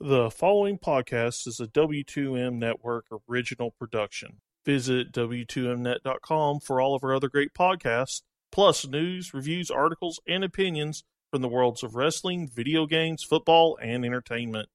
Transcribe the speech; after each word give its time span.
The 0.00 0.30
following 0.30 0.78
podcast 0.78 1.48
is 1.48 1.58
a 1.58 1.66
W2M 1.66 2.54
Network 2.54 3.06
original 3.28 3.72
production. 3.72 4.36
Visit 4.64 5.10
W2Mnet.com 5.10 6.60
for 6.60 6.80
all 6.80 6.94
of 6.94 7.02
our 7.02 7.16
other 7.16 7.28
great 7.28 7.52
podcasts, 7.52 8.22
plus 8.52 8.86
news, 8.86 9.34
reviews, 9.34 9.72
articles, 9.72 10.20
and 10.24 10.44
opinions 10.44 11.02
from 11.32 11.42
the 11.42 11.48
worlds 11.48 11.82
of 11.82 11.96
wrestling, 11.96 12.48
video 12.48 12.86
games, 12.86 13.24
football, 13.24 13.76
and 13.82 14.04
entertainment. 14.04 14.68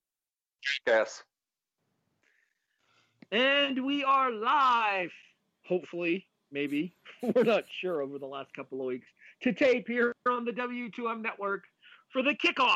Yes. 0.86 1.24
And 3.32 3.86
we 3.86 4.04
are 4.04 4.30
live, 4.30 5.12
hopefully, 5.66 6.28
maybe. 6.52 6.98
We're 7.34 7.46
not 7.46 7.64
sure 7.80 8.02
over 8.02 8.20
the 8.20 8.26
last 8.26 8.54
couple 8.54 8.82
of 8.82 8.88
weeks 8.88 9.08
to 9.44 9.54
tape 9.54 9.88
here 9.88 10.14
on 10.30 10.44
the 10.44 10.52
W2M 10.52 11.22
network 11.22 11.64
for 12.12 12.22
the 12.22 12.36
kickoff. 12.36 12.76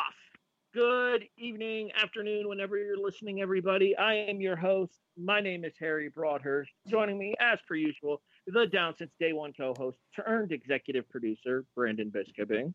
Good 0.74 1.24
evening, 1.38 1.92
afternoon, 1.96 2.50
whenever 2.50 2.78
you're 2.78 2.98
listening, 2.98 3.42
everybody. 3.42 3.96
I 3.96 4.16
am 4.16 4.42
your 4.42 4.58
host. 4.58 5.00
My 5.16 5.40
name 5.40 5.64
is 5.64 5.74
Harry 5.80 6.10
Broadhurst. 6.10 6.72
Joining 6.90 7.18
me, 7.18 7.36
as 7.40 7.58
per 7.66 7.76
usual, 7.76 8.22
the 8.46 8.68
Down 8.68 8.94
Since 8.98 9.12
Day 9.18 9.32
One 9.32 9.54
co 9.54 9.74
host 9.78 9.98
turned 10.14 10.52
executive 10.52 11.10
producer, 11.10 11.64
Brandon 11.74 12.12
Biskobing. 12.12 12.74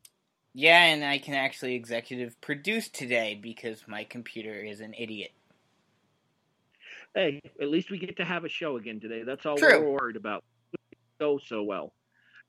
Yeah, 0.55 0.83
and 0.85 1.05
I 1.05 1.19
can 1.19 1.35
actually 1.35 1.75
executive 1.75 2.41
produce 2.41 2.89
today 2.89 3.39
because 3.41 3.85
my 3.87 4.05
computer 4.05 4.55
is 4.55 4.81
an 4.81 4.95
idiot. 4.99 5.33
Hey, 7.15 7.43
at 7.61 7.69
least 7.69 7.91
we 7.91 7.99
get 7.99 8.17
to 8.17 8.25
have 8.25 8.45
a 8.47 8.49
show 8.49 8.79
again 8.79 9.01
today. 9.01 9.23
That's 9.23 9.45
all 9.45 9.57
True. 9.57 9.81
we're 9.81 10.01
worried 10.01 10.17
about. 10.17 10.45
Go 11.21 11.39
so 11.47 11.63
well. 11.63 11.93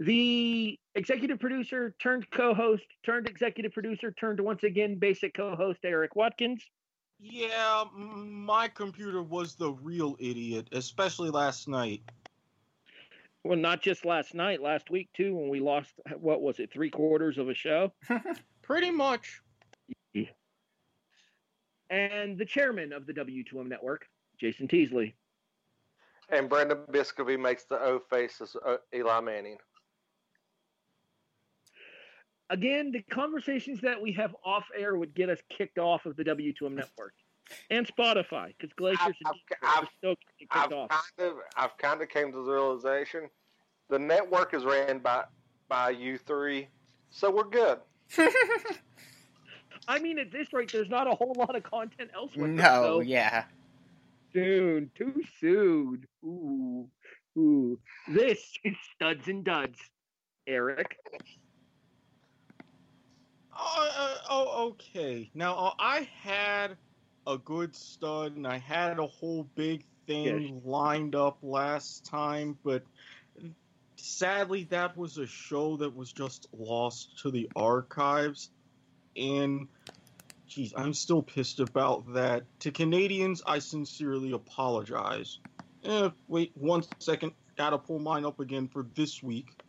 The 0.04 0.78
executive 0.96 1.40
producer 1.40 1.96
turned 1.98 2.30
co-host 2.30 2.84
turned 3.06 3.30
executive 3.30 3.72
producer 3.72 4.12
turned 4.12 4.42
once 4.42 4.64
again 4.64 5.00
basic 5.00 5.34
co-host 5.34 5.80
Erik 5.86 6.18
Watkins. 6.18 6.62
Yeah, 7.22 7.86
my 7.96 8.68
computer 8.68 9.24
was 9.24 9.56
the 9.56 9.72
real 9.72 10.18
idiot, 10.20 10.68
especially 10.74 11.30
last 11.30 11.70
night. 11.70 12.02
Well, 13.46 13.58
not 13.58 13.82
just 13.82 14.04
last 14.04 14.34
night, 14.34 14.62
last 14.62 14.90
week 14.90 15.08
too, 15.14 15.38
when 15.38 15.48
we 15.48 15.62
lost 15.62 15.94
what 16.18 16.42
was 16.42 16.60
it, 16.60 16.70
three 16.74 16.90
quarters 16.90 17.38
of 17.38 17.48
a 17.48 17.54
show. 17.54 17.94
Pretty 18.62 18.92
much. 18.92 19.42
And 21.90 22.38
the 22.38 22.46
chairman 22.46 22.92
of 22.92 23.06
the 23.06 23.14
W2M 23.14 23.70
network, 23.70 24.06
Jason 24.38 24.68
Teasley. 24.68 25.16
And 26.30 26.50
Brandon 26.50 26.80
Biskobing 26.92 27.40
makes 27.40 27.64
the 27.64 27.76
O 27.76 28.02
face 28.10 28.42
as 28.42 28.58
uh, 28.66 28.78
Eli 28.94 29.22
Manning. 29.22 29.58
Again, 32.50 32.92
the 32.92 33.02
conversations 33.04 33.82
that 33.82 34.02
we 34.02 34.12
have 34.14 34.36
off 34.46 34.66
air 34.78 34.96
would 34.98 35.14
get 35.16 35.30
us 35.30 35.40
kicked 35.50 35.78
off 35.80 36.06
of 36.06 36.16
the 36.16 36.24
W2M 36.24 36.74
network 36.76 37.14
and 37.70 37.88
Spotify 37.88 38.54
because 38.58 38.72
Glaciers 38.76 39.00
I've- 39.02 39.18
and 39.24 39.28
I've- 39.28 39.40
Detroit 39.50 39.84
are 39.84 39.88
still 39.98 40.16
getting 40.40 40.48
I've 40.52 40.62
kicked 40.64 40.74
off. 40.74 40.90
kind 41.18 41.32
of, 41.32 41.38
I've 41.56 41.78
kind 41.78 42.02
of 42.02 42.10
came 42.10 42.32
to 42.32 42.38
the 42.44 42.52
realization 42.52 43.30
the 43.90 44.00
network 44.00 44.54
is 44.54 44.64
ran 44.66 45.00
by 45.00 45.26
by 45.70 45.90
you 45.92 46.18
three, 46.18 46.68
so 47.10 47.32
we're 47.32 47.44
good. 47.44 47.80
I 49.88 50.00
mean, 50.00 50.20
at 50.20 50.32
this 50.32 50.54
rate, 50.54 50.72
there's 50.72 50.90
not 50.90 51.08
a 51.08 51.12
whole 51.16 51.34
lot 51.38 51.56
of 51.56 51.64
content 51.64 52.12
elsewhere. 52.14 52.48
No, 52.48 52.64
so 52.64 53.00
yeah. 53.02 53.46
soon, 54.34 54.90
too 54.96 55.22
soon. 55.40 56.06
Ooh, 56.24 56.88
ooh. 57.38 57.80
This 58.08 58.40
is 58.64 58.76
studs 58.96 59.28
and 59.28 59.44
duds. 59.44 59.80
Erik, 60.48 60.98
Uh, 63.56 63.90
uh, 63.98 64.16
oh, 64.30 64.68
okay. 64.70 65.30
Now, 65.34 65.56
uh, 65.56 65.72
I 65.80 66.10
had 66.22 66.78
a 67.26 67.38
good 67.38 67.76
stud, 67.76 68.36
and 68.36 68.48
I 68.48 68.58
had 68.58 69.00
a 69.00 69.08
whole 69.08 69.48
big 69.56 69.86
thing 70.08 70.62
lined 70.66 71.16
up 71.16 71.38
last 71.42 72.06
time, 72.06 72.58
but 72.64 72.84
sadly, 73.96 74.66
that 74.66 74.98
was 74.98 75.18
a 75.18 75.28
show 75.28 75.78
that 75.78 75.96
was 75.96 76.12
just 76.12 76.48
lost 76.52 77.20
to 77.20 77.32
the 77.32 77.50
archives. 77.56 78.50
And, 79.16 79.68
geez, 80.48 80.74
I'm 80.76 80.94
still 80.94 81.22
pissed 81.22 81.60
about 81.60 82.14
that. 82.14 82.44
To 82.62 82.72
Canadians, 82.72 83.42
I 83.46 83.60
sincerely 83.60 84.34
apologize. 84.34 85.40
Eh, 85.86 86.10
wait 86.28 86.52
one 86.56 86.84
second. 87.00 87.34
Gotta 87.56 87.78
pull 87.78 88.00
mine 88.00 88.26
up 88.26 88.40
again 88.40 88.68
for 88.68 88.86
this 88.96 89.22
week. 89.22 89.63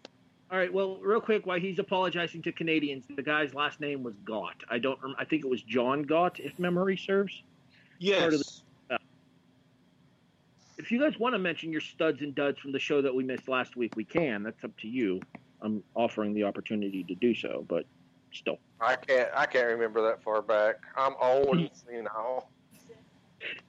All 0.54 0.60
right. 0.60 0.72
Well, 0.72 0.98
real 1.02 1.20
quick, 1.20 1.46
while 1.46 1.58
he's 1.58 1.80
apologizing 1.80 2.40
to 2.42 2.52
Canadians, 2.52 3.06
the 3.16 3.24
guy's 3.24 3.54
last 3.54 3.80
name 3.80 4.04
was 4.04 4.14
Gott. 4.24 4.54
I 4.70 4.78
don't. 4.78 4.96
I 5.18 5.24
think 5.24 5.44
it 5.44 5.50
was 5.50 5.60
John 5.62 6.04
Gott, 6.04 6.38
if 6.38 6.56
memory 6.60 6.96
serves. 6.96 7.42
Part 8.20 8.34
of 8.34 8.38
Yes. 8.38 8.62
Uh, 8.88 8.98
if 10.78 10.92
you 10.92 11.00
guys 11.00 11.18
want 11.18 11.34
to 11.34 11.40
mention 11.40 11.72
your 11.72 11.80
studs 11.80 12.22
and 12.22 12.36
duds 12.36 12.60
from 12.60 12.70
the 12.70 12.78
show 12.78 13.02
that 13.02 13.12
we 13.12 13.24
missed 13.24 13.48
last 13.48 13.74
week, 13.74 13.96
we 13.96 14.04
can. 14.04 14.44
That's 14.44 14.62
up 14.62 14.70
to 14.78 14.86
you. 14.86 15.20
I'm 15.60 15.82
offering 15.96 16.34
the 16.34 16.44
opportunity 16.44 17.02
to 17.02 17.16
do 17.16 17.34
so, 17.34 17.64
but 17.68 17.84
still. 18.32 18.60
I 18.80 18.94
can't, 18.94 19.30
I 19.34 19.46
can't 19.46 19.66
remember 19.66 20.02
that 20.02 20.22
far 20.22 20.40
back. 20.40 20.76
I'm 20.96 21.14
old, 21.20 21.58
you 21.90 22.02
know. 22.04 22.46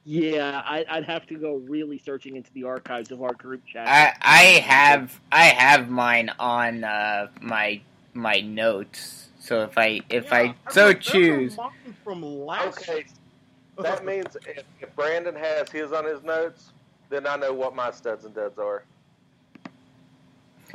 Yeah, 0.04 0.62
I, 0.64 0.86
I'd 0.90 1.06
have 1.06 1.26
to 1.28 1.36
go 1.36 1.56
really 1.56 1.98
searching 1.98 2.36
into 2.36 2.52
the 2.54 2.64
archives 2.64 3.12
of 3.12 3.22
our 3.22 3.34
group 3.34 3.66
chat. 3.66 3.88
I 3.88 4.14
I 4.22 4.44
have 4.60 5.20
I 5.32 5.46
have 5.46 5.90
mine 5.90 6.32
on 6.40 6.84
uh, 6.84 7.28
my 7.42 7.82
my 8.14 8.42
notes. 8.42 9.30
So 9.40 9.64
if 9.64 9.78
I 9.78 10.02
if 10.10 10.26
Yeah, 10.26 10.32
I 10.32 10.56
so 10.72 10.88
remember 10.88 11.02
choose, 11.02 11.58
From 12.04 12.24
last 12.24 12.88
Okay, 12.90 13.04
that 13.78 14.06
means 14.06 14.36
if, 14.46 14.64
if 14.82 14.96
Brandon 14.96 15.36
has 15.36 15.70
his 15.72 15.92
on 15.92 16.06
his 16.06 16.24
notes, 16.24 16.72
then 17.10 17.28
I 17.28 17.36
know 17.36 17.54
what 17.54 17.76
my 17.76 17.92
studs 17.92 18.26
and 18.26 18.34
duds 18.34 18.58
are. 18.58 18.84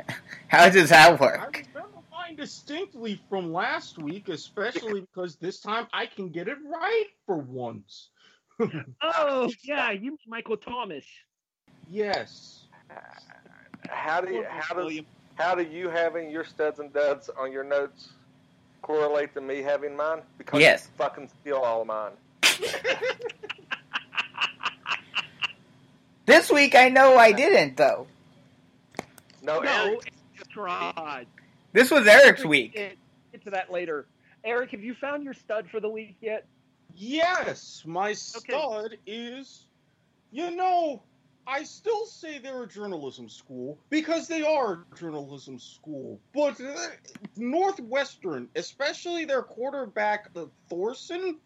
how 0.47 0.69
does 0.69 0.89
that 0.89 1.19
work? 1.19 1.39
I 1.39 1.45
work? 1.45 1.65
remember 1.73 1.97
mine 2.11 2.35
distinctly 2.37 3.21
from 3.29 3.51
last 3.51 3.97
week, 3.97 4.29
especially 4.29 5.01
because 5.13 5.37
this 5.37 5.59
time 5.59 5.87
I 5.93 6.05
can 6.05 6.29
get 6.29 6.47
it 6.47 6.57
right 6.65 7.05
for 7.25 7.37
once. 7.37 8.09
Oh, 9.01 9.51
yeah, 9.63 9.91
you 9.91 10.17
Michael 10.27 10.57
Thomas. 10.57 11.05
Yes. 11.89 12.65
How 13.89 14.21
do 14.21 14.33
you, 14.33 14.45
how 14.47 14.75
does 14.75 14.83
William. 14.85 15.05
how 15.35 15.55
do 15.55 15.63
you 15.63 15.89
having 15.89 16.29
your 16.31 16.43
studs 16.45 16.79
and 16.79 16.91
duds 16.93 17.29
on 17.37 17.51
your 17.51 17.63
notes 17.63 18.09
correlate 18.81 19.33
to 19.33 19.41
me 19.41 19.61
having 19.61 19.95
mine? 19.95 20.21
Because 20.37 20.61
Yes. 20.61 20.85
you 20.87 20.97
fucking 20.97 21.29
steal 21.41 21.57
all 21.57 21.81
of 21.81 21.87
mine. 21.87 22.11
This 26.27 26.51
week 26.51 26.75
I 26.75 26.87
know 26.89 27.17
I 27.17 27.31
didn't 27.33 27.75
though. 27.77 28.07
No, 29.41 29.59
No, 29.59 29.85
Erik, 29.85 30.13
tried. 30.49 31.25
This 31.73 31.89
was 31.91 32.07
Erik's 32.07 32.45
week. 32.45 32.73
Get, 32.75 32.95
get 33.31 33.43
to 33.45 33.49
that 33.51 33.71
later. 33.71 34.05
Erik, 34.43 34.71
have 34.71 34.81
you 34.81 34.93
found 34.93 35.23
your 35.23 35.33
stud 35.33 35.67
for 35.71 35.79
the 35.79 35.89
week 35.89 36.15
yet? 36.21 36.45
Yes, 36.95 37.83
my 37.85 38.13
stud 38.13 38.97
is, 39.05 39.67
you 40.31 40.51
know, 40.51 41.03
I 41.47 41.63
still 41.63 42.05
say 42.05 42.37
they're 42.39 42.63
a 42.63 42.67
journalism 42.67 43.27
school 43.27 43.77
because 43.89 44.27
they 44.27 44.43
are 44.43 44.85
a 44.91 44.95
journalism 44.95 45.59
school. 45.59 46.19
But 46.33 46.59
Northwestern, 47.35 48.47
especially 48.55 49.25
their 49.25 49.41
quarterback, 49.41 50.33
the 50.33 50.49
Thorson, 50.69 51.39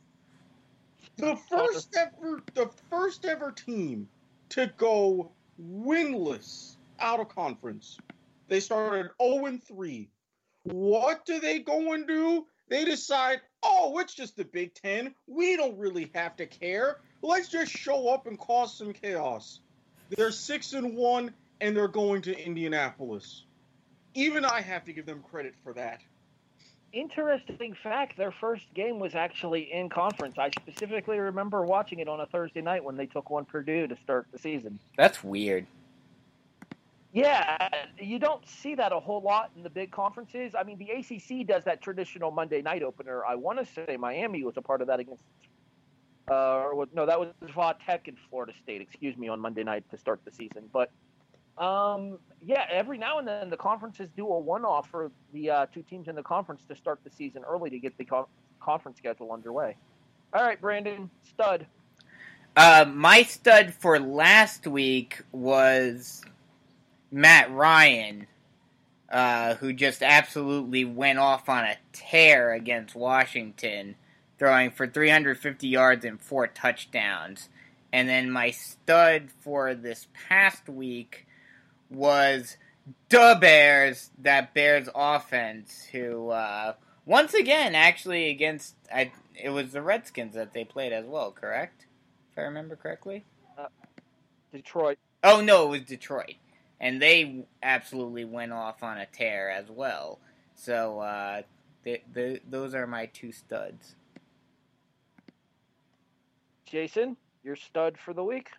the 1.17 1.37
first 1.49 1.95
ever, 1.97 2.43
the 2.53 2.69
first 2.89 3.25
ever 3.25 3.51
team 3.51 4.09
to 4.49 4.71
go 4.77 5.31
winless 5.61 6.75
out 6.99 7.19
of 7.19 7.29
conference. 7.29 7.97
They 8.47 8.59
started 8.59 9.11
0 9.21 9.45
and 9.45 9.63
3. 9.63 10.09
What 10.63 11.25
do 11.25 11.39
they 11.39 11.59
go 11.59 11.93
and 11.93 12.07
do? 12.07 12.45
They 12.69 12.85
decide, 12.85 13.41
oh, 13.65 13.97
it's 13.99 14.13
just 14.13 14.37
the 14.37 14.45
Big 14.45 14.73
Ten. 14.73 15.13
We 15.27 15.57
don't 15.57 15.77
really 15.77 16.11
have 16.13 16.35
to 16.37 16.45
care. 16.45 16.99
Let's 17.21 17.49
just 17.49 17.71
show 17.71 18.07
up 18.09 18.27
and 18.27 18.39
cause 18.39 18.77
some 18.77 18.93
chaos. 18.93 19.59
They're 20.09 20.31
six 20.31 20.73
and 20.73 20.95
one, 20.95 21.33
and 21.59 21.75
they're 21.75 21.87
going 21.87 22.21
to 22.23 22.45
Indianapolis. 22.45 23.43
Even 24.13 24.45
I 24.45 24.61
have 24.61 24.85
to 24.85 24.93
give 24.93 25.05
them 25.05 25.23
credit 25.29 25.55
for 25.63 25.73
that. 25.73 26.01
Interesting 26.93 27.75
fact, 27.83 28.15
their 28.17 28.31
first 28.31 28.63
game 28.73 28.99
was 28.99 29.15
actually 29.15 29.73
in 29.73 29.89
conference. 29.89 30.37
I 30.37 30.51
specifically 30.51 31.19
remember 31.19 31.65
watching 31.65 31.99
it 31.99 32.07
on 32.07 32.21
a 32.21 32.25
Thursday 32.27 32.61
night 32.61 32.83
when 32.83 32.95
they 32.95 33.05
took 33.05 33.29
on 33.31 33.43
Purdue 33.43 33.87
to 33.87 33.97
start 34.03 34.27
the 34.31 34.39
season. 34.39 34.79
That's 34.97 35.21
weird. 35.21 35.67
Yeah, 37.15 37.69
you 37.97 38.19
don't 38.19 38.45
see 38.45 38.75
that 38.75 38.91
a 38.91 38.99
whole 38.99 39.21
lot 39.21 39.49
in 39.55 39.63
the 39.63 39.69
big 39.69 39.89
conferences. 39.89 40.53
I 40.53 40.63
mean, 40.63 40.77
the 40.77 40.89
ACC 40.89 41.47
does 41.47 41.63
that 41.63 41.81
traditional 41.81 42.29
Monday 42.29 42.61
night 42.61 42.83
opener. 42.83 43.23
I 43.25 43.35
want 43.35 43.57
to 43.57 43.65
say 43.73 43.95
Miami 43.95 44.43
was 44.43 44.57
a 44.57 44.61
part 44.61 44.81
of 44.81 44.87
that 44.87 44.99
against, 44.99 45.23
uh, 46.29 46.63
or 46.65 46.85
no, 46.93 47.05
that 47.05 47.17
was 47.17 47.29
Va 47.55 47.73
Tech 47.85 48.09
and 48.09 48.17
Florida 48.29 48.51
State. 48.61 48.81
Excuse 48.81 49.15
me, 49.15 49.29
on 49.29 49.39
Monday 49.39 49.63
night 49.63 49.85
to 49.91 49.97
start 49.97 50.19
the 50.25 50.31
season. 50.31 50.69
But 50.73 50.91
um, 51.57 52.19
yeah, 52.45 52.65
every 52.69 52.97
now 52.97 53.19
and 53.19 53.25
then 53.25 53.49
the 53.49 53.55
conferences 53.55 54.09
do 54.17 54.27
a 54.27 54.37
one-off 54.37 54.89
for 54.89 55.09
the 55.31 55.49
uh, 55.49 55.65
two 55.67 55.83
teams 55.83 56.09
in 56.09 56.15
the 56.15 56.23
conference 56.23 56.65
to 56.67 56.75
start 56.75 56.99
the 57.05 57.09
season 57.09 57.43
early 57.47 57.69
to 57.69 57.79
get 57.79 57.97
the 57.97 58.03
co- 58.03 58.27
conference 58.59 58.97
schedule 58.97 59.31
underway. 59.31 59.77
All 60.33 60.43
right, 60.43 60.59
Brandon, 60.59 61.09
stud. 61.23 61.65
Uh, 62.57 62.83
my 62.93 63.23
stud 63.23 63.73
for 63.73 64.01
last 64.01 64.67
week 64.67 65.21
was 65.31 66.21
Matt 67.15 67.49
Ryan, 67.49 68.27
uh, 69.09 69.55
who 69.55 69.71
just 69.71 70.03
absolutely 70.03 70.83
went 70.83 71.17
off 71.17 71.47
on 71.47 71.63
a 71.63 71.77
tear 71.93 72.51
against 72.51 72.93
Washington, 72.93 73.95
throwing 74.37 74.69
for 74.69 74.85
350 74.85 75.65
yards 75.65 76.03
and 76.03 76.19
four 76.19 76.45
touchdowns. 76.47 77.47
And 77.93 78.09
then 78.09 78.29
my 78.29 78.51
stud 78.51 79.29
for 79.39 79.73
this 79.73 80.07
past 80.27 80.67
week 80.67 81.25
was 81.89 82.57
the 83.07 83.37
Bears, 83.39 84.11
that 84.17 84.53
Bears 84.53 84.89
offense, 84.93 85.87
who 85.93 86.31
uh, 86.31 86.73
once 87.05 87.33
again, 87.33 87.75
actually 87.75 88.29
against 88.29 88.75
I, 88.93 89.13
it 89.41 89.51
was 89.51 89.71
the 89.71 89.81
Redskins 89.81 90.35
that 90.35 90.51
they 90.51 90.65
played 90.65 90.91
as 90.91 91.05
well, 91.05 91.31
correct? 91.31 91.85
if 92.33 92.39
I 92.39 92.41
remember 92.41 92.75
correctly. 92.75 93.23
Uh, 93.57 93.67
Detroit. 94.51 94.97
Oh 95.23 95.39
no, 95.39 95.67
it 95.67 95.69
was 95.69 95.81
Detroit, 95.83 96.35
and 96.79 97.01
they 97.01 97.45
absolutely 97.63 98.25
went 98.25 98.51
off 98.51 98.83
on 98.83 98.97
a 98.97 99.05
tear 99.05 99.49
as 99.49 99.69
well. 99.69 100.19
So 100.55 100.99
uh, 100.99 101.41
the, 101.83 102.01
the, 102.13 102.39
those 102.49 102.73
are 102.73 102.87
my 102.87 103.07
two 103.07 103.31
studs. 103.31 103.95
Jason, 106.65 107.15
your 107.43 107.55
stud 107.55 107.97
for 107.97 108.13
the 108.13 108.23
week. 108.23 108.49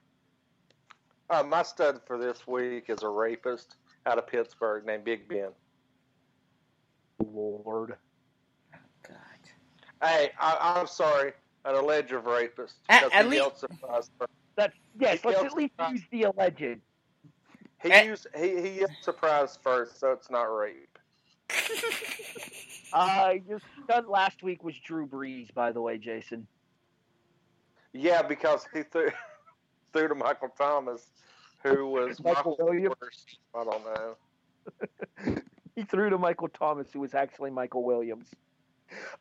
Uh, 1.29 1.43
my 1.43 1.63
stud 1.63 2.01
for 2.07 2.19
this 2.19 2.47
week 2.47 2.85
is 2.89 3.03
a 3.03 3.09
rapist 3.09 3.77
out 4.07 4.19
of 4.19 4.27
Pittsburgh 4.27 4.87
named 4.87 5.05
Big 5.05 5.29
Ben. 5.29 5.49
Lord. 7.19 7.97
Oh, 8.75 8.79
God. 9.03 9.17
Hey, 10.03 10.31
I, 10.39 10.79
am 10.81 10.87
sorry 10.87 11.33
an 11.67 11.75
alleged 11.75 12.13
rapist. 12.13 12.77
At, 12.89 13.13
at 13.13 13.29
least 13.29 13.65
that 14.57 14.73
yes, 14.99 15.25
let's 15.25 15.43
at 15.43 15.53
least 15.53 15.75
use 15.91 16.03
the 16.11 16.23
alleged. 16.25 16.81
He 17.87 17.93
at, 17.93 18.07
used 18.07 18.27
he 18.37 18.61
he 18.61 18.79
yelled 18.81 18.91
surprise 19.01 19.59
first, 19.63 20.01
so 20.01 20.13
it's 20.13 20.31
not 20.31 20.45
rape. 20.45 20.99
uh, 22.93 23.35
your 23.49 23.61
stunt 23.85 24.09
last 24.09 24.43
week 24.43 24.65
was 24.65 24.75
Drew 24.79 25.07
Brees, 25.07 25.53
by 25.55 25.73
the 25.73 25.81
way, 25.81 25.99
Jason. 25.99 26.47
Yeah, 27.93 28.23
because 28.23 28.67
he 28.73 28.83
threw 28.83 29.11
threw 29.93 30.09
to 30.09 30.15
Michael 30.15 30.51
Thomas, 30.57 31.11
who 31.63 31.89
was 31.89 32.21
Michael 32.25 32.57
Williams. 32.59 32.97
Worst. 33.01 33.39
I 33.55 33.65
don't 33.65 33.85
know. 33.85 35.37
he 35.77 35.83
threw 35.85 36.11
to 36.11 36.19
Michael 36.19 36.49
Thomas, 36.49 36.89
who 36.93 37.01
was 37.01 37.15
actually 37.15 37.51
Michael 37.51 37.85
Williams. 37.85 38.29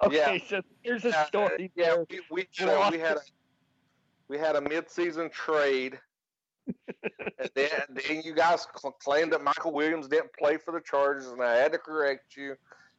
Okay, 0.03 0.15
yeah. 0.15 0.47
so 0.47 0.61
here's 0.81 1.05
a 1.05 1.13
story. 1.25 1.65
Uh, 1.65 1.67
yeah, 1.75 1.95
we, 2.09 2.19
we, 2.29 2.47
you 2.53 2.65
know, 2.65 2.89
we 2.91 2.99
had 2.99 3.17
a 3.17 3.21
we 4.27 4.37
had 4.37 4.55
a 4.55 4.61
mid-season 4.61 5.29
trade. 5.29 5.99
And 6.67 7.49
then, 7.53 7.69
then 7.89 8.21
you 8.23 8.33
guys 8.33 8.65
claimed 8.99 9.33
that 9.33 9.43
Michael 9.43 9.73
Williams 9.73 10.07
didn't 10.07 10.33
play 10.33 10.57
for 10.57 10.71
the 10.71 10.81
Chargers, 10.81 11.27
and 11.27 11.41
I 11.41 11.55
had 11.55 11.71
to 11.73 11.77
correct 11.77 12.35
you 12.35 12.55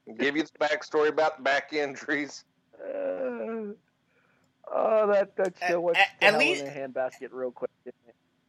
and 0.07 0.19
give 0.19 0.37
you 0.37 0.43
the 0.43 0.59
backstory 0.59 1.09
about 1.09 1.39
the 1.39 1.43
back 1.43 1.73
injuries. 1.73 2.45
Uh, 2.81 2.87
oh, 4.73 5.07
that 5.13 5.37
that 5.37 5.55
show 5.69 5.81
went 5.81 5.99
at, 5.99 6.09
at 6.21 6.39
least 6.39 6.65
in 6.65 6.69
a 6.69 6.71
handbasket 6.71 7.29
real 7.33 7.51
quick. 7.51 7.71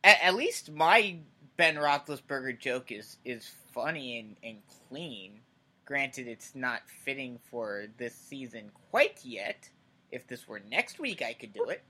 At, 0.04 0.18
at, 0.22 0.36
least 0.36 0.72
my 0.72 1.18
Ben 1.58 1.76
Roethlisberger 1.76 2.60
joke 2.60 2.92
is 2.92 3.18
is 3.26 3.50
funny 3.74 4.20
and, 4.20 4.36
and 4.44 4.58
clean. 4.90 5.40
Granted, 5.86 6.28
it's 6.28 6.54
not 6.54 6.82
fitting 7.06 7.40
for 7.50 7.88
this 7.98 8.14
season 8.14 8.72
quite 8.92 9.24
yet. 9.24 9.70
If 10.12 10.28
this 10.28 10.48
were 10.48 10.62
next 10.70 11.00
week, 11.00 11.22
I 11.22 11.34
could 11.34 11.54
do 11.54 11.66
it. 11.66 11.82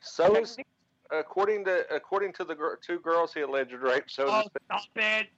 So, 0.00 0.44
according 1.10 1.64
to 1.64 1.84
according 1.94 2.32
to 2.34 2.44
the 2.44 2.54
gr- 2.54 2.74
two 2.84 2.98
girls 3.00 3.32
he 3.32 3.40
alleged 3.40 3.72
rape, 3.72 4.04
so 4.08 4.26
oh, 4.28 4.42
stop 4.64 4.84
it. 4.96 5.28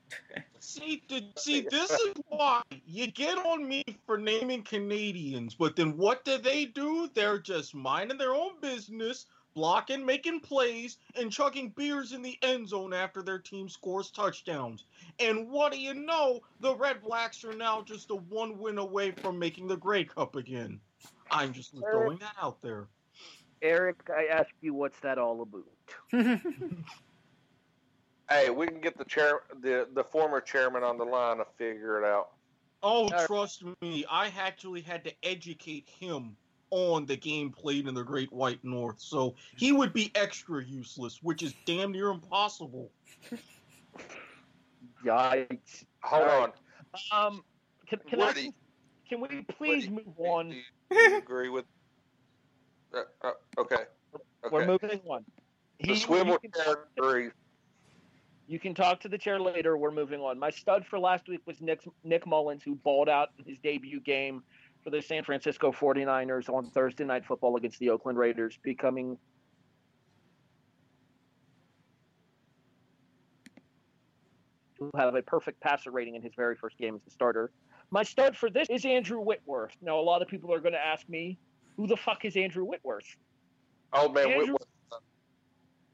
see, 0.60 1.02
see, 1.36 1.60
this 1.70 1.90
is 1.90 2.14
why 2.28 2.62
you 2.86 3.06
get 3.08 3.38
on 3.38 3.66
me 3.66 3.84
for 4.06 4.18
naming 4.18 4.62
Canadians, 4.62 5.54
but 5.54 5.76
then 5.76 5.96
what 5.96 6.24
do 6.24 6.38
they 6.38 6.64
do? 6.64 7.08
They're 7.14 7.38
just 7.38 7.74
minding 7.74 8.18
their 8.18 8.34
own 8.34 8.60
business, 8.60 9.26
blocking, 9.54 10.04
making 10.04 10.40
plays, 10.40 10.98
and 11.16 11.30
chugging 11.30 11.70
beers 11.70 12.12
in 12.12 12.22
the 12.22 12.38
end 12.42 12.68
zone 12.68 12.92
after 12.92 13.22
their 13.22 13.38
team 13.38 13.68
scores 13.68 14.10
touchdowns. 14.10 14.84
And 15.18 15.48
what 15.48 15.72
do 15.72 15.80
you 15.80 15.94
know? 15.94 16.40
The 16.60 16.74
Red 16.76 17.02
Blacks 17.02 17.44
are 17.44 17.54
now 17.54 17.82
just 17.82 18.10
a 18.10 18.16
one 18.16 18.58
win 18.58 18.78
away 18.78 19.10
from 19.10 19.38
making 19.38 19.68
the 19.68 19.76
Grey 19.76 20.04
Cup 20.04 20.36
again. 20.36 20.80
I'm 21.30 21.52
just 21.52 21.76
throwing 21.76 22.18
that 22.18 22.34
out 22.40 22.62
there. 22.62 22.88
Erik, 23.62 23.96
I 24.10 24.26
ask 24.30 24.50
you, 24.60 24.74
what's 24.74 24.98
that 25.00 25.18
all 25.18 25.42
about? 25.42 25.64
hey, 28.30 28.50
we 28.50 28.66
can 28.66 28.80
get 28.80 28.96
the 28.98 29.04
chair, 29.04 29.40
the 29.60 29.88
the 29.94 30.04
former 30.04 30.40
chairman 30.40 30.82
on 30.82 30.98
the 30.98 31.04
line 31.04 31.38
to 31.38 31.46
figure 31.56 32.02
it 32.02 32.06
out. 32.06 32.28
Oh, 32.82 33.08
trust 33.26 33.64
me, 33.82 34.04
I 34.08 34.32
actually 34.38 34.82
had 34.82 35.04
to 35.04 35.12
educate 35.22 35.88
him 35.98 36.36
on 36.70 37.06
the 37.06 37.16
game 37.16 37.50
played 37.50 37.88
in 37.88 37.94
the 37.94 38.04
Great 38.04 38.32
White 38.32 38.62
North. 38.62 39.00
So 39.00 39.34
he 39.56 39.72
would 39.72 39.92
be 39.92 40.12
extra 40.14 40.64
useless, 40.64 41.18
which 41.22 41.42
is 41.42 41.54
damn 41.66 41.92
near 41.92 42.10
impossible. 42.10 42.90
Yikes! 45.04 45.84
Hold 46.02 46.26
right. 46.26 46.52
on. 47.12 47.26
Um, 47.26 47.42
can, 47.88 47.98
can 48.08 48.20
I? 48.20 48.52
Can 49.08 49.20
we 49.20 49.44
please 49.56 49.88
Woody, 49.88 50.04
move 50.04 50.18
on? 50.18 50.50
Do 50.50 50.56
you, 50.56 50.62
do 50.90 50.96
you 50.96 51.18
agree 51.18 51.48
with? 51.48 51.64
Uh, 52.94 53.00
uh, 53.22 53.32
okay. 53.58 53.74
okay. 53.74 53.84
We're 54.50 54.66
moving 54.66 55.00
on. 55.08 55.24
The 55.80 55.94
he, 55.94 55.98
swivel 55.98 56.38
chair 56.38 56.86
agrees. 56.96 57.32
You 58.48 58.58
can 58.58 58.74
talk 58.74 59.00
to 59.00 59.08
the 59.08 59.18
chair 59.18 59.38
later. 59.38 59.76
We're 59.76 59.90
moving 59.90 60.20
on. 60.20 60.38
My 60.38 60.50
stud 60.50 60.86
for 60.86 60.98
last 60.98 61.28
week 61.28 61.40
was 61.46 61.60
Nick, 61.60 61.82
Nick 62.02 62.26
Mullens, 62.26 62.62
who 62.62 62.76
balled 62.76 63.08
out 63.08 63.28
in 63.38 63.44
his 63.44 63.58
debut 63.58 64.00
game 64.00 64.42
for 64.82 64.90
the 64.90 65.02
San 65.02 65.22
Francisco 65.22 65.70
49ers 65.70 66.48
on 66.48 66.70
Thursday 66.70 67.04
Night 67.04 67.26
Football 67.26 67.56
against 67.56 67.78
the 67.78 67.90
Oakland 67.90 68.16
Raiders, 68.16 68.58
becoming 68.62 69.18
to 74.78 74.90
have 74.96 75.14
a 75.14 75.22
perfect 75.22 75.60
passer 75.60 75.90
rating 75.90 76.14
in 76.14 76.22
his 76.22 76.32
very 76.34 76.56
first 76.56 76.78
game 76.78 76.94
as 76.94 77.02
a 77.06 77.10
starter. 77.10 77.50
My 77.90 78.02
stud 78.02 78.36
for 78.36 78.50
this 78.50 78.68
is 78.70 78.84
Andrew 78.84 79.20
Whitworth. 79.20 79.76
Now, 79.82 79.98
a 79.98 80.02
lot 80.02 80.22
of 80.22 80.28
people 80.28 80.52
are 80.52 80.60
going 80.60 80.72
to 80.72 80.84
ask 80.84 81.08
me, 81.08 81.38
who 81.78 81.86
the 81.86 81.96
fuck 81.96 82.26
is 82.26 82.36
Andrew 82.36 82.64
Whitworth? 82.64 83.16
Oh, 83.94 84.10
man, 84.10 84.26
Andrew... 84.26 84.54
Whitworth. 84.54 84.66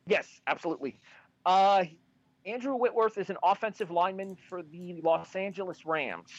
Yes, 0.07 0.41
absolutely. 0.47 0.99
Uh, 1.47 1.85
Andrew 2.47 2.75
Whitworth 2.75 3.19
is 3.19 3.31
an 3.31 3.37
offensive 3.43 3.91
lineman 3.91 4.37
for 4.49 4.63
the 4.63 5.01
Los 5.05 5.37
Angeles 5.37 5.87
Rams. 5.87 6.31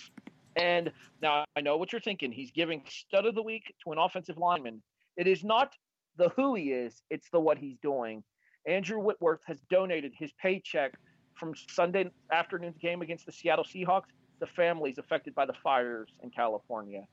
And 0.55 0.91
now 1.22 1.46
I 1.55 1.62
know 1.62 1.77
what 1.77 1.91
you're 1.91 2.01
thinking. 2.01 2.31
He's 2.31 2.51
giving 2.51 2.81
stud 2.89 3.25
of 3.25 3.36
the 3.36 3.43
week 3.43 3.74
to 3.84 3.91
an 3.91 4.00
offensive 4.00 4.38
lineman. 4.38 4.81
It 5.15 5.27
is 5.27 5.43
not 5.43 5.74
the 6.17 6.29
who 6.29 6.55
he 6.55 6.72
is, 6.72 7.01
it's 7.10 7.29
the 7.29 7.39
what 7.39 7.58
he's 7.58 7.77
doing. 7.81 8.24
Andrew 8.67 9.00
Whitworth 9.00 9.41
has 9.46 9.60
donated 9.70 10.13
his 10.17 10.31
paycheck 10.41 10.93
from 11.36 11.53
Sunday 11.70 12.10
afternoon's 12.31 12.77
game 12.77 13.01
against 13.01 13.25
the 13.25 13.31
Seattle 13.31 13.65
Seahawks 13.65 14.08
to 14.39 14.48
families 14.48 14.98
affected 14.98 15.36
by 15.36 15.46
the 15.46 15.53
fires 15.62 16.10
in 16.24 16.31
California. 16.31 17.03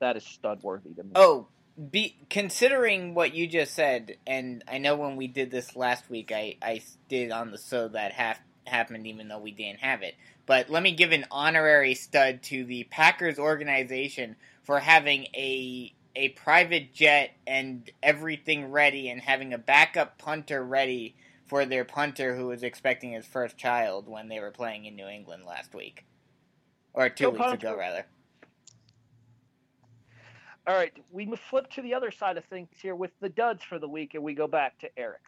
That 0.00 0.16
is 0.16 0.24
stud 0.24 0.62
worthy 0.62 0.94
to 0.94 1.02
me. 1.02 1.10
Oh, 1.14 1.48
be 1.90 2.16
considering 2.30 3.14
what 3.14 3.34
you 3.34 3.46
just 3.46 3.74
said, 3.74 4.16
and 4.26 4.62
I 4.68 4.78
know 4.78 4.96
when 4.96 5.16
we 5.16 5.26
did 5.26 5.50
this 5.50 5.74
last 5.74 6.08
week, 6.08 6.30
I 6.32 6.56
I 6.62 6.82
did 7.08 7.30
on 7.30 7.50
the 7.50 7.58
so 7.58 7.88
that 7.88 8.12
half 8.12 8.38
happened 8.66 9.06
even 9.06 9.28
though 9.28 9.38
we 9.38 9.50
didn't 9.50 9.80
have 9.80 10.02
it. 10.02 10.14
But 10.46 10.70
let 10.70 10.82
me 10.82 10.92
give 10.92 11.12
an 11.12 11.26
honorary 11.30 11.94
stud 11.94 12.42
to 12.44 12.64
the 12.64 12.84
Packers 12.84 13.38
organization 13.38 14.36
for 14.62 14.78
having 14.78 15.26
a 15.34 15.92
a 16.16 16.28
private 16.30 16.94
jet 16.94 17.32
and 17.46 17.90
everything 18.02 18.70
ready 18.70 19.08
and 19.08 19.20
having 19.20 19.52
a 19.52 19.58
backup 19.58 20.16
punter 20.16 20.62
ready 20.64 21.16
for 21.46 21.66
their 21.66 21.84
punter 21.84 22.36
who 22.36 22.46
was 22.46 22.62
expecting 22.62 23.12
his 23.12 23.26
first 23.26 23.56
child 23.56 24.08
when 24.08 24.28
they 24.28 24.38
were 24.38 24.52
playing 24.52 24.84
in 24.84 24.94
New 24.94 25.08
England 25.08 25.44
last 25.44 25.74
week. 25.74 26.04
Or 26.92 27.08
two 27.08 27.24
Go 27.24 27.30
weeks 27.30 27.42
punter. 27.44 27.68
ago 27.68 27.76
rather. 27.76 28.06
All 30.66 30.74
right, 30.74 30.92
we 31.12 31.30
flip 31.50 31.70
to 31.72 31.82
the 31.82 31.94
other 31.94 32.10
side 32.10 32.38
of 32.38 32.44
things 32.46 32.68
here 32.80 32.94
with 32.94 33.10
the 33.20 33.28
duds 33.28 33.62
for 33.62 33.78
the 33.78 33.88
week 33.88 34.14
and 34.14 34.22
we 34.22 34.34
go 34.34 34.46
back 34.46 34.78
to 34.78 34.98
Erik. 34.98 35.20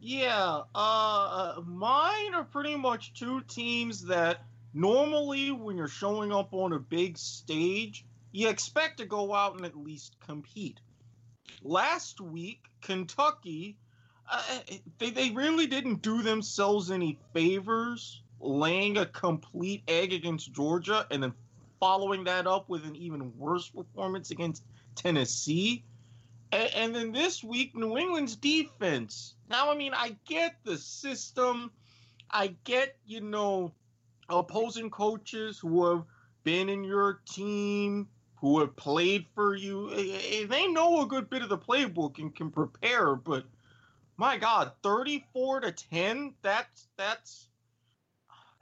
Yeah, 0.00 0.62
uh, 0.74 1.60
mine 1.66 2.34
are 2.34 2.44
pretty 2.44 2.76
much 2.76 3.12
two 3.12 3.42
teams 3.42 4.06
that 4.06 4.42
normally, 4.72 5.50
when 5.50 5.76
you're 5.76 5.88
showing 5.88 6.32
up 6.32 6.54
on 6.54 6.72
a 6.72 6.78
big 6.78 7.18
stage, 7.18 8.06
you 8.32 8.48
expect 8.48 8.96
to 8.98 9.04
go 9.04 9.34
out 9.34 9.56
and 9.56 9.66
at 9.66 9.76
least 9.76 10.16
compete. 10.20 10.80
Last 11.62 12.18
week, 12.22 12.60
Kentucky, 12.80 13.76
uh, 14.30 14.42
they, 14.96 15.10
they 15.10 15.30
really 15.30 15.66
didn't 15.66 16.00
do 16.00 16.22
themselves 16.22 16.90
any 16.90 17.18
favors 17.34 18.22
laying 18.40 18.96
a 18.96 19.04
complete 19.04 19.82
egg 19.86 20.14
against 20.14 20.50
Georgia 20.52 21.06
and 21.10 21.22
then 21.22 21.34
following 21.80 22.24
that 22.24 22.46
up 22.46 22.68
with 22.68 22.84
an 22.84 22.94
even 22.94 23.32
worse 23.36 23.68
performance 23.70 24.30
against 24.30 24.62
Tennessee. 24.94 25.82
And, 26.52 26.70
and 26.74 26.94
then 26.94 27.12
this 27.12 27.42
week, 27.42 27.74
New 27.74 27.96
England's 27.96 28.36
defense. 28.36 29.34
Now, 29.48 29.70
I 29.70 29.74
mean, 29.74 29.92
I 29.94 30.16
get 30.26 30.56
the 30.64 30.76
system. 30.78 31.72
I 32.30 32.54
get, 32.64 32.96
you 33.06 33.20
know, 33.20 33.72
opposing 34.28 34.90
coaches 34.90 35.58
who 35.58 35.86
have 35.86 36.04
been 36.44 36.68
in 36.68 36.84
your 36.84 37.20
team, 37.28 38.08
who 38.36 38.60
have 38.60 38.76
played 38.76 39.26
for 39.34 39.54
you. 39.54 39.90
They 40.46 40.66
know 40.68 41.02
a 41.02 41.06
good 41.06 41.28
bit 41.28 41.42
of 41.42 41.48
the 41.48 41.58
playbook 41.58 42.18
and 42.18 42.34
can 42.34 42.50
prepare, 42.50 43.14
but 43.14 43.44
my 44.16 44.36
God, 44.36 44.72
34 44.82 45.60
to 45.60 45.72
10, 45.72 46.34
that's 46.42 46.88
that's 46.98 47.48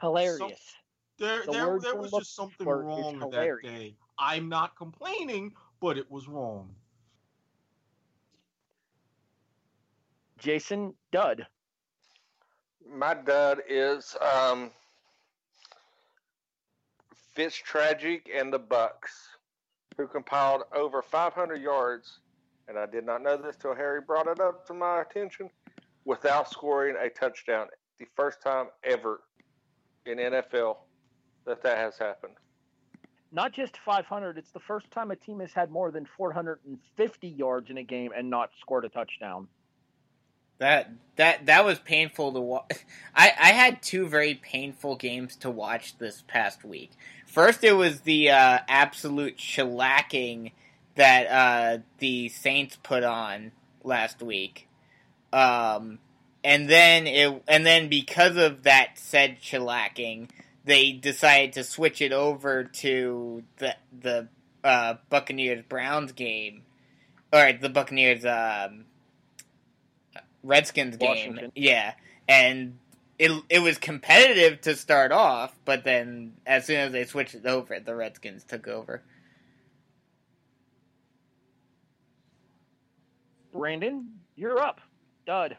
hilarious. 0.01 0.77
There, 1.19 1.43
the 1.45 1.53
there, 1.53 1.79
there 1.81 1.97
was 1.97 2.13
just 2.13 2.35
something 2.35 2.67
wrong 2.67 3.19
that 3.31 3.63
day. 3.63 3.95
I'm 4.19 4.49
not 4.49 4.77
complaining, 4.77 5.53
but 5.81 5.99
it 5.99 6.11
was 6.11 6.29
wrong. 6.29 6.71
Jason 10.39 10.95
Dud. 11.11 11.47
My 12.89 13.15
dud 13.15 13.61
is 13.69 14.17
um, 14.21 14.71
Fitztragic 17.37 18.23
and 18.35 18.53
the 18.53 18.59
Bucks, 18.59 19.29
who 19.97 20.07
compiled 20.07 20.63
over 20.75 21.03
500 21.03 21.61
yards, 21.61 22.21
and 22.69 22.79
I 22.79 22.87
did 22.87 23.05
not 23.05 23.23
know 23.23 23.37
this 23.37 23.57
till 23.57 23.75
Harry 23.75 24.01
brought 24.01 24.29
it 24.29 24.41
up 24.41 24.67
to 24.69 24.75
my 24.75 25.03
attention, 25.03 25.51
without 26.05 26.49
scoring 26.49 26.97
a 26.99 27.11
touchdown. 27.11 27.67
The 27.99 28.07
first 28.17 28.41
time 28.41 28.69
ever 28.85 29.21
in 30.07 30.19
NFL 30.19 30.77
that 31.49 31.63
that 31.63 31.79
has 31.79 31.99
happened. 31.99 32.35
Not 33.31 33.53
just 33.53 33.77
500, 33.85 34.39
it's 34.39 34.51
the 34.53 34.61
first 34.61 34.91
time 34.91 35.11
a 35.11 35.17
team 35.17 35.41
has 35.41 35.53
had 35.53 35.71
more 35.71 35.91
than 35.91 36.07
450 36.17 37.29
yards 37.29 37.69
in 37.69 37.77
a 37.77 37.83
game 37.83 38.11
and 38.17 38.31
not 38.31 38.51
scored 38.61 38.85
a 38.85 38.89
touchdown. 38.89 39.49
That 40.59 40.91
that 41.17 41.47
that 41.47 41.65
was 41.65 41.79
painful 41.79 42.33
to 42.33 42.41
watch. 42.41 42.73
I 43.15 43.33
I 43.39 43.49
had 43.53 43.81
two 43.81 44.09
very 44.09 44.35
painful 44.35 44.97
games 44.97 45.37
to 45.37 45.51
watch 45.51 45.97
this 45.99 46.25
past 46.27 46.65
week. 46.65 46.91
First, 47.27 47.63
it 47.63 47.75
was 47.75 48.01
the 48.01 48.31
uh, 48.31 48.59
absolute 48.69 49.37
shellacking 49.37 50.53
that 50.97 51.27
uh, 51.27 51.79
the 51.99 52.29
Saints 52.29 52.77
put 52.83 53.05
on 53.05 53.53
last 53.85 54.21
week, 54.21 54.69
um, 55.33 56.01
and 56.43 56.69
then 56.69 57.07
it 57.07 57.41
and 57.47 57.65
then 57.65 57.89
because 57.89 58.37
of 58.37 58.65
that 58.65 58.99
said 58.99 59.41
shellacking, 59.41 60.29
they 60.69 60.93
decided 60.93 61.55
to 61.55 61.65
switch 61.65 62.03
it 62.03 62.13
over 62.13 62.65
to 62.65 63.43
the 63.57 63.75
the 63.99 64.29
uh, 64.63 64.95
Buccaneers 65.09 65.65
Browns 65.67 66.13
game, 66.13 66.63
or 67.33 67.53
the 67.53 67.71
Buccaneers. 67.71 68.25
Um, 68.25 68.85
Redskins 70.43 70.97
game. 70.97 71.09
Washington. 71.09 71.53
Yeah, 71.55 71.95
and 72.29 72.79
it 73.19 73.31
it 73.49 73.59
was 73.61 73.79
competitive 73.79 74.61
to 74.63 74.77
start 74.77 75.11
off, 75.11 75.55
but 75.65 75.85
then 75.85 76.35
as 76.47 76.67
soon 76.67 76.77
as 76.77 76.93
they 76.93 77.05
switched 77.05 77.35
it 77.35 77.47
over, 77.47 77.81
the 77.81 77.95
Redskins 77.95 78.45
took 78.45 78.69
over. 78.69 79.03
Brandon, 83.53 84.07
you're 84.37 84.59
up. 84.59 84.81
Dud. 85.27 85.57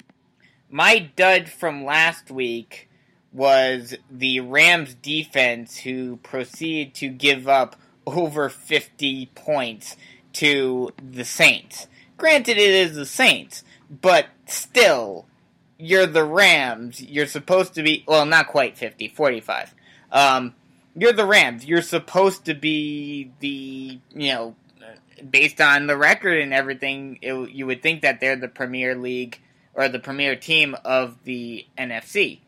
My 0.69 0.99
dud 1.15 1.49
from 1.49 1.83
last 1.83 2.31
week 2.31 2.88
was 3.31 3.95
the 4.09 4.39
Rams 4.39 4.95
defense 4.95 5.77
who 5.77 6.17
proceeded 6.17 6.93
to 6.95 7.09
give 7.09 7.47
up 7.47 7.75
over 8.05 8.49
50 8.49 9.27
points 9.35 9.95
to 10.33 10.91
the 10.97 11.25
Saints. 11.25 11.87
Granted, 12.17 12.57
it 12.57 12.69
is 12.69 12.95
the 12.95 13.05
Saints, 13.05 13.63
but 13.89 14.27
still, 14.45 15.25
you're 15.77 16.07
the 16.07 16.25
Rams. 16.25 17.01
You're 17.01 17.27
supposed 17.27 17.75
to 17.75 17.83
be, 17.83 18.03
well, 18.07 18.25
not 18.25 18.47
quite 18.47 18.77
50, 18.77 19.07
45. 19.09 19.73
Um, 20.11 20.55
you're 20.95 21.13
the 21.13 21.25
Rams. 21.25 21.65
You're 21.65 21.81
supposed 21.81 22.45
to 22.45 22.53
be 22.53 23.31
the, 23.39 23.99
you 24.13 24.33
know, 24.33 24.55
based 25.29 25.61
on 25.61 25.87
the 25.87 25.97
record 25.97 26.39
and 26.39 26.53
everything, 26.53 27.19
it, 27.21 27.51
you 27.51 27.65
would 27.65 27.81
think 27.81 28.01
that 28.01 28.19
they're 28.19 28.35
the 28.35 28.47
premier 28.47 28.95
league 28.95 29.39
or 29.73 29.87
the 29.87 29.99
premier 29.99 30.35
team 30.35 30.75
of 30.83 31.23
the 31.23 31.65
NFC. 31.77 32.39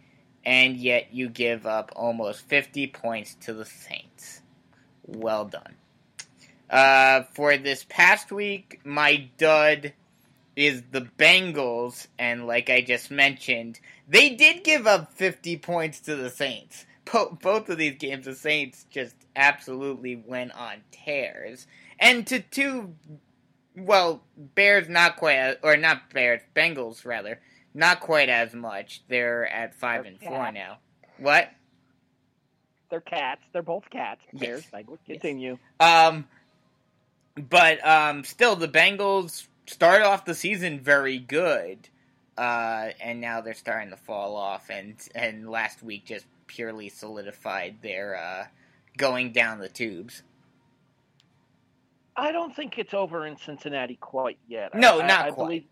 And 0.45 0.77
yet 0.77 1.13
you 1.13 1.29
give 1.29 1.65
up 1.65 1.91
almost 1.95 2.41
50 2.47 2.87
points 2.87 3.35
to 3.41 3.53
the 3.53 3.65
Saints. 3.65 4.41
Well 5.05 5.45
done. 5.45 5.75
Uh, 6.69 7.23
for 7.33 7.57
this 7.57 7.85
past 7.89 8.31
week, 8.31 8.79
my 8.83 9.29
dud 9.37 9.93
is 10.55 10.83
the 10.91 11.01
Bengals, 11.17 12.07
and 12.17 12.47
like 12.47 12.69
I 12.69 12.81
just 12.81 13.11
mentioned, 13.11 13.79
they 14.07 14.29
did 14.29 14.63
give 14.63 14.87
up 14.87 15.13
50 15.13 15.57
points 15.57 15.99
to 16.01 16.15
the 16.15 16.29
Saints. 16.29 16.85
Bo- 17.11 17.37
both 17.41 17.69
of 17.69 17.77
these 17.77 17.97
games, 17.97 18.25
the 18.25 18.35
Saints 18.35 18.85
just 18.89 19.15
absolutely 19.35 20.23
went 20.25 20.53
on 20.53 20.77
tears. 20.91 21.67
And 21.99 22.25
to 22.27 22.39
two, 22.39 22.95
well, 23.75 24.23
Bears 24.37 24.89
not 24.89 25.17
quite, 25.17 25.57
or 25.63 25.77
not 25.77 26.09
Bears, 26.13 26.41
Bengals 26.55 27.05
rather, 27.05 27.39
not 27.73 27.99
quite 27.99 28.29
as 28.29 28.53
much. 28.53 29.01
They're 29.07 29.45
at 29.47 29.75
5 29.75 30.03
They're 30.03 30.11
and 30.11 30.21
4 30.21 30.51
now. 30.51 30.77
What? 31.17 31.49
They're 32.89 33.01
cats. 33.01 33.41
They're 33.53 33.61
both 33.61 33.89
cats. 33.89 34.21
Bears, 34.33 34.67
yes. 34.71 34.83
Bengals. 34.83 34.97
Continue. 35.05 35.57
Yes. 35.79 36.07
Um, 36.07 36.27
but 37.35 37.85
um, 37.85 38.23
still, 38.23 38.55
the 38.55 38.67
Bengals 38.67 39.47
started 39.65 40.05
off 40.05 40.25
the 40.25 40.35
season 40.35 40.81
very 40.81 41.17
good, 41.17 41.87
uh, 42.37 42.89
and 42.99 43.21
now 43.21 43.39
they're 43.39 43.53
starting 43.53 43.91
to 43.91 43.97
fall 43.97 44.35
off. 44.35 44.69
And 44.69 44.95
and 45.15 45.49
last 45.49 45.81
week 45.81 46.05
just 46.05 46.25
purely 46.47 46.89
solidified 46.89 47.77
their 47.81 48.17
uh, 48.17 48.47
going 48.97 49.31
down 49.31 49.59
the 49.59 49.69
tubes. 49.69 50.23
I 52.17 52.33
don't 52.33 52.53
think 52.53 52.77
it's 52.77 52.93
over 52.93 53.25
in 53.25 53.37
Cincinnati 53.37 53.95
quite 53.95 54.37
yet. 54.49 54.75
No, 54.75 54.99
I, 54.99 55.07
not 55.07 55.25
I, 55.25 55.27
I 55.27 55.31
quite. 55.31 55.45
Believe 55.45 55.65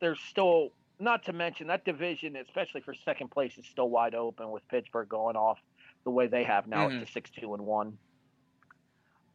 there's 0.00 0.20
still, 0.20 0.70
not 0.98 1.24
to 1.24 1.32
mention 1.32 1.66
that 1.68 1.84
division, 1.84 2.36
especially 2.36 2.80
for 2.80 2.94
second 2.94 3.30
place, 3.30 3.58
is 3.58 3.66
still 3.66 3.90
wide 3.90 4.14
open 4.14 4.50
with 4.50 4.66
Pittsburgh 4.68 5.08
going 5.08 5.36
off 5.36 5.58
the 6.04 6.10
way 6.10 6.26
they 6.26 6.44
have 6.44 6.66
now 6.66 6.88
mm-hmm. 6.88 7.00
to 7.00 7.06
six 7.06 7.30
two 7.30 7.54
and 7.54 7.64
one. 7.64 7.98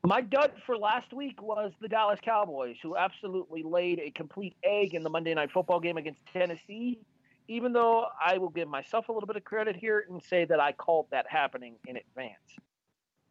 My 0.03 0.21
dud 0.21 0.53
for 0.65 0.77
last 0.77 1.13
week 1.13 1.41
was 1.41 1.73
the 1.79 1.87
Dallas 1.87 2.19
Cowboys, 2.23 2.77
who 2.81 2.97
absolutely 2.97 3.61
laid 3.61 3.99
a 3.99 4.09
complete 4.11 4.55
egg 4.63 4.95
in 4.95 5.03
the 5.03 5.09
Monday 5.09 5.33
Night 5.33 5.51
Football 5.51 5.79
game 5.79 5.97
against 5.97 6.21
Tennessee. 6.33 6.99
Even 7.47 7.73
though 7.73 8.07
I 8.23 8.37
will 8.37 8.49
give 8.49 8.67
myself 8.67 9.09
a 9.09 9.11
little 9.11 9.27
bit 9.27 9.35
of 9.35 9.43
credit 9.43 9.75
here 9.75 10.05
and 10.09 10.23
say 10.23 10.45
that 10.45 10.59
I 10.59 10.71
called 10.71 11.07
that 11.11 11.25
happening 11.29 11.75
in 11.85 11.97
advance. 11.97 12.35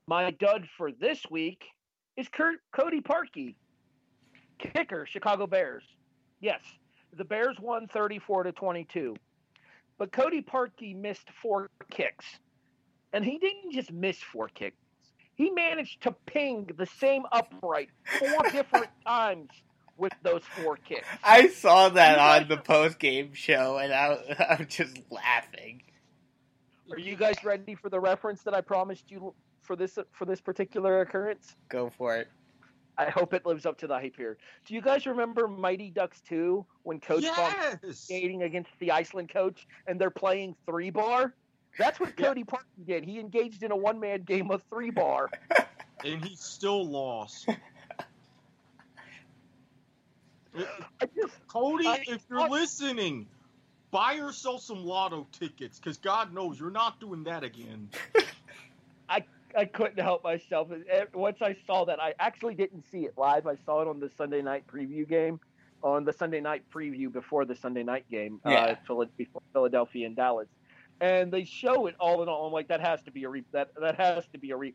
My 0.06 0.30
dud 0.30 0.68
for 0.76 0.92
this 0.92 1.25
week 1.30 1.64
is 2.16 2.28
Kurt, 2.28 2.58
Cody 2.72 3.00
Parkey, 3.00 3.54
kicker, 4.58 5.06
Chicago 5.06 5.46
Bears. 5.46 5.84
Yes, 6.40 6.60
the 7.17 7.25
Bears 7.25 7.57
won 7.61 7.87
34 7.88 8.45
to 8.45 8.52
22, 8.52 9.17
but 9.99 10.12
Cody 10.12 10.43
Parkey 10.43 10.95
missed 10.95 11.29
four 11.43 11.71
kicks, 11.90 12.25
and 13.12 13.25
he 13.25 13.38
didn't 13.38 13.73
just 13.73 13.93
miss 13.93 14.19
four 14.19 14.49
kicks 14.49 14.76
he 15.40 15.49
managed 15.49 16.02
to 16.02 16.12
ping 16.26 16.69
the 16.76 16.85
same 16.85 17.23
upright 17.33 17.88
four 18.19 18.43
different 18.52 18.88
times 19.07 19.49
with 19.97 20.12
those 20.23 20.43
four 20.45 20.76
kicks. 20.76 21.09
I 21.25 21.49
saw 21.49 21.88
that 21.88 22.19
on 22.19 22.49
the 22.49 22.59
post 22.59 22.99
game 22.99 23.33
show, 23.33 23.79
and 23.79 23.90
I, 23.90 24.19
I'm 24.59 24.67
just 24.67 24.99
laughing. 25.11 25.81
Are 26.90 26.99
you 26.99 27.17
guys 27.17 27.37
ready 27.43 27.75
for 27.75 27.88
the 27.88 27.99
reference 27.99 28.43
that 28.43 28.52
I 28.52 28.61
promised 28.61 29.11
you 29.11 29.33
for 29.62 29.76
this 29.76 29.99
for 30.12 30.26
this 30.26 30.43
particular 30.43 31.00
occurrence? 31.00 31.57
Go 31.71 31.88
for 31.88 32.19
it. 32.19 32.29
I 33.00 33.09
hope 33.09 33.33
it 33.33 33.47
lives 33.47 33.64
up 33.64 33.78
to 33.78 33.87
the 33.87 33.95
hype 33.95 34.14
here. 34.14 34.37
Do 34.66 34.75
you 34.75 34.83
guys 34.83 35.07
remember 35.07 35.49
Mighty 35.49 35.88
Ducks 35.88 36.21
2 36.28 36.66
when 36.83 37.00
Coach 37.00 37.23
yes! 37.23 37.78
skating 37.92 38.42
against 38.42 38.71
the 38.78 38.92
Iceland 38.92 39.30
coach 39.33 39.66
and 39.87 39.99
they're 39.99 40.11
playing 40.11 40.54
three 40.66 40.90
bar? 40.90 41.33
That's 41.78 41.99
what 41.99 42.14
Cody 42.14 42.40
yeah. 42.47 42.57
Parkey 42.59 42.87
did. 42.87 43.04
He 43.04 43.19
engaged 43.19 43.62
in 43.62 43.73
a 43.73 43.76
one 43.76 44.00
man 44.00 44.21
game 44.21 44.50
of 44.50 44.62
three 44.69 44.90
bar. 44.90 45.30
and 46.04 46.23
he 46.23 46.37
still 46.37 46.87
lost. 46.87 47.49
just, 50.54 50.69
Cody, 51.49 51.87
I, 51.87 52.04
if 52.07 52.21
you're 52.28 52.40
I, 52.40 52.49
listening, 52.49 53.28
buy 53.90 54.12
yourself 54.12 54.61
some 54.61 54.85
lotto 54.85 55.26
tickets 55.33 55.78
because 55.78 55.97
God 55.97 56.35
knows 56.35 56.61
you're 56.61 56.71
not 56.71 57.00
doing 57.00 57.25
that 57.25 57.45
again. 57.45 57.88
I 59.09 59.25
I 59.57 59.64
couldn't 59.64 60.00
help 60.00 60.25
myself. 60.25 60.69
Once 61.14 61.42
I 61.42 61.57
saw 61.66 61.85
that, 61.85 62.00
I 62.00 62.14
actually 62.19 62.54
didn't 62.54 62.85
see 62.90 63.04
it 63.04 63.14
live. 63.16 63.47
I 63.47 63.57
saw 63.64 63.83
it 63.83 63.88
on 63.88 64.00
the 64.00 64.11
Sunday 64.16 64.42
night 64.42 64.64
preview 64.66 65.09
game, 65.09 65.40
on 65.83 66.04
the 66.04 66.12
Sunday 66.12 66.40
night 66.40 66.62
preview 66.73 67.12
before 67.12 67.45
the 67.45 67.57
Sunday 67.57 67.83
night 67.83 68.04
game, 68.11 68.40
yeah. 68.47 68.76
uh, 68.88 69.04
Philadelphia 69.52 70.07
and 70.07 70.16
Dallas 70.16 70.49
and 71.00 71.33
they 71.33 71.45
show 71.45 71.87
it 71.87 71.95
all 71.99 72.23
in 72.23 72.28
all. 72.28 72.47
I'm 72.47 72.52
like, 72.52 72.69
that 72.69 72.80
has 72.80 73.02
to 73.04 73.11
be 73.11 73.25
a 73.25 73.28
re- 73.28 73.45
that 73.52 73.71
that 73.80 73.97
has 73.97 74.26
to 74.33 74.38
be 74.38 74.50
a 74.50 74.57
re. 74.57 74.75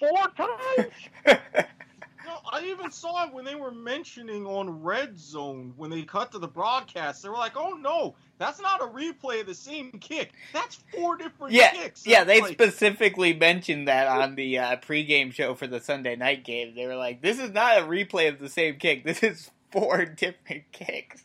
Four 0.00 0.28
times. 0.36 0.92
no, 1.26 2.38
I 2.50 2.64
even 2.64 2.90
saw 2.90 3.26
it 3.26 3.32
when 3.32 3.44
they 3.44 3.54
were 3.54 3.70
mentioning 3.70 4.46
on 4.46 4.82
Red 4.82 5.16
Zone 5.16 5.74
when 5.76 5.90
they 5.90 6.02
cut 6.02 6.32
to 6.32 6.38
the 6.38 6.48
broadcast. 6.48 7.22
They 7.22 7.28
were 7.28 7.36
like, 7.36 7.56
"Oh 7.56 7.74
no, 7.80 8.16
that's 8.42 8.60
not 8.60 8.82
a 8.82 8.86
replay 8.86 9.40
of 9.40 9.46
the 9.46 9.54
same 9.54 9.92
kick. 9.92 10.32
That's 10.52 10.76
four 10.94 11.16
different 11.16 11.52
yeah, 11.52 11.72
kicks." 11.72 12.06
Yeah, 12.06 12.24
they 12.24 12.40
like, 12.40 12.52
specifically 12.52 13.32
mentioned 13.34 13.88
that 13.88 14.08
on 14.08 14.34
the 14.34 14.58
uh, 14.58 14.76
pregame 14.76 15.32
show 15.32 15.54
for 15.54 15.66
the 15.66 15.80
Sunday 15.80 16.16
night 16.16 16.44
game. 16.44 16.74
They 16.74 16.86
were 16.86 16.96
like, 16.96 17.22
"This 17.22 17.38
is 17.38 17.50
not 17.50 17.78
a 17.78 17.82
replay 17.82 18.28
of 18.28 18.38
the 18.38 18.48
same 18.48 18.76
kick. 18.76 19.04
This 19.04 19.22
is 19.22 19.50
four 19.70 20.04
different 20.16 20.64
kicks." 20.72 21.24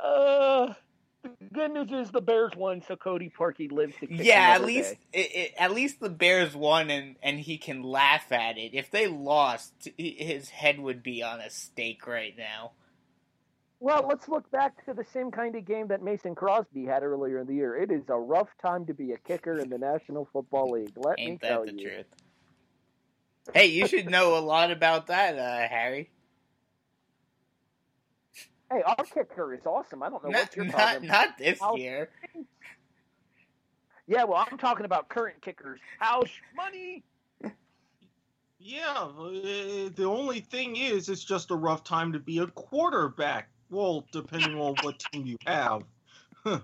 uh 0.00 0.72
good 1.52 1.72
news 1.72 1.90
is 1.90 2.10
the 2.10 2.20
Bears 2.20 2.52
won, 2.56 2.82
so 2.86 2.96
Cody 2.96 3.32
Parkey 3.36 3.70
lives 3.70 3.94
to 4.00 4.06
kick 4.06 4.24
Yeah, 4.24 4.54
at 4.54 4.64
least 4.64 4.94
it, 5.12 5.18
it, 5.34 5.54
at 5.58 5.72
least 5.72 6.00
the 6.00 6.08
Bears 6.08 6.54
won, 6.54 6.90
and 6.90 7.16
and 7.22 7.38
he 7.40 7.58
can 7.58 7.82
laugh 7.82 8.30
at 8.32 8.58
it. 8.58 8.74
If 8.74 8.90
they 8.90 9.06
lost, 9.06 9.88
his 9.96 10.50
head 10.50 10.78
would 10.78 11.02
be 11.02 11.22
on 11.22 11.40
a 11.40 11.50
stake 11.50 12.06
right 12.06 12.34
now. 12.36 12.72
Well, 13.80 14.06
let's 14.08 14.28
look 14.28 14.50
back 14.50 14.84
to 14.86 14.94
the 14.94 15.04
same 15.12 15.30
kind 15.30 15.54
of 15.54 15.64
game 15.64 15.88
that 15.88 16.02
Mason 16.02 16.34
Crosby 16.34 16.84
had 16.84 17.02
earlier 17.04 17.38
in 17.38 17.46
the 17.46 17.54
year. 17.54 17.76
It 17.76 17.92
is 17.92 18.02
a 18.08 18.18
rough 18.18 18.48
time 18.60 18.86
to 18.86 18.94
be 18.94 19.12
a 19.12 19.16
kicker 19.18 19.58
in 19.60 19.70
the 19.70 19.78
National 19.78 20.28
Football 20.32 20.72
League. 20.72 20.92
Let 20.96 21.18
Ain't 21.20 21.30
me 21.32 21.38
that 21.42 21.48
tell 21.48 21.64
the 21.64 21.72
you. 21.74 21.88
truth? 21.88 22.06
Hey, 23.54 23.66
you 23.66 23.86
should 23.86 24.10
know 24.10 24.36
a 24.36 24.40
lot 24.40 24.72
about 24.72 25.06
that, 25.06 25.38
uh, 25.38 25.68
Harry. 25.68 26.10
Hey, 28.70 28.82
our 28.84 28.96
kicker 29.04 29.54
is 29.54 29.64
awesome. 29.64 30.02
I 30.02 30.10
don't 30.10 30.22
know 30.24 30.30
Not, 30.30 30.40
what 30.42 30.56
you're 30.56 30.64
not, 30.66 30.72
talking 30.76 31.08
about. 31.08 31.26
not 31.28 31.38
this 31.38 31.62
I'll- 31.62 31.78
year. 31.78 32.10
Yeah, 34.06 34.24
well, 34.24 34.44
I'm 34.50 34.58
talking 34.58 34.86
about 34.86 35.08
current 35.08 35.40
kickers. 35.42 35.80
House 35.98 36.30
money. 36.56 37.04
Yeah, 38.58 38.92
uh, 38.92 39.28
the 39.94 40.04
only 40.06 40.40
thing 40.40 40.76
is, 40.76 41.08
it's 41.08 41.22
just 41.24 41.50
a 41.52 41.54
rough 41.54 41.84
time 41.84 42.12
to 42.14 42.18
be 42.18 42.38
a 42.38 42.46
quarterback. 42.48 43.50
Well, 43.70 44.06
depending 44.12 44.58
on 44.58 44.74
what 44.82 44.98
team 44.98 45.26
you 45.26 45.36
have. 45.46 45.82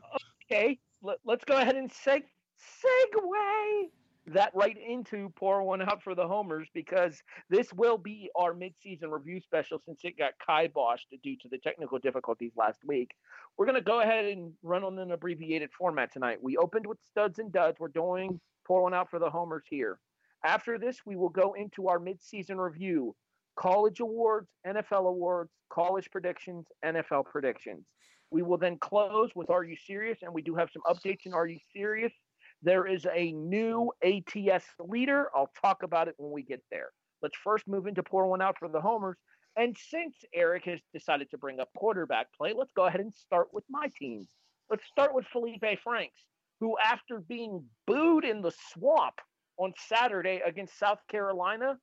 Okay, 0.53 0.79
let, 1.03 1.17
let's 1.25 1.43
go 1.47 1.57
ahead 1.57 1.75
and 1.75 1.91
seg 1.91 2.23
segue 2.61 3.89
that 4.27 4.51
right 4.55 4.77
into 4.77 5.31
pour 5.37 5.63
one 5.63 5.83
out 5.83 6.03
for 6.03 6.15
the 6.15 6.27
homers 6.27 6.69
because 6.75 7.23
this 7.51 7.73
will 7.73 7.99
be 7.99 8.31
our 8.37 8.55
midseason 8.55 9.11
review 9.11 9.41
special 9.41 9.79
since 9.85 10.01
it 10.05 10.17
got 10.17 10.33
kiboshed 10.47 11.07
due 11.23 11.37
to 11.37 11.49
the 11.49 11.59
technical 11.59 11.99
difficulties 11.99 12.53
last 12.57 12.85
week. 12.87 13.15
We're 13.57 13.67
going 13.67 13.77
to 13.77 13.83
go 13.83 14.01
ahead 14.01 14.25
and 14.25 14.53
run 14.63 14.85
on 14.85 14.99
an 14.99 15.13
abbreviated 15.13 15.71
format 15.77 16.13
tonight. 16.13 16.43
We 16.43 16.57
opened 16.57 16.87
with 16.87 16.99
studs 17.11 17.39
and 17.39 17.53
duds. 17.53 17.79
We're 17.79 17.89
doing 17.89 18.41
pour 18.67 18.83
one 18.83 18.95
out 18.95 19.11
for 19.11 19.19
the 19.19 19.31
homers 19.31 19.65
here. 19.69 19.99
After 20.45 20.79
this, 20.79 21.01
we 21.07 21.17
will 21.17 21.29
go 21.29 21.55
into 21.55 21.89
our 21.89 21.99
midseason 21.99 22.59
review, 22.59 23.15
college 23.57 24.01
awards, 24.01 24.49
NFL 24.67 25.09
awards, 25.09 25.51
college 25.71 26.11
predictions, 26.11 26.67
NFL 26.85 27.27
predictions. 27.27 27.87
We 28.31 28.43
will 28.43 28.59
then 28.59 28.79
close 28.79 29.31
with 29.35 29.51
Are 29.51 29.65
You 29.65 29.77
Serious? 29.87 30.19
And 30.23 30.33
we 30.33 30.43
do 30.43 30.55
have 30.57 30.71
some 30.73 30.83
updates 30.87 31.27
in 31.27 31.35
Are 31.35 31.47
You 31.47 31.59
Serious? 31.73 32.13
There 32.63 32.87
is 32.87 33.07
a 33.15 33.33
new 33.33 33.93
ATS 34.03 34.65
leader. 34.81 35.29
I'll 35.35 35.53
talk 35.61 35.83
about 35.83 36.09
it 36.09 36.15
when 36.17 36.33
we 36.33 36.43
get 36.43 36.63
there. 36.71 36.89
Let's 37.23 37.37
first 37.43 37.69
move 37.69 37.87
into 37.87 38.03
pour 38.03 38.27
one 38.27 38.43
out 38.43 38.57
for 38.59 38.69
the 38.69 38.81
homers. 38.81 39.19
And 39.57 39.77
since 39.91 40.17
Erik 40.35 40.65
has 40.65 40.81
decided 40.93 41.31
to 41.31 41.39
bring 41.39 41.61
up 41.61 41.69
quarterback 41.77 42.27
play, 42.37 42.53
let's 42.57 42.73
go 42.73 42.87
ahead 42.87 43.01
and 43.01 43.15
start 43.15 43.49
with 43.53 43.65
my 43.69 43.89
teams. 43.99 44.29
Let's 44.69 44.85
start 44.87 45.15
with 45.15 45.27
Felipe 45.27 45.65
Franks, 45.83 46.21
who, 46.61 46.77
after 46.83 47.21
being 47.21 47.65
booed 47.87 48.25
in 48.25 48.43
the 48.43 48.53
swamp 48.73 49.15
on 49.59 49.73
Saturday 49.87 50.41
against 50.45 50.79
South 50.79 50.99
Carolina, 51.09 51.77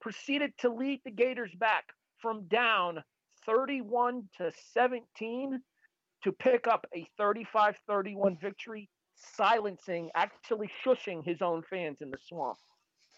proceeded 0.00 0.52
to 0.58 0.70
lead 0.70 1.00
the 1.04 1.10
Gators 1.10 1.52
back 1.58 1.84
from 2.20 2.46
down 2.48 3.02
31 3.46 4.28
to 4.38 4.52
17 4.72 5.60
to 6.24 6.32
pick 6.32 6.66
up 6.66 6.86
a 6.94 7.06
35 7.16 7.76
31 7.86 8.36
victory, 8.40 8.88
silencing, 9.14 10.10
actually 10.14 10.70
shushing 10.84 11.24
his 11.24 11.40
own 11.42 11.62
fans 11.70 11.98
in 12.00 12.10
the 12.10 12.18
swamp. 12.28 12.58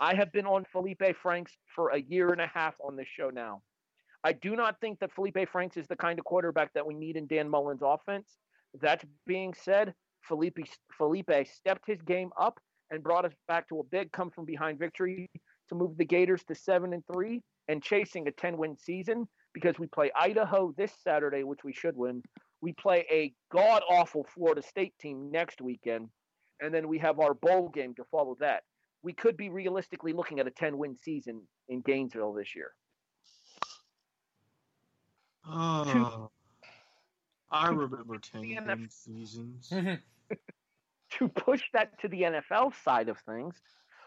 I 0.00 0.14
have 0.14 0.32
been 0.32 0.46
on 0.46 0.64
Felipe 0.72 1.02
Franks 1.22 1.52
for 1.74 1.90
a 1.90 2.00
year 2.00 2.28
and 2.28 2.40
a 2.40 2.46
half 2.46 2.74
on 2.82 2.96
this 2.96 3.08
show 3.08 3.30
now. 3.30 3.62
I 4.22 4.32
do 4.32 4.54
not 4.54 4.80
think 4.80 4.98
that 5.00 5.12
Felipe 5.14 5.48
Franks 5.50 5.76
is 5.76 5.86
the 5.88 5.96
kind 5.96 6.18
of 6.18 6.24
quarterback 6.24 6.72
that 6.74 6.86
we 6.86 6.94
need 6.94 7.16
in 7.16 7.26
Dan 7.26 7.48
Mullen's 7.48 7.82
offense. 7.82 8.28
That 8.80 9.02
being 9.26 9.54
said, 9.54 9.94
Felipe 10.22 10.58
Felipe 10.96 11.46
stepped 11.46 11.86
his 11.86 12.00
game 12.02 12.30
up 12.38 12.60
and 12.90 13.02
brought 13.02 13.24
us 13.24 13.32
back 13.48 13.68
to 13.68 13.80
a 13.80 13.84
big 13.84 14.12
come 14.12 14.30
from 14.30 14.44
behind 14.44 14.78
victory 14.78 15.30
to 15.70 15.74
move 15.74 15.96
the 15.96 16.04
Gators 16.04 16.44
to 16.44 16.54
7 16.54 16.92
and 16.92 17.02
3 17.12 17.42
and 17.68 17.82
chasing 17.82 18.28
a 18.28 18.32
10 18.32 18.58
win 18.58 18.76
season 18.76 19.26
because 19.54 19.78
we 19.78 19.86
play 19.86 20.10
Idaho 20.14 20.74
this 20.76 20.92
Saturday, 21.02 21.44
which 21.44 21.64
we 21.64 21.72
should 21.72 21.96
win. 21.96 22.22
We 22.60 22.72
play 22.72 23.06
a 23.10 23.32
god 23.50 23.82
awful 23.88 24.26
Florida 24.34 24.62
State 24.62 24.92
team 25.00 25.30
next 25.30 25.62
weekend, 25.62 26.08
and 26.60 26.74
then 26.74 26.88
we 26.88 26.98
have 26.98 27.18
our 27.18 27.32
bowl 27.32 27.70
game 27.70 27.94
to 27.94 28.04
follow 28.04 28.36
that. 28.40 28.64
We 29.02 29.14
could 29.14 29.36
be 29.36 29.48
realistically 29.48 30.12
looking 30.12 30.40
at 30.40 30.46
a 30.46 30.50
10 30.50 30.76
win 30.76 30.96
season 30.96 31.40
in 31.68 31.80
Gainesville 31.80 32.34
this 32.34 32.54
year. 32.54 32.72
Uh, 35.48 36.26
I 37.50 37.68
remember 37.68 38.18
10 38.18 38.42
The 38.42 38.60
win 38.66 38.88
seasons. 38.90 39.72
to 41.12 41.28
push 41.28 41.62
that 41.72 41.98
to 42.00 42.08
the 42.08 42.22
NFL 42.22 42.72
side 42.84 43.08
of 43.08 43.18
things, 43.20 43.54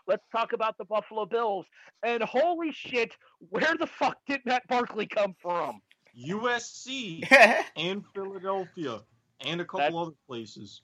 let's 0.08 0.24
talk 0.32 0.54
about 0.54 0.78
the 0.78 0.86
Buffalo 0.86 1.26
Bills. 1.26 1.66
And 2.04 2.22
holy 2.24 2.72
shit, 2.72 3.16
where 3.50 3.76
the 3.80 3.88
fuck 3.88 4.18
did 4.28 4.42
Matt 4.46 4.68
Barkley 4.68 5.06
come 5.08 5.36
from? 5.42 5.82
USC 6.18 7.26
and 7.76 8.04
Philadelphia 8.13 9.00
and 9.46 9.62
a 9.62 9.66
couple 9.66 9.80
That's- 9.80 9.96
other 10.02 10.16
places. 10.28 10.82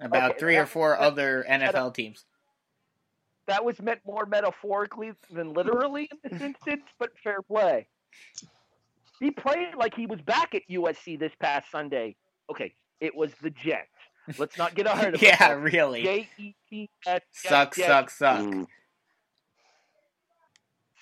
About 0.00 0.30
Okay, 0.32 0.38
three 0.40 0.56
or 0.56 0.66
four 0.66 0.90
that- 0.90 1.00
other 1.00 1.44
NFL 1.48 1.94
teams. 1.94 2.24
That 3.46 3.64
was 3.64 3.80
meant 3.82 4.00
more 4.06 4.24
metaphorically 4.26 5.12
than 5.30 5.52
literally 5.52 6.08
in 6.10 6.30
this 6.30 6.40
instance, 6.40 6.82
but 6.98 7.10
fair 7.22 7.42
play. 7.42 7.88
He 9.20 9.30
played 9.30 9.74
like 9.76 9.94
he 9.94 10.06
was 10.06 10.20
back 10.22 10.54
at 10.54 10.62
USC 10.70 11.18
this 11.18 11.32
past 11.40 11.70
Sunday. 11.70 12.16
Okay, 12.50 12.74
it 13.00 13.14
was 13.14 13.32
the 13.42 13.50
Jets. 13.50 13.91
Let's 14.38 14.56
not 14.58 14.74
get 14.74 14.86
ahead 14.86 15.14
of 15.14 15.22
Yeah, 15.22 15.32
ourselves. 15.32 15.72
really. 15.72 16.02
J 16.02 16.28
E 16.38 16.54
T 16.68 16.90
S. 17.06 17.20
Suck, 17.32 17.74
Jets. 17.74 17.86
suck, 17.88 18.10
suck. 18.10 18.40
Mm. 18.40 18.66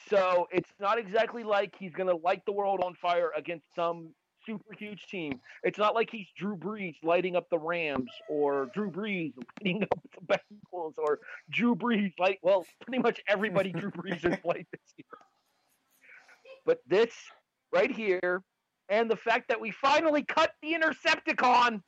So 0.09 0.49
it's 0.51 0.71
not 0.81 0.99
exactly 0.99 1.45
like 1.45 1.75
he's 1.79 1.93
going 1.93 2.09
to 2.09 2.17
light 2.17 2.45
the 2.47 2.53
world 2.53 2.81
on 2.85 2.95
fire 2.95 3.31
against 3.37 3.67
some 3.77 4.09
super 4.45 4.75
huge 4.77 5.07
team. 5.07 5.39
It's 5.63 5.79
not 5.79 5.95
like 5.95 6.09
he's 6.11 6.27
Drew 6.37 6.57
Brees 6.57 6.97
lighting 7.05 7.37
up 7.37 7.49
the 7.51 7.59
Rams 7.59 8.11
or 8.29 8.71
Drew 8.75 8.91
Brees 8.91 9.33
lighting 9.63 9.83
up 9.93 10.01
the 10.19 10.35
Bengals 10.75 10.95
or 10.99 11.21
Drew 11.51 11.77
Brees 11.77 12.13
like 12.19 12.41
well, 12.43 12.67
pretty 12.81 13.01
much 13.01 13.21
everybody 13.29 13.71
Drew 13.73 13.91
Brees 13.93 14.23
has 14.29 14.39
played 14.41 14.67
this 14.73 14.81
year. 14.97 15.19
But 16.67 16.81
this 16.89 17.13
right 17.73 17.91
here, 17.91 18.43
and 18.89 19.09
the 19.11 19.17
fact 19.17 19.49
that 19.49 19.61
we 19.61 19.71
finally 19.71 20.25
cut 20.25 20.53
the 20.63 20.73
Intercepticon, 20.73 21.83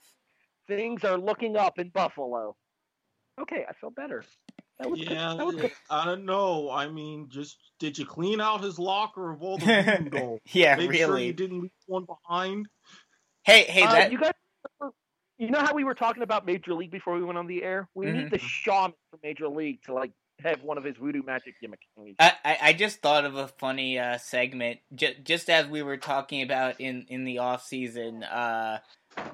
things 0.77 1.05
are 1.05 1.19
looking 1.19 1.57
up 1.57 1.79
in 1.79 1.89
Buffalo. 1.91 2.57
Okay, 3.41 3.65
I 3.69 3.73
feel 3.75 3.91
better. 3.91 4.25
That 4.79 4.91
was 4.91 5.01
good. 5.01 5.11
Yeah, 5.11 5.35
That 5.37 5.47
was 5.47 5.57
good. 5.57 5.73
I 5.91 6.05
don't 6.05 6.25
know. 6.25 6.71
I 6.71 6.89
mean, 6.89 7.29
just 7.31 7.57
did 7.79 7.97
you 7.99 8.05
clean 8.07 8.41
out 8.41 8.63
his 8.63 8.79
locker 8.79 9.31
of 9.33 9.43
all 9.43 9.59
the 9.59 9.65
voodoo 9.85 10.11
dolls? 10.11 10.41
yeah, 10.53 10.77
Make 10.77 10.93
sure 10.95 11.09
really. 11.15 11.27
you 11.27 11.33
didn't 11.33 11.61
leave 11.63 11.71
one 11.87 12.05
behind. 12.05 12.67
Hey, 13.45 13.63
hey, 13.65 13.83
Uh, 13.85 13.93
that 13.93 14.13
you 14.13 14.19
guys, 14.21 14.33
you 15.39 15.51
know 15.51 15.61
how 15.61 15.75
we 15.75 15.85
were 15.85 15.95
talking 15.95 16.23
about 16.23 16.47
Major 16.47 16.75
League 16.75 16.91
before 16.91 17.15
we 17.15 17.25
went 17.25 17.39
on 17.39 17.47
the 17.47 17.63
air? 17.63 17.89
We 17.95 18.07
Mhm. 18.07 18.15
need 18.15 18.31
the 18.31 18.39
shaman 18.39 18.95
from 19.11 19.21
Major 19.23 19.49
League 19.49 19.83
to 19.85 19.95
like 19.95 20.13
have 20.43 20.63
one 20.63 20.77
of 20.79 20.85
his 20.85 20.97
voodoo 20.97 21.23
magic 21.23 21.55
gimmicks. 21.61 21.87
I, 22.19 22.33
I 22.45 22.59
I 22.63 22.73
just 22.73 23.01
thought 23.01 23.25
of 23.25 23.37
a 23.37 23.49
funny 23.49 23.99
uh, 23.99 24.19
segment 24.19 24.81
j- 24.95 25.17
just 25.23 25.49
as 25.49 25.67
we 25.69 25.83
were 25.83 25.97
talking 25.97 26.43
about 26.43 26.81
in, 26.81 27.07
in 27.09 27.25
the 27.25 27.39
off 27.39 27.65
season. 27.65 28.23
Uh, 28.25 28.79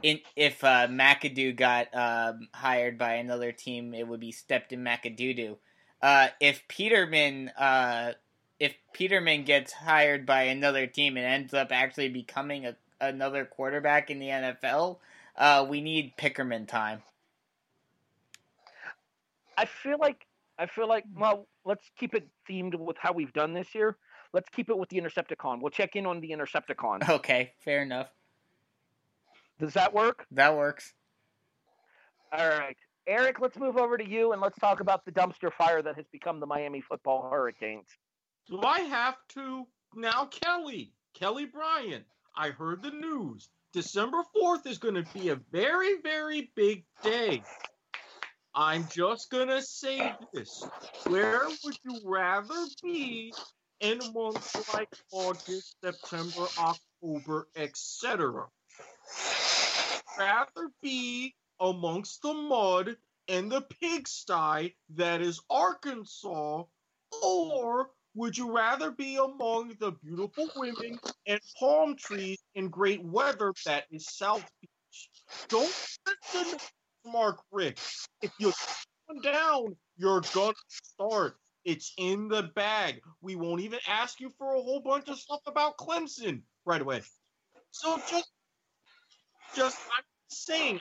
in 0.02 0.20
if 0.36 0.62
uh, 0.64 0.88
McAdoo 0.88 1.56
got 1.56 1.94
um, 1.94 2.48
hired 2.52 2.98
by 2.98 3.14
another 3.14 3.52
team, 3.52 3.94
it 3.94 4.06
would 4.06 4.20
be 4.20 4.32
Stepton 4.32 4.84
McAdoo. 4.84 5.56
Uh, 6.00 6.28
if 6.40 6.66
Peterman 6.68 7.48
uh, 7.58 8.12
if 8.60 8.74
Peterman 8.92 9.44
gets 9.44 9.72
hired 9.72 10.26
by 10.26 10.42
another 10.42 10.86
team 10.86 11.16
and 11.16 11.26
ends 11.26 11.54
up 11.54 11.68
actually 11.70 12.08
becoming 12.08 12.66
a, 12.66 12.76
another 13.00 13.44
quarterback 13.44 14.10
in 14.10 14.18
the 14.18 14.26
NFL, 14.26 14.98
uh, 15.36 15.66
we 15.68 15.80
need 15.80 16.16
Pickerman 16.16 16.66
time. 16.66 17.02
I 19.56 19.66
feel 19.66 19.98
like 19.98 20.26
I 20.58 20.66
feel 20.66 20.88
like 20.88 21.04
well, 21.14 21.46
let's 21.64 21.90
keep 21.98 22.14
it 22.14 22.28
themed 22.48 22.74
with 22.74 22.96
how 22.98 23.12
we've 23.12 23.32
done 23.32 23.52
this 23.52 23.74
year. 23.74 23.96
Let's 24.32 24.48
keep 24.50 24.68
it 24.68 24.76
with 24.76 24.90
the 24.90 25.00
Intercepticon. 25.00 25.60
We'll 25.60 25.70
check 25.70 25.96
in 25.96 26.04
on 26.06 26.20
the 26.20 26.30
Intercepticon. 26.30 27.08
Okay, 27.18 27.52
fair 27.64 27.82
enough. 27.82 28.08
Does 29.59 29.75
that 29.75 29.92
work? 29.92 30.27
That 30.33 30.57
works. 30.57 30.92
All 32.33 32.49
right. 32.49 32.77
Erik, 33.07 33.40
let's 33.40 33.57
move 33.57 33.77
over 33.77 33.97
to 33.97 34.07
you 34.07 34.33
and 34.33 34.40
let's 34.40 34.59
talk 34.59 34.81
about 34.81 35.05
the 35.05 35.12
dumpster 35.12 35.53
fire 35.53 35.81
that 35.81 35.97
has 35.97 36.05
become 36.12 36.40
the 36.40 36.47
Miami 36.47 36.83
football 36.83 37.29
Hurricanes. 37.31 37.88
Do 38.49 38.61
I 38.62 38.81
have 38.81 39.16
to 39.31 39.66
now, 39.94 40.27
Kelly? 40.27 40.92
Kelly 41.14 41.47
Bryant. 41.47 42.05
I 42.37 42.51
heard 42.51 42.83
the 42.83 42.90
news. 42.90 43.49
December 43.73 44.23
4th 44.37 44.66
is 44.66 44.79
going 44.79 44.94
to 44.94 45.07
be 45.12 45.31
a 45.31 45.40
very, 45.51 46.01
very 46.03 46.51
big 46.55 46.85
day. 47.03 47.42
I'm 48.55 48.87
just 48.90 49.31
going 49.31 49.49
to 49.49 49.62
say 49.62 50.14
this. 50.33 50.66
Where 51.07 51.42
would 51.64 51.79
you 51.85 52.01
rather 52.05 52.66
be 52.83 53.33
in 53.81 54.01
months 54.14 54.75
like 54.75 54.88
August, 55.12 55.77
September, 55.83 56.47
October, 56.59 57.49
etc.? 57.57 58.47
Rather 60.18 60.70
be 60.83 61.35
amongst 61.61 62.22
the 62.22 62.35
mud 62.35 62.96
and 63.28 63.50
the 63.50 63.62
pigsty 63.62 64.74
that 64.96 65.20
is 65.20 65.40
Arkansas, 65.50 66.64
or 67.22 67.90
would 68.14 68.37
you 68.37 68.54
rather 68.54 68.90
be 68.90 69.16
among 69.16 69.76
the 69.78 69.92
beautiful 69.92 70.48
women 70.57 70.98
and 71.26 71.40
palm 71.59 71.94
trees 71.96 72.38
in 72.54 72.68
great 72.68 73.02
weather 73.04 73.52
that 73.64 73.85
is 73.90 74.07
South 74.07 74.44
Beach? 74.61 75.11
Don't 75.48 75.72
listen 76.07 76.59
Mark 77.04 77.40
Richt. 77.52 77.81
If 78.22 78.33
you're 78.38 78.52
down, 79.22 79.76
you're 79.96 80.22
gonna 80.35 80.54
start. 80.70 81.37
It's 81.64 81.92
in 81.98 82.28
the 82.28 82.44
bag. 82.54 83.00
We 83.20 83.37
won't 83.37 83.61
even 83.61 83.78
ask 83.87 84.20
you 84.20 84.31
for 84.38 84.54
a 84.54 84.62
whole 84.62 84.81
bunch 84.81 85.09
of 85.09 85.18
stuff 85.18 85.40
about 85.46 85.76
Clemson 85.76 86.42
right 86.64 86.81
away. 86.81 87.02
So 87.70 88.00
just, 88.11 88.31
just 89.54 89.78
I'm 89.96 90.04
saying, 90.28 90.80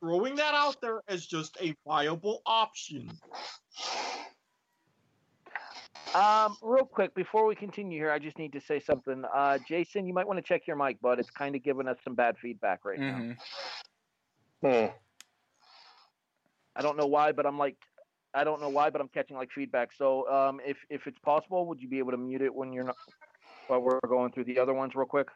throwing 0.00 0.36
that 0.36 0.54
out 0.54 0.80
there 0.80 1.02
as 1.08 1.26
just 1.26 1.56
a 1.60 1.74
viable 1.86 2.42
option. 2.46 3.10
Um, 6.14 6.56
real 6.62 6.86
quick 6.86 7.14
before 7.14 7.46
we 7.46 7.54
continue 7.54 7.98
here, 7.98 8.10
I 8.10 8.18
just 8.18 8.38
need 8.38 8.52
to 8.54 8.60
say 8.60 8.80
something. 8.80 9.24
Uh, 9.34 9.58
Jason, 9.68 10.06
you 10.06 10.14
might 10.14 10.26
want 10.26 10.38
to 10.38 10.42
check 10.42 10.66
your 10.66 10.76
mic, 10.76 11.00
bud. 11.00 11.18
It's 11.20 11.30
kind 11.30 11.54
of 11.54 11.62
giving 11.62 11.88
us 11.88 11.98
some 12.02 12.14
bad 12.14 12.36
feedback 12.38 12.84
right 12.84 12.98
Mm-hmm. 12.98 13.32
now. 14.62 14.86
Hmm. 14.86 14.86
I 16.74 16.82
don't 16.82 16.96
know 16.96 17.06
why, 17.06 17.32
but 17.32 17.46
I'm 17.46 17.58
like, 17.58 17.76
I 18.34 18.44
don't 18.44 18.60
know 18.60 18.68
why, 18.68 18.90
but 18.90 19.00
I'm 19.00 19.08
catching 19.08 19.36
like 19.36 19.50
feedback. 19.50 19.90
So, 19.96 20.28
um, 20.30 20.60
if 20.64 20.76
if 20.90 21.06
it's 21.06 21.18
possible, 21.18 21.66
would 21.66 21.80
you 21.80 21.88
be 21.88 21.98
able 21.98 22.12
to 22.12 22.18
mute 22.18 22.42
it 22.42 22.54
when 22.54 22.72
you're 22.72 22.84
not 22.84 22.96
while 23.66 23.80
we're 23.80 24.00
going 24.06 24.32
through 24.32 24.44
the 24.44 24.58
other 24.58 24.74
ones 24.74 24.94
real 24.94 25.06
quick? 25.06 25.28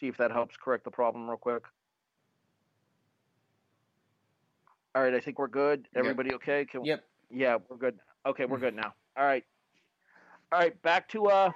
See 0.00 0.08
if 0.08 0.16
that 0.16 0.32
helps 0.32 0.56
correct 0.56 0.84
the 0.84 0.90
problem 0.90 1.28
real 1.28 1.36
quick. 1.36 1.62
All 4.94 5.02
right, 5.02 5.14
I 5.14 5.20
think 5.20 5.38
we're 5.38 5.46
good. 5.46 5.86
Yep. 5.94 6.04
Everybody 6.04 6.34
okay? 6.34 6.64
Can, 6.64 6.84
Yep. 6.84 7.04
Yeah, 7.30 7.58
we're 7.68 7.76
good. 7.76 7.98
Okay, 8.26 8.46
we're 8.46 8.58
good 8.58 8.74
now. 8.76 8.94
All 9.16 9.24
right. 9.24 9.44
All 10.52 10.58
right, 10.58 10.80
back 10.82 11.08
to 11.10 11.26
uh 11.26 11.52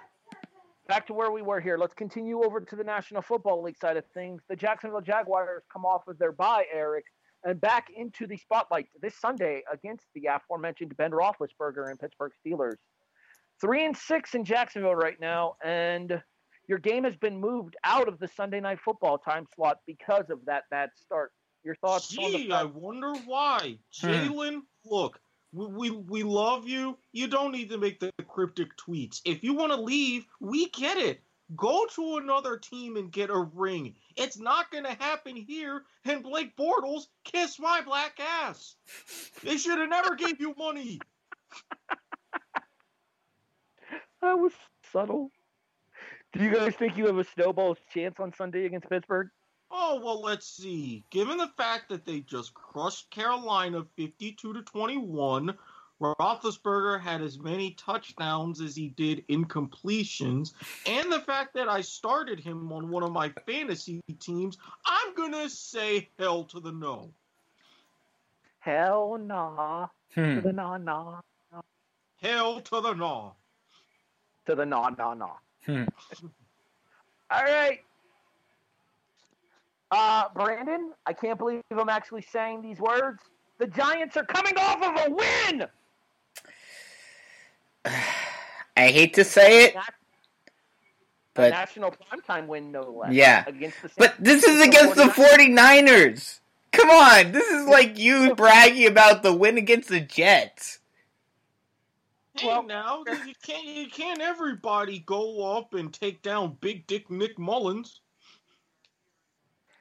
back 0.87 1.07
to 1.07 1.15
where 1.15 1.31
we 1.31 1.43
were 1.43 1.61
here. 1.61 1.79
Let's 1.79 1.95
continue 1.95 2.43
over 2.45 2.61
to 2.61 2.77
the 2.77 2.85
National 2.85 3.23
Football 3.23 3.63
League 3.63 3.79
side 3.79 3.97
of 3.97 4.05
things. 4.13 4.43
The 4.49 4.55
Jacksonville 4.55 5.01
Jaguars 5.01 5.63
come 5.73 5.85
off 5.85 6.07
of 6.07 6.19
their 6.19 6.33
bye, 6.33 6.65
Erik, 6.73 7.07
and 7.43 7.61
back 7.61 7.89
into 7.97 8.27
the 8.27 8.37
spotlight 8.37 8.87
this 9.01 9.17
Sunday 9.19 9.63
against 9.73 10.07
the 10.15 10.27
aforementioned 10.27 10.97
Ben 10.97 11.11
Roethlisberger 11.11 11.91
and 11.91 11.99
Pittsburgh 11.99 12.33
Steelers. 12.47 12.77
Three 13.61 13.85
and 13.85 13.97
six 13.97 14.35
in 14.35 14.45
Jacksonville 14.45 14.95
right 14.95 15.19
now, 15.19 15.55
and 15.65 16.23
your 16.69 16.79
game 16.79 17.05
has 17.05 17.17
been 17.17 17.41
moved 17.41 17.77
out 17.85 18.09
of 18.09 18.19
the 18.19 18.29
Sunday 18.29 18.61
night 18.61 18.79
football 18.85 19.19
time 19.19 19.47
slot 19.55 19.79
because 19.87 20.31
of 20.31 20.45
that 20.47 20.65
bad 20.71 20.91
start. 20.97 21.33
Your 21.63 21.75
thoughts 21.77 22.17
on 22.19 22.33
the 22.33 22.39
Gee, 22.39 22.53
I 22.53 22.65
wonder 22.65 23.15
why. 23.27 23.79
Hmm. 24.01 24.07
Jalen, 24.07 24.61
look, 24.85 25.19
we, 25.53 25.67
we 25.67 25.91
we 25.91 26.23
love 26.23 26.69
you. 26.69 26.99
You 27.13 27.27
don't 27.27 27.53
need 27.53 27.71
to 27.71 27.79
make 27.79 28.01
the 28.01 28.13
cryptic 28.27 28.77
tweets. 28.77 29.21
If 29.25 29.43
you 29.43 29.55
want 29.55 29.73
to 29.73 29.81
leave, 29.81 30.27
we 30.41 30.69
get 30.71 30.99
it. 30.99 31.23
Go 31.57 31.87
to 31.95 32.17
another 32.17 32.57
team 32.57 32.97
and 32.97 33.13
get 33.13 33.31
a 33.31 33.39
ring. 33.39 33.95
It's 34.17 34.39
not 34.39 34.71
going 34.71 34.85
to 34.85 34.95
happen 34.95 35.37
here. 35.37 35.83
And 36.07 36.23
Blake 36.23 36.57
Bortles, 36.57 37.07
kiss 37.25 37.59
my 37.59 37.83
black 37.83 38.19
ass. 38.19 38.77
They 39.43 39.59
should 39.59 39.79
have 39.79 39.91
never 39.91 40.15
gave 40.17 40.41
you 40.41 40.55
money. 40.59 41.01
That 44.23 44.39
was 44.39 44.53
subtle. 44.91 45.31
Do 46.35 46.43
you 46.43 46.53
guys 46.53 46.75
think 46.75 46.97
you 46.97 47.07
have 47.07 47.19
a 47.19 47.25
snowball's 47.25 47.79
chance 47.93 48.17
on 48.19 48.33
Sunday 48.35 48.67
against 48.67 48.89
Pittsburgh? 48.89 49.31
Oh 49.71 50.01
well, 50.03 50.21
let's 50.21 50.47
see. 50.47 51.05
Given 51.11 51.39
the 51.39 51.51
fact 51.57 51.89
that 51.91 52.05
they 52.05 52.21
just 52.21 52.55
crushed 52.55 53.11
Carolina 53.11 53.85
fifty-two 53.97 54.53
to 54.53 54.63
twenty-one, 54.63 55.55
Roethlisberger 56.01 57.01
had 57.01 57.23
as 57.23 57.39
many 57.39 57.73
touchdowns 57.73 58.61
as 58.61 58.75
he 58.75 58.89
did 58.89 59.27
incompletions, 59.29 60.55
and 60.87 61.11
the 61.11 61.21
fact 61.21 61.55
that 61.55 61.69
I 61.69 61.81
started 61.81 62.41
him 62.41 62.73
on 62.73 62.91
one 62.91 63.05
of 63.05 63.13
my 63.13 63.33
fantasy 63.47 64.01
teams, 64.19 64.59
I'm 64.85 65.15
gonna 65.15 65.49
say 65.49 66.09
hell 66.19 66.45
to 66.45 66.59
the 66.59 66.73
no. 66.73 67.11
Hell 68.59 69.19
nah. 69.19 69.87
Hmm. 70.15 70.37
To 70.37 70.41
the 70.41 70.53
nah 70.53 70.79
nah. 70.79 71.21
Hell 72.21 72.61
to 72.61 72.81
the 72.81 72.93
no. 72.93 73.35
To 74.47 74.55
the 74.55 74.67
nah 74.67 74.91
nah 74.91 75.15
nah. 75.15 75.35
Hmm. 75.67 75.85
All 77.31 77.43
right. 77.43 77.81
Uh, 79.91 80.25
Brandon, 80.35 80.93
I 81.07 81.13
can't 81.13 81.39
believe 81.39 81.63
I'm 81.71 81.89
actually 81.89 82.23
saying 82.23 82.63
these 82.63 82.81
words. 82.81 83.21
The 83.59 83.67
Giants 83.69 84.17
are 84.17 84.25
coming 84.25 84.55
off 84.59 84.83
of 84.83 85.07
a 85.07 85.11
win. 85.11 85.67
I 88.77 88.89
hate 88.89 89.15
to 89.15 89.25
say 89.25 89.67
it, 89.67 89.77
a 89.77 89.83
but 91.35 91.51
national 91.51 91.93
primetime 91.93 92.47
win, 92.47 92.73
no 92.73 92.83
less. 92.83 93.13
Yeah. 93.13 93.45
Against 93.47 93.83
the 93.83 93.91
but 93.97 94.15
this 94.19 94.45
is 94.45 94.67
against 94.67 94.97
the 94.97 95.05
49ers. 95.05 96.41
Come 96.73 96.91
on, 96.91 97.33
this 97.33 97.49
is 97.49 97.67
like 97.67 97.99
you 97.99 98.35
bragging 98.35 98.87
about 98.89 99.23
the 99.23 99.33
win 99.33 99.59
against 99.59 99.89
the 99.89 100.01
Jets. 100.01 100.81
Hey, 102.35 102.49
Well- 102.49 102.65
now 102.65 103.05
you 103.27 103.35
can't 103.43 103.65
you 103.65 103.89
can't 103.89 104.21
everybody 104.21 104.99
go 105.01 105.57
up 105.57 105.75
and 105.75 105.93
take 105.93 106.23
down 106.23 106.57
Big 106.61 106.87
Dick 106.87 107.11
Nick 107.11 107.39
Mullens. 107.39 108.01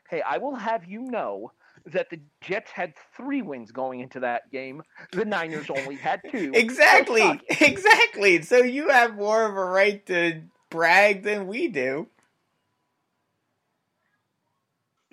Hey, 0.09 0.21
I 0.21 0.37
will 0.37 0.55
have 0.55 0.85
you 0.85 1.01
know 1.01 1.51
that 1.87 2.09
the 2.11 2.19
Jets 2.41 2.69
had 2.69 2.93
three 3.17 3.41
wins 3.41 3.71
going 3.71 4.01
into 4.01 4.19
that 4.19 4.51
game. 4.51 4.83
The 5.11 5.25
Niners 5.25 5.69
only 5.69 5.95
had 5.95 6.21
two. 6.31 6.51
Exactly, 6.53 7.21
So 7.21 7.65
exactly. 7.65 8.41
So 8.43 8.57
you 8.57 8.89
have 8.89 9.15
more 9.15 9.43
of 9.45 9.57
a 9.57 9.65
right 9.65 10.05
to 10.05 10.43
brag 10.69 11.23
than 11.23 11.47
we 11.47 11.67
do. 11.67 12.07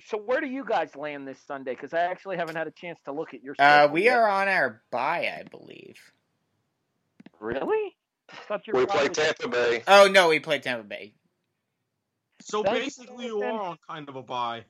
So 0.06 0.18
where 0.18 0.40
do 0.40 0.46
you 0.46 0.64
guys 0.64 0.94
land 0.94 1.26
this 1.26 1.38
Sunday? 1.46 1.72
Because 1.72 1.94
I 1.94 2.00
actually 2.00 2.36
haven't 2.36 2.56
had 2.56 2.66
a 2.66 2.72
chance 2.72 2.98
to 3.04 3.12
look 3.12 3.32
at 3.32 3.42
your. 3.42 3.54
Uh, 3.58 3.88
we 3.90 4.04
yet. 4.04 4.18
are 4.18 4.28
on 4.28 4.48
our 4.48 4.82
bye, 4.90 5.32
I 5.38 5.44
believe. 5.44 5.96
Really. 7.40 7.96
Your 8.66 8.76
We 8.76 8.86
played 8.86 9.14
Tampa 9.14 9.48
Bay. 9.48 9.82
Oh 9.88 10.08
no, 10.10 10.28
we 10.28 10.38
played 10.38 10.62
Tampa 10.62 10.84
Bay. 10.84 11.14
So 12.40 12.62
Thank 12.62 12.84
basically, 12.84 13.26
you 13.26 13.42
are 13.42 13.60
on 13.60 13.78
kind 13.88 14.08
of 14.08 14.16
a 14.16 14.22
bye. 14.22 14.64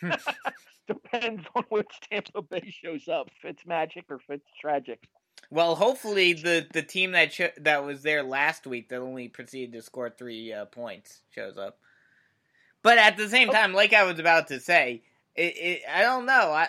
Depends 0.86 1.44
on 1.54 1.64
which 1.68 1.92
Tampa 2.10 2.42
Bay 2.42 2.72
shows 2.82 3.08
up. 3.08 3.28
If 3.36 3.44
it's 3.44 3.66
magic 3.66 4.04
or 4.08 4.16
if 4.16 4.22
it's 4.28 4.48
tragic. 4.60 5.08
Well, 5.50 5.74
hopefully 5.74 6.32
the 6.32 6.66
the 6.72 6.82
team 6.82 7.12
that 7.12 7.32
sh- 7.32 7.58
that 7.58 7.84
was 7.84 8.02
there 8.02 8.22
last 8.22 8.66
week 8.66 8.88
that 8.88 9.00
only 9.00 9.28
proceeded 9.28 9.72
to 9.72 9.82
score 9.82 10.10
three 10.10 10.52
uh, 10.52 10.66
points 10.66 11.20
shows 11.30 11.58
up. 11.58 11.78
But 12.82 12.98
at 12.98 13.16
the 13.16 13.28
same 13.28 13.48
time, 13.50 13.74
like 13.74 13.92
I 13.92 14.04
was 14.04 14.18
about 14.18 14.48
to 14.48 14.58
say, 14.58 15.02
it, 15.36 15.56
it, 15.56 15.82
I 15.92 16.02
don't 16.02 16.26
know. 16.26 16.32
I 16.52 16.68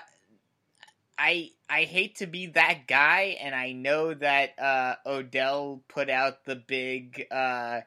I 1.23 1.51
I 1.69 1.83
hate 1.83 2.17
to 2.17 2.27
be 2.27 2.47
that 2.47 2.85
guy, 2.85 3.37
and 3.39 3.55
I 3.55 3.71
know 3.71 4.13
that 4.13 4.59
uh, 4.59 4.95
Odell 5.05 5.81
put 5.87 6.09
out 6.09 6.43
the 6.43 6.57
big 6.57 7.25
uh, 7.31 7.81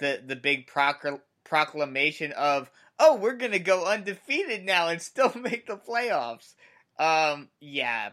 the 0.00 0.20
the 0.26 0.34
big 0.34 0.66
procl- 0.66 1.20
proclamation 1.44 2.32
of 2.32 2.68
oh 2.98 3.14
we're 3.14 3.36
gonna 3.36 3.60
go 3.60 3.86
undefeated 3.86 4.64
now 4.64 4.88
and 4.88 5.00
still 5.00 5.32
make 5.40 5.68
the 5.68 5.76
playoffs. 5.76 6.54
Um, 6.98 7.48
yeah, 7.60 8.10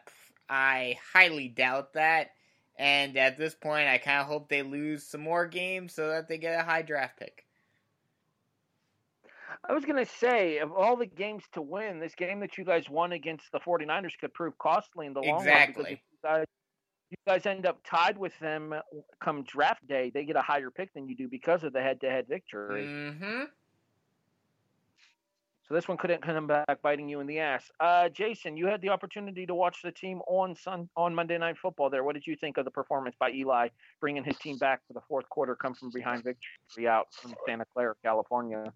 I 0.48 0.98
highly 1.12 1.48
doubt 1.48 1.94
that. 1.94 2.30
And 2.78 3.18
at 3.18 3.40
this 3.40 3.56
point, 3.56 3.88
I 3.88 3.98
kind 3.98 4.22
of 4.22 4.28
hope 4.28 4.48
they 4.48 4.62
lose 4.62 5.08
some 5.08 5.22
more 5.22 5.48
games 5.48 5.94
so 5.94 6.10
that 6.10 6.28
they 6.28 6.38
get 6.38 6.60
a 6.60 6.64
high 6.64 6.84
draft 6.84 7.18
pick. 7.18 7.46
I 9.70 9.74
was 9.74 9.86
going 9.86 10.04
to 10.04 10.12
say, 10.12 10.58
of 10.58 10.72
all 10.72 10.96
the 10.96 11.06
games 11.06 11.44
to 11.54 11.62
win, 11.62 12.00
this 12.00 12.16
game 12.16 12.40
that 12.40 12.58
you 12.58 12.66
guys 12.66 12.90
won 12.90 13.12
against 13.12 13.52
the 13.52 13.60
49ers 13.60 14.18
could 14.20 14.34
prove 14.34 14.58
costly 14.58 15.06
in 15.06 15.14
the 15.14 15.22
long 15.22 15.46
run. 15.46 15.68
Because 15.68 15.86
Exactly. 15.86 15.92
you 15.92 16.18
guys, 16.24 16.46
you 17.12 17.18
guys 17.28 17.46
end 17.46 17.66
up 17.66 17.80
tied 17.86 18.18
with 18.18 18.38
them 18.40 18.74
come 19.24 19.44
draft 19.44 19.86
day, 19.88 20.12
they 20.14 20.26
get 20.26 20.36
a 20.36 20.42
higher 20.42 20.72
pick 20.72 20.94
than 20.94 21.08
you 21.08 21.16
do 21.16 21.28
because 21.28 21.64
of 21.64 21.74
the 21.74 21.82
head 21.82 22.02
to 22.02 22.10
head 22.10 22.28
victory. 22.28 22.86
Mm-hmm. 22.86 23.44
So 25.68 25.76
this 25.76 25.88
one 25.88 25.98
couldn't 25.98 26.22
come 26.22 26.48
back 26.48 26.82
biting 26.82 27.08
you 27.08 27.22
in 27.22 27.28
the 27.28 27.40
ass. 27.40 27.72
Uh, 27.80 28.10
Jason, 28.10 28.58
you 28.58 28.68
had 28.68 28.82
the 28.82 28.90
opportunity 28.90 29.46
to 29.46 29.56
watch 29.56 29.82
the 29.82 29.92
team 29.92 30.20
on 30.28 30.54
Sun 30.54 30.90
on 30.98 31.16
Monday 31.16 31.38
Night 31.38 31.58
Football. 31.58 31.90
There, 31.90 32.04
what 32.04 32.14
did 32.14 32.28
you 32.28 32.36
think 32.36 32.58
of 32.58 32.66
the 32.66 32.72
performance 32.72 33.16
by 33.18 33.32
Eli, 33.32 33.70
bringing 34.02 34.24
his 34.24 34.38
team 34.38 34.58
back 34.58 34.82
for 34.86 34.92
the 34.92 35.00
fourth 35.08 35.30
quarter, 35.30 35.56
come 35.56 35.74
from 35.74 35.90
behind 35.92 36.26
victory 36.26 36.90
out 36.90 37.14
from 37.14 37.34
Santa 37.46 37.64
Clara, 37.74 37.96
California? 38.04 38.74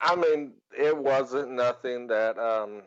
I 0.00 0.16
mean, 0.16 0.52
it 0.76 0.96
wasn't 0.96 1.52
nothing 1.52 2.06
that 2.08 2.38
um, 2.38 2.82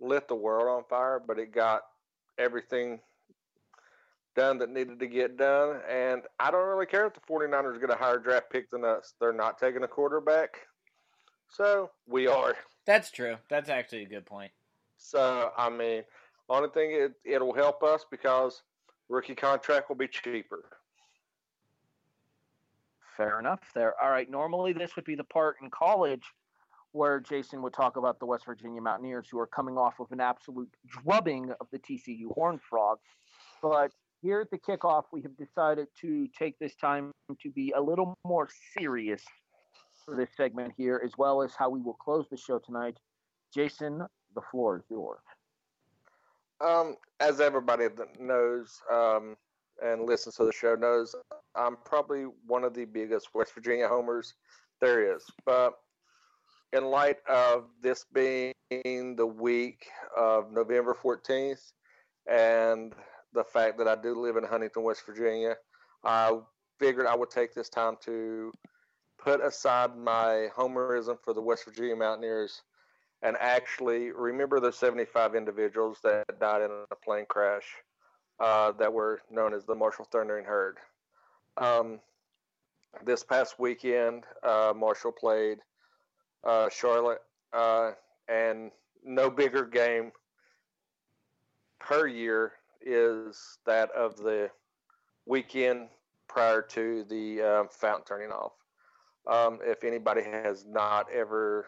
lit 0.00 0.28
the 0.28 0.34
world 0.34 0.68
on 0.68 0.84
fire, 0.88 1.20
but 1.24 1.38
it 1.38 1.52
got 1.52 1.82
everything 2.38 3.00
done 4.36 4.58
that 4.58 4.70
needed 4.70 5.00
to 5.00 5.06
get 5.06 5.36
done. 5.36 5.80
And 5.90 6.22
I 6.38 6.50
don't 6.50 6.68
really 6.68 6.86
care 6.86 7.06
if 7.06 7.14
the 7.14 7.20
49ers 7.20 7.80
get 7.80 7.90
a 7.90 7.96
higher 7.96 8.18
draft 8.18 8.50
pick 8.50 8.70
than 8.70 8.84
us. 8.84 9.14
They're 9.20 9.32
not 9.32 9.58
taking 9.58 9.82
a 9.82 9.88
quarterback. 9.88 10.56
So 11.48 11.90
we 12.06 12.26
are. 12.26 12.54
That's 12.86 13.10
true. 13.10 13.36
That's 13.50 13.68
actually 13.68 14.02
a 14.02 14.08
good 14.08 14.26
point. 14.26 14.52
So, 14.98 15.50
I 15.56 15.70
mean, 15.70 16.02
only 16.48 16.68
thing 16.70 16.90
it, 16.92 17.12
it'll 17.24 17.54
help 17.54 17.82
us 17.82 18.04
because 18.10 18.62
rookie 19.08 19.34
contract 19.34 19.88
will 19.88 19.96
be 19.96 20.08
cheaper. 20.08 20.64
Fair 23.16 23.38
enough 23.38 23.60
there. 23.74 23.94
All 24.02 24.10
right. 24.10 24.30
Normally, 24.30 24.72
this 24.72 24.96
would 24.96 25.04
be 25.04 25.14
the 25.14 25.24
part 25.24 25.56
in 25.62 25.70
college 25.70 26.24
where 26.92 27.20
Jason 27.20 27.62
would 27.62 27.74
talk 27.74 27.96
about 27.96 28.18
the 28.18 28.26
West 28.26 28.46
Virginia 28.46 28.80
Mountaineers, 28.80 29.28
who 29.30 29.38
are 29.38 29.46
coming 29.46 29.76
off 29.76 30.00
of 30.00 30.10
an 30.12 30.20
absolute 30.20 30.70
drubbing 30.86 31.52
of 31.60 31.66
the 31.70 31.78
TCU 31.78 32.32
Horned 32.34 32.60
Frogs. 32.62 33.08
But 33.62 33.92
here 34.22 34.40
at 34.40 34.50
the 34.50 34.58
kickoff, 34.58 35.04
we 35.12 35.22
have 35.22 35.36
decided 35.36 35.88
to 36.00 36.26
take 36.38 36.58
this 36.58 36.74
time 36.74 37.12
to 37.42 37.50
be 37.50 37.72
a 37.76 37.80
little 37.80 38.16
more 38.24 38.48
serious 38.78 39.22
for 40.04 40.16
this 40.16 40.30
segment 40.36 40.72
here, 40.76 41.00
as 41.04 41.12
well 41.18 41.42
as 41.42 41.52
how 41.54 41.68
we 41.68 41.80
will 41.80 41.94
close 41.94 42.26
the 42.30 42.36
show 42.36 42.58
tonight. 42.58 42.96
Jason, 43.54 44.02
the 44.34 44.40
floor 44.50 44.78
is 44.78 44.84
yours. 44.90 45.20
Um, 46.60 46.96
as 47.20 47.40
everybody 47.40 47.88
that 47.88 48.20
knows, 48.20 48.80
um, 48.92 49.36
and 49.82 50.06
listens 50.06 50.36
to 50.36 50.44
the 50.44 50.52
show 50.52 50.74
knows 50.74 51.14
I'm 51.56 51.76
probably 51.84 52.24
one 52.46 52.64
of 52.64 52.74
the 52.74 52.84
biggest 52.84 53.28
West 53.34 53.54
Virginia 53.54 53.88
homers 53.88 54.34
there 54.80 55.14
is. 55.16 55.24
But 55.44 55.74
in 56.72 56.84
light 56.84 57.18
of 57.28 57.64
this 57.82 58.04
being 58.12 58.52
the 58.70 59.26
week 59.26 59.86
of 60.16 60.52
November 60.52 60.94
14th 60.94 61.72
and 62.30 62.94
the 63.32 63.44
fact 63.44 63.78
that 63.78 63.88
I 63.88 63.94
do 63.94 64.14
live 64.14 64.36
in 64.36 64.44
Huntington, 64.44 64.82
West 64.82 65.06
Virginia, 65.06 65.56
I 66.04 66.38
figured 66.78 67.06
I 67.06 67.14
would 67.14 67.30
take 67.30 67.54
this 67.54 67.68
time 67.68 67.96
to 68.02 68.52
put 69.18 69.40
aside 69.44 69.96
my 69.96 70.48
homerism 70.56 71.18
for 71.22 71.32
the 71.32 71.40
West 71.40 71.64
Virginia 71.64 71.96
Mountaineers 71.96 72.62
and 73.22 73.36
actually 73.40 74.10
remember 74.10 74.60
the 74.60 74.72
75 74.72 75.34
individuals 75.34 75.98
that 76.04 76.24
died 76.38 76.62
in 76.62 76.70
a 76.90 76.96
plane 76.96 77.24
crash 77.28 77.64
uh, 78.40 78.72
that 78.72 78.92
were 78.92 79.20
known 79.30 79.54
as 79.54 79.64
the 79.64 79.74
Marshall 79.74 80.06
Thundering 80.12 80.44
Herd. 80.44 80.76
Um, 81.58 82.00
this 83.04 83.22
past 83.24 83.58
weekend, 83.58 84.24
uh, 84.42 84.72
Marshall 84.76 85.12
played 85.12 85.58
uh, 86.44 86.68
Charlotte, 86.70 87.20
uh, 87.52 87.92
and 88.28 88.70
no 89.04 89.30
bigger 89.30 89.64
game 89.64 90.12
per 91.80 92.06
year 92.06 92.52
is 92.80 93.58
that 93.66 93.90
of 93.92 94.16
the 94.16 94.50
weekend 95.26 95.88
prior 96.28 96.62
to 96.62 97.04
the 97.04 97.42
um, 97.42 97.68
fountain 97.70 98.04
turning 98.06 98.30
off. 98.30 98.52
Um, 99.26 99.58
if 99.62 99.82
anybody 99.84 100.22
has 100.22 100.64
not 100.66 101.10
ever 101.12 101.66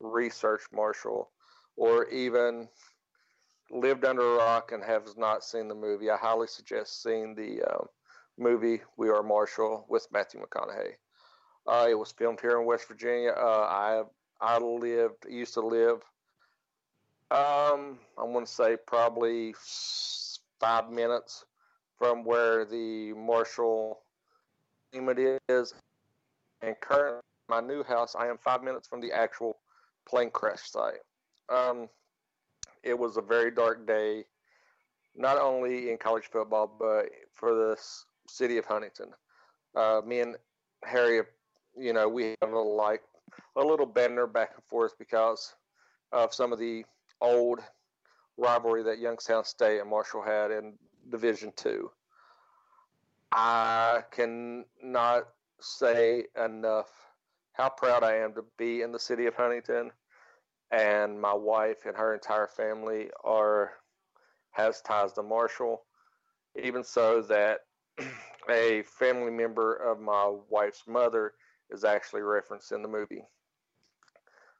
researched 0.00 0.72
Marshall 0.72 1.30
or 1.76 2.06
even 2.08 2.68
lived 3.70 4.04
under 4.04 4.34
a 4.34 4.36
rock 4.36 4.72
and 4.72 4.82
has 4.84 5.16
not 5.16 5.44
seen 5.44 5.68
the 5.68 5.74
movie, 5.74 6.10
I 6.10 6.16
highly 6.16 6.46
suggest 6.46 7.02
seeing 7.02 7.34
the 7.34 7.62
um, 7.62 7.86
movie 8.40 8.80
We 8.96 9.10
Are 9.10 9.22
Marshall 9.22 9.84
with 9.88 10.08
Matthew 10.10 10.40
McConaughey. 10.40 10.94
Uh, 11.66 11.86
it 11.88 11.94
was 11.94 12.10
filmed 12.10 12.40
here 12.40 12.58
in 12.58 12.66
West 12.66 12.88
Virginia. 12.88 13.32
Uh, 13.36 13.66
I 13.68 14.02
I 14.40 14.58
lived 14.58 15.26
used 15.28 15.54
to 15.54 15.60
live. 15.60 15.98
Um, 17.30 17.98
I 18.18 18.24
want 18.24 18.46
to 18.46 18.52
say 18.52 18.76
probably 18.86 19.54
five 20.58 20.90
minutes 20.90 21.44
from 21.98 22.24
where 22.24 22.64
the 22.64 23.12
Marshall 23.12 24.00
unit 24.92 25.40
is, 25.48 25.74
and 26.62 26.74
currently 26.80 27.20
my 27.48 27.60
new 27.60 27.82
house. 27.82 28.16
I 28.18 28.28
am 28.28 28.38
five 28.38 28.62
minutes 28.62 28.88
from 28.88 29.00
the 29.00 29.12
actual 29.12 29.58
plane 30.08 30.30
crash 30.30 30.70
site. 30.70 31.00
Um, 31.50 31.88
it 32.82 32.98
was 32.98 33.16
a 33.16 33.22
very 33.22 33.50
dark 33.50 33.86
day, 33.86 34.24
not 35.14 35.38
only 35.38 35.90
in 35.90 35.98
college 35.98 36.24
football, 36.24 36.74
but 36.78 37.10
for 37.34 37.54
the 37.54 37.76
city 38.30 38.58
of 38.58 38.64
Huntington. 38.64 39.10
Uh, 39.74 40.00
me 40.04 40.20
and 40.20 40.36
Harry, 40.84 41.22
you 41.76 41.92
know, 41.92 42.08
we 42.08 42.34
have 42.40 42.50
a 42.52 42.56
little 42.56 42.76
like 42.76 43.02
a 43.56 43.64
little 43.64 43.86
bender 43.86 44.26
back 44.26 44.52
and 44.54 44.64
forth 44.64 44.98
because 44.98 45.54
of 46.12 46.34
some 46.34 46.52
of 46.52 46.58
the 46.58 46.84
old 47.20 47.60
rivalry 48.36 48.82
that 48.82 48.98
Youngstown 48.98 49.44
State 49.44 49.80
and 49.80 49.90
Marshall 49.90 50.22
had 50.22 50.50
in 50.50 50.74
Division 51.10 51.52
Two. 51.56 51.90
I 53.32 54.02
cannot 54.10 55.28
say 55.60 56.24
enough 56.42 56.88
how 57.52 57.68
proud 57.68 58.02
I 58.02 58.16
am 58.16 58.34
to 58.34 58.44
be 58.58 58.82
in 58.82 58.90
the 58.90 58.98
city 58.98 59.26
of 59.26 59.34
Huntington, 59.34 59.92
and 60.70 61.20
my 61.20 61.34
wife 61.34 61.86
and 61.86 61.96
her 61.96 62.14
entire 62.14 62.48
family 62.48 63.10
are 63.22 63.72
has 64.52 64.80
ties 64.80 65.12
to 65.12 65.22
Marshall. 65.22 65.82
Even 66.60 66.82
so, 66.82 67.22
that 67.22 67.60
a 68.48 68.82
family 68.82 69.30
member 69.30 69.74
of 69.74 70.00
my 70.00 70.34
wife's 70.48 70.84
mother 70.86 71.34
is 71.70 71.84
actually 71.84 72.22
referenced 72.22 72.72
in 72.72 72.82
the 72.82 72.88
movie. 72.88 73.24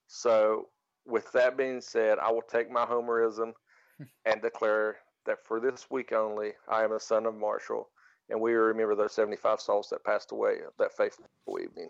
So, 0.07 0.69
with 1.07 1.31
that 1.33 1.57
being 1.57 1.81
said, 1.81 2.19
I 2.19 2.31
will 2.31 2.43
take 2.43 2.71
my 2.71 2.85
homerism 2.85 3.53
and 4.25 4.43
declare 4.43 4.97
that 5.27 5.45
for 5.45 5.61
this 5.61 5.87
week 5.91 6.13
only, 6.13 6.53
I 6.69 6.85
am 6.85 6.93
a 6.93 7.01
son 7.01 7.27
of 7.27 7.37
Marshall, 7.37 7.89
and 8.29 8.41
we 8.41 8.53
remember 8.53 8.95
those 8.95 9.15
75 9.15 9.61
souls 9.61 9.89
that 9.91 10.05
passed 10.05 10.33
away 10.33 10.57
that 10.79 10.97
fateful 10.97 11.27
evening. 11.61 11.89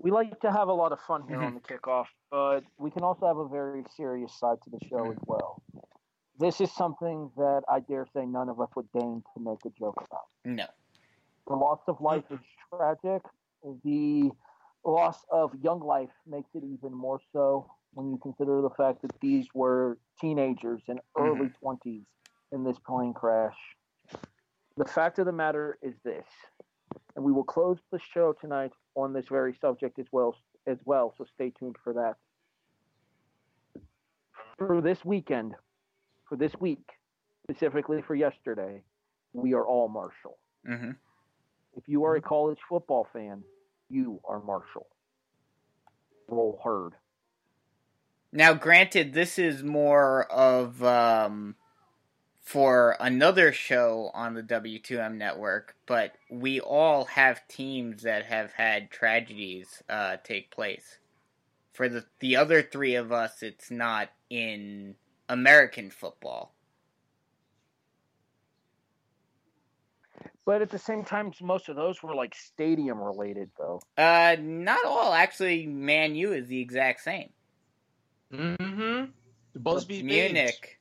We 0.00 0.10
like 0.10 0.40
to 0.40 0.50
have 0.50 0.68
a 0.68 0.72
lot 0.72 0.92
of 0.92 1.00
fun 1.00 1.22
here 1.28 1.40
on 1.40 1.54
the 1.54 1.60
kickoff, 1.60 2.06
but 2.30 2.60
we 2.78 2.90
can 2.90 3.02
also 3.02 3.26
have 3.26 3.36
a 3.36 3.46
very 3.46 3.84
serious 3.96 4.32
side 4.38 4.56
to 4.64 4.70
the 4.70 4.78
show 4.88 5.10
as 5.10 5.18
well. 5.26 5.62
This 6.38 6.60
is 6.60 6.72
something 6.72 7.30
that 7.36 7.62
I 7.68 7.80
dare 7.80 8.06
say 8.14 8.24
none 8.24 8.48
of 8.48 8.60
us 8.60 8.70
would 8.74 8.90
deign 8.92 9.22
to 9.34 9.42
make 9.42 9.58
a 9.66 9.70
joke 9.78 9.96
about. 9.98 10.26
No. 10.44 10.64
The 11.46 11.54
loss 11.54 11.80
of 11.86 12.00
life 12.00 12.24
is 12.30 12.38
tragic. 12.70 13.22
The 13.84 14.30
loss 14.84 15.18
of 15.30 15.52
young 15.62 15.80
life 15.80 16.08
makes 16.26 16.48
it 16.54 16.62
even 16.64 16.94
more 16.94 17.20
so 17.32 17.70
when 17.92 18.10
you 18.10 18.18
consider 18.22 18.62
the 18.62 18.70
fact 18.70 19.02
that 19.02 19.12
these 19.20 19.46
were 19.52 19.98
teenagers 20.18 20.80
in 20.88 20.98
early 21.18 21.50
mm-hmm. 21.62 21.90
20s 21.90 22.04
in 22.52 22.64
this 22.64 22.78
plane 22.86 23.12
crash. 23.12 23.56
The 24.78 24.86
fact 24.86 25.18
of 25.18 25.26
the 25.26 25.32
matter 25.32 25.76
is 25.82 25.94
this, 26.04 26.24
and 27.16 27.24
we 27.24 27.32
will 27.32 27.44
close 27.44 27.78
the 27.92 27.98
show 28.14 28.34
tonight 28.40 28.72
on 28.94 29.12
this 29.12 29.26
very 29.28 29.56
subject 29.60 29.98
as 29.98 30.06
well 30.12 30.36
as 30.66 30.78
well. 30.84 31.14
So 31.18 31.26
stay 31.34 31.52
tuned 31.58 31.76
for 31.82 31.92
that. 31.94 32.16
For 34.58 34.80
this 34.80 35.04
weekend, 35.04 35.54
for 36.28 36.36
this 36.36 36.52
week, 36.60 36.86
specifically 37.44 38.02
for 38.06 38.14
yesterday, 38.14 38.82
we 39.32 39.54
are 39.54 39.64
all 39.64 39.88
Marshall. 39.88 40.38
Mm-hmm. 40.68 40.90
If 41.76 41.84
you 41.86 42.04
are 42.04 42.16
a 42.16 42.20
college 42.20 42.58
football 42.68 43.06
fan, 43.12 43.42
you 43.88 44.20
are 44.24 44.40
Marshall. 44.40 44.86
Roll 46.28 46.60
herd. 46.62 46.92
Now, 48.32 48.54
granted, 48.54 49.12
this 49.12 49.38
is 49.38 49.62
more 49.62 50.24
of 50.30 50.82
um, 50.84 51.56
for 52.50 52.96
another 52.98 53.52
show 53.52 54.10
on 54.12 54.34
the 54.34 54.42
W2M 54.42 55.14
network, 55.14 55.76
but 55.86 56.16
we 56.28 56.58
all 56.58 57.04
have 57.04 57.46
teams 57.46 58.02
that 58.02 58.24
have 58.24 58.50
had 58.50 58.90
tragedies 58.90 59.84
uh, 59.88 60.16
take 60.24 60.50
place. 60.50 60.98
For 61.72 61.88
the 61.88 62.04
the 62.18 62.34
other 62.34 62.60
three 62.60 62.96
of 62.96 63.12
us, 63.12 63.44
it's 63.44 63.70
not 63.70 64.08
in 64.30 64.96
American 65.28 65.90
football. 65.90 66.52
But 70.44 70.60
at 70.60 70.70
the 70.70 70.78
same 70.78 71.04
time, 71.04 71.32
most 71.40 71.68
of 71.68 71.76
those 71.76 72.02
were 72.02 72.16
like 72.16 72.34
stadium 72.34 73.00
related, 73.00 73.50
though. 73.56 73.80
Uh, 73.96 74.34
not 74.40 74.84
all. 74.84 75.12
Actually, 75.12 75.66
Man 75.66 76.16
U 76.16 76.32
is 76.32 76.48
the 76.48 76.60
exact 76.60 77.02
same. 77.02 77.30
Mm-hmm. 78.34 79.04
Busby 79.54 80.02
Munich. 80.02 80.79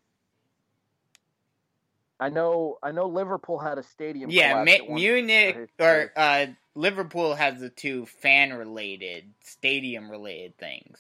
I 2.19 2.29
know. 2.29 2.77
I 2.84 2.91
know. 2.91 3.08
Liverpool 3.08 3.60
had 3.60 3.77
a 3.77 3.84
stadium. 3.84 4.29
Yeah, 4.29 4.65
Ma- 4.65 4.93
Munich 4.93 5.69
or 5.79 6.12
uh, 6.15 6.47
Liverpool 6.75 7.34
has 7.36 7.60
the 7.60 7.69
two 7.69 8.05
fan-related, 8.05 9.34
stadium-related 9.41 10.58
things. 10.58 10.99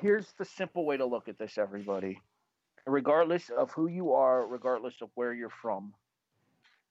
here's 0.00 0.32
the 0.38 0.44
simple 0.44 0.84
way 0.84 0.96
to 0.96 1.04
look 1.04 1.28
at 1.28 1.38
this, 1.38 1.58
everybody. 1.58 2.20
Regardless 2.86 3.50
of 3.50 3.70
who 3.72 3.86
you 3.86 4.12
are, 4.12 4.46
regardless 4.46 4.94
of 5.02 5.10
where 5.14 5.32
you're 5.32 5.52
from, 5.62 5.92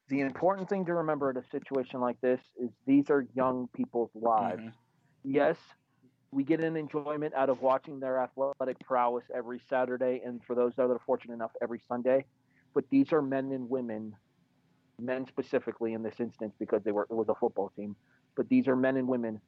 the 0.07 0.21
important 0.21 0.69
thing 0.69 0.85
to 0.85 0.93
remember 0.93 1.29
in 1.31 1.37
a 1.37 1.43
situation 1.51 1.99
like 1.99 2.19
this 2.21 2.39
is 2.61 2.69
these 2.85 3.09
are 3.09 3.25
young 3.35 3.67
people's 3.73 4.11
lives. 4.15 4.61
Mhm. 4.61 4.73
Yes, 5.23 5.57
we 6.31 6.43
get 6.43 6.63
an 6.63 6.77
enjoyment 6.77 7.33
out 7.33 7.49
of 7.49 7.61
watching 7.61 7.99
their 7.99 8.19
athletic 8.19 8.79
prowess 8.79 9.25
every 9.33 9.61
Saturday, 9.69 10.21
and 10.25 10.41
for 10.45 10.55
those 10.55 10.73
that 10.77 10.83
are 10.83 10.99
fortunate 11.05 11.33
enough, 11.33 11.51
every 11.61 11.81
Sunday. 11.87 12.25
But 12.73 12.85
these 12.89 13.11
are 13.11 13.21
men 13.21 13.51
and 13.51 13.69
women, 13.69 14.15
men 14.97 15.27
specifically 15.27 15.93
in 15.93 16.03
this 16.03 16.19
instance 16.19 16.53
because 16.57 16.83
they 16.83 16.91
were 16.91 17.03
it 17.03 17.13
was 17.13 17.27
a 17.27 17.35
football 17.35 17.71
team. 17.75 17.95
But 18.35 18.47
these 18.47 18.67
are 18.67 18.77
men 18.77 18.95
and 18.95 19.07
women 19.07 19.41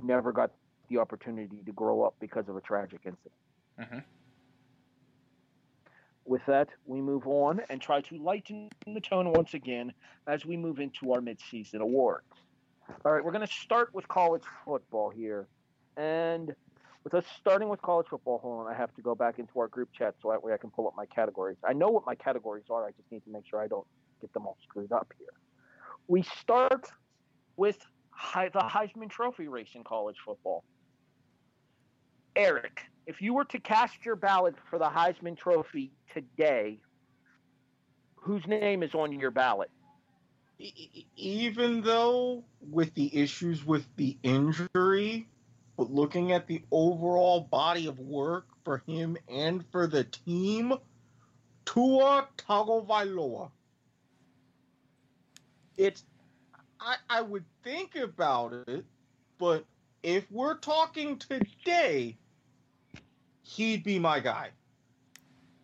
who 0.00 0.06
never 0.06 0.32
got 0.32 0.52
the 0.88 0.98
opportunity 0.98 1.62
to 1.64 1.72
grow 1.72 2.02
up 2.02 2.14
because 2.18 2.48
of 2.48 2.56
a 2.56 2.60
tragic 2.62 3.00
incident. 3.04 3.34
Mhm. 3.78 4.04
With 6.24 6.44
that, 6.46 6.68
we 6.86 7.00
move 7.00 7.26
on 7.26 7.60
and 7.68 7.80
try 7.80 8.00
to 8.02 8.16
lighten 8.16 8.70
the 8.86 9.00
tone 9.00 9.32
once 9.32 9.54
again 9.54 9.92
as 10.26 10.46
we 10.46 10.56
move 10.56 10.78
into 10.78 11.12
our 11.12 11.20
midseason 11.20 11.80
awards. 11.80 12.26
All 13.04 13.12
right, 13.12 13.24
we're 13.24 13.32
going 13.32 13.46
to 13.46 13.52
start 13.52 13.92
with 13.92 14.06
college 14.08 14.44
football 14.64 15.10
here. 15.10 15.48
And 15.96 16.54
with 17.04 17.14
us 17.14 17.24
starting 17.40 17.68
with 17.68 17.82
college 17.82 18.06
football, 18.08 18.38
hold 18.38 18.66
on, 18.66 18.72
I 18.72 18.76
have 18.76 18.94
to 18.94 19.02
go 19.02 19.14
back 19.14 19.38
into 19.38 19.58
our 19.58 19.68
group 19.68 19.90
chat 19.92 20.14
so 20.22 20.30
that 20.30 20.42
way 20.42 20.52
I 20.52 20.56
can 20.56 20.70
pull 20.70 20.86
up 20.86 20.94
my 20.96 21.06
categories. 21.06 21.56
I 21.64 21.72
know 21.72 21.88
what 21.88 22.06
my 22.06 22.14
categories 22.14 22.64
are, 22.70 22.86
I 22.86 22.90
just 22.92 23.10
need 23.10 23.24
to 23.24 23.30
make 23.30 23.46
sure 23.48 23.60
I 23.60 23.66
don't 23.66 23.86
get 24.20 24.32
them 24.32 24.46
all 24.46 24.56
screwed 24.62 24.92
up 24.92 25.12
here. 25.18 25.28
We 26.08 26.22
start 26.22 26.86
with 27.56 27.78
the 28.34 28.60
Heisman 28.60 29.10
Trophy 29.10 29.48
race 29.48 29.70
in 29.74 29.84
college 29.84 30.16
football. 30.24 30.64
Eric, 32.36 32.82
if 33.06 33.20
you 33.20 33.34
were 33.34 33.44
to 33.46 33.58
cast 33.58 34.04
your 34.04 34.16
ballot 34.16 34.54
for 34.70 34.78
the 34.78 34.88
Heisman 34.88 35.36
Trophy 35.36 35.92
today, 36.14 36.80
whose 38.14 38.46
name 38.46 38.82
is 38.82 38.94
on 38.94 39.12
your 39.18 39.30
ballot? 39.30 39.70
Even 41.16 41.82
though 41.82 42.44
with 42.60 42.94
the 42.94 43.14
issues 43.16 43.66
with 43.66 43.84
the 43.96 44.16
injury, 44.22 45.26
but 45.76 45.90
looking 45.90 46.32
at 46.32 46.46
the 46.46 46.62
overall 46.70 47.40
body 47.40 47.86
of 47.86 47.98
work 47.98 48.46
for 48.64 48.82
him 48.86 49.16
and 49.28 49.64
for 49.70 49.86
the 49.86 50.04
team, 50.04 50.74
Tua 51.64 52.28
Tagovailoa. 52.36 53.50
It's 55.76 56.04
I 56.80 56.96
I 57.08 57.22
would 57.22 57.44
think 57.62 57.96
about 57.96 58.52
it, 58.66 58.84
but 59.38 59.64
if 60.02 60.30
we're 60.30 60.56
talking 60.58 61.16
today, 61.18 62.16
he'd 63.42 63.84
be 63.84 63.98
my 63.98 64.20
guy. 64.20 64.50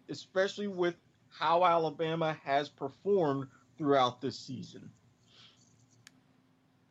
Especially 0.09 0.69
with 0.69 0.95
how 1.29 1.65
Alabama 1.65 2.37
has 2.43 2.69
performed 2.69 3.49
throughout 3.77 4.21
this 4.21 4.39
season. 4.39 4.91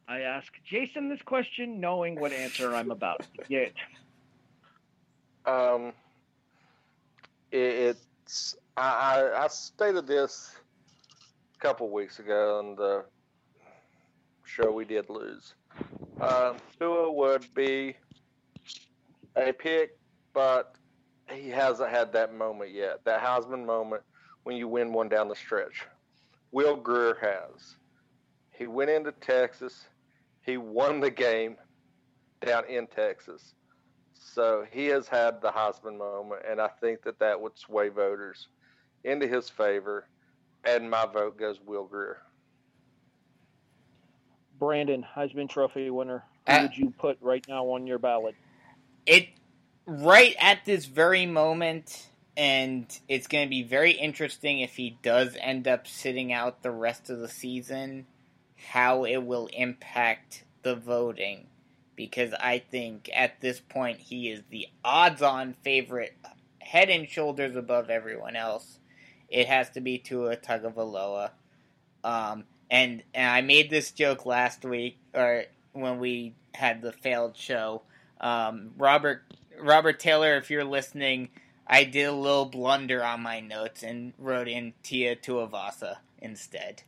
I 0.08 0.22
ask 0.22 0.54
Jason 0.64 1.10
this 1.10 1.22
question 1.22 1.82
knowing 1.82 2.20
what 2.20 2.32
answer 2.32 2.74
I'm 2.74 2.92
about 2.92 3.26
to 3.36 3.44
get. 3.50 3.74
Um, 5.46 5.94
it's 7.52 8.56
I, 8.78 9.32
I 9.36 9.48
stated 9.48 10.08
this 10.08 10.56
a 11.56 11.60
couple 11.60 11.90
weeks 11.90 12.20
ago 12.20 12.60
on 12.60 12.76
the 12.76 13.06
show 14.46 14.72
we 14.72 14.86
did 14.86 15.10
lose. 15.10 15.56
Um, 16.22 16.58
Tua 16.80 17.12
would 17.12 17.54
be 17.54 17.96
a 19.36 19.52
pick, 19.52 19.98
but 20.34 20.76
he 21.30 21.50
hasn't 21.50 21.90
had 21.90 22.14
that 22.14 22.34
moment 22.34 22.72
yet. 22.72 23.04
That 23.04 23.22
Heisman 23.22 23.66
moment 23.66 24.04
when 24.44 24.56
you 24.56 24.68
win 24.68 24.94
one 24.94 25.10
down 25.10 25.28
the 25.28 25.36
stretch. 25.36 25.86
Will 26.52 26.76
Grier 26.76 27.18
has. 27.22 27.76
He 28.52 28.68
went 28.68 28.90
into 28.90 29.12
Texas. 29.12 29.86
He 30.48 30.56
won 30.56 31.02
the 31.02 31.12
game 31.12 31.58
down 32.44 32.64
in 32.70 32.88
Texas. 32.88 33.54
So 34.14 34.66
he 34.72 34.86
has 34.88 35.08
had 35.08 35.42
the 35.42 35.50
Heisman 35.50 35.98
moment, 35.98 36.44
and 36.50 36.62
I 36.62 36.70
think 36.70 37.04
that 37.04 37.20
that 37.20 37.40
would 37.40 37.58
sway 37.58 37.90
voters 37.90 38.48
into 39.04 39.28
his 39.28 39.50
favor. 39.50 40.08
And 40.64 40.90
my 40.90 41.06
vote 41.06 41.38
goes 41.38 41.60
Will 41.66 41.86
Grier. 41.86 42.22
Brandon, 44.58 45.06
Heisman 45.16 45.50
Trophy 45.50 45.90
winner. 45.90 46.24
Who 46.48 46.54
Uh, 46.54 46.62
would 46.64 46.78
you 46.78 46.94
put 46.98 47.18
right 47.22 47.46
now 47.48 47.66
on 47.66 47.86
your 47.86 48.00
ballot? 48.00 48.36
It 49.06 49.28
right 49.86 50.36
at 50.40 50.64
this 50.66 50.86
very 50.86 51.26
moment, 51.26 52.08
and 52.38 52.86
it's 53.10 53.28
going 53.28 53.46
to 53.46 53.50
be 53.50 53.64
very 53.64 53.92
interesting 53.92 54.62
if 54.62 54.78
he 54.78 54.98
does 55.02 55.38
end 55.40 55.68
up 55.68 55.88
sitting 55.88 56.32
out 56.32 56.64
the 56.64 56.72
rest 56.72 57.10
of 57.10 57.20
the 57.20 57.28
season, 57.30 58.08
how 58.58 59.06
it 59.06 59.18
will 59.18 59.48
impact 59.54 60.44
the 60.64 60.76
voting. 60.76 61.48
Because 61.96 62.34
I 62.34 62.60
think 62.60 63.10
at 63.14 63.42
this 63.42 63.60
point 63.60 64.00
he 64.00 64.30
is 64.30 64.44
the 64.50 64.68
odds-on 64.86 65.56
favorite, 65.64 66.16
head 66.60 66.90
and 66.90 67.10
shoulders 67.10 67.56
above 67.56 67.90
everyone 67.90 68.36
else. 68.36 68.80
It 69.30 69.48
has 69.48 69.70
to 69.72 69.82
be 69.82 69.98
Tua 69.98 70.38
Tagovailoa. 70.38 71.32
Um, 72.04 72.44
and 72.70 73.04
and 73.14 73.30
I 73.32 73.42
made 73.42 73.70
this 73.70 73.92
joke 73.92 74.26
last 74.26 74.64
week, 74.64 75.00
or 75.14 75.46
when 75.74 76.00
we 76.00 76.36
had 76.54 76.82
the 76.82 76.92
failed 76.92 77.36
show. 77.36 77.82
Um, 78.20 78.72
Robert 78.78 79.24
Robert 79.60 80.00
Taylor, 80.00 80.36
if 80.38 80.50
you're 80.50 80.64
listening, 80.64 81.30
I 81.66 81.84
did 81.84 82.06
a 82.06 82.12
little 82.12 82.46
blunder 82.46 83.04
on 83.04 83.22
my 83.22 83.40
notes 83.40 83.84
and 83.84 84.14
wrote 84.18 84.48
in 84.48 84.74
Tia 84.84 85.16
Tuavasa 85.16 85.98
instead. 86.20 86.84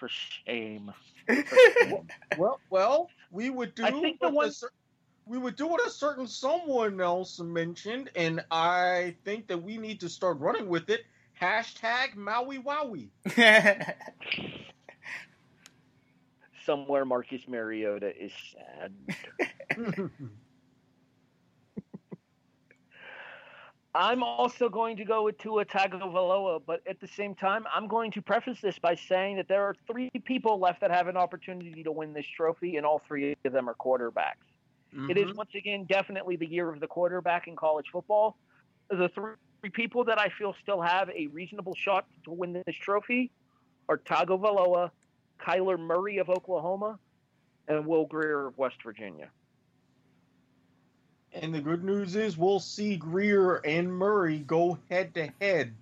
For 0.00 0.08
shame. 0.46 0.92
Well, 2.38 2.58
well, 2.70 3.10
we 3.30 3.50
would 3.50 3.74
do 3.74 3.84
I 3.84 3.90
think 3.90 4.18
the 4.18 4.30
one- 4.30 4.48
a 4.48 4.66
we 5.26 5.36
would 5.38 5.54
do 5.56 5.66
what 5.68 5.86
a 5.86 5.90
certain 5.90 6.26
someone 6.26 7.00
else 7.00 7.38
mentioned, 7.38 8.10
and 8.16 8.42
I 8.50 9.14
think 9.24 9.46
that 9.48 9.62
we 9.62 9.76
need 9.76 10.00
to 10.00 10.08
start 10.08 10.40
running 10.40 10.68
with 10.68 10.88
it. 10.90 11.02
Hashtag 11.40 12.16
Maui 12.16 12.58
Wowie. 12.58 13.10
Somewhere 16.64 17.04
Marcus 17.04 17.46
Mariota 17.46 18.12
is 18.22 18.32
sad. 18.54 18.92
I'm 23.94 24.22
also 24.22 24.68
going 24.68 24.96
to 24.98 25.04
go 25.04 25.24
with 25.24 25.38
Tua 25.38 25.64
Tagovailoa, 25.64 26.62
but 26.64 26.80
at 26.86 27.00
the 27.00 27.08
same 27.08 27.34
time, 27.34 27.66
I'm 27.74 27.88
going 27.88 28.12
to 28.12 28.22
preface 28.22 28.60
this 28.60 28.78
by 28.78 28.94
saying 28.94 29.36
that 29.36 29.48
there 29.48 29.64
are 29.64 29.74
three 29.88 30.10
people 30.24 30.60
left 30.60 30.80
that 30.82 30.92
have 30.92 31.08
an 31.08 31.16
opportunity 31.16 31.82
to 31.82 31.90
win 31.90 32.12
this 32.12 32.26
trophy, 32.26 32.76
and 32.76 32.86
all 32.86 33.00
three 33.08 33.36
of 33.44 33.52
them 33.52 33.68
are 33.68 33.74
quarterbacks. 33.74 34.46
It 35.08 35.18
is 35.18 35.30
Mhm. 35.30 35.36
once 35.36 35.54
again 35.54 35.84
definitely 35.84 36.36
the 36.36 36.46
year 36.46 36.68
of 36.68 36.80
the 36.80 36.86
quarterback 36.86 37.48
in 37.48 37.56
college 37.56 37.88
football. 37.90 38.36
The 38.88 39.08
three 39.08 39.70
people 39.70 40.04
that 40.04 40.20
I 40.20 40.28
feel 40.28 40.52
still 40.54 40.80
have 40.80 41.10
a 41.10 41.26
reasonable 41.28 41.74
shot 41.74 42.06
to 42.24 42.30
win 42.30 42.52
this 42.52 42.76
trophy 42.76 43.30
are 43.88 43.98
Tagovailoa, 43.98 44.90
Kyler 45.38 45.78
Murray 45.78 46.18
of 46.18 46.28
Oklahoma, 46.28 46.98
and 47.68 47.86
Will 47.86 48.06
Grier 48.06 48.46
of 48.46 48.58
West 48.58 48.82
Virginia. 48.82 49.30
And 51.32 51.54
the 51.54 51.60
good 51.60 51.84
news 51.84 52.16
is 52.16 52.36
we'll 52.36 52.60
see 52.60 52.96
Grier 52.96 53.56
and 53.56 53.92
Murray 53.92 54.38
go 54.40 54.78
head 54.90 55.14
to 55.14 55.30
head. 55.40 55.74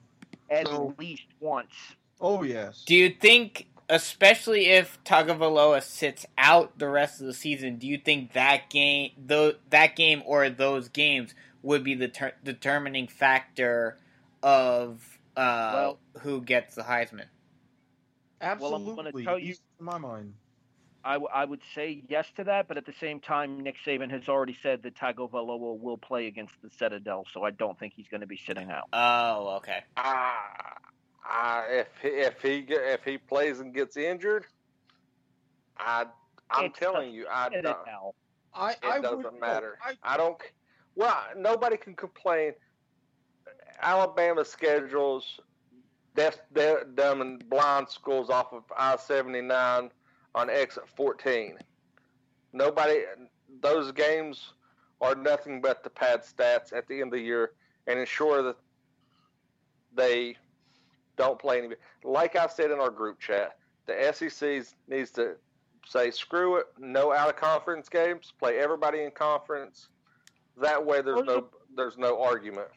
At 0.50 0.66
So- 0.66 0.94
least 0.98 1.24
once. 1.40 1.72
Oh 2.20 2.42
yes. 2.42 2.82
do 2.84 2.94
you 2.96 3.10
think, 3.10 3.68
especially 3.88 4.66
if 4.66 5.02
Tagovailoa 5.04 5.82
sits 5.82 6.26
out 6.36 6.78
the 6.78 6.88
rest 6.88 7.20
of 7.20 7.26
the 7.28 7.34
season, 7.34 7.76
do 7.76 7.86
you 7.86 7.96
think 7.98 8.32
that 8.32 8.68
game, 8.70 9.12
though 9.16 9.52
that 9.70 9.94
game 9.94 10.22
or 10.26 10.50
those 10.50 10.88
games 10.88 11.32
would 11.62 11.84
be 11.84 11.94
the 11.94 12.08
ter- 12.08 12.34
determining 12.42 13.06
factor 13.08 13.98
of 14.42 15.18
uh, 15.36 15.70
Well- 15.74 15.98
who 16.22 16.40
gets 16.40 16.74
the 16.74 16.82
Heisman? 16.82 17.26
Absolutely. 18.40 18.62
Well, 18.62 18.74
I'm 18.74 18.96
gonna 18.96 19.08
Absolutely. 19.08 19.24
tell 19.24 19.38
you- 19.38 19.54
in 19.78 19.84
my 19.84 19.98
mind. 19.98 20.34
I, 21.04 21.14
w- 21.14 21.28
I 21.32 21.44
would 21.44 21.60
say 21.74 22.02
yes 22.08 22.26
to 22.36 22.44
that, 22.44 22.68
but 22.68 22.76
at 22.76 22.84
the 22.86 22.92
same 23.00 23.20
time, 23.20 23.60
Nick 23.60 23.76
Saban 23.86 24.10
has 24.10 24.28
already 24.28 24.56
said 24.62 24.82
that 24.82 24.96
Tagovailoa 24.96 25.78
will 25.80 25.96
play 25.98 26.26
against 26.26 26.54
the 26.62 26.70
Citadel, 26.70 27.24
so 27.32 27.44
I 27.44 27.50
don't 27.50 27.78
think 27.78 27.94
he's 27.94 28.08
going 28.08 28.20
to 28.20 28.26
be 28.26 28.36
sitting 28.46 28.70
out. 28.70 28.88
Oh, 28.92 29.56
okay. 29.58 29.84
Ah, 29.96 30.36
ah, 31.24 31.64
if 31.68 31.86
he, 32.02 32.08
if 32.08 32.42
he 32.42 32.66
if 32.68 33.04
he 33.04 33.18
plays 33.18 33.60
and 33.60 33.72
gets 33.74 33.96
injured, 33.96 34.44
I 35.78 36.06
I'm 36.50 36.66
It's 36.66 36.78
telling 36.78 37.12
you, 37.12 37.26
I 37.30 37.48
don't, 37.48 37.62
Citadel. 37.62 38.14
I, 38.54 38.72
It 38.72 38.78
I 38.82 39.00
doesn't 39.00 39.22
would, 39.24 39.40
matter. 39.40 39.78
I, 39.82 40.14
I 40.14 40.16
don't. 40.16 40.36
Well, 40.96 41.16
nobody 41.36 41.76
can 41.76 41.94
complain. 41.94 42.54
Alabama 43.80 44.44
schedules 44.44 45.40
deaf, 46.16 46.38
deaf, 46.52 46.78
dumb, 46.94 47.20
and 47.20 47.48
blind 47.48 47.88
schools 47.88 48.30
off 48.30 48.52
of 48.52 48.64
I 48.76 48.96
seventy 48.96 49.40
nine 49.40 49.90
on 50.38 50.48
exit 50.48 50.88
fourteen. 50.88 51.58
Nobody. 52.52 53.02
Those 53.60 53.92
games 53.92 54.52
are 55.00 55.14
nothing 55.14 55.60
but 55.60 55.82
to 55.82 55.90
pad 55.90 56.22
stats 56.22 56.72
at 56.72 56.86
the 56.88 56.94
end 57.00 57.12
of 57.12 57.18
the 57.18 57.20
year 57.20 57.52
and 57.86 57.98
ensure 57.98 58.42
that 58.42 58.56
they 59.94 60.36
don't 61.16 61.38
play 61.38 61.58
any. 61.58 61.74
Like 62.04 62.36
I 62.36 62.46
said 62.46 62.70
in 62.70 62.78
our 62.78 62.90
group 62.90 63.18
chat, 63.18 63.56
the 63.86 64.12
SEC 64.12 64.64
needs 64.88 65.10
to 65.12 65.36
say 65.86 66.10
screw 66.10 66.56
it, 66.56 66.66
no 66.78 67.12
out 67.12 67.28
of 67.28 67.36
conference 67.36 67.88
games, 67.88 68.32
play 68.38 68.58
everybody 68.58 69.02
in 69.02 69.10
conference. 69.10 69.88
That 70.60 70.84
way, 70.84 71.02
there's 71.02 71.24
no 71.24 71.48
there's 71.76 71.98
no 71.98 72.22
argument. 72.22 72.68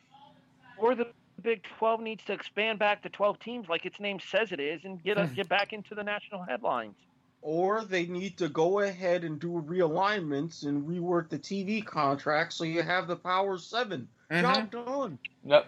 Or 0.78 0.96
the 0.96 1.08
Big 1.42 1.64
12 1.80 2.02
needs 2.02 2.24
to 2.26 2.34
expand 2.34 2.78
back 2.80 3.02
to 3.04 3.10
12 3.10 3.40
teams 3.40 3.68
like 3.68 3.86
its 3.86 4.00
name 4.00 4.20
says 4.20 4.52
it 4.52 4.60
is 4.60 4.82
and 4.84 5.02
get 5.04 5.18
us 5.18 5.32
get 5.36 5.50
back 5.50 5.74
into 5.74 5.96
the 5.96 6.04
national 6.04 6.44
headlines. 6.44 6.96
Or 7.42 7.84
they 7.84 8.06
need 8.06 8.38
to 8.38 8.48
go 8.50 8.80
ahead 8.80 9.24
and 9.24 9.40
do 9.40 9.64
realignments 9.68 10.66
and 10.66 10.88
rework 10.88 11.30
the 11.30 11.40
TV 11.40 11.84
contract 11.86 12.54
so 12.54 12.64
you 12.64 12.84
have 12.84 13.08
the 13.08 13.16
Power 13.16 13.58
7 13.58 14.08
Mhm. 14.30 14.42
Job 14.42 14.72
done. 14.72 15.20
Yep. 15.44 15.68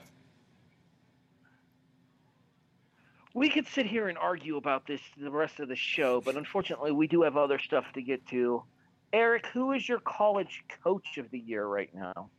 We 3.36 3.50
could 3.50 3.68
sit 3.68 3.88
here 3.88 4.10
and 4.10 4.18
argue 4.18 4.58
about 4.58 4.86
this 4.86 5.02
the 5.18 5.32
rest 5.32 5.60
of 5.60 5.68
the 5.68 5.76
show, 5.76 6.22
but 6.22 6.36
unfortunately, 6.36 6.92
we 6.92 7.08
do 7.08 7.24
have 7.24 7.36
other 7.36 7.58
stuff 7.58 7.86
to 7.94 8.02
get 8.02 8.26
to. 8.28 8.64
Eric, 9.12 9.48
who 9.48 9.72
is 9.72 9.88
your 9.90 10.00
college 10.00 10.64
coach 10.84 11.18
of 11.18 11.30
the 11.32 11.40
year 11.40 11.66
right 11.66 11.94
now? 11.94 12.30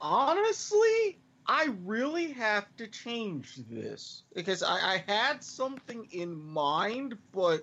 Honestly, 0.00 1.18
I 1.46 1.68
really 1.84 2.32
have 2.32 2.66
to 2.76 2.86
change 2.86 3.56
this 3.70 4.24
because 4.34 4.62
I, 4.62 4.94
I 4.94 5.04
had 5.06 5.42
something 5.42 6.06
in 6.10 6.34
mind, 6.34 7.16
but 7.32 7.62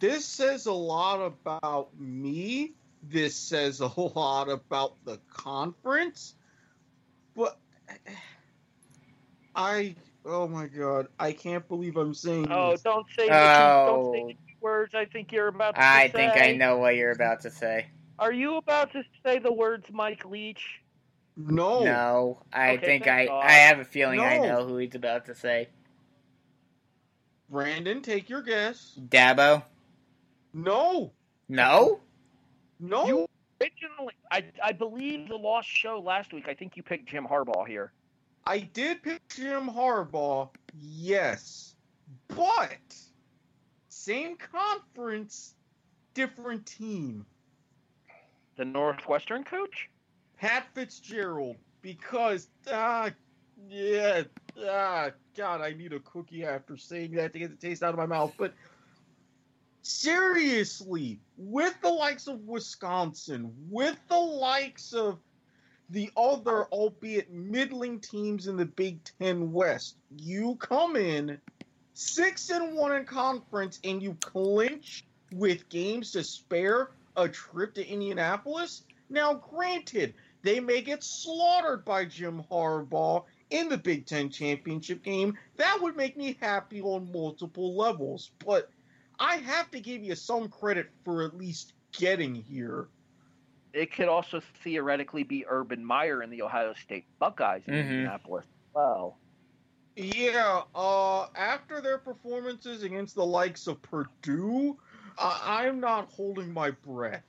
this 0.00 0.24
says 0.24 0.66
a 0.66 0.72
lot 0.72 1.20
about 1.20 1.90
me. 1.98 2.72
This 3.02 3.34
says 3.34 3.80
a 3.80 3.86
lot 4.00 4.48
about 4.48 4.94
the 5.04 5.18
conference. 5.28 6.34
But 7.34 7.58
I, 9.54 9.94
oh 10.24 10.46
my 10.48 10.66
god, 10.66 11.08
I 11.18 11.32
can't 11.32 11.66
believe 11.68 11.96
I'm 11.96 12.14
saying 12.14 12.48
Oh, 12.50 12.72
this. 12.72 12.82
don't 12.82 13.06
say 13.16 13.28
the 13.28 13.34
Oh. 13.34 13.86
don't 13.86 14.14
say 14.14 14.22
oh. 14.22 14.28
the 14.28 14.36
words. 14.60 14.94
I 14.94 15.04
think 15.06 15.32
you're 15.32 15.48
about 15.48 15.74
to 15.74 15.80
say. 15.80 15.86
I 15.86 16.06
say. 16.06 16.12
think 16.12 16.36
I 16.36 16.52
know 16.52 16.78
what 16.78 16.96
you're 16.96 17.10
about 17.12 17.40
to 17.42 17.50
say. 17.50 17.86
Are 18.18 18.32
you 18.32 18.56
about 18.56 18.92
to 18.92 19.02
say 19.24 19.38
the 19.38 19.52
words 19.52 19.86
Mike 19.90 20.24
Leach? 20.24 20.62
No, 21.36 21.82
No, 21.82 22.42
I 22.52 22.74
Okay, 22.74 22.84
think 22.86 23.08
I 23.08 23.26
God. 23.26 23.40
I 23.42 23.52
have 23.52 23.78
a 23.80 23.84
feeling 23.84 24.20
I 24.20 24.36
know 24.38 24.66
who 24.68 24.76
he's 24.76 24.94
about 24.94 25.24
to 25.26 25.34
say. 25.34 25.68
Brandon, 27.48 28.02
take 28.02 28.28
your 28.28 28.42
guess. 28.42 28.98
Dabo? 29.08 29.62
No, 30.52 31.12
No? 31.48 32.00
no. 32.80 33.06
You 33.06 33.26
originally, 33.60 34.14
I 34.30 34.44
I 34.62 34.72
believe 34.72 35.28
the 35.28 35.36
lost 35.36 35.68
show 35.68 36.00
last 36.00 36.32
week. 36.32 36.48
I 36.48 36.54
think 36.54 36.76
you 36.76 36.82
picked 36.82 37.08
Jim 37.08 37.26
Harbaugh 37.26 37.66
here. 37.66 37.92
I 38.44 38.58
did 38.58 39.02
pick 39.02 39.26
Jim 39.28 39.68
Harbaugh, 39.68 40.48
yes, 40.80 41.76
but 42.28 42.78
same 43.88 44.36
conference, 44.36 45.54
different 46.14 46.66
team. 46.66 47.24
The 48.56 48.64
Northwestern 48.64 49.44
coach? 49.44 49.88
Pat 50.36 50.66
Fitzgerald, 50.74 51.56
because 51.82 52.48
ah, 52.70 53.10
yeah, 53.68 54.24
ah, 54.68 55.10
God, 55.36 55.60
I 55.60 55.72
need 55.72 55.92
a 55.92 56.00
cookie 56.00 56.44
after 56.44 56.76
saying 56.76 57.12
that 57.12 57.32
to 57.32 57.38
get 57.38 57.50
the 57.50 57.68
taste 57.68 57.82
out 57.84 57.94
of 57.94 57.98
my 57.98 58.06
mouth. 58.06 58.32
But 58.36 58.54
seriously, 59.82 61.20
with 61.36 61.74
the 61.82 61.90
likes 61.90 62.26
of 62.28 62.40
Wisconsin, 62.46 63.52
with 63.68 63.98
the 64.08 64.18
likes 64.18 64.92
of 64.92 65.18
the 65.90 66.10
other, 66.16 66.64
albeit 66.66 67.30
middling 67.32 68.00
teams 68.00 68.46
in 68.46 68.56
the 68.56 68.64
Big 68.64 69.00
Ten 69.18 69.52
West, 69.52 69.96
you 70.16 70.56
come 70.56 70.96
in 70.96 71.38
six 71.94 72.48
and 72.50 72.74
one 72.74 72.94
in 72.96 73.04
conference 73.04 73.78
and 73.84 74.02
you 74.02 74.16
clinch 74.20 75.04
with 75.32 75.68
games 75.68 76.12
to 76.12 76.24
spare 76.24 76.90
a 77.16 77.28
trip 77.28 77.74
to 77.74 77.86
Indianapolis. 77.86 78.84
Now, 79.10 79.34
granted, 79.34 80.14
they 80.42 80.60
may 80.60 80.80
get 80.80 81.04
slaughtered 81.04 81.84
by 81.84 82.06
Jim 82.06 82.42
Harbaugh 82.50 83.24
in 83.50 83.68
the 83.68 83.76
Big 83.76 84.06
Ten 84.06 84.30
championship 84.30 85.02
game. 85.02 85.36
That 85.56 85.78
would 85.80 85.96
make 85.96 86.16
me 86.16 86.38
happy 86.40 86.80
on 86.80 87.12
multiple 87.12 87.76
levels, 87.76 88.30
but 88.44 88.70
I 89.22 89.36
have 89.36 89.70
to 89.70 89.80
give 89.80 90.02
you 90.02 90.16
some 90.16 90.48
credit 90.48 90.90
for 91.04 91.22
at 91.22 91.36
least 91.36 91.74
getting 91.92 92.34
here. 92.34 92.88
It 93.72 93.94
could 93.94 94.08
also 94.08 94.42
theoretically 94.64 95.22
be 95.22 95.46
Urban 95.48 95.84
Meyer 95.84 96.22
and 96.22 96.32
the 96.32 96.42
Ohio 96.42 96.74
State 96.74 97.04
Buckeyes 97.20 97.62
in 97.68 97.74
Mhm. 97.74 97.80
Indianapolis. 97.80 98.46
Well, 98.74 99.18
Yeah, 99.94 100.62
uh, 100.74 101.26
after 101.36 101.82
their 101.82 101.98
performances 101.98 102.82
against 102.82 103.14
the 103.14 103.26
likes 103.26 103.66
of 103.66 103.82
Purdue, 103.82 104.78
I- 105.18 105.66
I'm 105.66 105.80
not 105.80 106.10
holding 106.10 106.50
my 106.50 106.70
breath. 106.70 107.26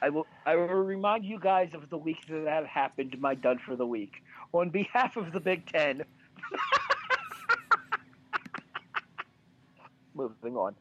I 0.00 0.08
will 0.08 0.26
I 0.46 0.56
will 0.56 0.66
remind 0.68 1.26
you 1.26 1.38
guys 1.38 1.74
of 1.74 1.90
the 1.90 1.98
week 1.98 2.26
that 2.28 2.44
that 2.46 2.66
happened. 2.66 3.20
My 3.20 3.34
dud 3.34 3.60
for 3.60 3.76
the 3.76 3.86
week 3.86 4.14
on 4.52 4.70
behalf 4.70 5.16
of 5.16 5.32
the 5.32 5.40
Big 5.40 5.66
Ten. 5.66 6.04
Moving 10.14 10.56
on. 10.56 10.74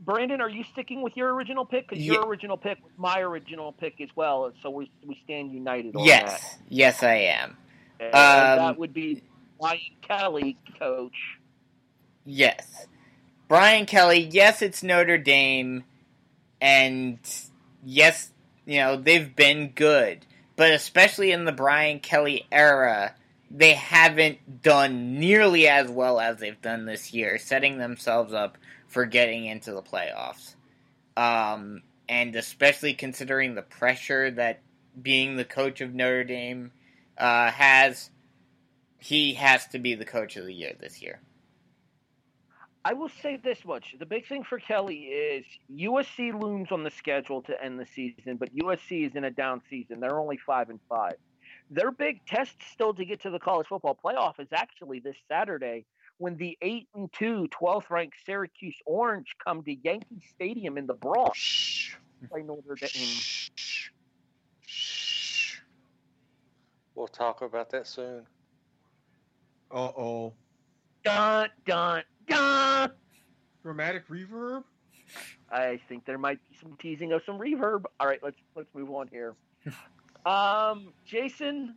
Brandon, 0.00 0.40
are 0.42 0.50
you 0.50 0.64
sticking 0.72 1.00
with 1.02 1.16
your 1.16 1.32
original 1.34 1.64
pick? 1.64 1.88
Because 1.88 2.04
Ye- 2.04 2.12
your 2.12 2.26
original 2.26 2.56
pick 2.58 2.82
was 2.82 2.92
my 2.98 3.20
original 3.20 3.72
pick 3.72 4.00
as 4.00 4.10
well, 4.14 4.52
so 4.62 4.68
we 4.70 4.90
we 5.06 5.18
stand 5.24 5.52
united 5.52 5.96
on 5.96 6.04
Yes. 6.04 6.58
Yes, 6.68 7.02
I 7.02 7.14
am. 7.14 7.56
that. 7.98 8.04
And 8.04 8.14
Um, 8.60 8.66
that 8.66 8.78
would 8.78 8.92
be 8.92 9.22
Brian 9.58 9.80
Kelly, 10.02 10.58
coach. 10.78 11.16
Yes. 12.24 12.86
Brian 13.48 13.86
Kelly, 13.86 14.20
yes, 14.20 14.60
it's 14.60 14.82
Notre 14.82 15.16
Dame, 15.18 15.84
and 16.60 17.18
yes, 17.84 18.32
you 18.66 18.80
know, 18.80 18.96
they've 18.96 19.34
been 19.34 19.68
good. 19.70 20.26
But 20.56 20.72
especially 20.72 21.30
in 21.32 21.44
the 21.44 21.52
Brian 21.52 22.00
Kelly 22.00 22.46
era, 22.50 23.14
they 23.56 23.72
haven't 23.72 24.62
done 24.62 25.18
nearly 25.18 25.66
as 25.66 25.88
well 25.88 26.20
as 26.20 26.38
they've 26.38 26.60
done 26.60 26.84
this 26.84 27.14
year, 27.14 27.38
setting 27.38 27.78
themselves 27.78 28.34
up 28.34 28.58
for 28.86 29.06
getting 29.06 29.46
into 29.46 29.72
the 29.72 29.82
playoffs. 29.82 30.54
Um, 31.16 31.82
and 32.06 32.36
especially 32.36 32.92
considering 32.92 33.54
the 33.54 33.62
pressure 33.62 34.30
that 34.32 34.60
being 35.00 35.36
the 35.36 35.44
coach 35.44 35.80
of 35.80 35.94
Notre 35.94 36.24
Dame 36.24 36.70
uh, 37.16 37.50
has, 37.50 38.10
he 38.98 39.32
has 39.34 39.66
to 39.68 39.78
be 39.78 39.94
the 39.94 40.04
coach 40.04 40.36
of 40.36 40.44
the 40.44 40.52
year 40.52 40.72
this 40.78 41.00
year. 41.00 41.20
I 42.84 42.92
will 42.92 43.08
say 43.08 43.36
this 43.36 43.64
much: 43.64 43.96
the 43.98 44.06
big 44.06 44.26
thing 44.28 44.44
for 44.44 44.58
Kelly 44.58 45.06
is 45.06 45.44
USC 45.74 46.38
looms 46.38 46.70
on 46.70 46.84
the 46.84 46.90
schedule 46.90 47.42
to 47.42 47.64
end 47.64 47.80
the 47.80 47.86
season, 47.86 48.36
but 48.36 48.54
USC 48.54 49.06
is 49.06 49.16
in 49.16 49.24
a 49.24 49.30
down 49.30 49.62
season. 49.68 49.98
They're 49.98 50.20
only 50.20 50.36
five 50.36 50.68
and 50.68 50.78
five. 50.88 51.14
Their 51.70 51.90
big 51.90 52.24
test 52.26 52.56
still 52.72 52.94
to 52.94 53.04
get 53.04 53.22
to 53.22 53.30
the 53.30 53.38
college 53.38 53.66
football 53.66 53.98
playoff 54.02 54.38
is 54.38 54.48
actually 54.52 55.00
this 55.00 55.16
Saturday 55.28 55.84
when 56.18 56.36
the 56.36 56.56
8 56.62 56.88
and 56.94 57.12
2 57.12 57.48
12th 57.48 57.90
ranked 57.90 58.16
Syracuse 58.24 58.76
Orange 58.86 59.34
come 59.44 59.62
to 59.64 59.74
Yankee 59.74 60.22
Stadium 60.34 60.78
in 60.78 60.86
the 60.86 60.94
Bronx. 60.94 61.38
Shh. 61.38 61.96
Play 62.30 62.42
Notre 62.42 62.76
Dame. 62.76 62.88
Shh. 62.90 63.90
Shh. 64.64 65.58
We'll 66.94 67.08
talk 67.08 67.42
about 67.42 67.70
that 67.70 67.86
soon. 67.86 68.22
Uh 69.70 69.90
oh. 69.96 70.32
Dun 71.04 71.48
dun 71.66 72.02
dun. 72.26 72.92
Dramatic 73.62 74.08
reverb? 74.08 74.62
I 75.50 75.80
think 75.88 76.04
there 76.04 76.18
might 76.18 76.38
be 76.48 76.56
some 76.60 76.76
teasing 76.80 77.12
of 77.12 77.22
some 77.26 77.38
reverb. 77.38 77.84
All 78.00 78.06
right, 78.06 78.20
let's 78.22 78.38
let's 78.54 78.68
move 78.74 78.90
on 78.90 79.08
here. 79.08 79.34
um, 80.26 80.92
Jason, 81.06 81.76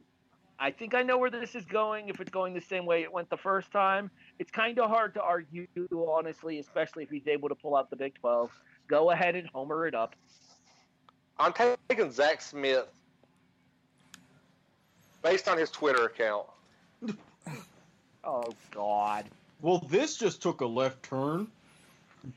I 0.59 0.71
think 0.71 0.95
I 0.95 1.03
know 1.03 1.17
where 1.17 1.29
this 1.29 1.53
is 1.55 1.65
going. 1.65 2.09
If 2.09 2.19
it's 2.19 2.31
going 2.31 2.53
the 2.53 2.61
same 2.61 2.85
way 2.85 3.03
it 3.03 3.13
went 3.13 3.29
the 3.29 3.37
first 3.37 3.71
time, 3.71 4.09
it's 4.39 4.49
kind 4.49 4.79
of 4.79 4.89
hard 4.89 5.13
to 5.13 5.21
argue, 5.21 5.67
honestly, 5.93 6.59
especially 6.59 7.03
if 7.03 7.09
he's 7.09 7.27
able 7.27 7.47
to 7.49 7.55
pull 7.55 7.75
out 7.75 7.89
the 7.89 7.95
Big 7.95 8.15
Twelve. 8.15 8.51
Go 8.87 9.11
ahead 9.11 9.35
and 9.35 9.47
homer 9.49 9.85
it 9.85 9.93
up. 9.93 10.15
I'm 11.37 11.53
taking 11.89 12.11
Zach 12.11 12.41
Smith 12.41 12.87
based 15.21 15.47
on 15.47 15.57
his 15.57 15.69
Twitter 15.69 16.05
account. 16.05 16.47
Oh 18.21 18.51
God. 18.71 19.23
Well, 19.61 19.79
this 19.89 20.17
just 20.17 20.41
took 20.41 20.59
a 20.59 20.65
left 20.65 21.01
turn. 21.03 21.47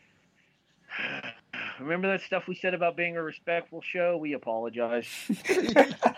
remember 1.82 2.08
that 2.08 2.22
stuff 2.22 2.46
we 2.48 2.54
said 2.54 2.74
about 2.74 2.96
being 2.96 3.16
a 3.16 3.22
respectful 3.22 3.80
show? 3.82 4.16
We 4.16 4.32
apologize. 4.34 5.06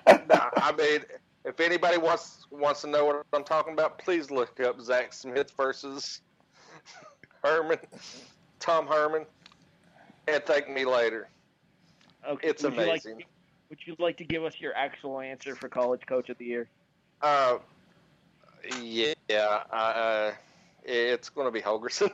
I 0.06 0.72
mean, 0.76 1.00
if 1.44 1.60
anybody 1.60 1.98
wants 1.98 2.46
wants 2.50 2.82
to 2.82 2.86
know 2.88 3.04
what 3.06 3.24
I'm 3.32 3.44
talking 3.44 3.72
about, 3.72 3.98
please 3.98 4.30
look 4.30 4.60
up 4.60 4.80
Zach 4.80 5.12
Smith 5.12 5.52
versus 5.56 6.20
Herman, 7.42 7.78
Tom 8.60 8.86
Herman, 8.86 9.26
and 10.28 10.42
thank 10.44 10.68
me 10.70 10.84
later. 10.84 11.28
Okay, 12.28 12.48
It's 12.48 12.62
would 12.62 12.72
you 12.74 12.78
like- 12.80 12.88
amazing. 13.04 13.24
would 13.68 13.78
you 13.86 13.96
like 13.98 14.16
to 14.18 14.24
give 14.24 14.44
us 14.44 14.54
your 14.60 14.74
actual 14.74 15.20
answer 15.20 15.54
for 15.54 15.68
college 15.68 16.00
coach 16.06 16.30
of 16.30 16.38
the 16.38 16.44
year? 16.46 16.68
Uh, 17.20 17.58
yeah, 18.80 19.12
uh, 19.70 20.32
it's 20.84 21.28
going 21.28 21.46
to 21.46 21.50
be 21.50 21.60
Holgorsen. 21.60 22.10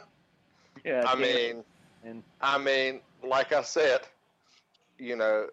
Yeah, 0.85 1.05
I 1.07 1.15
mean, 1.15 1.63
and- 2.05 2.23
I 2.41 2.59
mean, 2.59 3.01
like 3.25 3.53
I 3.53 3.63
said, 3.63 4.01
you 4.99 5.17
know, 5.17 5.47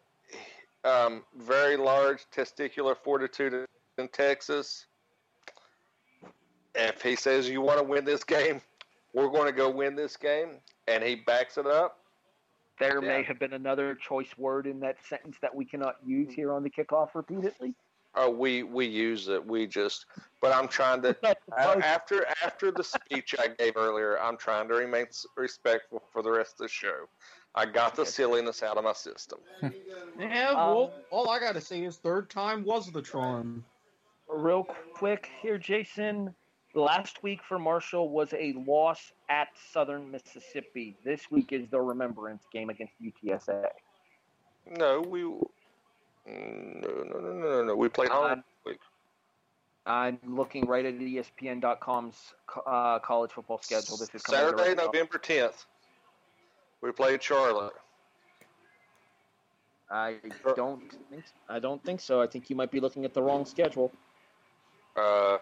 um, 0.84 1.24
very 1.36 1.78
large 1.78 2.26
testicular 2.36 2.96
fortitude 2.96 3.66
in 3.98 4.08
Texas. 4.10 4.86
If 6.76 7.02
he 7.02 7.16
says 7.16 7.50
you 7.50 7.62
want 7.62 7.80
to 7.80 7.84
win 7.84 8.06
this 8.06 8.24
game, 8.24 8.62
we're 9.14 9.30
going 9.30 9.46
to 9.48 9.52
go 9.52 9.70
win 9.70 9.96
this 9.96 10.16
game, 10.16 10.60
and 10.88 11.04
he 11.04 11.16
backs 11.16 11.58
it 11.58 11.66
up. 11.66 12.00
there 12.80 13.02
may 13.02 13.24
have 13.24 13.40
been 13.40 13.54
another 13.54 13.96
choice 13.96 14.38
word 14.38 14.68
in 14.68 14.80
that 14.82 14.98
sentence 15.04 15.38
that 15.42 15.54
we 15.54 15.66
cannot 15.66 15.96
use 16.06 16.32
here 16.34 16.54
on 16.54 16.62
the 16.64 16.70
kickoff 16.70 17.10
repeatedly. 17.16 17.74
Oh, 18.20 18.30
we 18.32 18.64
we 18.64 18.86
use 18.86 19.28
it. 19.28 19.44
We 19.46 19.68
just, 19.68 20.06
but 20.42 20.52
I'm 20.56 20.68
trying 20.68 21.02
to 21.04 21.16
Not 21.24 21.38
A- 21.58 21.62
supposed- 21.64 21.86
after 21.86 22.26
after 22.44 22.72
the 22.72 22.84
speech 22.84 23.36
I 23.38 23.48
gave 23.50 23.76
earlier, 23.78 24.20
I'm 24.20 24.38
trying 24.38 24.68
to 24.70 24.76
remain 24.76 25.08
respectful 25.36 26.02
for 26.14 26.22
the 26.24 26.32
rest 26.32 26.54
of 26.54 26.58
the 26.60 26.68
show. 26.68 27.08
I 27.58 27.66
got 27.66 27.96
the 27.96 28.06
silliness 28.06 28.62
out 28.62 28.78
of 28.78 28.84
my 28.84 28.94
system. 28.94 29.40
Yeah, 30.20 30.54
well, 30.54 30.94
all 31.12 31.30
I 31.30 31.40
gotta 31.40 31.62
say 31.62 31.84
is 31.84 31.98
third 31.98 32.28
time 32.32 32.64
was 32.64 32.92
the 32.92 33.04
charm. 33.04 33.64
Real 34.28 34.64
quick 34.96 35.30
here, 35.40 35.60
Jason. 35.60 36.34
Last 36.74 37.22
week 37.22 37.42
for 37.48 37.60
Marshall 37.60 38.10
was 38.10 38.34
a 38.34 38.54
loss 38.66 39.12
at 39.30 39.50
Southern 39.72 40.10
Mississippi. 40.10 40.98
This 41.04 41.30
week 41.30 41.52
is 41.52 41.68
the 41.70 41.80
remembrance 41.80 42.44
game 42.52 42.72
against 42.72 42.94
UTSA. 43.00 43.68
No, 44.72 45.02
we. 45.02 45.22
No, 45.22 45.46
no, 46.26 47.04
no, 47.04 47.20
no, 47.20 47.34
no, 47.34 47.64
no. 47.64 47.76
We 47.76 47.90
played 47.90 48.10
home. 48.10 48.44
I'm 49.86 50.20
looking 50.28 50.66
right 50.66 50.86
at 50.86 50.96
ESPN.com's 50.96 52.34
uh, 52.66 53.00
college 53.00 53.32
football 53.32 53.60
schedule. 53.62 53.98
This 53.98 54.10
is 54.16 54.24
coming 54.24 54.42
Saturday, 54.42 54.76
directly 54.76 54.86
November 54.86 55.20
10th. 55.20 55.66
We 56.82 56.92
played 56.92 57.22
Charlotte. 57.24 57.74
I 59.90 60.16
don't 60.56 60.82
think 61.10 61.24
I 61.48 61.60
don't 61.60 61.84
think 61.84 62.02
so. 62.02 62.22
I 62.22 62.28
think 62.28 62.50
you 62.50 62.56
might 62.56 62.72
be 62.72 62.80
looking 62.80 63.06
at 63.06 63.14
the 63.14 63.22
wrong 63.22 63.46
schedule. 63.46 63.92
Uh, 64.96 65.38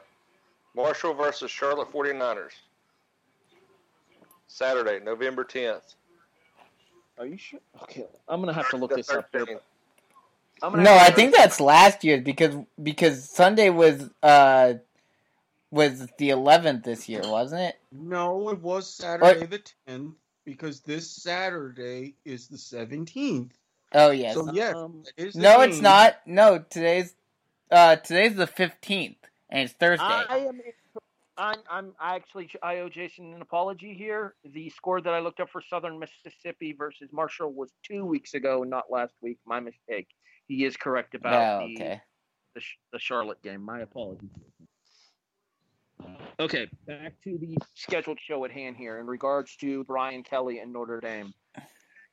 Marshall 0.75 1.13
versus 1.13 1.49
Charlotte 1.49 1.91
49ers. 1.91 2.51
Saturday, 4.47 5.03
November 5.03 5.43
10th. 5.43 5.95
Are 7.17 7.25
you 7.25 7.37
sure? 7.37 7.59
Okay, 7.83 8.05
I'm 8.27 8.39
gonna 8.41 8.53
have 8.53 8.69
to 8.69 8.77
look 8.77 8.93
this 8.93 9.09
up. 9.09 9.27
Here. 9.31 9.45
13th. 9.45 9.59
I'm 10.61 10.71
gonna 10.71 10.83
No, 10.83 10.95
I 10.95 11.09
to- 11.09 11.15
think 11.15 11.35
that's 11.35 11.59
last 11.59 12.03
year 12.03 12.21
because 12.21 12.55
because 12.81 13.27
Sunday 13.29 13.69
was 13.69 14.09
uh 14.21 14.75
was 15.71 16.07
the 16.17 16.29
eleventh 16.29 16.83
this 16.83 17.09
year, 17.09 17.21
wasn't 17.25 17.61
it? 17.61 17.79
No, 17.91 18.49
it 18.49 18.59
was 18.59 18.87
Saturday 18.93 19.45
the 19.45 19.61
10th 19.87 20.13
because 20.45 20.81
this 20.81 21.09
Saturday 21.09 22.15
is 22.23 22.47
the 22.47 22.57
17th. 22.57 23.51
Oh 23.93 24.11
yes. 24.11 24.33
So 24.33 24.51
yes, 24.51 24.75
Um, 24.75 25.03
it 25.17 25.27
is 25.27 25.35
no, 25.35 25.61
it's 25.61 25.79
not. 25.79 26.17
No, 26.25 26.59
today's 26.69 27.15
uh 27.71 27.95
today's 27.95 28.35
the 28.35 28.47
fifteenth 28.47 29.17
and 29.49 29.63
it's 29.63 29.73
Thursday. 29.73 30.03
I 30.03 30.37
am. 30.49 30.61
I'm. 31.37 31.59
I'm. 31.69 31.93
I 31.99 32.15
actually. 32.15 32.49
I 32.61 32.79
owe 32.79 32.89
Jason 32.89 33.33
an 33.33 33.41
apology 33.41 33.93
here. 33.93 34.35
The 34.43 34.69
score 34.69 35.01
that 35.01 35.13
I 35.13 35.19
looked 35.19 35.39
up 35.39 35.49
for 35.49 35.61
Southern 35.61 35.99
Mississippi 35.99 36.73
versus 36.73 37.09
Marshall 37.11 37.53
was 37.53 37.71
two 37.83 38.05
weeks 38.05 38.33
ago, 38.33 38.63
not 38.63 38.85
last 38.89 39.13
week. 39.21 39.37
My 39.45 39.59
mistake. 39.59 40.07
He 40.47 40.65
is 40.65 40.77
correct 40.77 41.15
about 41.15 41.63
oh, 41.63 41.67
the, 41.67 41.75
okay. 41.75 42.01
the 42.53 42.61
Sh- 42.61 42.77
the 42.91 42.99
Charlotte 42.99 43.41
game. 43.41 43.61
My 43.61 43.79
apologies. 43.79 44.29
Okay, 46.39 46.67
back 46.85 47.13
to 47.23 47.37
the 47.37 47.57
scheduled 47.73 48.19
show 48.19 48.43
at 48.45 48.51
hand 48.51 48.75
here 48.77 48.99
in 48.99 49.07
regards 49.07 49.55
to 49.57 49.83
Brian 49.85 50.23
Kelly 50.23 50.59
and 50.59 50.73
Notre 50.73 50.99
Dame. 50.99 51.33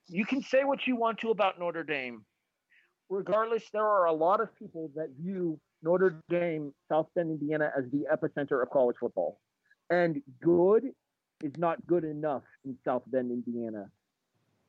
You 0.08 0.24
can 0.24 0.42
say 0.42 0.64
what 0.64 0.86
you 0.86 0.96
want 0.96 1.18
to 1.18 1.30
about 1.30 1.58
Notre 1.58 1.82
Dame. 1.84 2.24
Regardless, 3.08 3.64
there 3.72 3.84
are 3.86 4.06
a 4.06 4.12
lot 4.12 4.40
of 4.40 4.54
people 4.56 4.90
that 4.94 5.08
view 5.20 5.58
Notre 5.82 6.22
Dame, 6.28 6.72
South 6.88 7.08
Bend, 7.14 7.30
Indiana, 7.30 7.70
as 7.76 7.84
the 7.90 8.04
epicenter 8.12 8.62
of 8.62 8.70
college 8.70 8.96
football. 9.00 9.40
And 9.90 10.22
good 10.42 10.84
is 11.42 11.52
not 11.58 11.84
good 11.86 12.04
enough 12.04 12.44
in 12.64 12.76
South 12.84 13.02
Bend, 13.08 13.30
Indiana. 13.30 13.86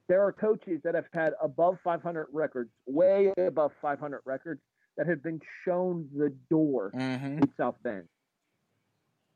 There 0.10 0.26
are 0.26 0.34
coaches 0.34 0.82
that 0.84 0.96
have 0.96 1.06
had 1.14 1.34
above 1.42 1.78
500 1.84 2.28
records, 2.34 2.72
way 2.86 3.32
above 3.38 3.72
500 3.82 4.22
records, 4.26 4.62
that 4.98 5.08
have 5.08 5.24
been 5.24 5.40
shown 5.66 6.08
the 6.16 6.36
door 6.50 6.92
Mm-hmm. 6.96 7.38
in 7.40 7.52
South 7.56 7.76
Bend. 7.84 8.04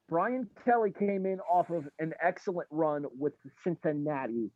Brian 0.09 0.49
Kelly 0.63 0.93
came 0.97 1.25
in 1.25 1.39
off 1.41 1.69
of 1.69 1.87
an 1.99 2.13
excellent 2.23 2.67
run 2.71 3.05
with 3.17 3.33
Cincinnati, 3.63 4.49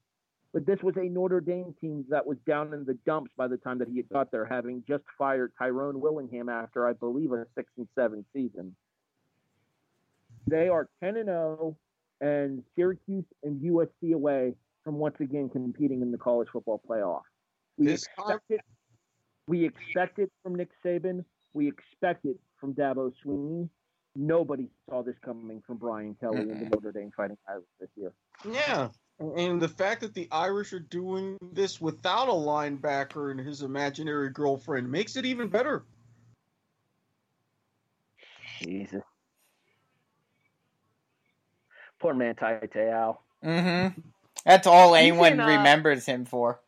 but 0.54 0.66
this 0.66 0.80
was 0.82 0.96
a 0.98 1.04
Notre 1.04 1.42
Dame 1.42 1.76
team 1.82 2.06
that 2.10 2.26
was 2.26 2.38
down 2.48 2.74
in 2.74 2.86
the 2.86 2.98
dumps 3.06 3.32
by 3.38 3.48
the 3.48 3.58
time 3.58 3.78
that 3.80 3.90
he 3.90 3.98
had 3.98 4.10
got 4.10 4.32
there, 4.32 4.46
having 4.46 4.84
just 4.88 5.04
fired 5.18 5.52
Tyrone 5.58 6.00
Willingham 6.00 6.50
after, 6.50 6.88
I 6.88 6.94
believe, 6.94 7.32
a 7.34 7.46
six 7.56 7.70
and 7.78 7.88
seven 7.96 8.26
season. 8.34 8.76
They 10.48 10.70
are 10.70 10.90
10 11.04 11.18
and 11.18 11.26
0, 11.28 11.78
and 12.22 12.64
Syracuse 12.76 13.26
and 13.44 13.62
USC 13.62 14.14
away 14.14 14.54
from 14.84 14.96
once 14.96 15.16
again 15.20 15.50
competing 15.50 16.02
in 16.02 16.12
the 16.12 16.18
college 16.18 16.48
football 16.52 16.82
playoff. 16.90 17.22
We 17.78 17.88
This 17.88 18.06
expect 18.06 18.50
it. 18.50 18.62
We 19.48 19.66
expect 19.66 20.20
it 20.20 20.32
from 20.44 20.56
Nick 20.56 20.70
Saban. 20.84 21.26
We 21.54 21.68
expect 21.68 22.26
it 22.26 22.38
from 22.60 22.74
Dabo 22.74 23.12
Swinney. 23.24 23.70
Nobody 24.16 24.68
saw 24.90 25.04
this 25.04 25.16
coming 25.24 25.62
from 25.66 25.78
Brian 25.78 26.16
Kelly 26.20 26.42
and 26.42 26.62
the. 26.62 26.70
Notre 26.70 26.92
Dame 26.92 27.12
Fighting 27.16 27.38
Irish 27.48 27.66
this 27.80 27.90
year. 27.96 28.12
Yeah. 28.50 28.90
And 29.20 29.62
the 29.62 29.70
fact 29.70 30.02
that 30.02 30.14
the 30.14 30.28
Irish 30.32 30.74
are 30.74 30.80
doing 30.80 31.38
this 31.54 31.80
without 31.80 32.28
a 32.28 32.32
linebacker 32.32 33.32
and 33.32 33.40
his 33.40 33.62
imaginary 33.62 34.30
girlfriend 34.30 34.92
makes 34.92 35.16
it 35.16 35.26
even 35.26 35.48
better. 35.48 35.84
Jesus. 38.60 39.04
Poor 42.00 42.14
man 42.14 42.36
Te'o. 42.36 43.18
Mm-hmm. 43.44 44.00
That's 44.46 44.68
all 44.68 44.96
He's 44.96 45.04
anyone 45.04 45.34
in, 45.34 45.40
uh, 45.40 45.48
remembers 45.48 46.06
him 46.06 46.26
for. 46.26 46.60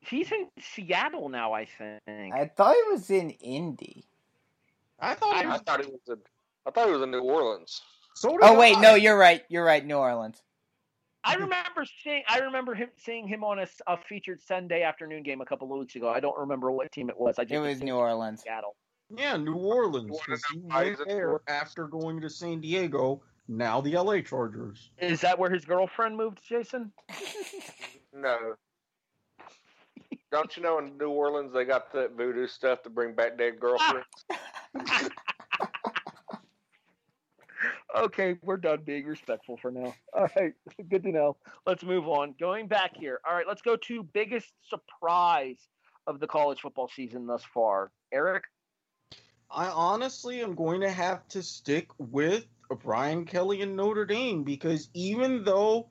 He's 0.00 0.32
in 0.32 0.48
Seattle 0.58 1.28
now, 1.28 1.52
I 1.52 1.66
think. 1.66 2.34
I 2.34 2.50
thought 2.56 2.74
he 2.74 2.92
was 2.92 3.10
in 3.10 3.30
Indy. 3.30 4.04
I 4.98 5.14
thought 5.14 5.36
it 5.36 5.46
I 5.46 5.52
was, 5.52 5.60
thought 5.60 5.80
it 5.80 5.90
was 5.90 6.00
in, 6.08 6.16
I 6.66 6.70
thought 6.70 6.88
it 6.88 6.92
was 6.92 7.02
in 7.02 7.10
New 7.10 7.20
Orleans. 7.20 7.80
so 8.14 8.36
Oh 8.42 8.58
wait, 8.58 8.76
I. 8.76 8.80
no, 8.80 8.94
you're 8.94 9.16
right. 9.18 9.42
You're 9.48 9.64
right. 9.64 9.84
New 9.84 9.96
Orleans. 9.96 10.42
I 11.24 11.34
remember 11.34 11.84
seeing. 12.04 12.22
I 12.28 12.38
remember 12.38 12.74
him 12.74 12.88
seeing 12.96 13.26
him 13.26 13.42
on 13.44 13.58
a 13.58 13.96
featured 14.08 14.40
Sunday 14.42 14.82
afternoon 14.82 15.22
game 15.22 15.40
a 15.40 15.44
couple 15.46 15.72
of 15.72 15.78
weeks 15.78 15.96
ago. 15.96 16.08
I 16.08 16.20
don't 16.20 16.38
remember 16.38 16.70
what 16.70 16.90
team 16.92 17.08
it 17.10 17.18
was. 17.18 17.38
I 17.38 17.42
just 17.44 17.54
It 17.54 17.58
was 17.60 17.82
New 17.82 17.96
Orleans. 17.96 18.42
Seattle. 18.42 18.76
Yeah, 19.16 19.36
New 19.36 19.54
Orleans. 19.56 20.10
New 20.10 20.18
'cause 20.18 20.42
he 20.52 20.58
went 20.60 20.98
there 21.06 21.40
after 21.48 21.86
going 21.88 22.20
to 22.20 22.28
San 22.30 22.60
Diego. 22.60 23.22
Now 23.48 23.80
the 23.80 23.96
LA 23.96 24.20
Chargers. 24.22 24.90
Is 24.98 25.20
that 25.20 25.38
where 25.38 25.50
his 25.50 25.64
girlfriend 25.64 26.16
moved, 26.16 26.40
Jason? 26.46 26.92
No. 28.12 28.54
Don't 30.32 30.56
you 30.56 30.62
know 30.62 30.78
in 30.78 30.96
New 30.96 31.10
Orleans 31.10 31.52
they 31.52 31.66
got 31.66 31.92
that 31.92 32.12
voodoo 32.12 32.46
stuff 32.46 32.82
to 32.84 32.90
bring 32.90 33.14
back 33.14 33.36
dead 33.36 33.60
girlfriends? 33.60 34.06
Okay, 37.96 38.36
we're 38.42 38.58
done 38.58 38.82
being 38.84 39.06
respectful 39.06 39.56
for 39.56 39.70
now. 39.70 39.94
All 40.12 40.28
right, 40.36 40.52
good 40.90 41.02
to 41.04 41.10
know. 41.10 41.36
Let's 41.66 41.82
move 41.82 42.06
on. 42.06 42.34
Going 42.38 42.68
back 42.68 42.94
here. 42.94 43.20
All 43.26 43.34
right, 43.34 43.46
let's 43.48 43.62
go 43.62 43.76
to 43.76 44.02
biggest 44.02 44.52
surprise 44.68 45.58
of 46.06 46.20
the 46.20 46.26
college 46.26 46.60
football 46.60 46.88
season 46.94 47.26
thus 47.26 47.42
far. 47.54 47.90
Eric, 48.12 48.44
I 49.50 49.68
honestly 49.68 50.42
am 50.42 50.54
going 50.54 50.82
to 50.82 50.90
have 50.90 51.26
to 51.28 51.42
stick 51.42 51.88
with 51.98 52.46
Brian 52.82 53.24
Kelly 53.24 53.62
and 53.62 53.76
Notre 53.76 54.04
Dame 54.04 54.44
because 54.44 54.88
even 54.92 55.44
though 55.44 55.88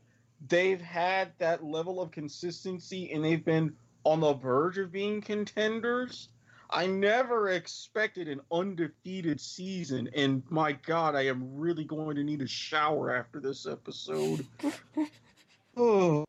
they've 0.48 0.82
had 0.82 1.32
that 1.40 1.64
level 1.64 2.02
of 2.02 2.12
consistency 2.12 3.12
and 3.12 3.24
they've 3.24 3.44
been 3.44 3.74
on 4.04 4.20
the 4.20 4.34
verge 4.34 4.78
of 4.78 4.92
being 4.92 5.22
contenders, 5.22 6.30
I 6.70 6.88
never 6.88 7.50
expected 7.50 8.28
an 8.28 8.42
undefeated 8.52 9.40
season. 9.40 10.10
And 10.16 10.44
my 10.50 10.74
God, 10.74 11.16
I 11.16 11.28
am 11.28 11.58
really 11.58 11.84
going 11.84 12.16
to 12.16 12.24
need 12.24 12.42
a 12.42 12.48
shower 12.48 13.16
after 13.16 13.40
this 13.40 13.68
episode. 13.68 14.46
oh, 15.78 16.26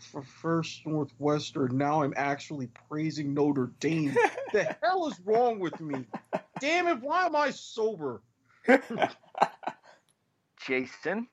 for 0.00 0.22
First 0.22 0.86
Northwestern. 0.86 1.76
Now 1.76 2.02
I'm 2.02 2.14
actually 2.16 2.68
praising 2.88 3.34
Notre 3.34 3.70
Dame. 3.80 4.16
the 4.52 4.76
hell 4.82 5.08
is 5.08 5.20
wrong 5.24 5.58
with 5.58 5.78
me? 5.80 6.06
Damn 6.60 6.88
it! 6.88 7.00
Why 7.00 7.26
am 7.26 7.36
I 7.36 7.50
sober? 7.50 8.22
Jason. 10.66 11.28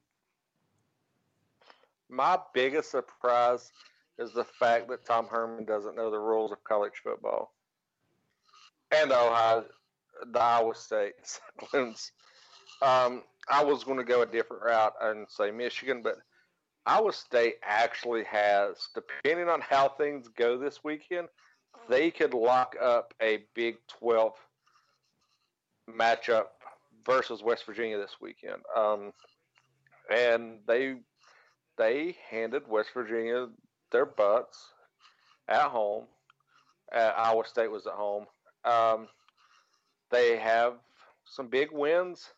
My 2.10 2.40
biggest 2.54 2.92
surprise 2.92 3.72
is 4.18 4.34
the 4.34 4.44
fact 4.44 4.90
that 4.90 5.06
Tom 5.06 5.28
Herman 5.28 5.66
doesn't 5.66 5.96
know 5.96 6.10
the 6.10 6.20
rules 6.20 6.52
of 6.52 6.64
college 6.64 7.02
football. 7.04 7.54
And 8.92 9.12
Ohio, 9.12 9.66
the 10.32 10.40
Iowa 10.40 10.76
State 10.76 11.14
Cyclones. 11.24 12.12
Um, 12.82 13.24
I 13.50 13.64
was 13.64 13.84
going 13.84 13.98
to 13.98 14.04
go 14.04 14.22
a 14.22 14.26
different 14.26 14.64
route 14.64 14.94
and 15.02 15.28
say 15.30 15.52
Michigan, 15.52 16.02
but 16.04 16.18
Iowa 16.86 17.14
State 17.14 17.56
actually 17.64 18.24
has, 18.24 18.78
depending 18.96 19.50
on 19.50 19.62
how 19.62 19.90
things 19.90 20.28
go 20.30 20.58
this 20.58 20.84
weekend, 20.84 21.28
they 21.88 22.10
could 22.12 22.34
lock 22.34 22.76
up 22.82 23.14
a 23.22 23.44
Big 23.54 23.78
12 24.00 24.34
matchup 25.90 26.46
versus 27.06 27.44
West 27.44 27.66
Virginia 27.66 27.98
this 27.98 28.18
weekend. 28.22 28.62
Um, 28.76 29.12
and 30.12 30.60
they 30.68 30.98
they 31.78 32.16
handed 32.30 32.68
West 32.68 32.90
Virginia 32.94 33.48
their 33.92 34.06
butts 34.06 34.58
at 35.48 35.70
home. 35.70 36.06
Uh, 36.94 37.12
Iowa 37.16 37.46
State 37.46 37.72
was 37.72 37.88
at 37.88 37.94
home. 37.94 38.26
Um, 38.66 39.08
they 40.12 40.38
have 40.38 40.74
some 41.26 41.48
big 41.48 41.70
wins, 41.72 42.30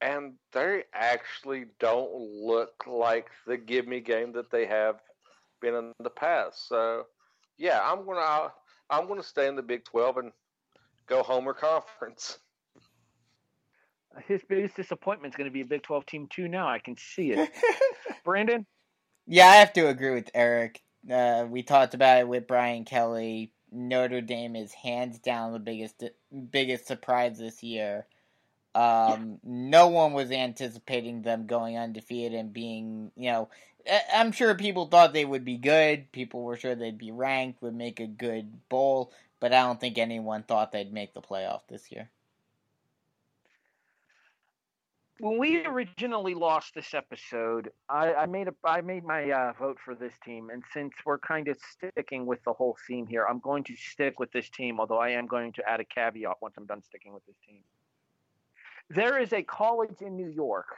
and 0.00 0.34
they 0.52 0.84
actually 0.94 1.66
don't 1.78 2.12
look 2.12 2.84
like 2.86 3.28
the 3.46 3.56
give 3.56 3.86
me 3.86 4.00
game 4.00 4.32
that 4.32 4.50
they 4.50 4.66
have 4.66 4.96
been 5.60 5.74
in 5.74 5.92
the 6.00 6.10
past. 6.10 6.68
So, 6.68 7.06
yeah, 7.58 7.80
I'm 7.82 8.04
gonna 8.06 8.52
I'm 8.90 9.08
gonna 9.08 9.22
stay 9.22 9.48
in 9.48 9.56
the 9.56 9.62
Big 9.62 9.84
Twelve 9.84 10.18
and 10.18 10.32
go 11.06 11.22
Homer 11.22 11.54
Conference. 11.54 12.38
His 14.26 14.42
biggest 14.48 14.76
disappointment 14.76 15.34
is 15.34 15.36
going 15.36 15.48
to 15.48 15.52
be 15.52 15.60
a 15.60 15.66
Big 15.66 15.82
12 15.82 16.06
team 16.06 16.26
too. 16.30 16.48
Now 16.48 16.68
I 16.68 16.78
can 16.78 16.96
see 16.96 17.32
it. 17.32 17.50
Brandon. 18.24 18.64
Yeah, 19.26 19.46
I 19.46 19.56
have 19.56 19.72
to 19.74 19.88
agree 19.88 20.14
with 20.14 20.30
Eric. 20.34 20.80
Uh, 21.10 21.46
we 21.48 21.62
talked 21.62 21.94
about 21.94 22.20
it 22.20 22.28
with 22.28 22.46
Brian 22.46 22.84
Kelly. 22.84 23.52
Notre 23.76 24.20
Dame 24.20 24.56
is 24.56 24.72
hands 24.72 25.18
down 25.18 25.52
the 25.52 25.58
biggest 25.58 26.02
biggest 26.50 26.86
surprise 26.86 27.38
this 27.38 27.62
year. 27.62 28.06
Um, 28.74 29.38
no 29.42 29.88
one 29.88 30.12
was 30.12 30.30
anticipating 30.30 31.22
them 31.22 31.46
going 31.46 31.78
undefeated 31.78 32.38
and 32.38 32.52
being, 32.52 33.10
you 33.16 33.30
know, 33.30 33.48
I'm 34.12 34.32
sure 34.32 34.54
people 34.54 34.86
thought 34.86 35.12
they 35.12 35.24
would 35.24 35.44
be 35.44 35.56
good. 35.56 36.10
People 36.12 36.42
were 36.42 36.56
sure 36.56 36.74
they'd 36.74 36.98
be 36.98 37.10
ranked, 37.10 37.62
would 37.62 37.74
make 37.74 38.00
a 38.00 38.06
good 38.06 38.68
bowl, 38.68 39.12
but 39.40 39.52
I 39.54 39.62
don't 39.62 39.80
think 39.80 39.96
anyone 39.96 40.42
thought 40.42 40.72
they'd 40.72 40.92
make 40.92 41.14
the 41.14 41.22
playoff 41.22 41.60
this 41.68 41.90
year 41.90 42.10
when 45.18 45.38
we 45.38 45.64
originally 45.64 46.34
lost 46.34 46.74
this 46.74 46.92
episode, 46.92 47.70
I, 47.88 48.12
I 48.12 48.26
made 48.26 48.48
a 48.48 48.54
I 48.64 48.80
made 48.82 49.04
my 49.04 49.30
uh, 49.30 49.52
vote 49.58 49.78
for 49.82 49.94
this 49.94 50.12
team, 50.24 50.50
and 50.50 50.62
since 50.72 50.92
we're 51.04 51.18
kind 51.18 51.48
of 51.48 51.56
sticking 51.70 52.26
with 52.26 52.42
the 52.44 52.52
whole 52.52 52.76
theme 52.86 53.06
here, 53.06 53.26
I'm 53.28 53.40
going 53.40 53.64
to 53.64 53.76
stick 53.76 54.18
with 54.18 54.30
this 54.32 54.50
team. 54.50 54.78
Although 54.78 54.98
I 54.98 55.10
am 55.10 55.26
going 55.26 55.52
to 55.54 55.68
add 55.68 55.80
a 55.80 55.84
caveat 55.84 56.36
once 56.42 56.54
I'm 56.58 56.66
done 56.66 56.82
sticking 56.82 57.14
with 57.14 57.24
this 57.26 57.36
team. 57.46 57.60
There 58.90 59.18
is 59.18 59.32
a 59.32 59.42
college 59.42 60.00
in 60.00 60.16
New 60.16 60.28
York, 60.28 60.68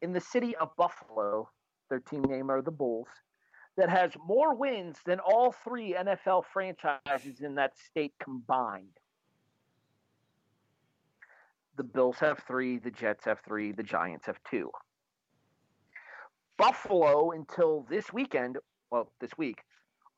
in 0.00 0.12
the 0.12 0.20
city 0.20 0.56
of 0.56 0.74
Buffalo. 0.76 1.48
Their 1.90 2.00
team 2.00 2.22
name 2.22 2.50
are 2.50 2.62
the 2.62 2.70
Bulls, 2.70 3.08
that 3.76 3.90
has 3.90 4.12
more 4.26 4.54
wins 4.54 4.96
than 5.04 5.20
all 5.20 5.52
three 5.52 5.94
NFL 5.94 6.44
franchises 6.52 7.40
in 7.40 7.54
that 7.56 7.76
state 7.78 8.14
combined. 8.22 8.96
The 11.76 11.84
Bills 11.84 12.18
have 12.18 12.42
three, 12.46 12.78
the 12.78 12.90
Jets 12.90 13.24
have 13.24 13.40
three, 13.40 13.72
the 13.72 13.82
Giants 13.82 14.26
have 14.26 14.38
two. 14.50 14.70
Buffalo, 16.58 17.30
until 17.30 17.86
this 17.88 18.12
weekend, 18.12 18.58
well, 18.90 19.10
this 19.20 19.30
week, 19.38 19.58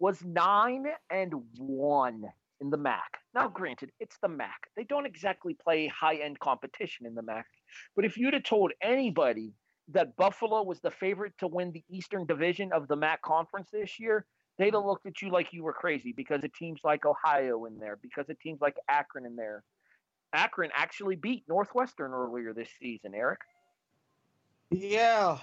was 0.01 0.23
nine 0.25 0.87
and 1.11 1.33
one 1.57 2.25
in 2.61 2.71
the 2.71 2.77
MAC. 2.77 3.19
Now, 3.35 3.49
granted, 3.49 3.91
it's 4.01 4.19
the 4.21 4.29
MAC. 4.29 4.69
They 4.77 4.85
don't 4.85 5.07
exactly 5.07 5.57
play 5.63 5.87
high 5.87 6.17
end 6.17 6.41
competition 6.41 7.07
in 7.07 7.15
the 7.15 7.23
MAC. 7.23 7.47
But 7.95 8.05
if 8.05 8.17
you'd 8.17 8.35
have 8.35 8.43
told 8.43 8.73
anybody 8.83 9.53
that 9.93 10.17
Buffalo 10.17 10.63
was 10.63 10.81
the 10.81 10.91
favorite 10.91 11.35
to 11.39 11.47
win 11.47 11.73
the 11.73 11.85
Eastern 11.91 12.27
Division 12.27 12.73
of 12.73 12.89
the 12.89 12.97
MAC 12.97 13.23
conference 13.23 13.69
this 13.73 14.01
year, 14.01 14.27
they'd 14.59 14.75
have 14.75 14.85
looked 14.85 15.07
at 15.07 15.21
you 15.21 15.31
like 15.31 15.53
you 15.53 15.63
were 15.63 15.73
crazy 15.73 16.13
because 16.17 16.43
of 16.43 16.53
teams 16.55 16.81
like 16.85 17.05
Ohio 17.05 17.65
in 17.67 17.79
there, 17.79 17.99
because 18.03 18.29
of 18.29 18.39
teams 18.41 18.61
like 18.61 18.77
Akron 18.89 19.27
in 19.27 19.37
there, 19.37 19.63
Akron 20.35 20.71
actually 20.75 21.17
beat 21.17 21.45
Northwestern 21.49 22.13
earlier 22.13 22.53
this 22.53 22.69
season, 22.81 23.15
Eric. 23.15 23.41
Yeah. 24.71 25.39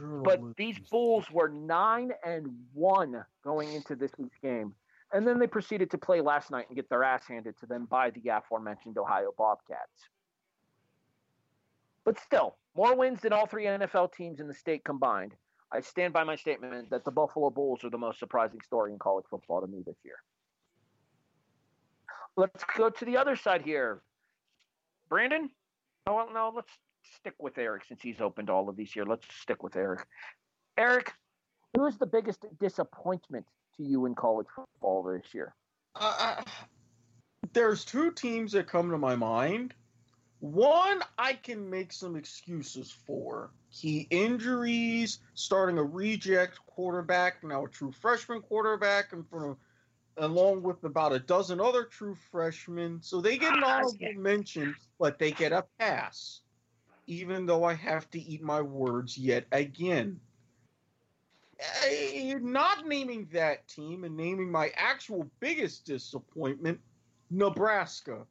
But 0.00 0.56
these 0.56 0.78
Bulls 0.78 1.30
were 1.30 1.48
nine 1.48 2.12
and 2.24 2.48
one 2.72 3.24
going 3.44 3.72
into 3.72 3.94
this 3.94 4.10
week's 4.18 4.38
game. 4.42 4.74
And 5.12 5.26
then 5.26 5.38
they 5.38 5.46
proceeded 5.46 5.90
to 5.90 5.98
play 5.98 6.20
last 6.20 6.50
night 6.50 6.66
and 6.68 6.76
get 6.76 6.88
their 6.88 7.02
ass 7.02 7.26
handed 7.26 7.58
to 7.58 7.66
them 7.66 7.86
by 7.86 8.10
the 8.10 8.28
aforementioned 8.28 8.96
Ohio 8.96 9.32
Bobcats. 9.36 10.08
But 12.04 12.18
still, 12.20 12.56
more 12.76 12.94
wins 12.94 13.20
than 13.20 13.32
all 13.32 13.46
three 13.46 13.64
NFL 13.64 14.12
teams 14.12 14.40
in 14.40 14.48
the 14.48 14.54
state 14.54 14.84
combined. 14.84 15.34
I 15.72 15.80
stand 15.80 16.12
by 16.12 16.24
my 16.24 16.36
statement 16.36 16.90
that 16.90 17.04
the 17.04 17.10
Buffalo 17.10 17.50
Bulls 17.50 17.84
are 17.84 17.90
the 17.90 17.98
most 17.98 18.18
surprising 18.18 18.60
story 18.60 18.92
in 18.92 18.98
college 18.98 19.26
football 19.30 19.60
to 19.60 19.66
me 19.66 19.82
this 19.84 19.98
year. 20.04 20.16
Let's 22.36 22.64
go 22.76 22.90
to 22.90 23.04
the 23.04 23.16
other 23.16 23.36
side 23.36 23.62
here. 23.62 24.02
Brandon? 25.08 25.50
Oh, 26.06 26.14
well, 26.14 26.28
no, 26.32 26.52
let's 26.54 26.72
stick 27.16 27.34
with 27.38 27.58
Eric 27.58 27.84
since 27.86 28.00
he's 28.00 28.20
opened 28.20 28.50
all 28.50 28.68
of 28.68 28.76
these 28.76 28.92
here. 28.92 29.04
Let's 29.04 29.26
stick 29.34 29.62
with 29.62 29.76
Eric. 29.76 30.06
Eric, 30.78 31.12
who 31.76 31.86
is 31.86 31.98
the 31.98 32.06
biggest 32.06 32.44
disappointment 32.58 33.46
to 33.76 33.82
you 33.82 34.06
in 34.06 34.14
college 34.14 34.46
football 34.54 35.02
this 35.02 35.34
year? 35.34 35.54
Uh, 35.94 36.36
uh, 36.38 36.44
there's 37.52 37.84
two 37.84 38.12
teams 38.12 38.52
that 38.52 38.66
come 38.66 38.90
to 38.90 38.98
my 38.98 39.16
mind. 39.16 39.74
One 40.40 41.02
I 41.18 41.34
can 41.34 41.68
make 41.68 41.92
some 41.92 42.16
excuses 42.16 42.90
for. 42.90 43.50
Key 43.72 44.06
injuries, 44.10 45.18
starting 45.34 45.78
a 45.78 45.84
reject 45.84 46.58
quarterback, 46.66 47.44
now 47.44 47.66
a 47.66 47.68
true 47.68 47.92
freshman 47.92 48.40
quarterback 48.40 49.12
in 49.12 49.22
front 49.24 49.50
of 49.50 49.56
along 50.16 50.62
with 50.62 50.84
about 50.84 51.12
a 51.12 51.18
dozen 51.18 51.60
other 51.60 51.84
true 51.84 52.16
freshmen. 52.30 52.98
So 53.02 53.20
they 53.20 53.38
get 53.38 53.54
an 53.54 53.62
ah, 53.64 53.78
honorable 53.78 54.20
mention, 54.20 54.74
but 54.98 55.18
they 55.18 55.30
get 55.30 55.52
a 55.52 55.64
pass, 55.78 56.40
even 57.06 57.46
though 57.46 57.64
I 57.64 57.74
have 57.74 58.10
to 58.10 58.20
eat 58.20 58.42
my 58.42 58.60
words 58.60 59.16
yet 59.16 59.46
again. 59.52 60.20
I, 61.82 62.36
not 62.40 62.86
naming 62.86 63.28
that 63.32 63.68
team 63.68 64.04
and 64.04 64.16
naming 64.16 64.50
my 64.50 64.72
actual 64.76 65.30
biggest 65.40 65.84
disappointment, 65.84 66.80
Nebraska. 67.30 68.26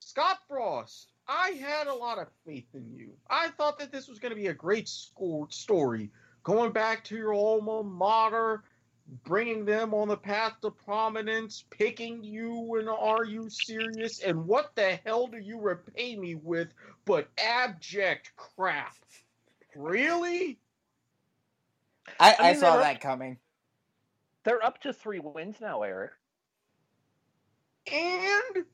Scott 0.00 0.38
Frost, 0.48 1.12
I 1.26 1.50
had 1.50 1.86
a 1.86 1.94
lot 1.94 2.18
of 2.18 2.28
faith 2.46 2.66
in 2.74 2.90
you. 2.90 3.12
I 3.28 3.48
thought 3.48 3.78
that 3.78 3.92
this 3.92 4.08
was 4.08 4.18
going 4.18 4.30
to 4.30 4.36
be 4.36 4.46
a 4.46 4.54
great 4.54 4.88
score 4.88 5.46
story. 5.50 6.10
Going 6.42 6.72
back 6.72 7.04
to 7.04 7.16
your 7.16 7.34
alma 7.34 7.82
mater, 7.82 8.64
bringing 9.24 9.64
them 9.64 9.94
on 9.94 10.08
the 10.08 10.16
path 10.16 10.54
to 10.62 10.70
prominence, 10.70 11.64
picking 11.70 12.22
you 12.22 12.76
and 12.78 12.88
are 12.88 13.24
you 13.24 13.48
serious? 13.48 14.20
And 14.20 14.46
what 14.46 14.74
the 14.74 14.98
hell 15.04 15.26
do 15.26 15.38
you 15.38 15.60
repay 15.60 16.16
me 16.16 16.34
with 16.34 16.68
but 17.04 17.28
abject 17.38 18.32
crap? 18.36 18.96
Really? 19.74 20.58
I, 22.20 22.32
I, 22.32 22.36
I 22.38 22.52
mean, 22.52 22.60
saw 22.60 22.76
that 22.78 22.96
up, 22.96 23.02
coming. 23.02 23.38
They're 24.44 24.64
up 24.64 24.80
to 24.82 24.92
three 24.92 25.20
wins 25.20 25.56
now, 25.60 25.82
Eric. 25.82 26.12
And 27.90 28.64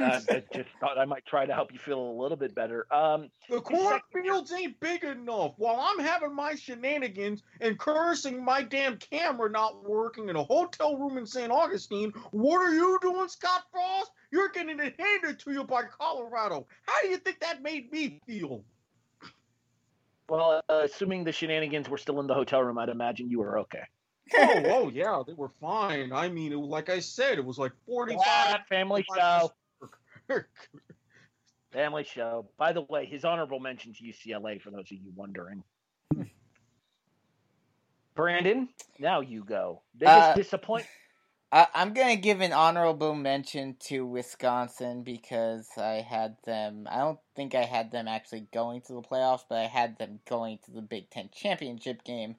uh, 0.00 0.20
I 0.30 0.42
just 0.52 0.68
thought 0.80 0.98
I 0.98 1.04
might 1.04 1.24
try 1.26 1.46
to 1.46 1.54
help 1.54 1.72
you 1.72 1.78
feel 1.78 2.00
a 2.00 2.16
little 2.20 2.36
bit 2.36 2.54
better. 2.54 2.86
Um, 2.92 3.30
the 3.48 3.60
cornfields 3.60 4.52
ain't 4.52 4.78
big 4.80 5.04
enough. 5.04 5.54
While 5.56 5.78
I'm 5.80 6.04
having 6.04 6.34
my 6.34 6.54
shenanigans 6.54 7.42
and 7.60 7.78
cursing 7.78 8.44
my 8.44 8.62
damn 8.62 8.98
camera 8.98 9.50
not 9.50 9.84
working 9.84 10.28
in 10.28 10.36
a 10.36 10.44
hotel 10.44 10.96
room 10.96 11.18
in 11.18 11.26
St. 11.26 11.50
Augustine, 11.50 12.12
what 12.30 12.58
are 12.58 12.74
you 12.74 12.98
doing, 13.00 13.28
Scott 13.28 13.62
Frost? 13.72 14.10
You're 14.30 14.48
getting 14.50 14.80
it 14.80 14.94
handed 14.98 15.38
to 15.40 15.52
you 15.52 15.64
by 15.64 15.82
Colorado. 15.84 16.66
How 16.86 17.02
do 17.02 17.08
you 17.08 17.18
think 17.18 17.40
that 17.40 17.62
made 17.62 17.90
me 17.92 18.20
feel? 18.26 18.64
Well, 20.28 20.60
uh, 20.68 20.80
assuming 20.82 21.22
the 21.22 21.32
shenanigans 21.32 21.88
were 21.88 21.98
still 21.98 22.18
in 22.20 22.26
the 22.26 22.34
hotel 22.34 22.62
room, 22.62 22.78
I'd 22.78 22.88
imagine 22.88 23.30
you 23.30 23.38
were 23.38 23.60
okay. 23.60 23.82
oh, 24.34 24.62
oh 24.64 24.88
yeah, 24.88 25.22
they 25.24 25.34
were 25.34 25.50
fine. 25.60 26.12
I 26.12 26.28
mean, 26.28 26.52
it, 26.52 26.56
like 26.56 26.90
I 26.90 26.98
said, 26.98 27.38
it 27.38 27.44
was 27.44 27.58
like 27.58 27.70
forty-five. 27.86 28.66
family 28.68 29.04
show. 29.16 29.52
Family 31.72 32.04
show. 32.04 32.48
By 32.56 32.72
the 32.72 32.82
way, 32.82 33.06
his 33.06 33.24
honorable 33.24 33.60
mention 33.60 33.92
to 33.94 34.04
UCLA 34.04 34.60
for 34.60 34.70
those 34.70 34.90
of 34.90 34.92
you 34.92 35.12
wondering. 35.14 35.62
Brandon, 38.14 38.68
now 38.98 39.20
you 39.20 39.44
go. 39.44 39.82
Biggest 39.98 40.30
Uh, 40.30 40.34
disappointment. 40.34 40.90
I, 41.52 41.68
I'm 41.74 41.92
gonna 41.94 42.16
give 42.16 42.40
an 42.40 42.52
honorable 42.52 43.14
mention 43.14 43.76
to 43.84 44.04
Wisconsin 44.04 45.02
because 45.04 45.68
I 45.76 46.00
had 46.00 46.36
them. 46.44 46.88
I 46.90 46.98
don't 46.98 47.20
think 47.36 47.54
I 47.54 47.62
had 47.62 47.92
them 47.92 48.08
actually 48.08 48.48
going 48.52 48.80
to 48.82 48.94
the 48.94 49.02
playoffs, 49.02 49.44
but 49.48 49.58
I 49.58 49.66
had 49.66 49.96
them 49.98 50.20
going 50.28 50.58
to 50.64 50.72
the 50.72 50.82
Big 50.82 51.08
Ten 51.10 51.30
championship 51.32 52.02
game, 52.04 52.36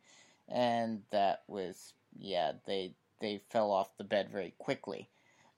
and 0.50 1.04
that 1.12 1.44
was 1.48 1.94
yeah 2.18 2.54
they 2.66 2.96
they 3.22 3.42
fell 3.50 3.72
off 3.72 3.96
the 3.98 4.04
bed 4.04 4.30
very 4.30 4.54
quickly. 4.58 5.10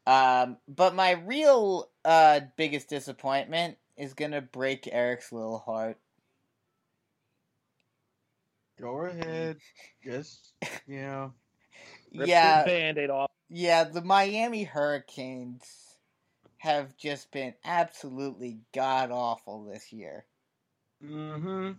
Um, 0.07 0.57
but 0.67 0.95
my 0.95 1.11
real 1.11 1.89
uh, 2.03 2.41
biggest 2.57 2.89
disappointment 2.89 3.77
is 3.97 4.13
gonna 4.13 4.41
break 4.41 4.89
Eric's 4.91 5.31
little 5.31 5.59
heart. 5.59 5.97
Go 8.79 9.05
ahead. 9.05 9.57
Yes. 10.03 10.39
Yeah. 10.87 11.29
Rip 12.15 12.27
yeah, 12.27 12.63
the 12.63 12.69
band-aid 12.69 13.09
off. 13.11 13.29
Yeah, 13.49 13.83
the 13.83 14.01
Miami 14.01 14.63
Hurricanes 14.63 15.89
have 16.57 16.97
just 16.97 17.31
been 17.31 17.53
absolutely 17.63 18.59
god 18.73 19.11
awful 19.11 19.65
this 19.65 19.93
year. 19.93 20.25
Mm-hmm. 21.03 21.73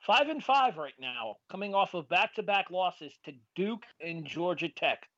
Five 0.00 0.28
and 0.28 0.42
five 0.42 0.76
right 0.76 0.94
now, 1.00 1.36
coming 1.48 1.74
off 1.74 1.94
of 1.94 2.08
back-to-back 2.08 2.70
losses 2.70 3.12
to 3.24 3.32
Duke 3.54 3.84
and 4.00 4.26
Georgia 4.26 4.68
Tech. 4.68 5.08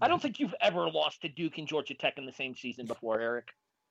I 0.00 0.08
don't 0.08 0.20
think 0.20 0.40
you've 0.40 0.54
ever 0.60 0.90
lost 0.90 1.22
to 1.22 1.28
Duke 1.28 1.58
and 1.58 1.66
Georgia 1.66 1.94
Tech 1.94 2.18
in 2.18 2.26
the 2.26 2.32
same 2.32 2.54
season 2.54 2.86
before, 2.86 3.20
Eric. 3.20 3.48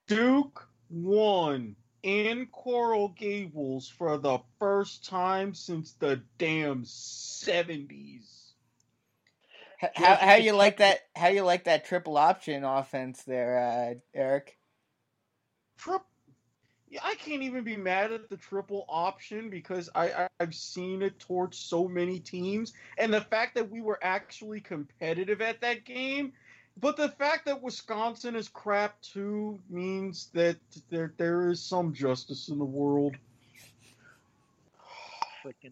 Duke 0.08 0.68
won 0.90 1.76
in 2.04 2.46
Coral 2.48 3.10
Gables 3.10 3.90
for 3.90 4.18
the 4.18 4.40
first 4.60 5.06
time 5.06 5.54
since 5.54 5.94
the 5.94 6.22
damn 6.38 6.84
seventies. 6.86 8.54
H- 9.82 9.90
How 9.96 10.06
Georgia 10.06 10.26
how 10.26 10.36
you 10.36 10.52
like 10.54 10.78
that? 10.78 11.00
How 11.16 11.30
you 11.30 11.44
like 11.44 11.64
that 11.66 11.86
triple 11.86 12.18
option 12.18 12.64
offense 12.64 13.24
there, 13.24 13.58
uh, 13.58 13.94
Eric? 14.14 14.58
Trip. 15.78 16.02
I 17.04 17.16
can't 17.16 17.42
even 17.42 17.64
be 17.64 17.78
mad 17.78 18.12
at 18.12 18.30
the 18.30 18.38
triple 18.38 18.86
option 18.88 19.50
because 19.50 19.90
I, 19.96 20.12
I 20.12 20.28
I've 20.40 20.56
seen 20.56 21.02
it 21.02 21.20
torch 21.20 21.56
so 21.56 21.88
many 21.88 22.20
teams, 22.20 22.74
and 22.98 23.14
the 23.14 23.22
fact 23.22 23.56
that 23.56 23.70
we 23.70 23.82
were 23.82 24.00
actually 24.02 24.62
competitive 24.62 25.42
at 25.42 25.62
that 25.62 25.86
game. 25.86 26.34
But 26.78 26.98
the 26.98 27.08
fact 27.08 27.46
that 27.46 27.62
Wisconsin 27.62 28.36
is 28.36 28.50
crap 28.50 29.02
too 29.02 29.60
means 29.70 30.30
that 30.34 30.58
there 30.90 31.14
there 31.18 31.50
is 31.50 31.62
some 31.62 31.94
justice 31.94 32.50
in 32.50 32.60
the 32.60 32.66
world. 32.66 33.16
Freaking, 35.44 35.72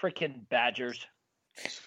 freaking 0.00 0.48
Badgers. 0.48 1.06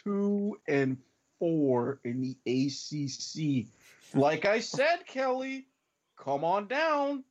two 0.03 0.59
and 0.67 0.97
four 1.39 1.99
in 2.03 2.21
the 2.21 2.37
ACC. 2.45 3.67
Like 4.13 4.45
I 4.45 4.59
said, 4.59 5.07
Kelly, 5.07 5.65
come 6.17 6.43
on 6.43 6.67
down. 6.67 7.23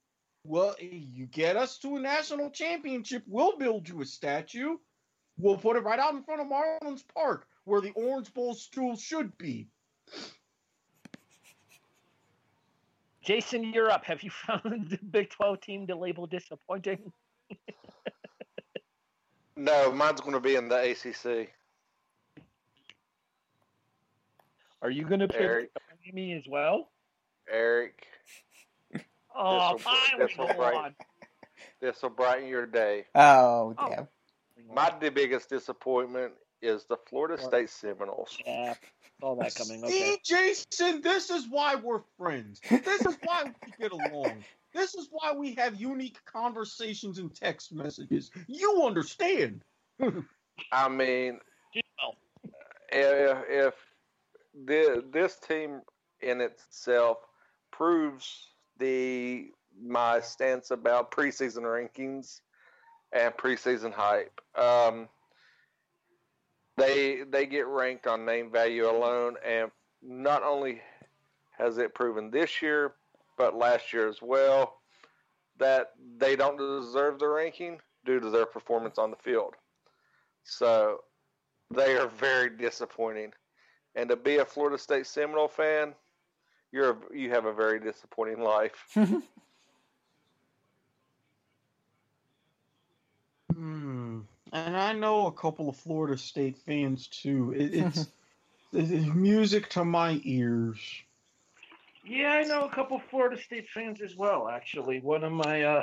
Well, 0.45 0.75
you 0.81 1.27
get 1.27 1.57
us 1.57 1.79
to 1.79 1.97
a 1.97 2.01
national 2.01 2.51
championship, 2.51 3.23
we'll 3.27 3.57
build 3.57 3.89
you 3.89 4.03
a 4.03 4.05
statue. 4.05 4.77
We'll 5.39 5.57
put 5.57 5.77
it 5.77 5.81
right 5.81 5.99
out 5.99 6.15
in 6.15 6.23
front 6.23 6.43
of 6.43 6.47
Marlins 6.47 7.03
Park, 7.15 7.49
where 7.65 7.81
the 7.81 7.91
Orange 7.91 8.33
Bowl 8.33 8.55
stool 8.55 8.97
should 8.97 9.37
be. 9.39 9.69
Jason, 13.23 13.73
you're 13.73 13.91
up. 13.91 14.05
Have 14.05 14.23
you 14.23 14.31
found 14.31 14.91
the 14.91 14.99
Big 15.11 15.31
12 15.31 15.61
team 15.61 15.87
to 15.87 15.97
label 15.97 16.27
disappointing? 16.27 17.13
No, 19.57 19.93
mine's 19.93 20.21
going 20.21 20.33
to 20.33 20.41
be 20.41 20.57
in 20.57 20.69
the 20.69 20.91
ACC. 20.91 21.49
Are 24.83 24.91
you 24.91 25.05
going 25.05 25.21
to 25.21 25.29
pick 25.29 25.41
Eric. 25.41 25.71
Miami 26.05 26.33
as 26.35 26.43
well? 26.49 26.91
Eric, 27.51 28.07
Oh, 29.35 29.75
This'll- 29.77 29.79
finally, 29.93 30.27
this'll 30.27 30.47
go 30.47 30.55
break. 30.55 30.75
on. 30.75 30.95
this 31.81 32.03
will 32.03 32.11
brighten 32.11 32.49
your 32.49 32.67
day. 32.67 33.05
Oh 33.15 33.75
Oh. 33.79 33.89
damn! 33.89 34.09
My 34.75 34.93
the 35.01 35.11
biggest 35.11 35.49
disappointment 35.51 36.33
is 36.63 36.85
the 36.85 36.97
Florida 37.09 37.41
State 37.43 37.69
Seminoles. 37.71 38.39
Yeah, 38.47 38.75
saw 39.21 39.35
that 39.37 39.55
coming. 39.55 39.87
See, 39.89 40.19
Jason, 40.25 41.01
this 41.03 41.31
is 41.31 41.47
why 41.49 41.75
we're 41.75 42.01
friends. 42.19 42.61
This 42.71 43.05
is 43.05 43.17
why 43.25 43.45
we 43.45 43.73
get 43.79 43.93
along. 43.93 44.45
This 44.73 44.95
is 44.95 45.09
why 45.11 45.33
we 45.35 45.55
have 45.55 45.77
unique 45.81 46.19
conversations 46.25 47.19
and 47.19 47.33
text 47.35 47.73
messages. 47.73 48.31
You 48.49 48.83
understand. 48.85 49.63
I 50.73 50.89
mean, 50.89 51.39
Well, 52.03 52.17
if, 52.91 53.39
if 53.49 53.75
the, 54.67 55.05
this 55.13 55.37
team 55.37 55.81
in 56.21 56.41
itself 56.41 57.19
proves 57.71 58.49
the 58.79 59.51
my 59.81 60.21
stance 60.21 60.71
about 60.71 61.11
preseason 61.11 61.63
rankings 61.63 62.41
and 63.13 63.35
preseason 63.35 63.93
hype. 63.93 64.41
Um, 64.57 65.09
they 66.77 67.23
they 67.29 67.47
get 67.47 67.67
ranked 67.67 68.07
on 68.07 68.25
name 68.25 68.51
value 68.51 68.89
alone, 68.89 69.37
and 69.47 69.71
not 70.03 70.43
only 70.43 70.81
has 71.57 71.79
it 71.79 71.95
proven 71.95 72.31
this 72.31 72.61
year, 72.61 72.95
but 73.39 73.57
last 73.57 73.93
year 73.93 74.09
as 74.09 74.21
well, 74.21 74.81
that 75.59 75.93
they 76.19 76.37
don't 76.37 76.59
deserve 76.59 77.19
the 77.19 77.29
ranking 77.29 77.79
due 78.05 78.21
to 78.21 78.31
their 78.31 78.47
performance 78.47 78.99
on 78.99 79.11
the 79.11 79.17
field. 79.17 79.55
So 80.43 80.99
they 81.71 81.97
are 81.97 82.09
very 82.09 82.51
disappointing. 82.51 83.33
And 83.95 84.09
to 84.11 84.17
be 84.17 84.39
a 84.39 84.45
Florida 84.45 84.77
State 84.77 85.07
Seminole 85.07 85.49
fan, 85.49 85.95
you're 86.75 86.91
a, 86.91 86.97
you 87.17 87.31
have 87.31 87.45
a 87.45 87.53
very 87.53 87.79
disappointing 87.79 88.43
life. 88.43 88.97
Hmm. 93.53 94.23
And 94.53 94.77
I 94.77 94.93
know 94.95 95.29
a 95.29 95.33
couple 95.33 95.69
of 95.69 95.77
Florida 95.77 96.19
State 96.19 96.57
fans 96.59 97.07
too. 97.07 97.55
It, 97.57 97.73
it's, 97.73 98.09
it's 98.73 99.15
music 99.15 99.69
to 99.71 99.85
my 99.85 100.21
ears. 100.25 100.77
yeah, 102.05 102.33
I 102.33 102.43
know 102.43 102.65
a 102.65 102.69
couple 102.69 103.01
Florida 103.11 103.41
State 103.41 103.69
fans 103.69 104.01
as 104.03 104.17
well. 104.17 104.49
Actually, 104.49 104.99
one 104.99 105.23
of 105.23 105.31
my 105.31 105.63
uh, 105.63 105.83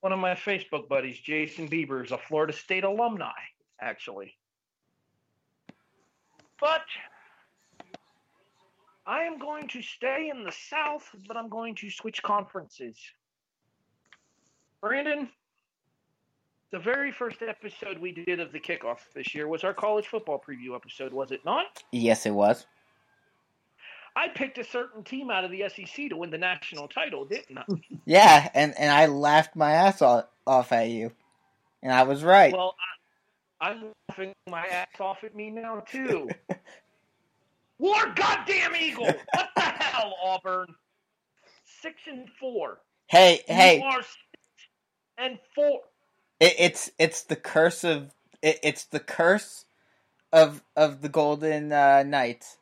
one 0.00 0.14
of 0.14 0.18
my 0.18 0.34
Facebook 0.34 0.88
buddies, 0.88 1.18
Jason 1.18 1.68
Bieber, 1.68 2.02
is 2.02 2.10
a 2.10 2.16
Florida 2.16 2.54
State 2.54 2.84
alumni. 2.84 3.32
Actually, 3.82 4.34
but 6.58 6.86
I 9.06 9.22
am 9.22 9.38
going 9.38 9.66
to 9.68 9.82
stay 9.82 10.30
in 10.34 10.44
the 10.44 10.52
South, 10.52 11.08
but 11.26 11.36
I'm 11.36 11.48
going 11.48 11.74
to 11.76 11.90
switch 11.90 12.22
conferences. 12.22 12.96
Brandon, 14.80 15.28
the 16.70 16.78
very 16.78 17.10
first 17.10 17.42
episode 17.42 17.98
we 17.98 18.12
did 18.12 18.40
of 18.40 18.52
the 18.52 18.60
kickoff 18.60 18.98
this 19.14 19.34
year 19.34 19.48
was 19.48 19.64
our 19.64 19.74
college 19.74 20.06
football 20.06 20.40
preview 20.40 20.74
episode, 20.74 21.12
was 21.12 21.30
it 21.30 21.44
not? 21.44 21.82
Yes, 21.92 22.26
it 22.26 22.30
was. 22.30 22.66
I 24.16 24.28
picked 24.28 24.58
a 24.58 24.64
certain 24.64 25.04
team 25.04 25.30
out 25.30 25.44
of 25.44 25.50
the 25.50 25.64
SEC 25.68 26.08
to 26.10 26.16
win 26.16 26.30
the 26.30 26.38
national 26.38 26.88
title, 26.88 27.24
didn't 27.24 27.58
I? 27.58 27.64
Yeah, 28.06 28.48
and 28.54 28.74
and 28.76 28.90
I 28.90 29.06
laughed 29.06 29.54
my 29.54 29.72
ass 29.72 30.02
off, 30.02 30.24
off 30.46 30.72
at 30.72 30.88
you, 30.88 31.12
and 31.82 31.92
I 31.92 32.02
was 32.02 32.24
right. 32.24 32.52
Well, 32.52 32.74
I, 33.60 33.68
I'm 33.68 33.92
laughing 34.08 34.32
my 34.48 34.66
ass 34.66 34.88
off 34.98 35.22
at 35.22 35.34
me 35.36 35.50
now 35.50 35.84
too. 35.86 36.28
War 37.80 38.12
goddamn 38.14 38.76
eagle! 38.76 39.06
What 39.06 39.48
the 39.56 39.62
hell, 39.62 40.14
Auburn? 40.22 40.66
Six 41.82 41.96
and 42.06 42.28
four. 42.38 42.82
hey, 43.06 43.40
You 43.48 43.54
hey, 43.54 43.82
are 43.82 44.02
six 44.02 44.18
and 45.16 45.38
four. 45.54 45.80
it, 46.40 46.54
it's 46.58 46.90
it's 46.98 47.22
the 47.22 47.36
curse 47.36 47.82
of 47.82 48.12
it, 48.42 48.58
it's 48.62 48.84
the 48.84 49.00
curse 49.00 49.64
of 50.30 50.62
of 50.76 51.00
the 51.00 51.08
Golden 51.08 51.72
uh, 51.72 52.02
Knights. 52.02 52.58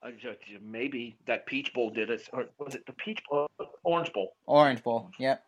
Uh, 0.00 0.10
ju- 0.12 0.36
ju- 0.46 0.60
maybe 0.62 1.16
that 1.26 1.46
Peach 1.46 1.74
Bowl 1.74 1.90
did 1.90 2.10
it, 2.10 2.28
or 2.32 2.44
was 2.60 2.76
it 2.76 2.86
the 2.86 2.92
Peach 2.92 3.20
Bowl, 3.28 3.48
Orange 3.82 4.12
Bowl? 4.12 4.36
Orange 4.46 4.84
Bowl. 4.84 5.10
Yep. 5.18 5.42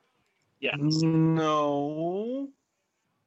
Yeah, 0.58 0.74
No, 0.78 2.48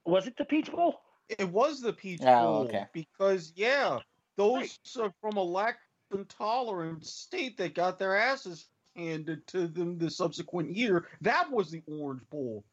was 0.04 0.26
it 0.26 0.36
the 0.36 0.44
Peach 0.44 0.70
Bowl? 0.70 0.96
it 1.38 1.48
was 1.48 1.80
the 1.80 1.92
Peach 1.92 2.20
Oh, 2.22 2.26
Bowl 2.26 2.64
okay. 2.64 2.86
because 2.92 3.52
yeah, 3.54 4.00
those 4.40 4.78
Right. 4.96 5.04
are 5.06 5.14
from 5.20 5.36
a 5.36 5.42
lack 5.42 5.78
of 6.10 6.20
intolerant 6.20 7.04
state 7.06 7.58
that 7.58 7.74
got 7.74 7.98
their 7.98 8.16
asses 8.16 8.68
handed 8.96 9.46
to 9.48 9.68
them 9.68 9.98
the 9.98 10.10
subsequent 10.10 10.74
year. 10.74 11.06
That 11.20 11.50
was 11.50 11.70
the 11.70 11.82
Orange 11.86 12.22
Bowl. 12.30 12.64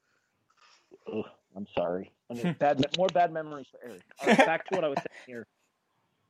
Ugh, 1.11 1.25
I'm 1.55 1.67
sorry. 1.77 2.13
I 2.29 2.33
mean, 2.33 2.55
bad, 2.59 2.85
more 2.97 3.07
bad 3.07 3.31
memories 3.33 3.67
for 3.69 3.79
Eric. 3.83 4.01
All 4.21 4.27
right, 4.27 4.37
back 4.37 4.65
to 4.69 4.75
what 4.75 4.83
I 4.83 4.87
was 4.87 4.97
saying 4.97 5.23
here. 5.25 5.47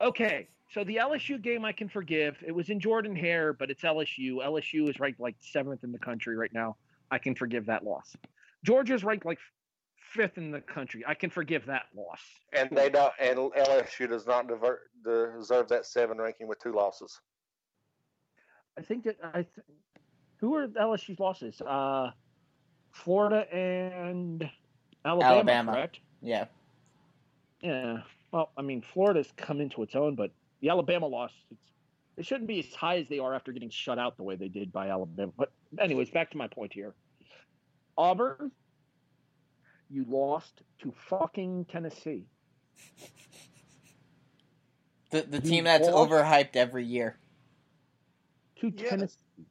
Okay, 0.01 0.47
so 0.71 0.83
the 0.83 0.97
LSU 0.97 1.41
game 1.41 1.65
I 1.65 1.71
can 1.71 1.89
forgive. 1.89 2.37
It 2.45 2.51
was 2.51 2.69
in 2.69 2.79
Jordan 2.79 3.15
Hare, 3.15 3.53
but 3.53 3.69
it's 3.71 3.83
LSU. 3.83 4.37
LSU 4.45 4.89
is 4.89 4.99
ranked 4.99 5.19
like 5.19 5.35
seventh 5.39 5.83
in 5.83 5.91
the 5.91 5.99
country 5.99 6.35
right 6.35 6.53
now. 6.53 6.75
I 7.11 7.17
can 7.19 7.35
forgive 7.35 7.67
that 7.67 7.83
loss. 7.83 8.15
Georgia's 8.63 9.03
ranked 9.03 9.25
like 9.25 9.39
fifth 10.13 10.37
in 10.37 10.51
the 10.51 10.61
country. 10.61 11.03
I 11.07 11.13
can 11.13 11.29
forgive 11.29 11.65
that 11.65 11.83
loss. 11.95 12.21
And 12.53 12.69
they 12.71 12.89
don't. 12.89 13.13
And 13.19 13.37
LSU 13.37 14.07
does 14.07 14.25
not 14.25 14.47
divert, 14.47 14.89
deserve 15.03 15.67
that 15.69 15.85
seven 15.85 16.17
ranking 16.17 16.47
with 16.47 16.59
two 16.61 16.71
losses. 16.71 17.19
I 18.77 18.81
think 18.81 19.03
that 19.05 19.17
I. 19.23 19.41
Th- 19.43 19.65
who 20.39 20.55
are 20.55 20.67
LSU's 20.67 21.19
losses? 21.19 21.59
Uh, 21.61 22.11
Florida 22.91 23.51
and 23.53 24.47
Alabama, 25.03 25.33
Alabama. 25.33 25.71
correct? 25.73 25.99
Yeah. 26.21 26.45
Yeah. 27.61 27.97
Well, 28.31 28.51
I 28.57 28.61
mean, 28.61 28.81
Florida's 28.81 29.31
come 29.37 29.61
into 29.61 29.81
its 29.83 29.95
own, 29.95 30.15
but 30.15 30.31
the 30.61 30.69
Alabama 30.69 31.07
loss, 31.07 31.31
it's, 31.51 31.63
it 32.17 32.25
shouldn't 32.25 32.47
be 32.47 32.59
as 32.59 32.73
high 32.73 32.97
as 32.97 33.07
they 33.07 33.19
are 33.19 33.33
after 33.33 33.51
getting 33.51 33.69
shut 33.69 33.97
out 33.97 34.17
the 34.17 34.23
way 34.23 34.35
they 34.35 34.47
did 34.47 34.71
by 34.71 34.89
Alabama. 34.89 35.31
But, 35.37 35.51
anyways, 35.79 36.09
back 36.09 36.29
to 36.31 36.37
my 36.37 36.47
point 36.47 36.73
here. 36.73 36.93
Auburn, 37.97 38.51
you 39.89 40.05
lost 40.07 40.61
to 40.79 40.93
fucking 41.09 41.65
Tennessee. 41.65 42.25
The 45.09 45.21
the 45.21 45.39
team 45.39 45.63
that's 45.63 45.87
overhyped 45.87 46.57
every 46.57 46.83
year. 46.83 47.17
To 48.59 48.73
yes. 48.75 48.89
Tennessee. 48.89 49.45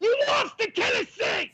You 0.00 0.18
lost 0.26 0.58
to 0.58 0.70
Tennessee. 0.72 1.52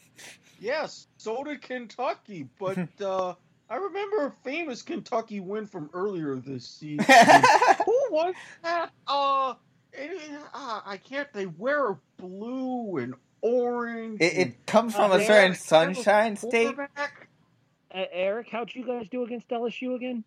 Yes, 0.61 1.09
so 1.19 1.45
did 1.45 1.63
Kentucky, 1.63 2.49
but 2.59 2.79
uh, 3.03 3.35
I 3.71 3.77
remember 3.77 4.27
a 4.27 4.33
famous 4.43 4.83
Kentucky 4.83 5.41
win 5.41 5.67
from 5.67 5.91
earlier 5.93 6.37
this 6.37 6.67
season. 6.67 7.05
Who 7.85 8.03
was 8.11 8.35
that? 8.63 8.91
Uh, 9.07 9.55
it, 9.93 10.31
uh, 10.55 10.81
I 10.85 10.97
can't. 10.97 11.31
They 11.33 11.47
wear 11.47 11.99
blue 12.17 12.97
and 12.97 13.15
orange. 13.41 14.21
It, 14.21 14.39
it 14.39 14.67
comes 14.67 14.95
from 14.95 15.13
uh, 15.13 15.17
a 15.17 15.25
certain 15.25 15.55
sunshine 15.55 16.37
state. 16.37 16.75
Uh, 16.79 18.05
Eric, 18.13 18.49
how'd 18.51 18.75
you 18.75 18.87
guys 18.87 19.07
do 19.11 19.25
against 19.25 19.49
LSU 19.49 19.95
again? 19.97 20.25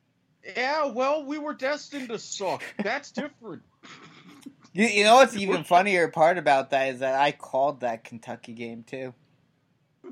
Yeah, 0.57 0.88
well, 0.88 1.26
we 1.26 1.38
were 1.38 1.53
destined 1.53 2.09
to 2.09 2.18
suck. 2.18 2.64
That's 2.84 3.12
different. 3.12 3.62
you, 4.74 4.86
you 4.86 5.03
know 5.03 5.16
what's 5.16 5.36
even 5.36 5.64
funnier 5.64 6.07
part 6.07 6.38
about 6.39 6.72
that 6.72 6.93
is 6.93 6.99
that 6.99 7.20
I 7.20 7.32
called 7.32 7.82
that 7.82 8.03
Kentucky 8.03 8.53
game 8.53 8.84
too. 8.84 9.14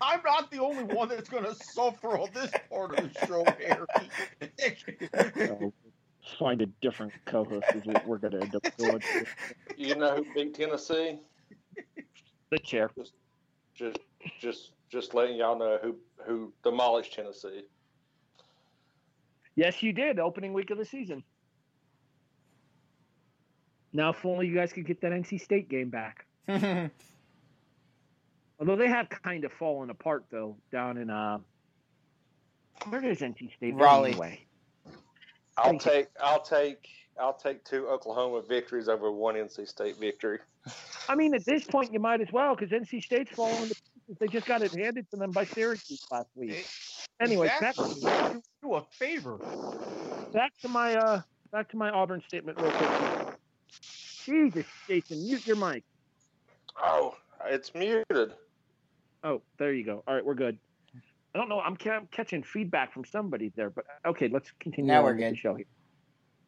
I'm 0.00 0.22
not 0.24 0.50
the 0.50 0.58
only 0.60 0.84
one 0.84 1.08
that's 1.08 1.28
going 1.28 1.44
to 1.44 1.54
suffer 1.54 2.18
on 2.18 2.30
this 2.34 2.50
part 2.70 2.98
of 2.98 3.12
the 3.12 3.26
show, 3.26 3.44
Harry. 5.38 5.72
Find 6.38 6.62
a 6.62 6.66
different 6.80 7.12
co-host 7.26 7.66
is 7.74 7.84
what 7.84 8.06
we're 8.06 8.18
going 8.18 8.32
to 8.32 8.40
end 8.40 8.54
up 8.54 8.62
doing. 8.78 9.02
You 9.76 9.96
know 9.96 10.16
who 10.16 10.26
beat 10.34 10.54
Tennessee? 10.54 11.18
The 12.50 12.58
chair. 12.58 12.90
Just, 12.96 13.12
just, 13.74 13.98
just, 14.40 14.72
just 14.88 15.14
letting 15.14 15.36
y'all 15.36 15.58
know 15.58 15.78
who 15.82 15.96
who 16.24 16.52
demolished 16.62 17.14
Tennessee. 17.14 17.62
Yes, 19.56 19.82
you 19.82 19.92
did. 19.92 20.18
Opening 20.18 20.52
week 20.52 20.70
of 20.70 20.78
the 20.78 20.84
season. 20.84 21.24
Now, 23.92 24.10
if 24.10 24.24
only 24.24 24.46
you 24.46 24.54
guys 24.54 24.72
could 24.72 24.86
get 24.86 25.00
that 25.02 25.12
NC 25.12 25.40
State 25.40 25.68
game 25.68 25.90
back. 25.90 26.24
Although 28.58 28.76
they 28.76 28.88
have 28.88 29.08
kind 29.10 29.44
of 29.44 29.52
fallen 29.52 29.90
apart 29.90 30.24
though 30.30 30.56
down 30.70 30.96
in 30.96 31.10
uh 31.10 31.38
where 32.88 33.04
is 33.04 33.18
NC 33.20 33.54
State 33.56 33.74
Raleigh. 33.74 34.10
Anyway? 34.10 34.46
I'll 35.56 35.78
take 35.78 36.08
I'll 36.22 36.42
take 36.42 36.88
I'll 37.20 37.34
take 37.34 37.64
two 37.64 37.88
Oklahoma 37.88 38.42
victories 38.42 38.88
over 38.88 39.12
one 39.12 39.34
NC 39.34 39.68
State 39.68 39.98
victory. 39.98 40.38
I 41.08 41.14
mean, 41.14 41.34
at 41.34 41.44
this 41.44 41.64
point, 41.64 41.92
you 41.92 42.00
might 42.00 42.20
as 42.20 42.32
well 42.32 42.54
because 42.54 42.70
NC 42.70 43.02
State's 43.02 43.30
falling. 43.34 43.68
To 43.68 43.74
pieces. 43.74 44.16
They 44.18 44.26
just 44.28 44.46
got 44.46 44.62
it 44.62 44.72
handed 44.72 45.10
to 45.10 45.16
them 45.16 45.30
by 45.30 45.44
Syracuse 45.44 46.06
last 46.10 46.28
week. 46.34 46.66
Anyway, 47.20 47.46
exactly. 47.46 48.00
back 48.02 48.32
to, 48.32 48.42
do 48.62 48.74
a 48.74 48.82
favor. 48.98 49.38
Back 50.32 50.52
to 50.62 50.68
my 50.68 50.94
uh, 50.96 51.22
back 51.50 51.70
to 51.70 51.76
my 51.76 51.90
Auburn 51.90 52.22
statement 52.26 52.60
real 52.60 52.70
quick. 52.72 53.36
Jesus, 54.24 54.66
Jason, 54.86 55.22
mute 55.24 55.46
your 55.46 55.56
mic. 55.56 55.84
Oh, 56.82 57.16
it's 57.44 57.74
muted. 57.74 58.32
Oh, 59.24 59.42
there 59.58 59.72
you 59.72 59.84
go. 59.84 60.02
All 60.06 60.14
right, 60.14 60.24
we're 60.24 60.34
good. 60.34 60.58
I 61.34 61.38
don't 61.38 61.48
know. 61.48 61.60
I'm, 61.60 61.76
ca- 61.76 61.92
I'm 61.92 62.08
catching 62.08 62.42
feedback 62.42 62.92
from 62.92 63.04
somebody 63.04 63.52
there, 63.56 63.70
but 63.70 63.84
okay, 64.06 64.28
let's 64.28 64.52
continue. 64.60 64.90
Now 64.90 65.02
we're 65.02 65.14
good. 65.14 65.32
The 65.32 65.36
show 65.36 65.54
here. 65.54 65.66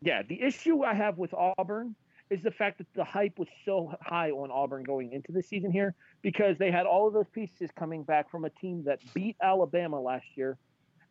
Yeah, 0.02 0.22
the 0.22 0.40
issue 0.42 0.82
I 0.82 0.92
have 0.94 1.16
with 1.16 1.32
Auburn 1.32 1.94
is 2.30 2.42
the 2.42 2.50
fact 2.50 2.78
that 2.78 2.86
the 2.94 3.04
hype 3.04 3.38
was 3.38 3.48
so 3.64 3.92
high 4.02 4.30
on 4.30 4.50
Auburn 4.50 4.82
going 4.82 5.12
into 5.12 5.32
the 5.32 5.42
season 5.42 5.70
here 5.70 5.94
because 6.20 6.58
they 6.58 6.70
had 6.70 6.84
all 6.84 7.06
of 7.06 7.14
those 7.14 7.28
pieces 7.32 7.70
coming 7.78 8.02
back 8.02 8.30
from 8.30 8.44
a 8.44 8.50
team 8.50 8.82
that 8.84 8.98
beat 9.14 9.36
Alabama 9.42 10.00
last 10.00 10.26
year 10.34 10.58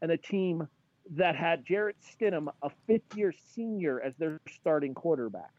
and 0.02 0.12
a 0.12 0.18
team 0.18 0.68
that 1.12 1.36
had 1.36 1.66
Jarrett 1.66 1.98
Stidham, 2.02 2.48
a 2.62 2.70
fifth 2.88 3.16
year 3.16 3.34
senior, 3.54 4.02
as 4.02 4.14
their 4.18 4.40
starting 4.50 4.94
quarterback. 4.94 5.52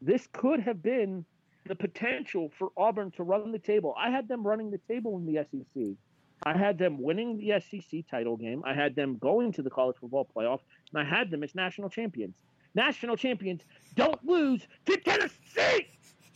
This 0.00 0.28
could 0.32 0.60
have 0.60 0.82
been 0.82 1.24
the 1.66 1.74
potential 1.74 2.50
for 2.58 2.70
Auburn 2.76 3.10
to 3.12 3.22
run 3.22 3.52
the 3.52 3.58
table. 3.58 3.94
I 3.98 4.10
had 4.10 4.28
them 4.28 4.46
running 4.46 4.70
the 4.70 4.80
table 4.88 5.16
in 5.16 5.26
the 5.26 5.44
SEC. 5.50 5.96
I 6.42 6.56
had 6.56 6.78
them 6.78 7.00
winning 7.00 7.38
the 7.38 7.60
SEC 7.60 8.04
title 8.10 8.36
game. 8.36 8.62
I 8.66 8.74
had 8.74 8.94
them 8.94 9.16
going 9.18 9.52
to 9.52 9.62
the 9.62 9.70
college 9.70 9.96
football 10.00 10.28
playoff, 10.36 10.60
and 10.92 11.00
I 11.00 11.08
had 11.08 11.30
them 11.30 11.42
as 11.42 11.54
national 11.54 11.88
champions. 11.88 12.34
National 12.74 13.16
champions 13.16 13.62
don't 13.94 14.22
lose 14.26 14.66
to 14.86 14.96
Tennessee. 14.96 15.86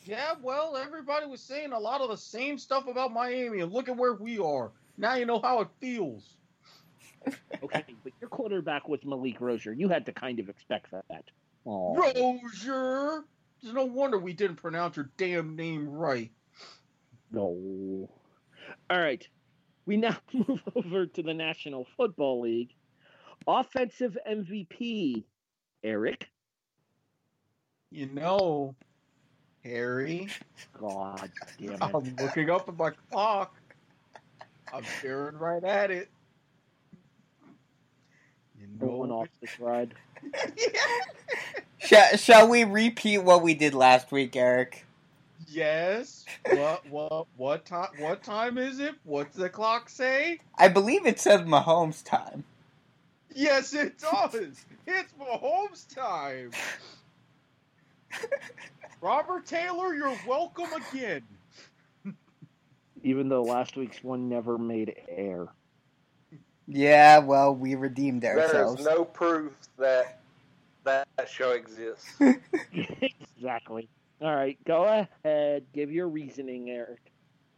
Yeah, 0.05 0.34
well, 0.40 0.76
everybody 0.76 1.26
was 1.26 1.42
saying 1.42 1.72
a 1.72 1.78
lot 1.78 2.01
of 2.01 2.09
the 2.09 2.16
same 2.16 2.57
stuff 2.57 2.86
about 2.86 3.12
Miami, 3.12 3.61
and 3.61 3.72
look 3.72 3.88
at 3.88 3.96
where 3.96 4.14
we 4.14 4.38
are. 4.38 4.70
Now 4.96 5.14
you 5.14 5.26
know 5.26 5.40
how 5.40 5.61
it 5.61 5.68
feels. 5.80 6.36
okay, 7.62 7.84
but 8.05 8.12
your 8.20 8.30
quarterback 8.30 8.88
was 8.88 9.05
Malik 9.05 9.40
Rosier. 9.40 9.72
You 9.72 9.88
had 9.88 10.07
to 10.07 10.12
kind 10.12 10.38
of 10.38 10.49
expect 10.49 10.90
that. 10.92 11.24
Aww. 11.66 11.96
Rosier. 12.16 13.24
There's 13.61 13.74
no 13.74 13.84
wonder 13.84 14.18
we 14.18 14.32
didn't 14.32 14.57
pronounce 14.57 14.96
your 14.96 15.11
damn 15.16 15.57
name 15.57 15.88
right. 15.88 16.30
No. 17.32 18.09
All 18.88 18.99
right. 18.99 19.26
We 19.89 19.97
now 19.97 20.18
move 20.34 20.62
over 20.76 21.07
to 21.07 21.22
the 21.22 21.32
National 21.32 21.86
Football 21.97 22.43
League. 22.43 22.74
Offensive 23.47 24.18
MVP, 24.30 25.24
Eric. 25.82 26.28
You 27.91 28.07
know, 28.07 28.74
Harry. 29.64 30.28
God 30.78 31.30
damn 31.59 31.72
it. 31.72 31.78
I'm 31.80 32.16
looking 32.20 32.51
up 32.51 32.68
at 32.68 32.76
my 32.76 32.91
clock. 33.11 33.57
I'm 34.74 34.84
staring 34.99 35.39
right 35.39 35.64
at 35.64 35.91
it. 35.91 36.11
You 38.61 38.66
know, 38.78 38.86
Going 38.89 39.11
off 39.11 39.28
this 39.41 39.59
ride. 39.59 39.95
shall, 41.78 42.16
shall 42.18 42.49
we 42.51 42.64
repeat 42.64 43.18
what 43.18 43.43
we 43.43 43.55
did 43.55 43.72
last 43.72 44.12
week, 44.12 44.36
Eric? 44.36 44.84
Yes. 45.51 46.24
What 46.53 46.86
what 46.90 47.26
what 47.36 47.64
time 47.64 47.88
what 47.99 48.22
time 48.22 48.59
is 48.59 48.80
it? 48.80 48.94
What's 49.05 49.36
the 49.36 49.49
clock 49.49 49.88
say? 49.88 50.40
I 50.57 50.68
believe 50.68 51.07
it 51.07 51.18
says 51.18 51.40
Mahomes 51.42 52.05
time. 52.05 52.44
Yes, 53.34 53.72
it 53.72 53.99
does. 53.99 54.64
it's 54.86 55.12
Mahomes 55.18 55.94
time. 55.94 56.51
Robert 59.01 59.46
Taylor, 59.46 59.94
you're 59.94 60.18
welcome 60.26 60.68
again. 60.92 61.22
Even 63.03 63.28
though 63.28 63.42
last 63.42 63.76
week's 63.76 64.03
one 64.03 64.28
never 64.28 64.59
made 64.59 64.94
air. 65.09 65.46
Yeah, 66.66 67.18
well, 67.18 67.55
we 67.55 67.76
redeemed 67.76 68.24
ourselves. 68.24 68.84
There 68.84 68.92
is 68.92 68.99
no 68.99 69.05
proof 69.05 69.53
that 69.78 70.20
that 70.84 71.07
show 71.26 71.53
exists. 71.53 72.20
exactly. 73.36 73.88
All 74.21 74.35
right, 74.35 74.59
go 74.64 75.07
ahead. 75.25 75.64
Give 75.73 75.93
your 75.93 76.09
reasoning, 76.09 76.71
Eric. 76.71 77.12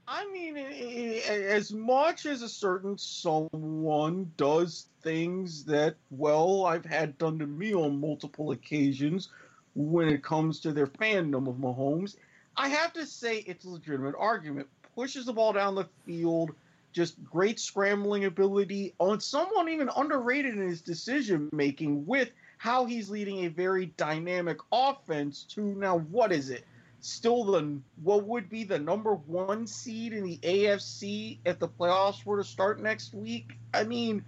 I 0.06 0.30
mean, 0.30 0.56
as 0.56 1.72
much 1.72 2.26
as 2.26 2.42
a 2.42 2.48
certain 2.48 2.98
someone 2.98 4.32
does 4.36 4.88
things 5.02 5.64
that, 5.66 5.94
well, 6.10 6.66
I've 6.66 6.84
had 6.84 7.16
done 7.16 7.38
to 7.38 7.46
me 7.46 7.72
on 7.72 8.00
multiple 8.00 8.50
occasions 8.50 9.28
when 9.74 10.08
it 10.08 10.24
comes 10.24 10.60
to 10.60 10.72
their 10.72 10.88
fandom 10.88 11.48
of 11.48 11.56
Mahomes, 11.56 12.16
I 12.56 12.68
have 12.68 12.92
to 12.94 13.06
say 13.06 13.38
it's 13.38 13.64
a 13.64 13.70
legitimate 13.70 14.16
argument. 14.18 14.66
Pushes 14.96 15.26
the 15.26 15.32
ball 15.32 15.52
down 15.52 15.76
the 15.76 15.88
field, 16.04 16.50
just 16.92 17.22
great 17.24 17.60
scrambling 17.60 18.24
ability, 18.24 18.94
on 18.98 19.20
someone 19.20 19.68
even 19.68 19.88
underrated 19.96 20.54
in 20.56 20.66
his 20.66 20.82
decision 20.82 21.48
making 21.52 22.04
with 22.04 22.30
how 22.60 22.84
he's 22.84 23.08
leading 23.08 23.46
a 23.46 23.48
very 23.48 23.86
dynamic 23.86 24.58
offense 24.70 25.44
to 25.44 25.62
now 25.62 25.96
what 25.96 26.30
is 26.30 26.50
it? 26.50 26.66
Still 27.00 27.44
the 27.44 27.80
what 28.02 28.26
would 28.26 28.50
be 28.50 28.64
the 28.64 28.78
number 28.78 29.14
one 29.14 29.66
seed 29.66 30.12
in 30.12 30.24
the 30.24 30.36
AFC 30.42 31.38
if 31.46 31.58
the 31.58 31.68
playoffs 31.68 32.22
were 32.26 32.36
to 32.36 32.44
start 32.44 32.78
next 32.78 33.14
week? 33.14 33.52
I 33.72 33.84
mean, 33.84 34.22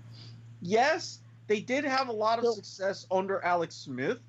yes, 0.62 1.18
they 1.47 1.61
did 1.61 1.85
have 1.85 2.09
a 2.09 2.12
lot 2.12 2.39
of 2.39 2.55
success 2.55 3.07
under 3.11 3.45
Alex 3.45 3.74
Smith, 3.74 4.20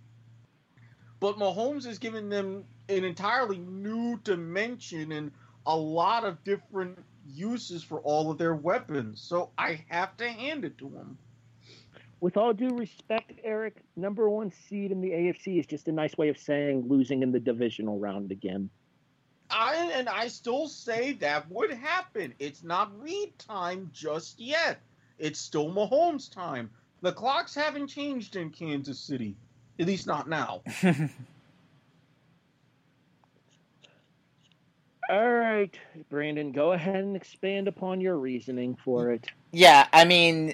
but 1.22 1.38
Mahomes 1.38 1.86
has 1.86 1.97
given 1.97 2.28
them 2.28 2.66
an 2.89 3.06
entirely 3.06 3.60
new 3.60 4.20
dimension 4.26 5.14
and 5.14 5.32
a 5.66 5.78
lot 5.78 6.26
of 6.26 6.43
different 6.43 6.99
uses 7.26 7.82
for 7.82 8.01
all 8.01 8.30
of 8.30 8.38
their 8.38 8.54
weapons. 8.54 9.22
So 9.22 9.51
I 9.58 9.86
have 9.88 10.18
to 10.18 10.28
hand 10.28 10.66
it 10.66 10.78
to 10.80 10.89
them. 10.89 11.18
With 12.24 12.38
all 12.38 12.53
due 12.53 12.69
respect, 12.69 13.34
Eric, 13.43 13.84
number 13.97 14.30
one 14.30 14.49
seed 14.49 14.93
in 14.93 15.01
the 15.01 15.09
AFC 15.09 15.59
is 15.59 15.65
just 15.65 15.89
a 15.89 15.91
nice 15.91 16.17
way 16.17 16.30
of 16.30 16.38
saying 16.38 16.86
losing 16.88 17.21
in 17.21 17.34
the 17.34 17.39
divisional 17.41 17.99
round 17.99 18.32
again. 18.32 18.69
I, 19.49 19.91
and 19.93 20.07
I 20.07 20.30
still 20.30 20.69
say 20.69 21.11
that 21.19 21.51
would 21.51 21.71
happen. 21.71 22.34
It's 22.39 22.63
not 22.63 22.97
Reid 22.97 23.38
time 23.38 23.89
just 23.91 24.39
yet. 24.39 24.80
It's 25.19 25.38
still 25.38 25.69
Mahomes 25.69 26.32
time. 26.32 26.69
The 27.01 27.11
clocks 27.11 27.53
haven't 27.53 27.88
changed 27.88 28.38
in 28.38 28.51
Kansas 28.51 29.01
City, 29.01 29.36
at 29.78 29.88
least 29.88 30.07
not 30.07 30.30
now. 30.30 30.61
All 35.09 35.30
right, 35.30 35.78
Brandon, 36.09 36.53
go 36.53 36.71
ahead 36.71 37.03
and 37.03 37.17
expand 37.17 37.67
upon 37.67 37.99
your 37.99 38.15
reasoning 38.15 38.78
for 38.82 39.11
it. 39.11 39.28
Yeah, 39.51 39.88
I 39.91 40.05
mean, 40.05 40.53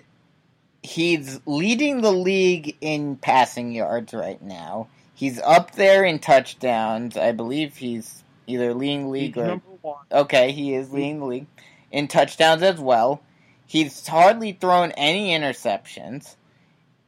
he's 0.84 1.40
leading 1.46 2.02
the 2.02 2.12
league 2.12 2.76
in 2.82 3.16
passing 3.18 3.72
yards 3.72 4.14
right 4.14 4.42
now. 4.42 4.88
He's 5.14 5.40
up 5.42 5.72
there 5.72 6.04
in 6.04 6.20
touchdowns. 6.20 7.18
I 7.18 7.32
believe 7.34 7.76
he's 7.78 8.24
either 8.48 8.74
leading 8.74 9.12
league 9.12 9.36
He's 9.36 9.44
or 9.44 9.62
one. 9.82 9.98
okay, 10.12 10.52
he 10.52 10.74
is 10.74 10.92
leading 10.92 11.20
the 11.20 11.26
league 11.26 11.48
in 11.92 12.08
touchdowns 12.08 12.62
as 12.64 12.80
well. 12.80 13.22
He's 13.66 14.08
hardly 14.08 14.54
thrown 14.54 14.92
any 14.94 15.30
interceptions. 15.38 16.36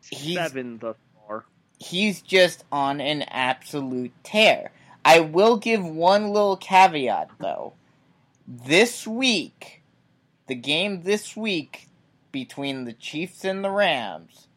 He's 0.09 0.35
Seven 0.35 0.77
thus 0.77 0.97
far. 1.27 1.45
he's 1.79 2.21
just 2.21 2.63
on 2.71 2.99
an 3.01 3.23
absolute 3.23 4.11
tear. 4.23 4.71
I 5.05 5.21
will 5.21 5.57
give 5.57 5.83
one 5.83 6.29
little 6.29 6.57
caveat 6.57 7.29
though. 7.39 7.73
This 8.47 9.07
week, 9.07 9.81
the 10.47 10.55
game 10.55 11.03
this 11.03 11.35
week 11.37 11.87
between 12.31 12.85
the 12.85 12.93
Chiefs 12.93 13.43
and 13.43 13.63
the 13.63 13.71
Rams, 13.71 14.47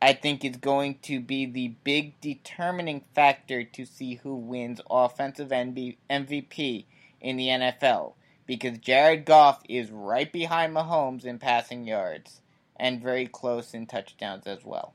I 0.00 0.12
think 0.12 0.44
is 0.44 0.56
going 0.56 0.98
to 1.02 1.20
be 1.20 1.46
the 1.46 1.74
big 1.84 2.20
determining 2.20 3.04
factor 3.14 3.64
to 3.64 3.84
see 3.84 4.16
who 4.16 4.36
wins 4.36 4.80
offensive 4.88 5.48
MVP 5.48 6.84
in 7.20 7.36
the 7.36 7.48
NFL. 7.48 8.14
Because 8.46 8.78
Jared 8.78 9.24
Goff 9.24 9.62
is 9.68 9.90
right 9.90 10.32
behind 10.32 10.74
Mahomes 10.74 11.24
in 11.24 11.38
passing 11.38 11.86
yards 11.86 12.40
and 12.76 13.02
very 13.02 13.26
close 13.26 13.74
in 13.74 13.86
touchdowns 13.86 14.46
as 14.46 14.64
well. 14.64 14.94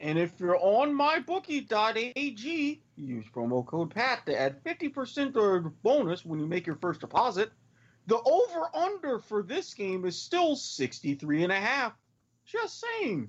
And 0.00 0.18
if 0.18 0.38
you're 0.38 0.58
on 0.58 0.96
mybookie.ag, 0.96 2.80
use 2.96 3.24
promo 3.34 3.66
code 3.66 3.94
PAT 3.94 4.26
to 4.26 4.38
add 4.38 4.62
50% 4.62 5.36
or 5.36 5.60
bonus 5.60 6.24
when 6.24 6.38
you 6.38 6.46
make 6.46 6.66
your 6.66 6.76
first 6.76 7.00
deposit. 7.00 7.50
The 8.08 8.16
over 8.16 8.74
under 8.74 9.18
for 9.18 9.42
this 9.42 9.74
game 9.74 10.06
is 10.06 10.20
still 10.20 10.56
63 10.56 11.44
and 11.44 11.52
a 11.52 11.60
half. 11.60 11.92
Just 12.46 12.80
saying. 12.80 13.28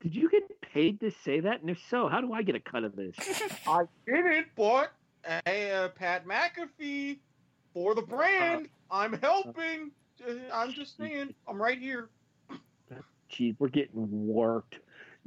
Did 0.00 0.14
you 0.14 0.30
get 0.30 0.44
paid 0.62 0.98
to 1.00 1.10
say 1.10 1.40
that? 1.40 1.60
And 1.60 1.68
if 1.68 1.78
so, 1.90 2.08
how 2.08 2.22
do 2.22 2.32
I 2.32 2.40
get 2.40 2.54
a 2.54 2.60
cut 2.60 2.84
of 2.84 2.96
this? 2.96 3.14
I 3.66 3.82
didn't, 4.06 4.46
but 4.56 4.92
hey, 5.44 5.72
uh, 5.72 5.88
Pat 5.88 6.26
McAfee 6.26 7.18
for 7.74 7.94
the 7.94 8.00
brand. 8.00 8.70
I'm 8.90 9.12
helping. 9.20 9.90
Uh, 10.26 10.32
I'm 10.50 10.72
just 10.72 10.96
saying. 10.96 11.34
I'm 11.46 11.60
right 11.60 11.78
here. 11.78 12.08
Gee, 13.28 13.54
we're 13.58 13.68
getting 13.68 14.26
worked. 14.26 14.76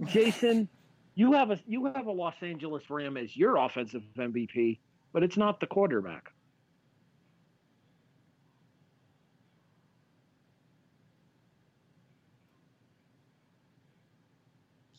Jason, 0.05 0.67
you 1.13 1.33
have 1.33 1.51
a 1.51 1.59
you 1.67 1.85
have 1.85 2.07
a 2.07 2.11
Los 2.11 2.33
Angeles 2.41 2.89
Ram 2.89 3.15
as 3.15 3.37
your 3.37 3.57
offensive 3.57 4.01
MVP, 4.17 4.79
but 5.13 5.21
it's 5.21 5.37
not 5.37 5.59
the 5.59 5.67
quarterback. 5.67 6.31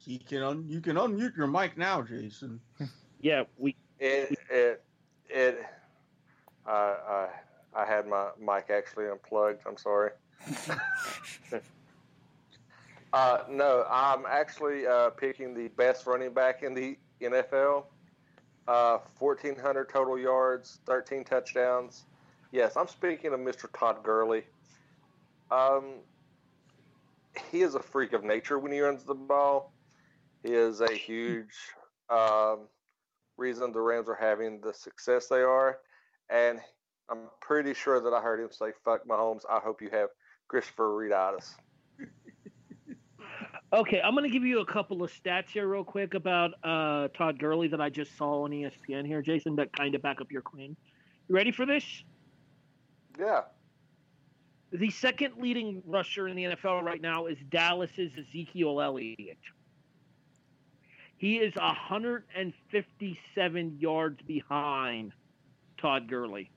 You 0.05 0.19
can 0.19 0.43
un- 0.43 0.65
you 0.69 0.81
can 0.81 0.97
unmute 0.97 1.37
your 1.37 1.47
mic 1.47 1.77
now, 1.77 2.03
Jason. 2.03 2.61
Yeah, 3.21 3.45
we 3.57 3.77
It 4.01 4.37
it 4.51 4.83
it. 5.31 5.65
Uh, 6.67 6.71
I 6.71 7.29
I 7.73 7.85
had 7.87 8.09
my 8.09 8.31
mic 8.37 8.69
actually 8.69 9.09
unplugged. 9.09 9.63
I'm 9.65 9.77
sorry. 9.77 10.11
uh, 13.13 13.39
no, 13.49 13.87
I'm 13.89 14.25
actually 14.29 14.89
uh, 14.89 15.11
picking 15.11 15.55
the 15.55 15.69
best 15.69 16.05
running 16.09 16.35
back 16.35 16.65
in 16.65 16.75
the 16.75 16.99
NFL. 17.21 17.85
Uh, 18.67 18.99
1,400 19.19 19.89
total 19.89 20.19
yards, 20.19 20.81
13 20.87 21.25
touchdowns. 21.25 22.07
Yes, 22.51 22.77
I'm 22.77 22.89
speaking 22.89 23.33
of 23.33 23.39
Mr. 23.41 23.67
Todd 23.73 24.03
Gurley. 24.03 24.45
Um, 25.53 25.95
he 27.51 27.63
is 27.63 27.75
a 27.77 27.81
freak 27.81 28.13
of 28.13 28.25
nature 28.25 28.59
when 28.59 28.73
he 28.73 28.81
runs 28.81 29.05
the 29.05 29.15
ball. 29.15 29.73
He 30.43 30.53
is 30.53 30.81
a 30.81 30.93
huge 30.93 31.55
um, 32.11 32.67
reason 33.37 33.73
the 33.73 33.81
Rams 33.81 34.09
are 34.09 34.15
having 34.15 34.61
the 34.61 34.73
success 34.73 35.29
they 35.29 35.41
are. 35.41 35.79
And 36.31 36.61
I'm 37.11 37.29
pretty 37.41 37.75
sure 37.75 38.01
that 38.01 38.13
I 38.13 38.21
heard 38.21 38.41
him 38.41 38.51
say, 38.51 38.73
fuck 38.85 39.07
Mahomes. 39.07 39.43
I 39.51 39.59
hope 39.59 39.83
you 39.83 39.91
have 39.91 40.09
Christopher 40.49 40.89
Reeditis. 40.89 41.55
Okay, 43.75 44.03
I'm 44.03 44.15
going 44.15 44.31
to 44.31 44.33
give 44.33 44.45
you 44.45 44.61
a 44.61 44.67
couple 44.67 45.03
of 45.03 45.11
stats 45.11 45.49
here, 45.49 45.67
real 45.67 45.83
quick, 45.83 46.13
about 46.13 46.51
uh, 46.63 47.09
Todd 47.17 47.39
Gurley 47.39 47.69
that 47.69 47.81
I 47.81 47.89
just 47.89 48.15
saw 48.19 48.45
on 48.45 48.51
ESPN 48.51 49.07
here, 49.07 49.23
Jason, 49.23 49.57
that 49.57 49.75
kind 49.75 49.95
of 49.95 50.03
back 50.03 50.21
up 50.21 50.31
your 50.31 50.43
claim. 50.43 50.77
You 51.27 51.35
ready 51.35 51.53
for 51.53 51.65
this? 51.65 51.85
Yeah. 53.19 53.43
The 54.73 54.91
second 54.91 55.35
leading 55.39 55.83
rusher 55.87 56.29
in 56.29 56.37
the 56.37 56.45
NFL 56.45 56.83
right 56.83 57.01
now 57.01 57.27
is 57.27 57.39
Dallas's 57.49 58.13
Ezekiel 58.19 58.79
Elliott. 58.79 59.39
He 61.23 61.37
is 61.37 61.55
157 61.55 63.79
yards 63.79 64.21
behind 64.27 65.13
Todd 65.81 66.09
Gurley. 66.09 66.51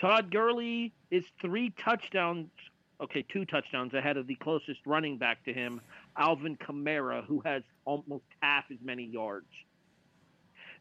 Todd 0.00 0.30
Gurley 0.30 0.94
is 1.10 1.26
three 1.42 1.74
touchdowns, 1.78 2.48
okay, 3.02 3.22
two 3.30 3.44
touchdowns 3.44 3.92
ahead 3.92 4.16
of 4.16 4.26
the 4.26 4.36
closest 4.36 4.80
running 4.86 5.18
back 5.18 5.44
to 5.44 5.52
him, 5.52 5.82
Alvin 6.16 6.56
Kamara, 6.56 7.22
who 7.26 7.42
has 7.44 7.62
almost 7.84 8.24
half 8.40 8.64
as 8.72 8.78
many 8.82 9.04
yards. 9.04 9.52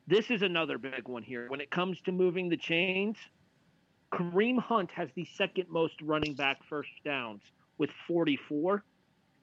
This 0.08 0.32
is 0.32 0.42
another 0.42 0.78
big 0.78 1.10
one 1.10 1.24
here. 1.24 1.50
When 1.50 1.60
it 1.60 1.70
comes 1.70 2.00
to 2.06 2.14
moving 2.14 2.48
the 2.48 2.56
chains, 2.56 3.18
Kareem 4.14 4.58
Hunt 4.58 4.90
has 4.92 5.10
the 5.16 5.28
second 5.36 5.66
most 5.70 6.02
running 6.02 6.36
back 6.36 6.60
first 6.70 6.92
downs 7.04 7.42
with 7.78 7.90
44. 8.08 8.86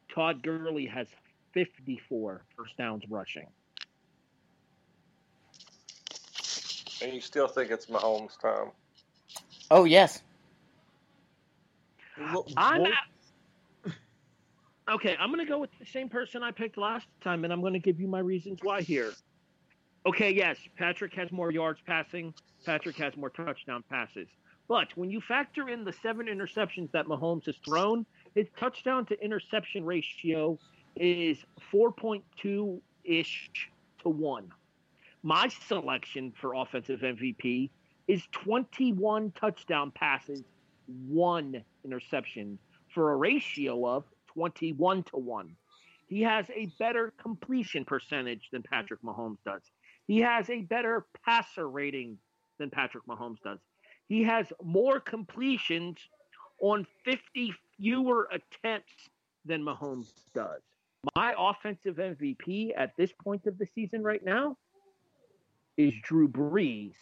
Todd 0.09 0.43
Gurley 0.43 0.87
has 0.87 1.07
54 1.53 2.44
first 2.57 2.76
downs 2.76 3.05
rushing. 3.09 3.46
And 7.03 7.14
you 7.14 7.20
still 7.20 7.48
think 7.48 7.70
it's 7.70 7.86
Mahomes' 7.86 8.38
time. 8.38 8.72
Oh 9.70 9.84
yes. 9.84 10.22
I'm 12.57 12.84
at, 12.84 13.92
okay. 14.90 15.16
I'm 15.18 15.32
going 15.32 15.44
to 15.44 15.51
go 15.51 15.59
with 15.59 15.70
the 15.78 15.86
same 15.86 16.09
person 16.09 16.42
I 16.42 16.51
picked 16.51 16.76
last 16.76 17.07
time, 17.22 17.44
and 17.44 17.53
I'm 17.53 17.61
going 17.61 17.72
to 17.72 17.78
give 17.78 17.98
you 18.01 18.09
my 18.09 18.18
reasons 18.18 18.59
why 18.62 18.82
here. 18.82 19.12
Okay, 20.07 20.30
yes, 20.32 20.59
Patrick 20.76 21.14
has 21.14 21.30
more 21.30 21.51
yards 21.51 21.80
passing. 21.86 22.34
Patrick 22.64 22.96
has 22.96 23.16
more 23.16 23.30
touchdown 23.30 23.84
passes. 23.88 24.28
But 24.68 24.96
when 24.96 25.11
you 25.11 25.20
factor 25.20 25.68
in 25.68 25.84
the 25.84 25.92
seven 25.92 26.26
interceptions 26.26 26.92
that 26.92 27.07
Mahomes 27.07 27.46
has 27.46 27.57
thrown, 27.64 28.07
his 28.34 28.46
touchdown 28.59 29.05
to 29.07 29.24
interception 29.24 29.84
ratio 29.84 30.59
is 31.01 31.38
4.2 31.72 32.80
ish 33.05 33.51
to 34.03 34.09
1. 34.11 34.51
My 35.22 35.48
selection 35.48 36.32
for 36.38 36.55
offensive 36.55 37.01
MVP 37.01 37.70
is 38.07 38.22
21 38.32 39.32
touchdown 39.32 39.92
passes, 39.94 40.42
one 41.09 41.64
interception 41.84 42.59
for 42.94 43.12
a 43.12 43.16
ratio 43.16 43.86
of 43.86 44.05
21 44.26 45.03
to 45.05 45.16
1. 45.16 45.57
He 46.09 46.22
has 46.22 46.46
a 46.51 46.66
better 46.78 47.12
completion 47.22 47.84
percentage 47.84 48.48
than 48.53 48.62
Patrick 48.62 49.01
Mahomes 49.03 49.38
does. 49.44 49.62
He 50.07 50.18
has 50.18 50.51
a 50.51 50.62
better 50.62 51.07
passer 51.24 51.68
rating 51.68 52.18
than 52.59 52.68
Patrick 52.68 53.07
Mahomes 53.07 53.40
does. 53.42 53.61
He 54.09 54.24
has 54.24 54.46
more 54.62 55.01
completions 55.01 55.96
on 56.61 56.86
50 57.05 57.55
fewer 57.76 58.28
attempts 58.32 59.09
than 59.44 59.62
Mahomes 59.62 60.12
does. 60.34 60.61
My 61.16 61.34
offensive 61.38 61.96
MVP 61.96 62.72
at 62.76 62.96
this 62.96 63.12
point 63.12 63.46
of 63.46 63.57
the 63.59 63.66
season 63.74 64.03
right 64.03 64.24
now 64.24 64.57
is 65.76 65.94
Drew 66.03 66.28
Brees, 66.28 66.94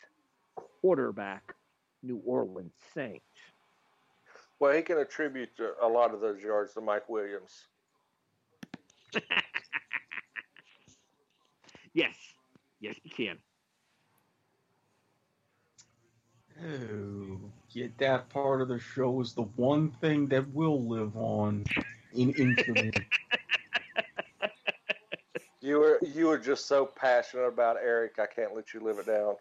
quarterback, 0.55 1.55
New 2.03 2.20
Orleans 2.24 2.74
Saints. 2.94 3.24
Well, 4.61 4.72
he 4.74 4.82
can 4.82 4.99
attribute 4.99 5.51
a 5.82 5.86
lot 5.86 6.14
of 6.14 6.20
those 6.20 6.40
yards 6.40 6.74
to 6.74 6.80
Mike 6.80 7.09
Williams. 7.09 7.66
Yes. 11.94 12.14
Yes, 12.80 12.94
you 13.03 13.11
can. 13.11 13.38
Oh, 16.62 17.40
get 17.74 17.99
that 17.99 18.28
part 18.28 18.61
of 18.61 18.68
the 18.68 18.78
show 18.78 19.20
is 19.20 19.32
the 19.32 19.42
one 19.57 19.90
thing 20.01 20.26
that 20.28 20.49
will 20.55 20.86
live 20.86 21.16
on 21.16 21.64
in 22.14 22.32
infamy. 22.34 22.92
You 25.61 25.81
were 25.81 25.99
you 26.15 26.27
were 26.29 26.39
just 26.39 26.67
so 26.67 26.87
passionate 26.87 27.47
about 27.47 27.77
Erik. 27.77 28.19
I 28.19 28.27
can't 28.27 28.55
let 28.55 28.73
you 28.73 28.81
live 28.81 28.99
it 28.99 29.07
down. 29.07 29.37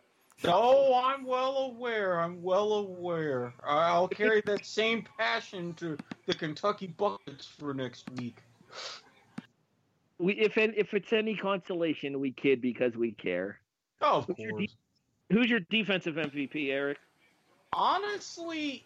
oh, 0.45 1.01
I'm 1.03 1.25
well 1.25 1.57
aware. 1.57 2.19
I'm 2.19 2.41
well 2.41 2.73
aware. 2.73 3.53
I'll 3.63 4.07
carry 4.07 4.41
that 4.41 4.65
same 4.65 5.05
passion 5.17 5.73
to 5.75 5.97
the 6.25 6.33
Kentucky 6.33 6.87
Buckets 6.87 7.45
for 7.45 7.73
next 7.73 8.09
week. 8.17 8.37
We, 10.19 10.33
if 10.33 10.57
it, 10.57 10.73
if 10.75 10.93
it's 10.93 11.13
any 11.13 11.35
consolation, 11.35 12.19
we 12.19 12.31
kid 12.31 12.61
because 12.61 12.95
we 12.95 13.11
care. 13.11 13.59
Oh, 14.01 14.17
of 14.17 14.25
Who's 14.25 14.37
your 14.39 14.51
course. 14.51 14.75
Who's 15.31 15.49
your 15.49 15.59
defensive 15.59 16.15
MVP, 16.15 16.69
Erik? 16.69 16.97
Honestly, 17.73 18.83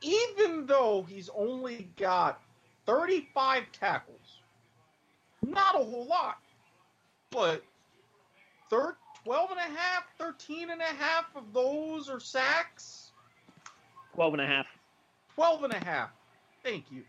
even 0.00 0.66
though 0.66 1.04
he's 1.08 1.30
only 1.36 1.88
got 1.96 2.40
35 2.86 3.64
tackles, 3.72 4.40
not 5.42 5.74
a 5.74 5.84
whole 5.84 6.06
lot, 6.06 6.38
but 7.32 7.64
thir- 8.70 8.96
12 9.24 9.50
and 9.50 9.58
a 9.58 9.78
half, 9.78 10.04
13 10.18 10.70
and 10.70 10.80
a 10.80 10.84
half 10.84 11.26
of 11.34 11.52
those 11.52 12.08
are 12.08 12.20
sacks. 12.20 13.10
12 14.14 14.34
and 14.34 14.42
a 14.42 14.46
half. 14.46 14.66
12 15.34 15.64
and 15.64 15.72
a 15.72 15.84
half. 15.84 16.10
Thank 16.62 16.90
you. 16.90 17.02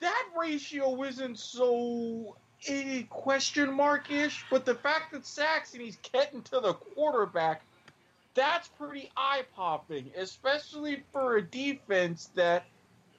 That 0.00 0.24
ratio 0.38 1.02
isn't 1.04 1.38
so 1.38 2.36
a 2.68 3.04
question 3.04 3.72
mark 3.72 4.10
ish, 4.10 4.44
but 4.50 4.64
the 4.64 4.74
fact 4.74 5.12
that 5.12 5.24
sacks 5.26 5.72
and 5.72 5.82
he's 5.82 5.98
getting 6.12 6.42
to 6.42 6.60
the 6.60 6.74
quarterback, 6.74 7.62
that's 8.34 8.68
pretty 8.68 9.10
eye 9.16 9.44
popping, 9.54 10.10
especially 10.16 11.02
for 11.12 11.36
a 11.36 11.42
defense 11.42 12.30
that, 12.34 12.66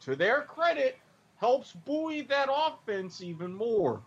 to 0.02 0.16
their 0.16 0.42
credit, 0.42 0.98
helps 1.38 1.72
buoy 1.72 2.22
that 2.22 2.50
offense 2.54 3.22
even 3.22 3.54
more. 3.54 4.02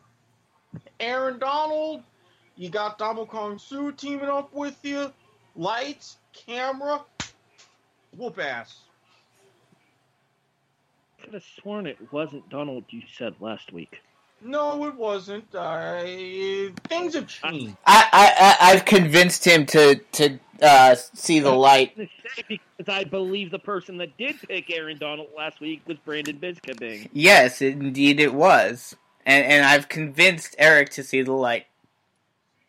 Aaron 1.01 1.39
Donald, 1.39 2.03
you 2.57 2.69
got 2.69 2.99
Ndamukong 2.99 3.61
Suh 3.61 3.93
teaming 3.93 4.29
up 4.29 4.53
with 4.53 4.79
you. 4.83 5.13
Lights, 5.55 6.17
camera, 6.33 7.03
whoop 8.17 8.39
ass. 8.39 8.81
could 11.23 11.35
have 11.35 11.45
sworn 11.61 11.87
it 11.87 11.99
wasn't 12.13 12.49
Donald 12.49 12.85
you 12.91 13.03
said 13.17 13.35
last 13.41 13.73
week. 13.73 14.01
No, 14.43 14.85
it 14.87 14.95
wasn't. 14.95 15.47
I 15.55 16.71
things 16.85 17.15
have 17.15 17.27
changed. 17.27 17.77
I, 17.87 18.09
I, 18.13 18.57
I 18.61 18.73
I've 18.73 18.85
convinced 18.85 19.45
him 19.47 19.65
to 19.67 19.97
to 20.13 20.39
uh, 20.63 20.95
see 20.95 21.41
the 21.41 21.51
light. 21.53 21.93
I'm 21.97 22.05
gonna 22.05 22.09
say 22.37 22.61
Because 22.77 22.95
I 22.95 23.05
believe 23.05 23.51
the 23.51 23.59
person 23.59 23.97
that 23.99 24.17
did 24.19 24.37
pick 24.47 24.71
Aaron 24.71 24.99
Donald 24.99 25.29
last 25.37 25.61
week 25.61 25.83
was 25.87 25.97
Brandon 26.05 26.39
Biskobing. 26.39 27.09
Yes, 27.13 27.63
indeed 27.63 28.21
it 28.21 28.35
was, 28.35 28.95
and 29.27 29.45
and 29.45 29.67
I've 29.67 29.89
convinced 29.89 30.55
Erik 30.59 30.91
to 30.91 31.03
see 31.03 31.21
the 31.21 31.33
light. 31.33 31.67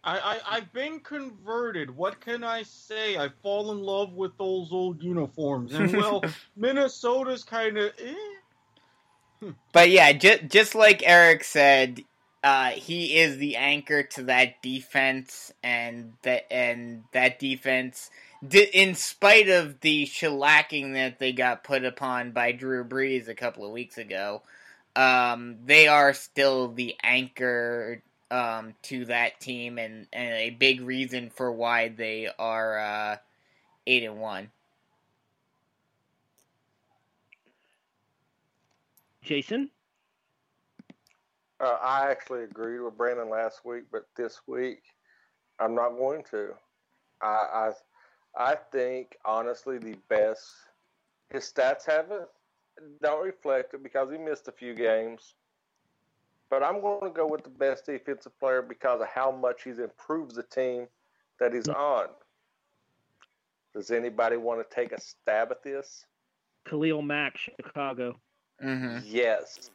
I, 0.04 0.18
I 0.18 0.56
I've 0.58 0.74
been 0.74 1.00
converted. 1.00 1.96
What 1.96 2.20
can 2.20 2.44
I 2.44 2.64
say? 2.64 3.18
I 3.18 3.30
fall 3.44 3.72
in 3.72 3.80
love 3.80 4.14
with 4.14 4.38
those 4.38 4.72
old 4.72 5.02
uniforms, 5.02 5.74
and 5.74 5.96
well, 5.96 6.24
Minnesota's 6.58 7.44
kind 7.44 7.78
of. 7.78 7.94
Eh. 8.04 9.52
But 9.72 9.92
yeah, 9.92 10.12
just 10.14 10.48
just 10.48 10.76
like 10.76 11.04
Erik 11.08 11.44
said, 11.44 12.04
uh, 12.44 12.72
he 12.72 13.18
is 13.18 13.38
the 13.38 13.56
anchor 13.56 14.02
to 14.02 14.24
that 14.24 14.62
defense, 14.64 15.54
and 15.62 16.14
that 16.24 16.52
and 16.52 17.04
that 17.12 17.38
defense, 17.38 18.10
in 18.74 18.96
spite 18.96 19.50
of 19.50 19.80
the 19.82 20.06
shellacking 20.08 20.94
that 20.94 21.20
they 21.20 21.34
got 21.34 21.64
put 21.64 21.86
upon 21.86 22.32
by 22.32 22.52
Drew 22.52 22.84
Brees 22.84 23.28
a 23.28 23.36
couple 23.36 23.64
of 23.64 23.72
weeks 23.72 24.00
ago, 24.00 24.42
um, 24.98 25.58
they 25.66 25.88
are 25.88 26.14
still 26.14 26.70
the 26.70 26.96
anchor 27.04 28.02
um, 28.32 28.74
to 28.82 29.06
that 29.06 29.40
team, 29.40 29.78
and, 29.78 30.08
and 30.12 30.34
a 30.34 30.50
big 30.50 30.82
reason 30.82 31.30
for 31.30 31.52
why 31.52 31.90
they 31.90 32.30
are 32.40 32.80
uh, 32.80 33.18
eight 33.86 34.04
and 34.04 34.20
one. 34.20 34.50
Jason? 39.22 39.70
Uh, 41.60 41.78
I 41.82 42.10
actually 42.10 42.44
agreed 42.44 42.80
with 42.80 42.98
Brandon 42.98 43.30
last 43.30 43.66
week, 43.66 43.84
but 43.92 44.08
this 44.16 44.42
week 44.48 44.82
I'm 45.60 45.76
not 45.76 45.98
going 45.98 46.24
to. 46.32 46.54
I 47.22 47.72
I, 48.36 48.52
I 48.52 48.56
think 48.72 49.16
honestly 49.24 49.78
the 49.78 49.96
best. 50.10 50.44
His 51.30 51.52
stats 51.52 51.86
haven't 51.86 52.30
don't 53.02 53.26
reflect 53.26 53.74
it 53.74 53.84
because 53.84 54.12
he 54.12 54.18
missed 54.18 54.48
a 54.48 54.52
few 54.52 54.74
games. 54.74 55.34
But 56.50 56.64
I'm 56.64 56.80
going 56.82 57.02
to 57.04 57.10
go 57.10 57.28
with 57.28 57.44
the 57.44 57.50
best 57.50 57.86
defensive 57.86 58.38
player 58.40 58.62
because 58.62 59.02
of 59.02 59.08
how 59.08 59.32
much 59.32 59.64
he's 59.64 59.80
improved 59.80 60.36
the 60.36 60.44
team 60.44 60.88
that 61.40 61.54
he's 61.54 61.68
on. 61.68 62.08
Does 63.74 63.92
anybody 63.92 64.38
want 64.38 64.68
to 64.68 64.76
take 64.76 64.92
a 64.92 65.00
stab 65.00 65.52
at 65.52 65.62
this? 65.62 66.06
Khalil 66.68 67.02
Mack, 67.02 67.38
Chicago. 67.38 68.18
Mm-hmm. 68.64 69.00
Yes. 69.06 69.70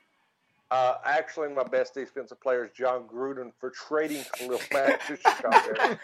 Uh, 0.71 0.95
actually, 1.05 1.51
my 1.51 1.63
best 1.63 1.95
defensive 1.95 2.41
player 2.41 2.65
is 2.65 2.71
Jon 2.73 3.05
Gruden 3.05 3.53
for 3.61 3.71
trading 3.71 4.25
Khalil 4.35 4.61
Mack 4.73 5.07
to 5.07 5.17
Chicago. 5.17 5.99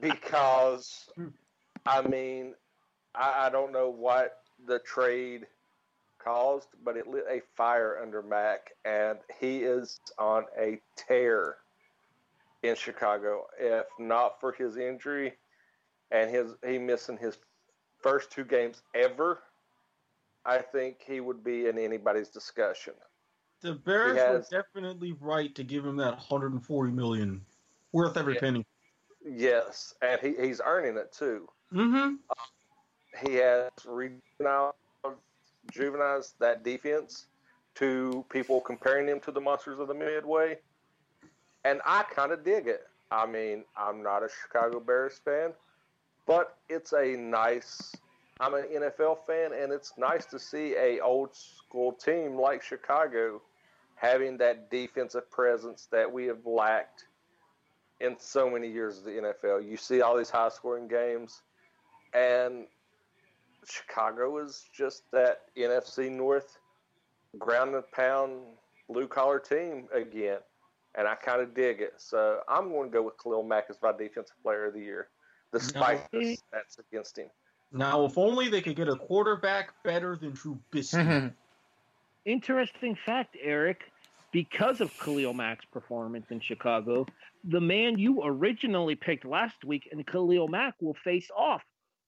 because, 0.00 1.08
I 1.86 2.02
mean, 2.02 2.54
I, 3.14 3.46
I 3.46 3.50
don't 3.50 3.72
know 3.72 3.88
what 3.88 4.42
the 4.66 4.80
trade 4.80 5.46
caused, 6.26 6.68
but 6.84 6.96
it 6.96 7.06
lit 7.06 7.24
a 7.30 7.40
fire 7.56 7.98
under 8.02 8.22
Mack, 8.22 8.72
and 8.84 9.18
he 9.40 9.58
is 9.62 10.00
on 10.18 10.44
a 10.58 10.80
tear 10.96 11.56
in 12.62 12.74
Chicago. 12.74 13.46
If 13.58 13.86
not 13.98 14.40
for 14.40 14.52
his 14.52 14.76
injury 14.76 15.34
and 16.10 16.30
his 16.30 16.54
he 16.66 16.78
missing 16.78 17.16
his 17.16 17.38
first 18.02 18.30
two 18.32 18.44
games 18.44 18.82
ever, 18.94 19.42
I 20.44 20.58
think 20.58 20.98
he 21.06 21.20
would 21.20 21.44
be 21.44 21.66
in 21.66 21.78
anybody's 21.78 22.28
discussion. 22.28 22.94
The 23.60 23.74
Bears 23.74 24.16
has- 24.18 24.50
were 24.50 24.62
definitely 24.62 25.12
right 25.20 25.54
to 25.54 25.64
give 25.64 25.86
him 25.86 25.96
that 25.96 26.12
140 26.12 26.92
million, 26.92 27.44
worth 27.92 28.16
every 28.16 28.34
Yeah. 28.34 28.40
penny. 28.40 28.66
Yes, 29.24 29.94
and 30.02 30.20
he, 30.20 30.34
he's 30.36 30.60
earning 30.64 30.96
it 30.96 31.12
too. 31.12 31.48
Mm-hmm. 31.72 32.16
He 33.26 33.34
has 33.36 33.70
rejuvenized 33.84 34.74
juvenized 35.70 36.34
that 36.40 36.64
defense 36.64 37.26
to 37.76 38.24
people 38.30 38.60
comparing 38.60 39.06
them 39.06 39.20
to 39.20 39.30
the 39.30 39.40
monsters 39.40 39.78
of 39.78 39.88
the 39.88 39.94
Midway, 39.94 40.58
and 41.64 41.80
I 41.84 42.04
kind 42.04 42.32
of 42.32 42.44
dig 42.44 42.66
it. 42.66 42.86
I 43.10 43.26
mean, 43.26 43.64
I'm 43.76 44.02
not 44.02 44.22
a 44.22 44.28
Chicago 44.28 44.80
Bears 44.80 45.20
fan, 45.24 45.52
but 46.26 46.58
it's 46.68 46.92
a 46.92 47.16
nice. 47.16 47.94
I'm 48.40 48.54
an 48.54 48.64
NFL 48.64 49.18
fan, 49.26 49.52
and 49.52 49.72
it's 49.72 49.92
nice 49.96 50.26
to 50.26 50.38
see 50.38 50.74
a 50.76 51.00
old 51.00 51.34
school 51.34 51.92
team 51.92 52.36
like 52.36 52.62
Chicago 52.62 53.40
having 53.94 54.36
that 54.38 54.70
defensive 54.70 55.30
presence 55.30 55.88
that 55.90 56.10
we 56.12 56.26
have 56.26 56.44
lacked 56.44 57.06
in 58.00 58.16
so 58.18 58.50
many 58.50 58.70
years 58.70 58.98
of 58.98 59.04
the 59.04 59.12
NFL. 59.12 59.66
You 59.66 59.76
see 59.76 60.02
all 60.02 60.16
these 60.16 60.28
high 60.28 60.50
scoring 60.50 60.86
games, 60.86 61.42
and 62.12 62.66
Chicago 63.68 64.38
is 64.38 64.64
just 64.74 65.10
that 65.12 65.42
NFC 65.56 66.10
North 66.10 66.58
ground 67.38 67.74
and 67.74 67.84
pound 67.92 68.32
blue 68.88 69.08
collar 69.08 69.38
team 69.38 69.88
again. 69.92 70.38
And 70.96 71.06
I 71.06 71.14
kind 71.14 71.42
of 71.42 71.54
dig 71.54 71.80
it. 71.80 71.94
So 71.98 72.40
I'm 72.48 72.70
going 72.70 72.90
to 72.90 72.92
go 72.92 73.02
with 73.02 73.14
Khalil 73.22 73.42
Mack 73.42 73.66
as 73.68 73.76
my 73.82 73.92
defensive 73.92 74.36
player 74.42 74.66
of 74.66 74.74
the 74.74 74.80
year, 74.80 75.08
despite 75.52 76.10
No. 76.12 76.20
the 76.20 76.26
stats 76.36 76.78
against 76.90 77.18
him. 77.18 77.28
Now, 77.72 78.04
if 78.04 78.16
only 78.16 78.48
they 78.48 78.62
could 78.62 78.76
get 78.76 78.88
a 78.88 78.96
quarterback 78.96 79.72
better 79.82 80.16
than 80.16 80.32
Trubisky. 80.32 80.94
Mm-hmm. 80.94 81.28
Interesting 82.24 82.96
fact, 83.04 83.36
Erik. 83.42 83.82
Because 84.32 84.80
of 84.80 84.90
Khalil 84.98 85.32
Mack's 85.32 85.64
performance 85.66 86.26
in 86.30 86.40
Chicago, 86.40 87.06
the 87.44 87.60
man 87.60 87.98
you 87.98 88.22
originally 88.24 88.94
picked 88.94 89.24
last 89.24 89.64
week 89.64 89.88
and 89.92 90.06
Khalil 90.06 90.48
Mack 90.48 90.74
will 90.80 90.96
face 91.04 91.28
off 91.34 91.62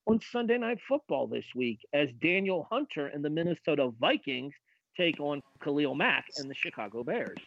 on 0.09 0.21
Sunday 0.33 0.57
Night 0.57 0.79
Football 0.89 1.27
this 1.27 1.45
week 1.55 1.87
as 1.93 2.09
Danielle 2.23 2.67
Hunter 2.71 3.09
and 3.09 3.23
the 3.23 3.29
Minnesota 3.29 3.93
Vikings 4.01 4.55
take 4.97 5.21
on 5.21 5.43
Khalil 5.63 5.95
Mack 5.95 6.25
and 6.39 6.51
the 6.51 6.55
Chicago 6.55 7.05
Bears. 7.05 7.39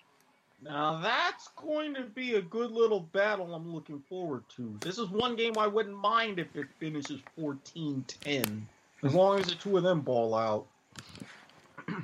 Now 0.63 1.01
that's 1.01 1.49
going 1.55 1.95
to 1.95 2.03
be 2.03 2.35
a 2.35 2.41
good 2.41 2.71
little 2.71 2.99
battle 2.99 3.55
I'm 3.55 3.73
looking 3.73 3.99
forward 4.07 4.43
to. 4.57 4.77
This 4.79 4.99
is 4.99 5.09
one 5.09 5.35
game 5.35 5.53
I 5.57 5.65
wouldn't 5.65 5.97
mind 5.97 6.37
if 6.37 6.55
it 6.55 6.67
finishes 6.79 7.19
14-10. 7.39 8.61
As 9.03 9.15
long 9.15 9.39
as 9.39 9.47
the 9.47 9.55
two 9.55 9.75
of 9.77 9.83
them 9.83 10.01
ball 10.01 10.35
out. 10.35 10.67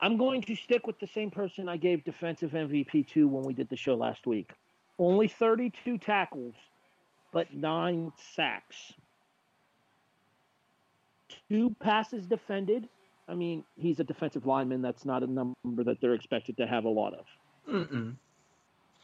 I'm 0.00 0.18
going 0.18 0.42
to 0.42 0.54
stick 0.54 0.86
with 0.86 1.00
the 1.00 1.06
same 1.06 1.30
person 1.30 1.70
I 1.70 1.78
gave 1.78 2.04
defensive 2.04 2.50
MVP 2.50 3.08
to 3.12 3.26
when 3.26 3.44
we 3.44 3.54
did 3.54 3.70
the 3.70 3.76
show 3.76 3.94
last 3.94 4.26
week. 4.26 4.50
only 4.98 5.26
32 5.26 5.96
tackles, 5.96 6.54
but 7.32 7.54
nine 7.54 8.12
sacks. 8.34 8.92
Two 11.48 11.74
passes 11.80 12.26
defended. 12.26 12.88
I 13.28 13.34
mean, 13.34 13.64
he's 13.76 14.00
a 14.00 14.04
defensive 14.04 14.46
lineman. 14.46 14.82
That's 14.82 15.04
not 15.04 15.22
a 15.22 15.26
number 15.26 15.84
that 15.84 16.00
they're 16.00 16.14
expected 16.14 16.56
to 16.58 16.66
have 16.66 16.84
a 16.84 16.88
lot 16.88 17.14
of. 17.14 17.26
Mm-mm. 17.68 18.14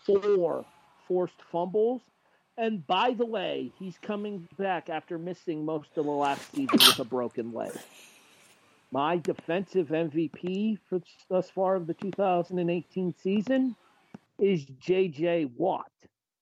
Four 0.05 0.65
forced 1.07 1.43
fumbles. 1.51 2.03
And 2.59 2.87
by 2.87 3.15
the 3.15 3.25
way, 3.25 3.73
he's 3.79 3.97
coming 4.03 4.47
back 4.59 4.91
after 4.91 5.19
missing 5.19 5.65
most 5.65 5.89
of 5.97 6.05
the 6.05 6.11
last 6.11 6.53
season 6.53 6.79
with 6.79 6.99
a 6.99 7.05
broken 7.05 7.53
leg. 7.53 7.73
My 8.93 9.19
defensive 9.19 9.89
MVP 9.89 10.79
for 10.89 11.01
thus 11.29 11.49
far 11.49 11.77
of 11.77 11.87
the 11.87 11.95
2018 11.95 13.15
season 13.23 13.77
is 14.39 14.65
J.J. 14.81 15.51
Watt, 15.57 15.91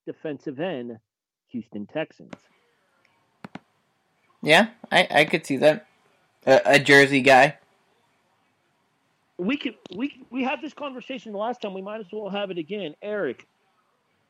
defensive 0.07 0.59
end, 0.59 0.99
Houston 1.49 1.87
Texans. 1.87 2.33
Yeah, 4.43 4.69
I, 4.91 5.09
I 5.11 5.25
could 5.25 5.45
see 5.45 5.57
that. 5.59 5.88
A, 6.47 6.61
a 6.65 6.79
Jersey 6.79 7.21
guy. 7.21 7.57
We 9.39 9.57
could 9.57 9.77
we 9.95 10.25
we 10.31 10.43
had 10.43 10.61
this 10.61 10.75
conversation 10.75 11.33
the 11.33 11.39
last 11.39 11.63
time. 11.63 11.75
We 11.75 11.83
might 11.83 12.01
as 12.01 12.07
well 12.13 12.29
have 12.29 12.51
it 12.51 12.59
again. 12.59 12.95
Erik, 13.03 13.47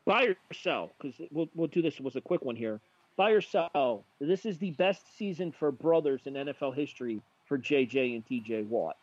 buy 0.04 0.24
or 0.24 0.36
sell? 0.52 0.92
Because 1.00 1.20
we'll 1.30 1.48
we'll 1.54 1.68
do 1.68 1.82
this. 1.82 1.94
It 1.94 2.02
was 2.02 2.16
a 2.16 2.20
quick 2.20 2.44
one 2.44 2.56
here. 2.56 2.80
Buy 3.16 3.30
or 3.30 3.40
sell? 3.40 4.04
This 4.20 4.46
is 4.46 4.58
the 4.58 4.70
best 4.72 5.16
season 5.16 5.50
for 5.50 5.72
brothers 5.72 6.22
in 6.26 6.34
NFL 6.34 6.74
history 6.76 7.20
for 7.46 7.58
JJ 7.58 8.14
and 8.14 8.26
TJ 8.26 8.66
Watt. 8.66 8.96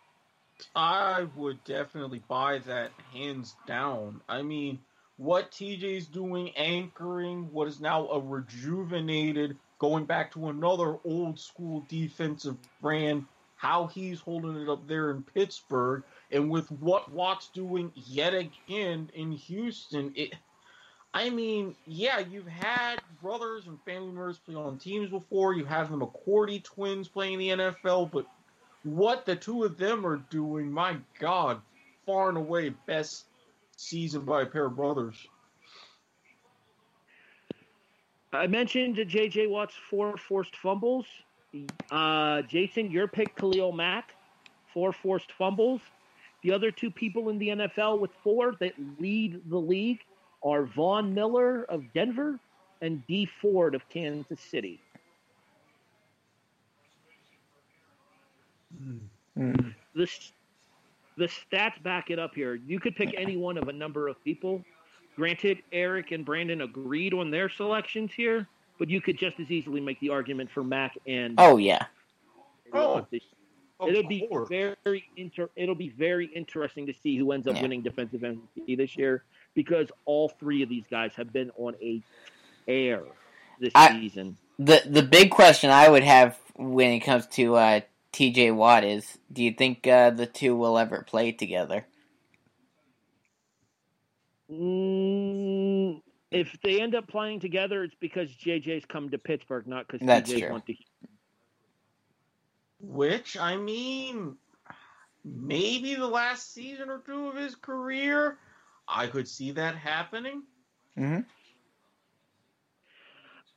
I 0.75 1.27
would 1.35 1.61
definitely 1.65 2.21
buy 2.27 2.59
that 2.59 2.91
hands 3.11 3.55
down. 3.67 4.21
I 4.29 4.41
mean, 4.41 4.79
what 5.17 5.51
TJ's 5.51 6.07
doing, 6.07 6.51
anchoring 6.55 7.51
what 7.51 7.67
is 7.67 7.81
now 7.81 8.07
a 8.07 8.19
rejuvenated, 8.19 9.57
going 9.79 10.05
back 10.05 10.31
to 10.33 10.49
another 10.49 10.97
old 11.03 11.39
school 11.39 11.85
defensive 11.89 12.57
brand, 12.81 13.25
how 13.55 13.87
he's 13.87 14.19
holding 14.19 14.55
it 14.61 14.69
up 14.69 14.87
there 14.87 15.11
in 15.11 15.23
Pittsburgh, 15.23 16.03
and 16.31 16.49
with 16.49 16.71
what 16.71 17.11
Watt's 17.11 17.49
doing 17.49 17.91
yet 17.95 18.33
again 18.33 19.09
in 19.13 19.31
Houston, 19.31 20.13
it. 20.15 20.33
I 21.13 21.29
mean, 21.29 21.75
yeah, 21.87 22.19
you've 22.19 22.47
had 22.47 22.99
brothers 23.21 23.67
and 23.67 23.81
family 23.83 24.07
members 24.07 24.37
play 24.39 24.55
on 24.55 24.77
teams 24.77 25.09
before. 25.09 25.53
You 25.53 25.63
have 25.63 25.89
the 25.89 25.97
McCourty 25.97 26.61
twins 26.61 27.07
playing 27.07 27.39
the 27.39 27.49
NFL, 27.49 28.11
but 28.11 28.25
what 28.83 29.25
the 29.25 29.35
two 29.35 29.63
of 29.63 29.77
them 29.77 30.05
are 30.05 30.17
doing, 30.29 30.71
my 30.71 30.97
God, 31.19 31.61
far 32.05 32.27
and 32.27 32.37
away 32.37 32.69
best 32.85 33.25
season 33.77 34.21
by 34.25 34.41
a 34.41 34.45
pair 34.45 34.65
of 34.65 34.75
brothers. 34.75 35.15
I 38.35 38.47
mentioned 38.47 39.03
J.J. 39.07 39.47
Watt's 39.47 39.75
four 39.89 40.17
forced 40.17 40.55
fumbles. 40.55 41.05
Uh, 41.91 42.41
Jason, 42.43 42.91
your 42.91 43.07
pick, 43.07 43.35
Khalil 43.35 43.71
Mack, 43.71 44.13
four 44.73 44.91
forced 44.91 45.31
fumbles. 45.31 45.81
The 46.43 46.51
other 46.51 46.69
two 46.71 46.91
people 46.91 47.29
in 47.29 47.39
the 47.39 47.49
NFL 47.49 47.99
with 47.99 48.11
four 48.23 48.55
that 48.59 48.73
lead 48.99 49.41
the 49.49 49.57
league 49.57 49.99
are 50.43 50.65
Von 50.65 51.13
Miller 51.13 51.63
of 51.63 51.83
Denver 51.93 52.39
and 52.81 53.05
Dee 53.07 53.25
Ford 53.41 53.73
of 53.73 53.87
Kansas 53.89 54.39
City. 54.39 54.79
Mm. 59.37 59.73
The, 59.95 60.07
the 61.17 61.25
stats 61.25 61.81
back 61.81 62.11
it 62.11 62.19
up 62.19 62.35
here. 62.35 62.55
You 62.55 62.79
could 62.79 62.95
pick 62.95 63.15
any 63.17 63.37
one 63.37 63.57
of 63.57 63.67
a 63.67 63.73
number 63.73 64.07
of 64.07 64.23
people. 64.23 64.63
Granted, 65.15 65.63
Erik 65.71 66.11
and 66.11 66.25
Brandon 66.25 66.61
agreed 66.61 67.13
on 67.13 67.31
their 67.31 67.49
selections 67.49 68.11
here, 68.15 68.47
but 68.77 68.89
you 68.89 68.99
could 69.01 69.17
just 69.17 69.39
as 69.39 69.49
easily 69.49 69.79
make 69.81 69.99
the 69.99 70.09
argument 70.09 70.51
for 70.51 70.63
Mack 70.63 70.97
and. 71.07 71.35
Oh 71.37 71.57
yeah. 71.57 71.85
Oh, 72.73 73.05
it'll 73.87 74.07
be 74.07 74.27
very 74.49 75.05
inter- 75.17 75.49
It'll 75.55 75.75
be 75.75 75.89
very 75.89 76.27
interesting 76.27 76.85
to 76.87 76.93
see 76.93 77.17
who 77.17 77.31
ends 77.31 77.47
up 77.47 77.55
Yeah. 77.55 77.61
winning 77.61 77.81
defensive 77.81 78.21
MVP 78.21 78.75
this 78.75 78.97
year 78.97 79.23
because 79.53 79.89
all 80.05 80.29
three 80.29 80.61
of 80.63 80.69
these 80.69 80.85
guys 80.89 81.13
have 81.15 81.31
been 81.31 81.51
on 81.57 81.75
a 81.81 82.01
air 82.67 83.03
this 83.59 83.71
I- 83.75 83.91
season. 83.99 84.37
The 84.59 84.81
the 84.85 85.03
big 85.03 85.31
question 85.31 85.69
I 85.69 85.89
would 85.89 86.03
have 86.03 86.37
when 86.55 86.91
it 86.91 87.01
comes 87.01 87.27
to 87.27 87.55
uh, 87.55 87.81
T.J. 88.13 88.51
Watt 88.51 88.83
is: 88.85 89.17
Do 89.31 89.43
you 89.43 89.51
think 89.51 89.85
uh, 89.85 90.11
the 90.11 90.25
two 90.25 90.55
will 90.55 90.77
ever 90.77 91.03
play 91.03 91.33
together? 91.33 91.85
Mm, 94.51 96.01
if 96.31 96.57
they 96.61 96.81
end 96.81 96.95
up 96.95 97.07
playing 97.07 97.39
together, 97.39 97.83
it's 97.83 97.95
because 97.99 98.29
JJ's 98.35 98.85
come 98.85 99.09
to 99.09 99.17
Pittsburgh, 99.17 99.67
not 99.67 99.87
because 99.87 100.05
That's 100.05 100.29
TJ's 100.29 100.41
true. 100.41 100.51
went 100.51 100.65
to. 100.67 100.75
Which, 102.79 103.37
I 103.37 103.55
mean, 103.55 104.37
maybe 105.23 105.95
the 105.95 106.07
last 106.07 106.53
season 106.53 106.89
or 106.89 106.99
two 106.99 107.29
of 107.29 107.35
his 107.35 107.55
career, 107.55 108.37
I 108.87 109.07
could 109.07 109.27
see 109.27 109.51
that 109.51 109.75
happening. 109.75 110.43
hmm 110.95 111.19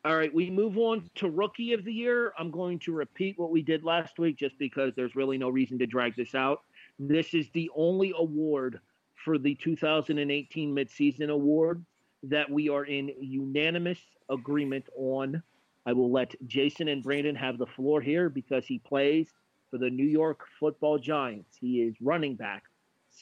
All 0.04 0.16
right, 0.16 0.32
we 0.32 0.50
move 0.50 0.78
on 0.78 1.10
to 1.16 1.28
rookie 1.28 1.74
of 1.74 1.84
the 1.84 1.92
year. 1.92 2.32
I'm 2.38 2.50
going 2.50 2.78
to 2.80 2.92
repeat 2.92 3.38
what 3.38 3.50
we 3.50 3.60
did 3.60 3.84
last 3.84 4.18
week 4.18 4.38
just 4.38 4.56
because 4.58 4.94
there's 4.94 5.16
really 5.16 5.36
no 5.36 5.50
reason 5.50 5.78
to 5.80 5.86
drag 5.86 6.16
this 6.16 6.34
out. 6.34 6.62
This 6.98 7.34
is 7.34 7.50
the 7.50 7.70
only 7.76 8.14
award 8.16 8.80
for 9.28 9.36
the 9.36 9.54
2018 9.56 10.74
midseason 10.74 11.28
award 11.28 11.84
that 12.22 12.50
we 12.50 12.70
are 12.70 12.86
in 12.86 13.12
unanimous 13.20 13.98
agreement 14.30 14.86
on. 14.96 15.42
I 15.84 15.92
will 15.92 16.10
let 16.10 16.34
Jason 16.46 16.88
and 16.88 17.02
Brandon 17.02 17.36
have 17.36 17.58
the 17.58 17.66
floor 17.66 18.00
here 18.00 18.30
because 18.30 18.64
he 18.64 18.78
plays 18.78 19.28
for 19.70 19.76
the 19.76 19.90
New 19.90 20.06
York 20.06 20.46
Football 20.58 20.98
Giants. 20.98 21.58
He 21.60 21.82
is 21.82 21.94
running 22.00 22.36
back 22.36 22.62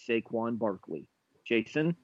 Saquon 0.08 0.56
Barkley. 0.56 1.08
Jason, 1.44 1.96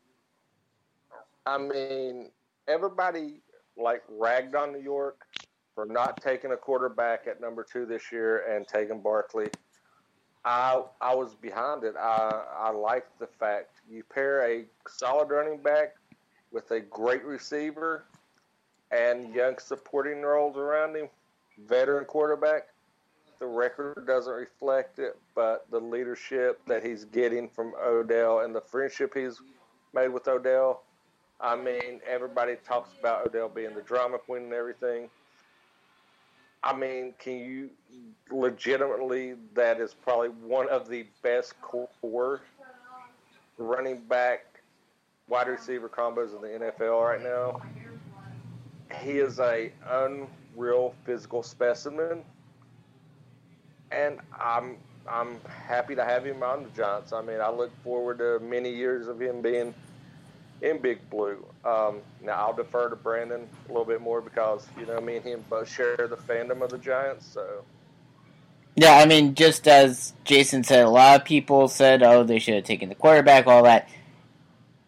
I 1.47 1.59
mean, 1.59 2.33
everybody 2.67 3.41
like 3.77 4.03
ragged 4.09 4.57
on 4.57 4.73
New 4.73 4.83
York 4.83 5.21
for 5.77 5.87
not 5.87 6.21
taking 6.21 6.51
a 6.51 6.57
quarterback 6.57 7.29
at 7.29 7.41
number 7.41 7.65
two 7.65 7.87
this 7.87 8.11
year 8.11 8.53
and 8.53 8.67
taking 8.67 9.01
Barkley. 9.01 9.47
I 10.45 10.83
I 11.01 11.15
was 11.15 11.35
behind 11.35 11.85
it. 11.85 11.95
I 11.97 12.43
I 12.59 12.71
liked 12.71 13.19
the 13.19 13.27
fact 13.27 13.81
you 13.89 14.03
pair 14.03 14.49
a 14.49 14.65
solid 14.89 15.31
running 15.31 15.59
back 15.63 15.95
with 16.51 16.71
a 16.73 16.81
great 16.81 17.25
receiver 17.25 18.05
and 18.91 19.35
young 19.35 19.59
supporting 19.59 20.21
roles 20.23 20.57
around 20.57 20.97
him, 20.97 21.09
veteran 21.67 22.05
quarterback. 22.05 22.69
The 23.39 23.47
record 23.47 24.07
doesn't 24.07 24.33
reflect 24.33 24.99
it, 24.99 25.19
but 25.35 25.67
the 25.71 25.81
leadership 25.81 26.61
that 26.67 26.85
he's 26.85 27.05
getting 27.07 27.49
from 27.49 27.73
Odell 27.83 28.41
and 28.41 28.55
the 28.55 28.61
friendship 28.61 29.15
he's 29.15 29.41
made 29.93 30.09
with 30.09 30.29
Odell. 30.29 30.85
I 31.41 31.57
mean, 31.57 32.01
everybody 32.07 32.55
talks 32.65 32.91
about 33.01 33.27
Odell 33.27 33.49
being 33.49 33.75
the 33.75 33.83
drama 33.83 34.19
queen 34.19 34.45
and 34.45 34.53
everything. 34.53 35.09
I 36.65 36.77
mean, 36.77 37.15
can 37.19 37.39
you 37.39 37.71
legitimately? 38.31 39.35
That 39.55 39.81
is 39.81 39.95
probably 39.95 40.29
one 40.29 40.69
of 40.69 40.89
the 40.89 41.07
best 41.23 41.55
core 41.61 42.41
running 43.59 44.01
back, 44.03 44.45
wide 45.29 45.49
receiver 45.49 45.89
combos 45.89 46.35
in 46.35 46.43
the 46.43 46.67
NFL 46.67 47.03
right 47.05 47.23
now. 47.23 47.61
He 49.01 49.19
is 49.19 49.41
a 49.41 49.73
unreal 49.89 50.95
physical 51.05 51.43
specimen, 51.43 52.23
and 53.91 54.21
I'm 54.39 54.77
I'm 55.09 55.41
happy 55.67 55.95
to 55.97 56.05
have 56.05 56.25
him 56.25 56.43
on 56.43 56.65
the 56.65 56.71
Giants. 56.71 57.13
I 57.13 57.23
mean, 57.23 57.41
I 57.41 57.51
look 57.51 57.73
forward 57.83 58.19
to 58.19 58.39
many 58.41 58.71
years 58.71 59.09
of 59.09 59.21
him 59.21 59.43
being 59.43 59.75
in 60.63 60.79
Big 60.79 60.99
Blue. 61.11 61.45
Um, 61.65 62.01
now 62.23 62.33
I'll 62.33 62.55
defer 62.55 62.89
to 62.89 62.97
Brandon 62.97 63.47
a 63.67 63.69
little 63.69 63.85
bit 63.85 64.01
more 64.01 64.21
because 64.21 64.67
you 64.79 64.87
know 64.87 65.01
me 65.01 65.17
and 65.17 65.25
him 65.25 65.45
both 65.51 65.71
share 65.71 65.97
the 65.97 66.17
fandom 66.17 66.63
of 66.63 66.71
the 66.71 66.79
Giants. 66.79 67.27
So 67.27 67.65
Yeah, 68.77 68.95
I 68.95 69.07
mean, 69.07 69.35
just 69.35 69.69
as 69.69 70.15
Jason 70.25 70.65
said, 70.65 70.85
a 70.85 70.91
lot 70.91 71.21
of 71.21 71.27
people 71.27 71.69
said, 71.69 72.03
"Oh, 72.03 72.23
they 72.23 72.39
should 72.39 72.55
have 72.55 72.65
taken 72.65 72.89
the 72.89 72.95
quarterback," 72.95 73.47
all 73.47 73.65
that. 73.65 73.89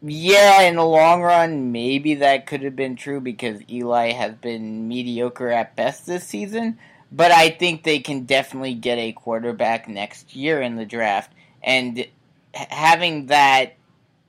Yeah, 0.01 0.63
in 0.63 0.77
the 0.77 0.85
long 0.85 1.23
run, 1.23 1.73
maybe 1.73 2.17
that 2.17 2.47
could 2.47 2.63
have 2.63 2.77
been 2.77 2.95
true 2.95 3.21
because 3.21 3.61
Eli 3.71 4.13
has 4.13 4.35
been 4.35 4.87
mediocre 4.87 5.49
at 5.49 5.77
best 5.77 6.07
this 6.07 6.25
season. 6.25 6.79
But 7.11 7.31
I 7.31 7.51
think 7.51 7.85
they 7.85 8.01
can 8.01 8.25
definitely 8.25 8.75
get 8.75 8.99
a 8.99 9.13
quarterback 9.13 9.89
next 9.89 10.35
year 10.35 10.61
in 10.61 10.77
the 10.77 10.85
draft, 10.85 11.33
and 11.63 12.07
having 12.53 13.27
that 13.27 13.75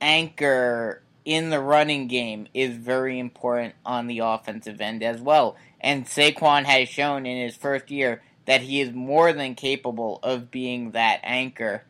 anchor 0.00 1.02
in 1.26 1.50
the 1.50 1.60
running 1.60 2.06
game 2.06 2.46
is 2.54 2.76
very 2.76 3.18
important 3.18 3.74
on 3.84 4.06
the 4.06 4.20
offensive 4.20 4.80
end 4.80 5.02
as 5.02 5.20
well. 5.20 5.56
And 5.80 6.06
Saquon 6.06 6.64
has 6.64 6.88
shown 6.88 7.26
in 7.26 7.36
his 7.44 7.56
first 7.56 7.90
year 7.90 8.22
that 8.46 8.62
he 8.62 8.80
is 8.80 8.92
more 8.92 9.32
than 9.32 9.56
capable 9.56 10.20
of 10.22 10.52
being 10.52 10.92
that 10.92 11.20
anchor. 11.24 11.82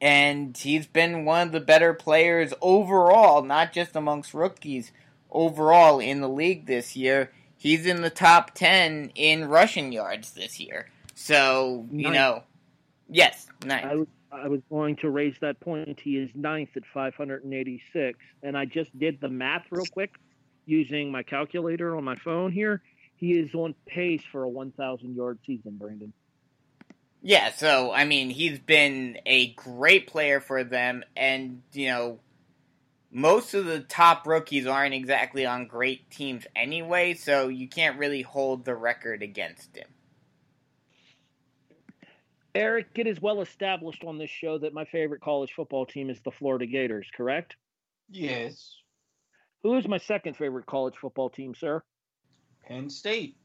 And 0.00 0.56
he's 0.56 0.86
been 0.86 1.24
one 1.24 1.48
of 1.48 1.52
the 1.52 1.60
better 1.60 1.92
players 1.92 2.54
overall, 2.62 3.42
not 3.42 3.72
just 3.72 3.96
amongst 3.96 4.32
rookies, 4.32 4.92
overall 5.30 5.98
in 5.98 6.20
the 6.20 6.28
league 6.28 6.66
this 6.66 6.96
year. 6.96 7.32
He's 7.58 7.84
in 7.84 8.00
the 8.00 8.10
top 8.10 8.54
10 8.54 9.12
in 9.16 9.48
rushing 9.48 9.92
yards 9.92 10.30
this 10.30 10.58
year. 10.58 10.88
So, 11.14 11.86
you 11.90 12.04
Ninth. 12.04 12.14
know, 12.14 12.42
yes, 13.10 13.48
nice. 13.64 14.06
I 14.32 14.48
was, 14.48 14.60
going 14.70 14.96
to 14.96 15.10
raise 15.10 15.34
that 15.40 15.60
point. 15.60 15.98
He 16.00 16.16
is 16.16 16.30
ninth 16.34 16.70
at 16.76 16.84
586, 16.94 18.18
and 18.42 18.56
I 18.56 18.64
just 18.64 18.96
did 18.98 19.20
the 19.20 19.28
math 19.28 19.66
real 19.70 19.86
quick 19.86 20.14
using 20.66 21.10
my 21.10 21.22
calculator 21.22 21.96
on 21.96 22.04
my 22.04 22.14
phone 22.14 22.52
here. 22.52 22.82
He 23.16 23.32
is 23.32 23.54
on 23.54 23.74
pace 23.86 24.22
for 24.30 24.44
a 24.44 24.48
1,000 24.48 25.14
yard 25.14 25.38
season, 25.44 25.76
Brandon. 25.76 26.12
Yeah, 27.22 27.52
so 27.52 27.92
I 27.92 28.04
mean, 28.04 28.30
he's 28.30 28.58
been 28.58 29.18
a 29.26 29.52
great 29.52 30.06
player 30.06 30.40
for 30.40 30.64
them, 30.64 31.04
and 31.16 31.62
you 31.72 31.88
know, 31.88 32.20
most 33.10 33.52
of 33.52 33.66
the 33.66 33.80
top 33.80 34.26
rookies 34.26 34.66
aren't 34.66 34.94
exactly 34.94 35.44
on 35.44 35.66
great 35.66 36.10
teams 36.10 36.46
anyway, 36.56 37.14
so 37.14 37.48
you 37.48 37.68
can't 37.68 37.98
really 37.98 38.22
hold 38.22 38.64
the 38.64 38.74
record 38.74 39.22
against 39.22 39.76
him. 39.76 39.88
Erik, 42.54 42.88
it 42.96 43.06
is 43.06 43.20
well 43.20 43.40
established 43.42 44.04
on 44.04 44.18
this 44.18 44.30
show 44.30 44.58
that 44.58 44.74
my 44.74 44.84
favorite 44.84 45.20
college 45.20 45.52
football 45.54 45.86
team 45.86 46.10
is 46.10 46.20
the 46.20 46.32
Florida 46.32 46.66
Gators, 46.66 47.08
correct? 47.16 47.56
Yes. 48.10 48.76
Who 49.62 49.76
is 49.76 49.86
my 49.86 49.98
second 49.98 50.36
favorite 50.36 50.66
college 50.66 50.94
football 51.00 51.30
team, 51.30 51.54
sir? 51.54 51.82
Penn 52.66 52.90
State. 52.90 53.36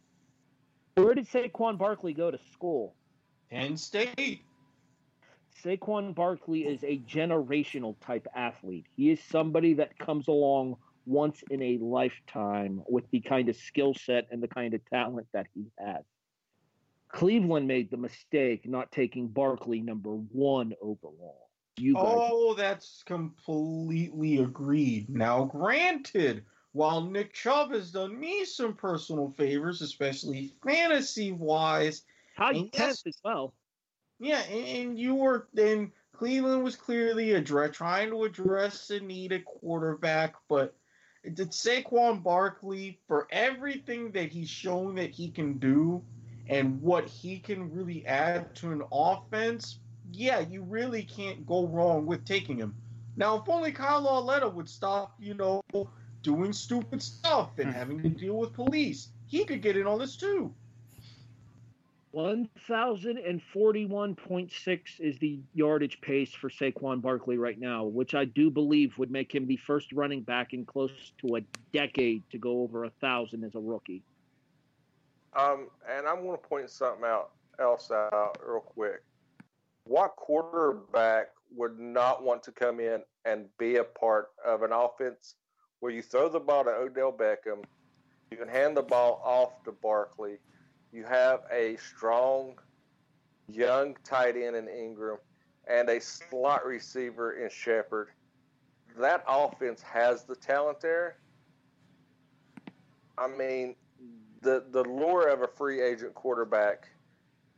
Where 0.95 1.13
did 1.13 1.27
Saquon 1.27 1.77
Barkley 1.77 2.13
go 2.13 2.31
to 2.31 2.39
school? 2.51 2.95
Penn 3.51 3.77
State. 3.77 4.43
Saquon 5.63 6.15
Barkley 6.15 6.61
is 6.61 6.83
a 6.83 6.99
generational 6.99 7.95
type 8.01 8.27
athlete. 8.35 8.85
He 8.95 9.11
is 9.11 9.19
somebody 9.29 9.73
that 9.75 9.97
comes 9.99 10.27
along 10.27 10.77
once 11.05 11.43
in 11.51 11.61
a 11.61 11.77
lifetime 11.77 12.81
with 12.87 13.09
the 13.11 13.19
kind 13.19 13.49
of 13.49 13.55
skill 13.55 13.93
set 13.93 14.27
and 14.31 14.41
the 14.41 14.47
kind 14.47 14.73
of 14.73 14.81
talent 14.89 15.27
that 15.33 15.47
he 15.53 15.65
has. 15.79 16.03
Cleveland 17.15 17.65
made 17.65 17.89
the 17.89 17.97
mistake 17.97 18.67
not 18.67 18.91
taking 18.91 19.29
Barkley 19.29 19.79
number 19.79 20.11
one 20.11 20.73
overall. 20.81 21.49
You 21.77 21.93
guys, 21.93 22.03
Oh, 22.05 22.53
that's 22.55 23.03
completely 23.03 24.39
agreed. 24.39 25.09
Now, 25.09 25.45
granted, 25.45 26.43
while 26.73 26.99
Nick 26.99 27.33
Chubb 27.33 27.71
has 27.71 27.91
done 27.91 28.19
me 28.19 28.43
some 28.43 28.73
personal 28.73 29.29
favors, 29.29 29.81
especially 29.81 30.55
fantasy 30.61 31.31
wise, 31.31 32.03
how 32.35 32.51
you 32.51 32.69
yes. 32.73 33.01
as 33.07 33.17
well. 33.23 33.53
yeah, 34.19 34.41
and, 34.51 34.67
and 34.67 34.99
you 34.99 35.15
were 35.15 35.47
then 35.53 35.93
Cleveland 36.11 36.65
was 36.65 36.75
clearly 36.75 37.31
address, 37.31 37.77
trying 37.77 38.09
to 38.09 38.25
address 38.25 38.89
the 38.89 38.99
need 38.99 39.31
at 39.31 39.45
quarterback, 39.45 40.35
but 40.49 40.75
did 41.33 41.51
Saquon 41.51 42.21
Barkley 42.21 42.99
for 43.07 43.27
everything 43.31 44.11
that 44.11 44.33
he's 44.33 44.49
shown 44.49 44.95
that 44.95 45.11
he 45.11 45.31
can 45.31 45.57
do 45.59 46.03
and 46.47 46.81
what 46.81 47.07
he 47.07 47.39
can 47.39 47.71
really 47.71 48.05
add 48.05 48.53
to 48.55 48.71
an 48.71 48.83
offense, 48.91 49.79
yeah, 50.11 50.39
you 50.39 50.63
really 50.63 51.03
can't 51.03 51.45
go 51.45 51.67
wrong 51.67 52.05
with 52.05 52.25
taking 52.25 52.57
him. 52.57 52.75
Now, 53.17 53.37
if 53.37 53.49
only 53.49 53.71
Kyle 53.71 54.01
Lauletta 54.01 54.49
would 54.49 54.69
stop, 54.69 55.15
you 55.19 55.33
know, 55.33 55.61
doing 56.21 56.53
stupid 56.53 57.01
stuff 57.01 57.57
and 57.57 57.67
hmm. 57.67 57.77
having 57.77 58.03
to 58.03 58.09
deal 58.09 58.37
with 58.37 58.53
police, 58.53 59.09
he 59.27 59.45
could 59.45 59.61
get 59.61 59.77
in 59.77 59.87
on 59.87 59.99
this 59.99 60.15
too. 60.15 60.53
1041.6 62.15 64.79
is 64.99 65.19
the 65.19 65.39
yardage 65.53 65.99
pace 65.99 66.33
for 66.33 66.49
Saquon 66.49 67.01
Barkley 67.01 67.37
right 67.37 67.59
now, 67.59 67.83
which 67.83 68.15
I 68.15 68.23
do 68.23 68.49
believe 68.49 68.97
would 68.97 69.11
make 69.11 69.35
him 69.35 69.45
the 69.45 69.57
first 69.57 69.91
running 69.91 70.21
back 70.21 70.53
in 70.53 70.65
close 70.65 71.11
to 71.19 71.35
a 71.35 71.41
decade 71.73 72.23
to 72.31 72.37
go 72.37 72.61
over 72.61 72.85
a 72.85 72.89
thousand 72.89 73.43
as 73.43 73.55
a 73.55 73.59
rookie. 73.59 74.01
Um, 75.35 75.67
and 75.89 76.07
I'm 76.07 76.23
going 76.23 76.37
to 76.37 76.47
point 76.47 76.69
something 76.69 77.03
out 77.05 77.31
else 77.59 77.91
out 77.91 78.37
real 78.45 78.61
quick. 78.61 79.03
What 79.83 80.15
quarterback 80.15 81.27
would 81.55 81.79
not 81.79 82.23
want 82.23 82.43
to 82.43 82.51
come 82.51 82.79
in 82.79 83.01
and 83.25 83.45
be 83.57 83.77
a 83.77 83.83
part 83.83 84.29
of 84.45 84.63
an 84.63 84.71
offense 84.71 85.35
where 85.79 85.91
you 85.91 86.01
throw 86.01 86.29
the 86.29 86.39
ball 86.39 86.63
to 86.63 86.71
Odell 86.71 87.11
Beckham, 87.11 87.63
you 88.31 88.37
can 88.37 88.47
hand 88.47 88.75
the 88.75 88.81
ball 88.81 89.21
off 89.23 89.63
to 89.65 89.71
Barkley, 89.71 90.37
you 90.91 91.03
have 91.03 91.41
a 91.51 91.77
strong 91.77 92.55
young 93.47 93.95
tight 94.03 94.35
end 94.35 94.55
in 94.55 94.65
Engram, 94.65 95.17
and 95.67 95.89
a 95.89 95.99
slot 95.99 96.65
receiver 96.65 97.33
in 97.33 97.49
Shepard. 97.49 98.09
That 98.97 99.23
offense 99.27 99.81
has 99.81 100.23
the 100.23 100.35
talent 100.35 100.79
there. 100.79 101.17
I 103.17 103.27
mean, 103.27 103.75
the 104.45 104.63
the 104.71 104.83
lure 104.83 105.27
of 105.27 105.41
a 105.41 105.47
free 105.47 105.81
agent 105.81 106.13
quarterback 106.13 106.87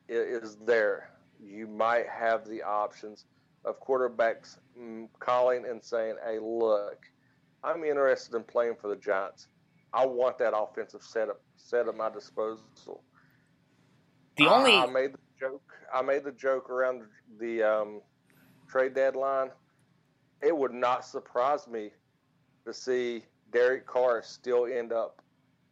is, 0.08 0.44
is 0.44 0.58
there. 0.66 1.12
You 1.40 1.68
might 1.68 2.08
have 2.08 2.48
the 2.48 2.64
options 2.64 3.26
of 3.66 3.80
quarterbacks 3.80 4.58
mm, 4.80 5.10
calling 5.20 5.66
and 5.70 5.84
saying, 5.84 6.16
"Hey, 6.26 6.40
look, 6.42 7.06
I'm 7.64 7.84
interested 7.84 8.36
in 8.36 8.44
playing 8.44 8.76
for 8.82 8.88
the 8.88 8.96
Giants. 8.96 9.48
I 9.94 10.06
want 10.06 10.40
that 10.40 10.58
offensive 10.58 11.04
setup 11.04 11.42
set 11.58 11.88
at 11.88 11.96
my 11.96 12.10
disposal." 12.10 13.04
The 14.38 14.48
I- 14.48 14.58
only 14.58 14.74
I, 14.74 14.86
made 14.86 15.14
the 15.14 15.20
joke. 15.40 15.74
I 15.94 16.02
made 16.02 16.24
the 16.24 16.32
joke 16.32 16.70
around 16.70 17.04
the 17.40 17.64
um, 17.64 18.02
trade 18.70 18.96
deadline. 18.96 19.50
It 20.42 20.56
would 20.56 20.74
not 20.74 21.04
surprise 21.04 21.68
me 21.68 21.92
to 22.66 22.74
see 22.74 23.24
Derek 23.52 23.86
Carr 23.86 24.22
still 24.24 24.66
end 24.66 24.94
up 24.94 25.22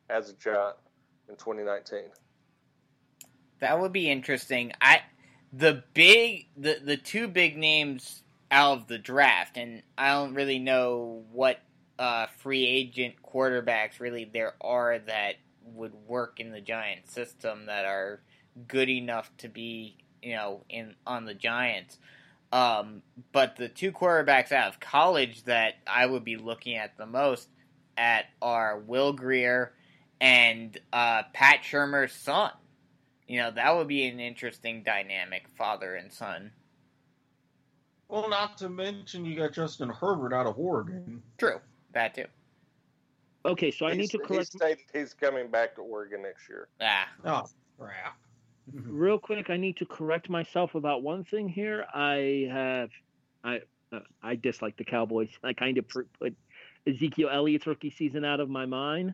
as 0.10 0.30
a 0.30 0.34
Giant 0.34 0.76
in 1.30 1.36
2019. 1.36 2.12
That 3.60 3.80
would 3.80 3.94
be 3.94 4.10
interesting. 4.10 4.74
I 4.82 5.02
the 5.54 5.84
big 5.94 6.48
the 6.58 6.80
the 6.84 6.98
two 6.98 7.28
big 7.28 7.58
names 7.58 8.24
out 8.52 8.80
of 8.80 8.88
the 8.88 8.98
draft, 8.98 9.58
and 9.58 9.82
I 9.98 10.12
don't 10.12 10.34
really 10.34 10.60
know 10.60 11.24
what 11.32 11.60
uh, 11.98 12.28
free 12.38 12.66
agent 12.66 13.16
quarterbacks 13.24 14.00
really 14.00 14.30
there 14.32 14.54
are 14.62 15.00
that 15.00 15.36
would 15.64 15.94
work 16.08 16.40
in 16.40 16.52
the 16.52 16.62
Giant 16.62 17.10
system 17.10 17.66
that 17.68 17.86
are 17.86 18.22
good 18.68 18.90
enough 18.90 19.32
to 19.38 19.50
be 19.50 19.98
you 20.22 20.36
know 20.36 20.64
in 20.70 20.96
on 21.08 21.26
the 21.26 21.34
Giants. 21.34 21.98
Um, 22.52 23.02
but 23.32 23.56
the 23.56 23.68
two 23.68 23.92
quarterbacks 23.92 24.52
out 24.52 24.70
of 24.70 24.80
college 24.80 25.44
that 25.44 25.76
I 25.88 26.06
would 26.06 26.24
be 26.24 26.38
looking 26.38 26.76
at 26.76 26.98
the 26.98 27.06
most 27.06 27.50
at 27.98 28.26
are 28.42 28.80
Will 28.80 29.14
Grier 29.14 29.74
and 30.22 30.78
uh, 30.94 31.24
Pat 31.34 31.62
Shurmur's 31.64 32.14
son. 32.14 32.52
You 33.28 33.40
know, 33.40 33.52
that 33.52 33.76
would 33.76 33.88
be 33.88 34.06
an 34.08 34.20
interesting 34.20 34.84
dynamic, 34.84 35.48
father 35.58 35.96
and 35.96 36.12
son. 36.12 36.52
Well, 38.08 38.30
not 38.30 38.58
to 38.60 38.70
mention 38.70 39.26
you 39.26 39.36
got 39.36 39.54
Justin 39.54 39.90
Herbert 39.90 40.34
out 40.34 40.46
of 40.46 40.60
Oregon. 40.60 41.24
True, 41.40 41.60
that 41.94 42.14
too. 42.14 42.26
Okay, 43.46 43.72
so 43.72 43.86
I 43.88 43.90
He's- 43.96 44.00
need 44.02 44.10
to 44.12 44.18
he 44.20 44.24
correct 44.24 44.48
stated 44.54 44.84
he's 44.94 45.14
coming 45.14 45.50
back 45.50 45.76
to 45.76 45.82
Oregon 45.82 46.22
next 46.22 46.48
year. 46.48 46.68
Ah, 46.82 47.08
Oh, 47.26 47.44
crap. 47.80 48.18
real 48.74 49.18
quick. 49.20 49.50
I 49.50 49.58
need 49.58 49.78
to 49.78 49.86
correct 49.86 50.30
myself 50.30 50.76
about 50.76 51.02
one 51.04 51.24
thing 51.24 51.48
here. 51.50 51.86
I 51.94 52.48
have, 52.52 52.90
I, 53.44 53.62
uh, 53.92 54.00
I 54.24 54.36
dislike 54.36 54.78
the 54.78 54.84
Cowboys. 54.84 55.30
I 55.44 55.54
kind 55.54 55.78
of 55.78 55.88
put 55.88 56.08
Ezekiel 56.88 57.30
Elliott's 57.32 57.68
rookie 57.68 57.92
season 57.92 58.24
out 58.26 58.40
of 58.40 58.50
my 58.50 58.66
mind. 58.66 59.14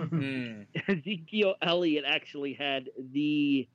Hmm. 0.00 0.62
Ezekiel 0.88 1.54
Elliott 1.62 2.04
actually 2.06 2.54
had 2.54 2.88
the 3.12 3.68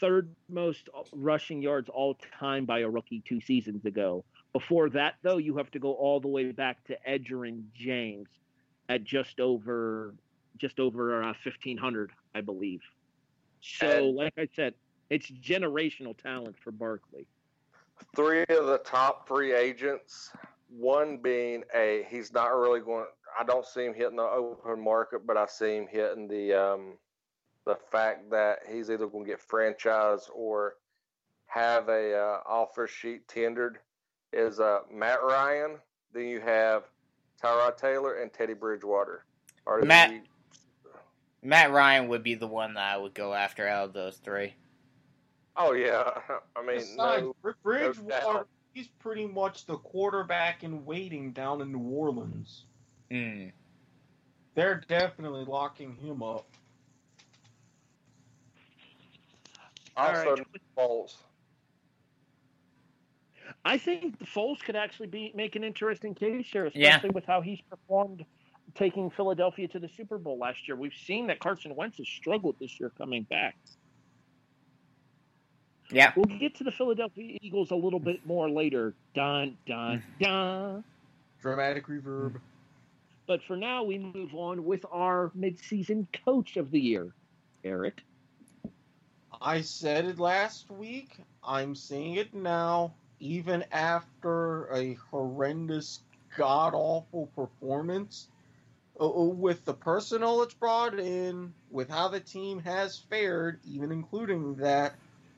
third 0.00 0.34
most 0.48 0.88
rushing 1.12 1.62
yards 1.62 1.88
all 1.88 2.16
time 2.38 2.64
by 2.64 2.80
a 2.80 2.88
rookie 2.88 3.22
two 3.26 3.40
seasons 3.40 3.84
ago. 3.84 4.24
Before 4.52 4.88
that, 4.90 5.14
though, 5.22 5.38
you 5.38 5.56
have 5.56 5.70
to 5.72 5.78
go 5.78 5.92
all 5.92 6.20
the 6.20 6.28
way 6.28 6.52
back 6.52 6.84
to 6.84 6.96
Edgerrin 7.08 7.64
James 7.74 8.28
at 8.88 9.04
just 9.04 9.40
over 9.40 10.14
just 10.58 10.78
over 10.78 11.22
uh, 11.22 11.32
fifteen 11.42 11.76
hundred, 11.76 12.12
I 12.34 12.40
believe. 12.40 12.80
So, 13.60 13.88
And- 13.88 14.16
like 14.16 14.34
I 14.38 14.48
said, 14.54 14.74
it's 15.10 15.30
generational 15.30 16.16
talent 16.16 16.56
for 16.62 16.70
Barkley. 16.70 17.26
Three 18.16 18.42
of 18.42 18.66
the 18.66 18.80
top 18.84 19.26
free 19.28 19.54
agents, 19.54 20.32
one 20.76 21.18
being 21.18 21.64
a 21.74 22.06
he's 22.10 22.32
not 22.32 22.54
really 22.54 22.80
going. 22.80 23.06
I 23.38 23.44
don't 23.44 23.66
see 23.66 23.84
him 23.84 23.94
hitting 23.94 24.16
the 24.16 24.22
open 24.22 24.82
market, 24.82 25.26
but 25.26 25.36
I 25.36 25.46
see 25.46 25.76
him 25.76 25.86
hitting 25.90 26.28
the 26.28 26.54
um, 26.54 26.98
the 27.66 27.76
fact 27.90 28.30
that 28.30 28.60
he's 28.70 28.90
either 28.90 29.06
going 29.06 29.24
to 29.24 29.30
get 29.30 29.40
franchised 29.40 30.28
or 30.34 30.74
have 31.46 31.88
a 31.88 32.16
uh, 32.16 32.38
offer 32.46 32.86
sheet 32.86 33.26
tendered. 33.28 33.78
Is 34.32 34.58
uh, 34.58 34.80
Matt 34.92 35.22
Ryan. 35.22 35.76
Then 36.12 36.26
you 36.26 36.40
have 36.40 36.84
Tyrod 37.42 37.76
Taylor 37.76 38.20
and 38.20 38.32
Teddy 38.32 38.54
Bridgewater. 38.54 39.24
Are 39.66 39.80
the- 39.80 39.86
Matt- 39.86 40.12
Matt 41.42 41.72
Ryan 41.72 42.08
would 42.08 42.22
be 42.22 42.34
the 42.34 42.46
one 42.46 42.74
that 42.74 42.94
I 42.94 42.96
would 42.96 43.14
go 43.14 43.34
after 43.34 43.68
out 43.68 43.84
of 43.84 43.92
those 43.92 44.16
three. 44.16 44.54
Oh 45.56 45.72
yeah, 45.72 46.10
I 46.56 46.62
mean 46.64 46.78
Besides, 46.78 46.96
no. 47.22 47.34
Bridgewater, 47.62 48.08
doubt. 48.08 48.48
He's 48.74 48.88
pretty 48.98 49.26
much 49.26 49.64
the 49.66 49.76
quarterback 49.76 50.64
in 50.64 50.84
waiting 50.84 51.32
down 51.32 51.62
in 51.62 51.72
New 51.72 51.78
Orleans. 51.78 52.64
Hmm. 53.10 53.46
They're 54.54 54.82
definitely 54.88 55.44
locking 55.44 55.96
him 55.96 56.22
up. 56.22 56.46
Also, 59.96 60.30
right. 60.30 60.46
Foles. 60.76 61.14
I 63.64 63.78
think 63.78 64.18
the 64.18 64.26
Foles 64.26 64.60
could 64.60 64.76
actually 64.76 65.06
be 65.06 65.32
make 65.34 65.54
an 65.54 65.64
interesting 65.64 66.14
case 66.14 66.46
here, 66.50 66.66
especially 66.66 67.08
yeah. 67.08 67.14
with 67.14 67.24
how 67.24 67.40
he's 67.40 67.60
performed 67.62 68.24
taking 68.74 69.10
Philadelphia 69.10 69.68
to 69.68 69.78
the 69.78 69.88
Super 69.88 70.18
Bowl 70.18 70.38
last 70.38 70.66
year. 70.66 70.76
We've 70.76 70.94
seen 70.94 71.28
that 71.28 71.38
Carson 71.38 71.74
Wentz 71.76 71.98
has 71.98 72.08
struggled 72.08 72.56
this 72.58 72.80
year 72.80 72.90
coming 72.96 73.22
back. 73.24 73.56
Yeah. 75.90 76.12
We'll 76.16 76.38
get 76.38 76.54
to 76.56 76.64
the 76.64 76.72
Philadelphia 76.72 77.38
Eagles 77.40 77.70
a 77.70 77.76
little 77.76 78.00
bit 78.00 78.24
more 78.26 78.48
later. 78.48 78.94
Dun, 79.14 79.56
dun, 79.66 80.02
dun. 80.20 80.84
Dramatic 81.40 81.86
reverb. 81.86 82.40
But 83.26 83.42
for 83.42 83.56
now, 83.56 83.84
we 83.84 83.98
move 83.98 84.34
on 84.34 84.64
with 84.64 84.84
our 84.90 85.30
midseason 85.38 86.06
coach 86.24 86.56
of 86.56 86.70
the 86.70 86.80
year, 86.80 87.12
Erik. 87.62 88.02
I 89.40 89.62
said 89.62 90.04
it 90.06 90.18
last 90.18 90.70
week. 90.70 91.16
I'm 91.42 91.74
saying 91.74 92.16
it 92.16 92.34
now. 92.34 92.94
Even 93.20 93.64
after 93.72 94.72
a 94.74 94.94
horrendous, 95.10 96.00
god 96.36 96.74
awful 96.74 97.28
performance, 97.34 98.28
uh, 99.00 99.06
uh, 99.08 99.24
with 99.24 99.64
the 99.64 99.74
personnel 99.74 100.42
it's 100.42 100.54
brought 100.54 100.98
in, 100.98 101.52
with 101.70 101.88
how 101.88 102.08
the 102.08 102.20
team 102.20 102.60
has 102.60 102.98
fared, 102.98 103.60
even 103.64 103.90
including 103.90 104.56
that, 104.56 104.94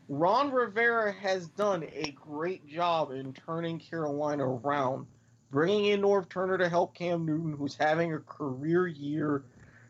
Ron 0.08 0.52
Rivera 0.52 1.12
has 1.12 1.48
done 1.48 1.84
a 1.92 2.12
great 2.12 2.66
job 2.66 3.10
in 3.10 3.32
turning 3.32 3.78
Carolina 3.78 4.46
around, 4.46 5.06
bringing 5.50 5.86
in 5.86 6.02
Norv 6.02 6.28
Turner 6.28 6.58
to 6.58 6.68
help 6.68 6.94
Cam 6.94 7.26
Newton, 7.26 7.52
who's 7.52 7.74
having 7.74 8.12
a 8.12 8.20
career 8.20 8.86
year. 8.86 9.42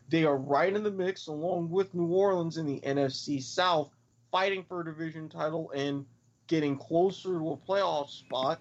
They 0.09 0.23
are 0.23 0.37
right 0.37 0.73
in 0.73 0.83
the 0.83 0.91
mix, 0.91 1.27
along 1.27 1.69
with 1.69 1.93
New 1.93 2.07
Orleans 2.07 2.57
in 2.57 2.65
the 2.65 2.79
NFC 2.79 3.41
South, 3.43 3.91
fighting 4.31 4.63
for 4.67 4.81
a 4.81 4.85
division 4.85 5.29
title 5.29 5.71
and 5.71 6.05
getting 6.47 6.77
closer 6.77 7.33
to 7.33 7.51
a 7.51 7.57
playoff 7.57 8.09
spot. 8.09 8.59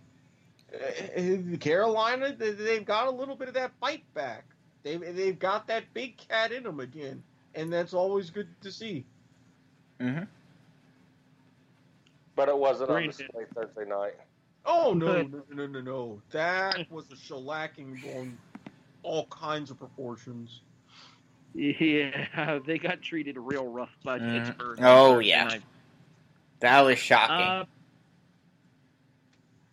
Uh, 0.75 1.57
Carolina, 1.59 2.35
they've 2.35 2.85
got 2.85 3.07
a 3.07 3.11
little 3.11 3.37
bit 3.37 3.49
of 3.49 3.55
that 3.55 3.73
fight 3.81 4.03
back. 4.13 4.45
They've, 4.83 5.01
they've 5.01 5.39
got 5.39 5.69
that 5.69 5.85
big 5.95 6.19
cat 6.19 6.53
in 6.53 6.65
them 6.65 6.81
again, 6.81 7.23
and 7.55 7.73
that's 7.73 7.95
always 7.95 8.29
good 8.31 8.49
to 8.61 8.71
see. 8.71 9.07
Mm-hmm. 10.01 10.25
But 12.37 12.49
it 12.49 12.57
wasn't 12.57 12.91
on 12.91 13.03
display 13.05 13.45
Thursday 13.55 13.87
night. 13.89 14.15
Oh 14.67 14.93
no, 14.93 15.23
no, 15.23 15.43
no, 15.51 15.67
no, 15.67 15.81
no! 15.81 16.23
That 16.31 16.91
was 16.91 17.11
a 17.11 17.15
shellacking 17.15 18.17
on 18.17 18.37
all 19.03 19.27
kinds 19.27 19.71
of 19.71 19.79
proportions. 19.79 20.61
Yeah, 21.55 22.59
they 22.67 22.79
got 22.79 23.01
treated 23.01 23.39
real 23.39 23.67
rough 23.67 23.97
by 24.05 24.19
mm. 24.19 24.45
Pittsburgh. 24.47 24.79
Oh 24.83 25.19
yeah, 25.19 25.45
night. 25.45 25.63
that 26.61 26.81
was 26.83 26.99
shocking. 26.99 27.37
Uh, 27.37 27.65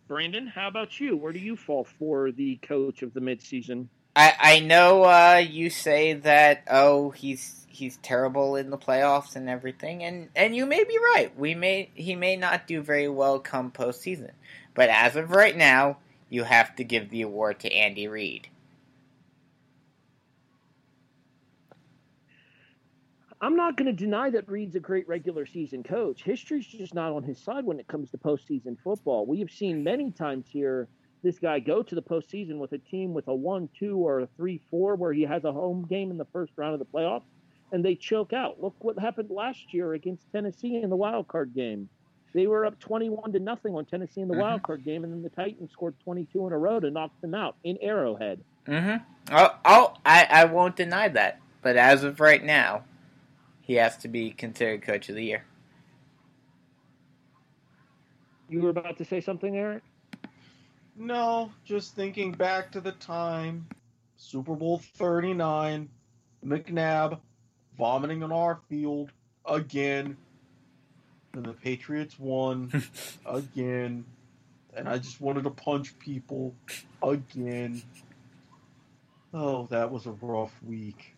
Brandon, 0.06 0.46
how 0.46 0.68
about 0.68 1.00
you? 1.00 1.16
Where 1.16 1.32
do 1.32 1.38
you 1.38 1.56
fall 1.56 1.84
for 1.84 2.30
the 2.30 2.56
coach 2.56 3.02
of 3.02 3.12
the 3.14 3.20
midseason? 3.20 3.88
I 4.16 4.34
I 4.38 4.60
know 4.60 5.04
uh, 5.04 5.42
you 5.46 5.70
say 5.70 6.12
that 6.14 6.64
oh 6.70 7.10
he's 7.10 7.66
he's 7.68 7.96
terrible 7.98 8.56
in 8.56 8.70
the 8.70 8.78
playoffs 8.78 9.36
and 9.36 9.48
everything, 9.48 10.02
and 10.04 10.28
and 10.36 10.54
you 10.54 10.66
may 10.66 10.84
be 10.84 10.98
right. 11.14 11.32
We 11.36 11.54
may 11.54 11.90
he 11.94 12.14
may 12.14 12.36
not 12.36 12.66
do 12.66 12.80
very 12.80 13.08
well 13.08 13.38
come 13.40 13.70
postseason, 13.70 14.30
but 14.74 14.88
as 14.88 15.16
of 15.16 15.30
right 15.30 15.56
now, 15.56 15.98
you 16.28 16.44
have 16.44 16.76
to 16.76 16.84
give 16.84 17.10
the 17.10 17.22
award 17.22 17.60
to 17.60 17.72
Andy 17.72 18.08
Reid. 18.08 18.48
I'm 23.40 23.56
not 23.56 23.76
going 23.76 23.86
to 23.86 23.92
deny 23.92 24.30
that 24.30 24.48
Reid's 24.48 24.74
a 24.74 24.80
great 24.80 25.06
regular 25.06 25.44
season 25.44 25.82
coach. 25.82 26.22
History's 26.22 26.66
just 26.66 26.94
not 26.94 27.12
on 27.12 27.22
his 27.22 27.38
side 27.38 27.66
when 27.66 27.78
it 27.78 27.86
comes 27.86 28.10
to 28.12 28.16
postseason 28.16 28.78
football. 28.82 29.26
We 29.26 29.40
have 29.40 29.50
seen 29.50 29.84
many 29.84 30.10
times 30.12 30.46
here 30.48 30.88
this 31.24 31.40
guy 31.40 31.58
go 31.58 31.82
to 31.82 31.94
the 31.94 32.02
postseason 32.02 32.58
with 32.58 32.72
a 32.72 32.78
team 32.78 33.14
with 33.14 33.26
a 33.26 33.34
one, 33.34 33.68
two, 33.76 33.96
or 33.96 34.20
a 34.20 34.28
three, 34.36 34.60
four, 34.70 34.94
where 34.94 35.12
he 35.12 35.22
has 35.22 35.42
a 35.44 35.52
home 35.52 35.86
game 35.88 36.10
in 36.10 36.18
the 36.18 36.26
first 36.26 36.52
round 36.56 36.74
of 36.74 36.78
the 36.78 36.84
playoffs, 36.84 37.24
and 37.72 37.84
they 37.84 37.96
choke 37.96 38.32
out. 38.32 38.62
Look 38.62 38.74
what 38.78 38.98
happened 38.98 39.30
last 39.30 39.74
year 39.74 39.94
against 39.94 40.30
Tennessee 40.30 40.76
in 40.76 40.90
the 40.90 40.96
wild 40.96 41.26
card 41.26 41.54
game. 41.54 41.88
They 42.34 42.46
were 42.46 42.66
up 42.66 42.78
21 42.78 43.32
to 43.32 43.40
nothing 43.40 43.74
on 43.74 43.84
Tennessee 43.84 44.20
in 44.20 44.28
the 44.28 44.34
mm-hmm. 44.34 44.42
wild 44.42 44.62
card 44.62 44.84
game, 44.84 45.02
and 45.02 45.12
then 45.12 45.22
the 45.22 45.30
Titans 45.30 45.72
scored 45.72 45.94
22 46.04 46.46
in 46.46 46.52
a 46.52 46.58
row 46.58 46.78
to 46.78 46.90
knock 46.90 47.10
them 47.20 47.34
out 47.34 47.56
in 47.64 47.78
Arrowhead. 47.80 48.40
Mm-hmm. 48.66 49.02
Oh, 49.32 49.56
oh 49.64 49.94
I, 50.04 50.26
I 50.30 50.44
won't 50.44 50.76
deny 50.76 51.08
that. 51.08 51.40
But 51.62 51.76
as 51.76 52.04
of 52.04 52.20
right 52.20 52.44
now, 52.44 52.84
he 53.62 53.74
has 53.74 53.96
to 53.98 54.08
be 54.08 54.30
considered 54.30 54.82
coach 54.82 55.08
of 55.08 55.14
the 55.14 55.24
year. 55.24 55.44
You 58.48 58.60
were 58.60 58.70
about 58.70 58.98
to 58.98 59.04
say 59.04 59.20
something, 59.20 59.56
Erik? 59.56 59.82
No, 60.96 61.50
just 61.64 61.96
thinking 61.96 62.32
back 62.32 62.70
to 62.72 62.80
the 62.80 62.92
time 62.92 63.66
Super 64.16 64.54
Bowl 64.54 64.80
39, 64.96 65.88
McNabb 66.44 67.18
vomiting 67.76 68.22
on 68.22 68.32
our 68.32 68.60
field 68.68 69.10
again. 69.44 70.16
And 71.32 71.44
the 71.44 71.52
Patriots 71.52 72.18
won 72.18 72.70
again. 73.26 74.04
And 74.76 74.88
I 74.88 74.98
just 74.98 75.20
wanted 75.20 75.44
to 75.44 75.50
punch 75.50 75.98
people 75.98 76.54
again. 77.02 77.82
Oh, 79.32 79.66
that 79.70 79.90
was 79.90 80.06
a 80.06 80.12
rough 80.12 80.54
week. 80.62 81.16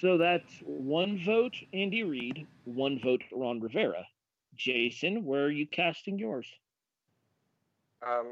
So 0.00 0.16
that's 0.16 0.50
one 0.64 1.22
vote 1.22 1.54
Andy 1.74 2.02
Reid, 2.02 2.46
one 2.64 2.98
vote 2.98 3.22
Ron 3.30 3.60
Rivera. 3.60 4.06
Jason, 4.56 5.24
where 5.24 5.44
are 5.44 5.50
you 5.50 5.66
casting 5.66 6.18
yours? 6.18 6.46
Um, 8.06 8.26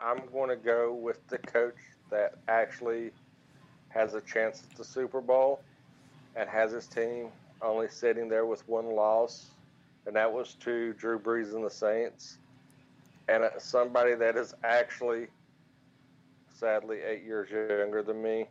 I'm 0.00 0.20
going 0.32 0.50
to 0.50 0.56
go 0.56 0.92
with 0.92 1.26
the 1.28 1.38
coach 1.38 1.76
that 2.10 2.34
actually 2.48 3.12
has 3.88 4.14
a 4.14 4.20
chance 4.20 4.62
at 4.68 4.76
the 4.76 4.84
Super 4.84 5.20
Bowl 5.20 5.62
and 6.34 6.48
has 6.48 6.72
his 6.72 6.86
team 6.86 7.28
only 7.62 7.88
sitting 7.88 8.28
there 8.28 8.44
with 8.44 8.66
one 8.68 8.90
loss, 8.90 9.46
and 10.06 10.14
that 10.14 10.30
was 10.30 10.54
to 10.60 10.92
Drew 10.94 11.18
Brees 11.18 11.54
and 11.54 11.64
the 11.64 11.70
Saints, 11.70 12.36
and 13.28 13.48
somebody 13.58 14.14
that 14.14 14.36
is 14.36 14.54
actually, 14.62 15.28
sadly, 16.54 16.98
eight 17.00 17.24
years 17.24 17.50
younger 17.50 18.02
than 18.02 18.22
me, 18.22 18.46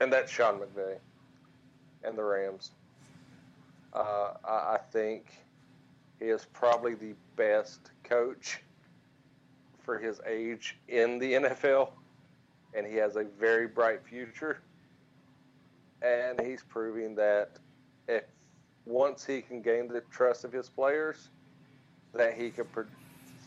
and 0.00 0.12
that's 0.12 0.32
Sean 0.32 0.58
McVay 0.58 0.96
and 2.02 2.18
the 2.18 2.24
Rams. 2.24 2.72
Uh, 3.92 4.32
I 4.44 4.78
think 4.90 5.26
he 6.18 6.26
is 6.26 6.46
probably 6.52 6.94
the 6.94 7.14
best 7.36 7.92
coach 8.02 8.60
for 9.84 9.98
his 9.98 10.20
age 10.26 10.76
in 10.88 11.18
the 11.18 11.34
NFL, 11.34 11.90
and 12.74 12.86
he 12.86 12.96
has 12.96 13.16
a 13.16 13.24
very 13.38 13.66
bright 13.68 14.04
future 14.04 14.60
and 16.04 16.40
he's 16.40 16.62
proving 16.62 17.14
that 17.14 17.50
if 18.06 18.24
once 18.84 19.24
he 19.24 19.40
can 19.40 19.62
gain 19.62 19.88
the 19.88 20.02
trust 20.10 20.44
of 20.44 20.52
his 20.52 20.68
players, 20.68 21.30
that 22.12 22.34
he 22.34 22.50
can 22.50 22.66
pro- 22.66 22.84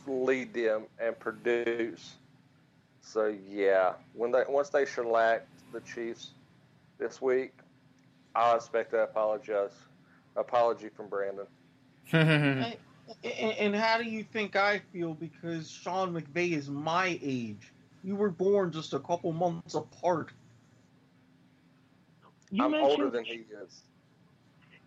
lead 0.08 0.54
them 0.54 0.86
and 1.00 1.18
produce. 1.20 2.16
So 3.02 3.34
yeah, 3.48 3.94
when 4.14 4.32
they 4.32 4.44
once 4.50 4.70
they 4.70 4.86
shellacked 4.86 5.48
the 5.72 5.80
Chiefs 5.82 6.32
this 6.98 7.22
week, 7.22 7.54
I 8.36 8.56
expect 8.56 8.94
an 8.94 9.02
apologize 9.02 9.76
apology 10.36 10.90
from 10.90 11.08
Brandon. 11.08 11.46
and, 13.24 13.52
and 13.58 13.76
how 13.76 13.98
do 13.98 14.04
you 14.04 14.24
think 14.24 14.56
I 14.56 14.82
feel? 14.92 15.14
Because 15.14 15.70
Sean 15.70 16.14
McVay 16.14 16.52
is 16.52 16.70
my 16.70 17.20
age. 17.22 17.72
You 18.04 18.16
were 18.16 18.30
born 18.30 18.72
just 18.72 18.94
a 18.94 19.00
couple 19.00 19.32
months 19.34 19.76
apart. 19.76 20.32
You 22.52 22.64
I'm 22.64 22.74
older 22.74 23.10
than 23.10 23.26
he 23.26 23.46
is. 23.64 23.84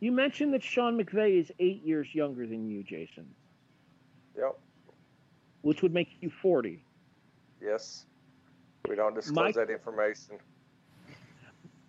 You 0.01 0.13
mentioned 0.13 0.55
that 0.55 0.63
Sean 0.63 0.99
McVay 0.99 1.39
is 1.39 1.53
eight 1.59 1.85
years 1.85 2.15
younger 2.15 2.47
than 2.47 2.69
you, 2.69 2.83
Jason. 2.83 3.27
Yep. 4.37 4.59
Which 5.61 5.83
would 5.83 5.93
make 5.93 6.09
you 6.21 6.31
40. 6.31 6.83
Yes. 7.61 8.07
We 8.89 8.97
don't 8.97 9.15
disclose 9.15 9.55
my, 9.55 9.65
that 9.65 9.71
information. 9.71 10.37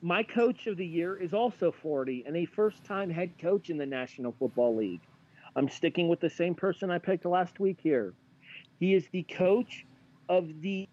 My 0.02 0.24
coach 0.24 0.68
of 0.68 0.76
the 0.76 0.86
year 0.86 1.16
is 1.16 1.34
also 1.34 1.72
40 1.72 2.26
and 2.28 2.36
a 2.36 2.46
first 2.46 2.84
time 2.84 3.10
head 3.10 3.32
coach 3.40 3.70
in 3.70 3.78
the 3.78 3.86
National 3.86 4.34
Football 4.38 4.76
League. 4.76 5.02
I'm 5.56 5.70
sticking 5.70 6.08
with 6.08 6.20
the 6.20 6.30
same 6.30 6.56
person 6.56 6.90
I 6.92 6.98
picked 6.98 7.26
last 7.26 7.60
week 7.60 7.78
here. 7.82 8.14
He 8.80 8.94
is 8.94 9.08
the 9.12 9.24
coach 9.24 9.86
of 10.30 10.62
the 10.62 10.88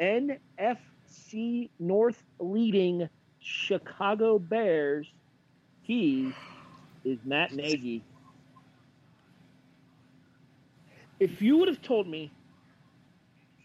NFC 0.00 1.70
North 1.78 2.22
leading 2.38 3.08
Chicago 3.40 4.38
Bears. 4.38 5.06
He 5.82 6.32
is 7.04 7.18
Matt 7.24 7.52
Nagy. 7.52 8.02
If 11.18 11.40
you 11.40 11.56
would 11.58 11.68
have 11.68 11.82
told 11.82 12.06
me 12.06 12.30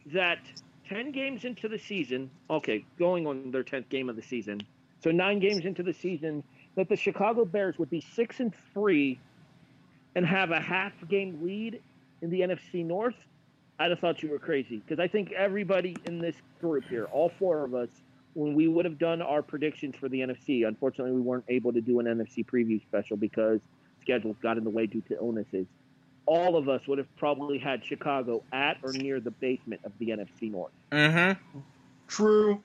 that 0.08 0.40
10 0.88 1.12
games 1.12 1.44
into 1.44 1.68
the 1.68 1.78
season, 1.78 2.30
okay, 2.50 2.86
going 2.98 3.28
on 3.28 3.52
their 3.52 3.64
10th 3.64 3.90
game 3.90 4.10
of 4.10 4.16
the 4.16 4.22
season. 4.22 4.62
So 5.04 5.12
9 5.12 5.40
games 5.40 5.66
into 5.66 5.84
the 5.84 5.94
season 5.94 6.44
that 6.76 6.88
the 6.88 6.96
Chicago 6.96 7.46
Bears 7.46 7.78
would 7.78 7.90
be 7.90 8.02
6 8.02 8.40
and 8.40 8.54
3 8.74 9.20
and 10.18 10.26
have 10.26 10.50
a 10.50 10.60
half 10.60 10.94
game 11.08 11.40
lead 11.44 11.80
in 12.24 12.32
the 12.32 12.42
NFC 12.42 12.84
North. 12.84 13.14
I'd 13.78 13.92
have 13.92 14.00
thought 14.00 14.24
you 14.24 14.32
were 14.32 14.40
crazy 14.40 14.78
because 14.78 15.00
I 15.00 15.08
think 15.08 15.32
everybody 15.32 15.96
in 16.06 16.18
this 16.18 16.36
group 16.60 16.86
here, 16.90 17.06
all 17.12 17.32
four 17.38 17.64
of 17.64 17.76
us, 17.76 17.90
when 18.34 18.56
we 18.56 18.68
would 18.68 18.84
have 18.84 18.98
done 18.98 19.22
our 19.22 19.44
predictions 19.44 19.94
for 20.00 20.10
the 20.10 20.22
NFC, 20.22 20.68
unfortunately 20.68 21.14
we 21.14 21.22
weren't 21.22 21.46
able 21.50 21.72
to 21.72 21.82
do 21.82 22.00
an 22.00 22.08
NFC 22.08 22.44
preview 22.44 22.82
special 22.82 23.16
because 23.16 23.60
schedules 24.02 24.36
got 24.42 24.58
in 24.58 24.64
the 24.64 24.72
way 24.72 24.88
due 24.88 25.02
to 25.02 25.18
illnesses. 25.18 25.68
All 26.26 26.58
of 26.58 26.68
us 26.68 26.88
would 26.88 26.98
have 26.98 27.16
probably 27.18 27.60
had 27.60 27.86
Chicago 27.86 28.44
at 28.52 28.78
or 28.82 28.94
near 28.94 29.20
the 29.20 29.32
basement 29.32 29.82
of 29.84 29.92
the 30.00 30.10
NFC 30.10 30.50
North. 30.50 30.72
Mm-hmm. 30.92 31.60
True. 32.08 32.64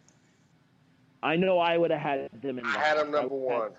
I 1.23 1.37
know 1.37 1.59
I 1.59 1.77
would 1.77 1.91
have 1.91 2.01
had 2.01 2.31
them 2.41 2.59
in. 2.59 2.65
I 2.65 2.79
had 2.79 2.97
them 2.97 3.11
number 3.11 3.35
one. 3.35 3.73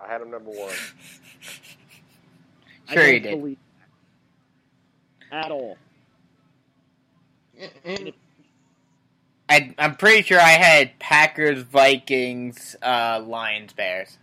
I 0.00 0.08
had 0.08 0.20
them 0.20 0.32
number 0.32 0.50
one. 0.50 0.74
Sure 2.88 3.06
you 3.06 3.20
did. 3.20 3.56
At 5.32 5.50
all. 5.50 5.76
I, 9.48 9.74
I'm 9.78 9.96
pretty 9.96 10.22
sure 10.22 10.40
I 10.40 10.50
had 10.50 10.98
Packers, 10.98 11.62
Vikings, 11.62 12.76
uh, 12.82 13.22
Lions, 13.24 13.72
Bears. 13.72 14.18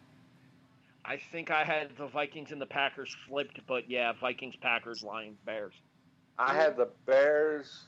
I 1.06 1.20
think 1.32 1.52
I 1.52 1.64
had 1.64 1.90
the 1.98 2.08
Vikings 2.08 2.52
and 2.52 2.62
the 2.62 2.66
Packers 2.66 3.16
flipped, 3.28 3.60
but 3.68 3.90
yeah, 3.90 4.14
Vikings, 4.20 4.56
Packers, 4.62 5.04
Lions, 5.04 5.38
Bears. 5.46 5.74
I 6.40 6.54
had 6.54 6.78
the 6.78 6.90
Bears, 7.06 7.84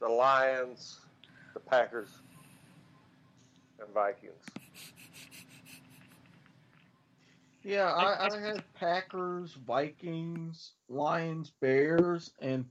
the 0.00 0.08
Lions, 0.08 1.00
the 1.52 1.60
Packers, 1.60 2.10
and 3.80 3.92
Vikings. 3.92 4.44
Yeah, 7.64 7.90
I, 7.90 8.26
I 8.26 8.38
had 8.38 8.62
Packers, 8.74 9.54
Vikings, 9.66 10.72
Lions, 10.88 11.52
Bears, 11.60 12.30
and 12.40 12.66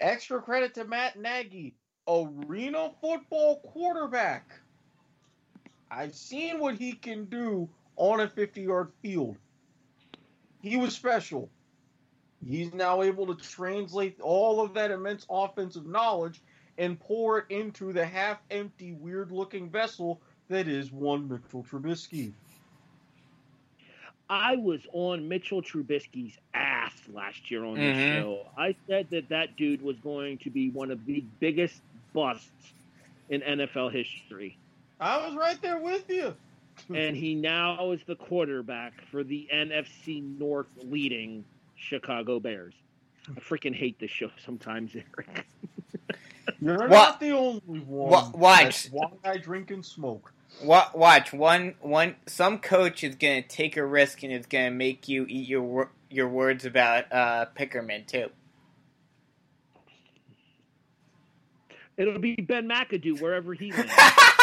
extra 0.00 0.40
credit 0.40 0.74
to 0.74 0.84
Matt 0.84 1.18
Nagy, 1.18 1.76
arena 2.08 2.90
football 3.00 3.60
quarterback. 3.60 4.50
I've 5.90 6.14
seen 6.14 6.58
what 6.58 6.76
he 6.76 6.92
can 6.92 7.26
do 7.26 7.68
on 7.96 8.20
a 8.20 8.28
50 8.28 8.62
yard 8.62 8.90
field. 9.02 9.36
He 10.62 10.76
was 10.76 10.94
special. 10.94 11.50
He's 12.44 12.72
now 12.72 13.02
able 13.02 13.26
to 13.26 13.34
translate 13.34 14.18
all 14.20 14.62
of 14.62 14.72
that 14.74 14.90
immense 14.90 15.26
offensive 15.28 15.86
knowledge 15.86 16.40
and 16.78 16.98
pour 16.98 17.40
it 17.40 17.44
into 17.50 17.92
the 17.92 18.06
half 18.06 18.38
empty, 18.50 18.92
weird 18.94 19.30
looking 19.30 19.68
vessel 19.68 20.22
that 20.48 20.66
is 20.66 20.90
one 20.90 21.28
Mitchell 21.28 21.62
Trubisky. 21.62 22.32
I 24.30 24.54
was 24.56 24.80
on 24.92 25.28
Mitchell 25.28 25.60
Trubisky's 25.60 26.38
ass 26.54 26.92
last 27.12 27.50
year 27.50 27.64
on 27.64 27.74
this 27.74 27.96
Mhm. 27.96 28.12
show. 28.14 28.46
I 28.56 28.76
said 28.86 29.10
that 29.10 29.28
that 29.30 29.56
dude 29.56 29.82
was 29.82 29.96
going 29.98 30.38
to 30.38 30.50
be 30.50 30.70
one 30.70 30.92
of 30.92 31.04
the 31.04 31.24
biggest 31.40 31.82
busts 32.12 32.72
in 33.28 33.42
NFL 33.42 33.88
history. 33.90 34.56
I 35.00 35.16
was 35.26 35.34
right 35.36 35.60
there 35.60 35.78
with 35.80 36.08
you. 36.08 36.36
and 36.94 37.16
he 37.16 37.34
now 37.34 37.90
is 37.90 38.00
the 38.06 38.14
quarterback 38.14 39.04
for 39.10 39.24
the 39.24 39.48
NFC 39.52 40.20
North 40.38 40.68
leading 40.84 41.44
Chicago 41.76 42.38
Bears. 42.38 42.74
I 43.28 43.32
freaking 43.40 43.74
hate 43.74 43.98
this 43.98 44.10
show 44.12 44.30
sometimes, 44.44 44.94
Erik. 44.94 45.46
You're 46.60 46.78
Wa- 46.78 46.86
not 46.86 47.20
the 47.20 47.30
only 47.32 47.80
one. 47.80 48.10
wa- 48.10 48.30
watch. 48.34 48.84
That's 48.84 48.90
why 48.92 49.10
I 49.24 49.36
drink 49.38 49.70
and 49.72 49.84
smoke. 49.84 50.32
Wa- 50.62 50.90
Watch 50.94 51.32
one 51.32 51.74
one. 51.80 52.16
Some 52.26 52.58
coach 52.58 53.02
is 53.02 53.14
gonna 53.14 53.42
take 53.42 53.76
a 53.76 53.84
risk 53.84 54.22
and 54.22 54.32
is 54.32 54.46
gonna 54.46 54.70
make 54.70 55.08
you 55.08 55.26
eat 55.28 55.48
your 55.48 55.90
your 56.10 56.28
words 56.28 56.64
about 56.64 57.10
uh, 57.12 57.46
Peterman 57.46 58.04
too. 58.06 58.28
It'll 61.96 62.18
be 62.18 62.34
Ben 62.36 62.68
McAdoo 62.68 63.20
wherever 63.20 63.52
he 63.52 63.72
lands. 63.72 63.92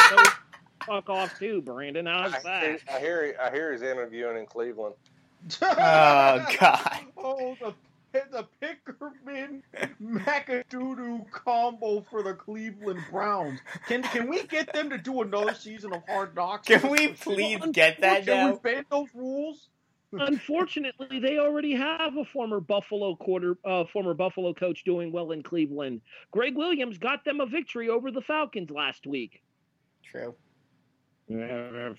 So, 0.10 0.18
fuck 0.86 1.10
off 1.10 1.38
too, 1.40 1.62
Brandon. 1.62 2.06
How's 2.06 2.34
I, 2.34 2.40
that? 2.44 2.80
I 2.94 3.00
hear. 3.00 3.36
I 3.42 3.50
hear 3.50 3.72
he's 3.72 3.82
interviewing 3.82 4.38
in 4.38 4.46
Cleveland. 4.46 4.96
Oh 5.62 6.46
God! 6.60 7.00
Oh, 7.18 7.58
the 7.60 7.74
the 8.14 8.48
Peterman 8.60 9.64
Macadoodoo 10.02 11.30
combo 11.32 12.06
for 12.10 12.24
the 12.24 12.34
Cleveland 12.34 13.04
Browns. 13.12 13.60
Can 13.88 14.04
can 14.04 14.30
we 14.30 14.44
get 14.44 14.72
them 14.74 14.90
to 14.90 14.98
do 14.98 15.22
another 15.22 15.54
season 15.54 15.94
of 15.94 16.04
Hard 16.08 16.36
Knocks? 16.36 16.68
Can 16.68 16.90
we 16.90 17.10
please 17.10 17.60
get 17.72 18.02
that 18.02 18.26
Can 18.26 18.46
we 18.46 18.52
now? 18.52 18.58
bend 18.58 18.86
those 18.90 19.10
rules? 19.14 19.70
Unfortunately, 20.14 21.20
they 21.20 21.38
already 21.38 21.76
have 21.76 22.16
a 22.16 22.24
former 22.26 22.62
Buffalo 22.62 23.16
quarter, 23.16 23.58
uh, 23.66 23.84
former 23.92 24.14
Buffalo 24.14 24.54
coach 24.54 24.86
doing 24.86 25.12
well 25.12 25.32
in 25.32 25.44
Cleveland. 25.44 26.00
Gregg 26.32 26.56
Williams 26.56 26.98
got 26.98 27.26
them 27.26 27.42
a 27.42 27.46
victory 27.46 27.90
over 27.90 28.10
the 28.10 28.22
Falcons 28.22 28.72
last 28.72 29.06
week. 29.06 29.42
True. 30.04 30.34
Gregg 31.30 31.98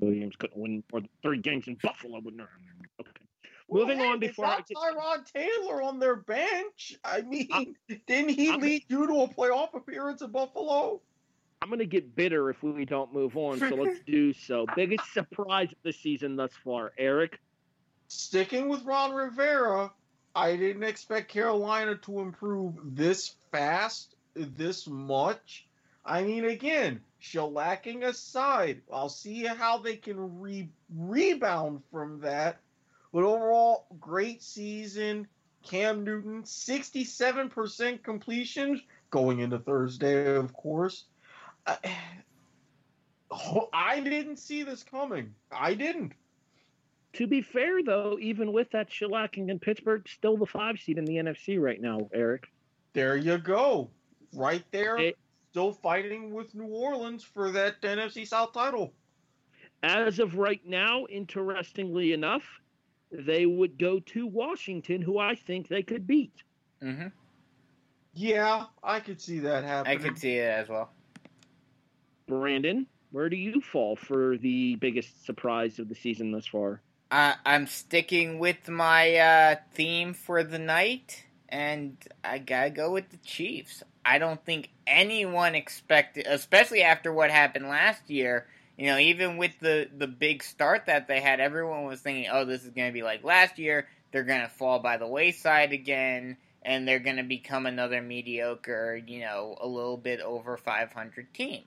Williams 0.00 0.36
couldn't 0.36 0.60
win 0.60 0.84
more 0.92 1.00
than 1.00 1.08
three 1.22 1.38
games 1.38 1.66
in 1.68 1.76
Buffalo. 1.82 2.20
But 2.20 2.34
no, 2.34 2.44
okay. 2.44 2.79
Moving 3.70 3.98
Well, 3.98 4.12
on 4.12 4.18
before 4.20 4.46
I 4.46 4.60
Tyrod 4.62 5.26
Taylor 5.32 5.82
on 5.82 5.98
their 6.00 6.16
bench. 6.16 6.96
I 7.04 7.22
mean, 7.22 7.48
I'm- 7.52 7.74
didn't 8.06 8.30
he 8.30 8.50
I'm- 8.50 8.60
lead 8.60 8.84
you 8.88 9.06
to 9.06 9.22
a 9.22 9.28
playoff 9.28 9.74
appearance 9.74 10.22
in 10.22 10.30
Buffalo? 10.30 11.00
I'm 11.62 11.68
going 11.68 11.78
to 11.80 11.86
get 11.86 12.16
bitter 12.16 12.48
if 12.48 12.62
we 12.62 12.84
don't 12.86 13.12
move 13.12 13.36
on, 13.36 13.58
so 13.58 13.68
let's 13.68 14.00
do 14.06 14.32
so. 14.32 14.66
Biggest 14.74 15.12
surprise 15.12 15.70
of 15.70 15.78
the 15.82 15.92
season 15.92 16.34
thus 16.36 16.52
far, 16.64 16.92
Erik. 16.96 17.38
Sticking 18.08 18.68
with 18.68 18.82
Ron 18.84 19.12
Rivera, 19.12 19.92
I 20.34 20.56
didn't 20.56 20.84
expect 20.84 21.28
Carolina 21.28 21.96
to 21.96 22.20
improve 22.20 22.74
this 22.96 23.34
fast, 23.52 24.16
this 24.34 24.86
much. 24.88 25.66
I 26.04 26.22
mean, 26.22 26.46
again, 26.46 27.02
shellacking 27.22 28.04
aside, 28.04 28.80
I'll 28.90 29.10
see 29.10 29.44
how 29.44 29.78
they 29.78 29.96
can 29.96 30.40
re- 30.40 30.70
rebound 30.96 31.82
from 31.92 32.20
that. 32.20 32.60
But 33.12 33.24
overall, 33.24 33.86
great 33.98 34.42
season. 34.42 35.26
Cam 35.62 36.04
Newton, 36.04 36.42
67% 36.42 38.02
completion 38.02 38.80
going 39.10 39.40
into 39.40 39.58
Thursday, 39.58 40.34
of 40.34 40.52
course. 40.54 41.04
Uh, 41.66 41.76
I, 43.30 43.60
I 43.72 44.00
didn't 44.00 44.38
see 44.38 44.62
this 44.62 44.82
coming. 44.82 45.34
I 45.52 45.74
didn't. 45.74 46.12
To 47.14 47.26
be 47.26 47.42
fair, 47.42 47.82
though, 47.82 48.18
even 48.20 48.52
with 48.52 48.70
that 48.70 48.88
shellacking 48.88 49.50
in 49.50 49.58
Pittsburgh, 49.58 50.08
still 50.08 50.36
the 50.36 50.46
five 50.46 50.78
seed 50.78 50.96
in 50.96 51.04
the 51.04 51.16
NFC 51.16 51.60
right 51.60 51.80
now, 51.80 52.08
Erik. 52.14 52.48
There 52.92 53.16
you 53.16 53.38
go. 53.38 53.90
Right 54.32 54.64
there. 54.70 54.96
It- 54.96 55.18
still 55.50 55.72
fighting 55.72 56.32
with 56.32 56.54
New 56.54 56.66
Orleans 56.66 57.24
for 57.24 57.50
that 57.50 57.82
NFC 57.82 58.24
South 58.24 58.52
title. 58.52 58.92
As 59.82 60.20
of 60.20 60.36
right 60.36 60.64
now, 60.64 61.06
interestingly 61.06 62.12
enough, 62.12 62.44
they 63.10 63.46
would 63.46 63.78
go 63.78 64.00
to 64.00 64.26
Washington, 64.26 65.02
who 65.02 65.18
I 65.18 65.34
think 65.34 65.68
they 65.68 65.82
could 65.82 66.06
beat. 66.06 66.42
Mm-hmm. 66.82 67.08
Yeah, 68.14 68.64
I 68.82 69.00
could 69.00 69.20
see 69.20 69.40
that 69.40 69.64
happening. 69.64 69.98
I 69.98 70.02
could 70.02 70.18
see 70.18 70.36
it 70.36 70.50
as 70.50 70.68
well. 70.68 70.90
Brandon, 72.26 72.86
where 73.10 73.28
do 73.28 73.36
you 73.36 73.60
fall 73.60 73.96
for 73.96 74.36
the 74.38 74.76
biggest 74.76 75.24
surprise 75.24 75.78
of 75.78 75.88
the 75.88 75.94
season 75.94 76.32
thus 76.32 76.46
far? 76.46 76.80
Uh, 77.10 77.34
I'm 77.44 77.66
sticking 77.66 78.38
with 78.38 78.68
my 78.68 79.16
uh, 79.16 79.56
theme 79.74 80.14
for 80.14 80.44
the 80.44 80.58
night, 80.58 81.24
and 81.48 81.96
I 82.22 82.38
gotta 82.38 82.70
go 82.70 82.92
with 82.92 83.10
the 83.10 83.16
Chiefs. 83.18 83.82
I 84.04 84.18
don't 84.18 84.44
think 84.44 84.70
anyone 84.86 85.54
expected, 85.54 86.26
especially 86.28 86.82
after 86.82 87.12
what 87.12 87.30
happened 87.30 87.68
last 87.68 88.08
year. 88.08 88.46
You 88.80 88.86
know, 88.86 88.96
even 88.96 89.36
with 89.36 89.58
the 89.60 89.90
the 89.94 90.06
big 90.06 90.42
start 90.42 90.86
that 90.86 91.06
they 91.06 91.20
had, 91.20 91.38
everyone 91.38 91.84
was 91.84 92.00
thinking, 92.00 92.30
"Oh, 92.32 92.46
this 92.46 92.64
is 92.64 92.70
gonna 92.70 92.92
be 92.92 93.02
like 93.02 93.22
last 93.22 93.58
year. 93.58 93.86
They're 94.10 94.24
gonna 94.24 94.48
fall 94.48 94.78
by 94.78 94.96
the 94.96 95.06
wayside 95.06 95.74
again." 95.74 96.38
And 96.62 96.88
they're 96.88 96.98
going 96.98 97.16
to 97.16 97.22
become 97.22 97.64
another 97.64 98.02
mediocre, 98.02 98.94
you 99.06 99.20
know, 99.20 99.56
a 99.58 99.66
little 99.66 99.96
bit 99.96 100.20
over 100.20 100.58
500 100.58 101.32
team. 101.32 101.64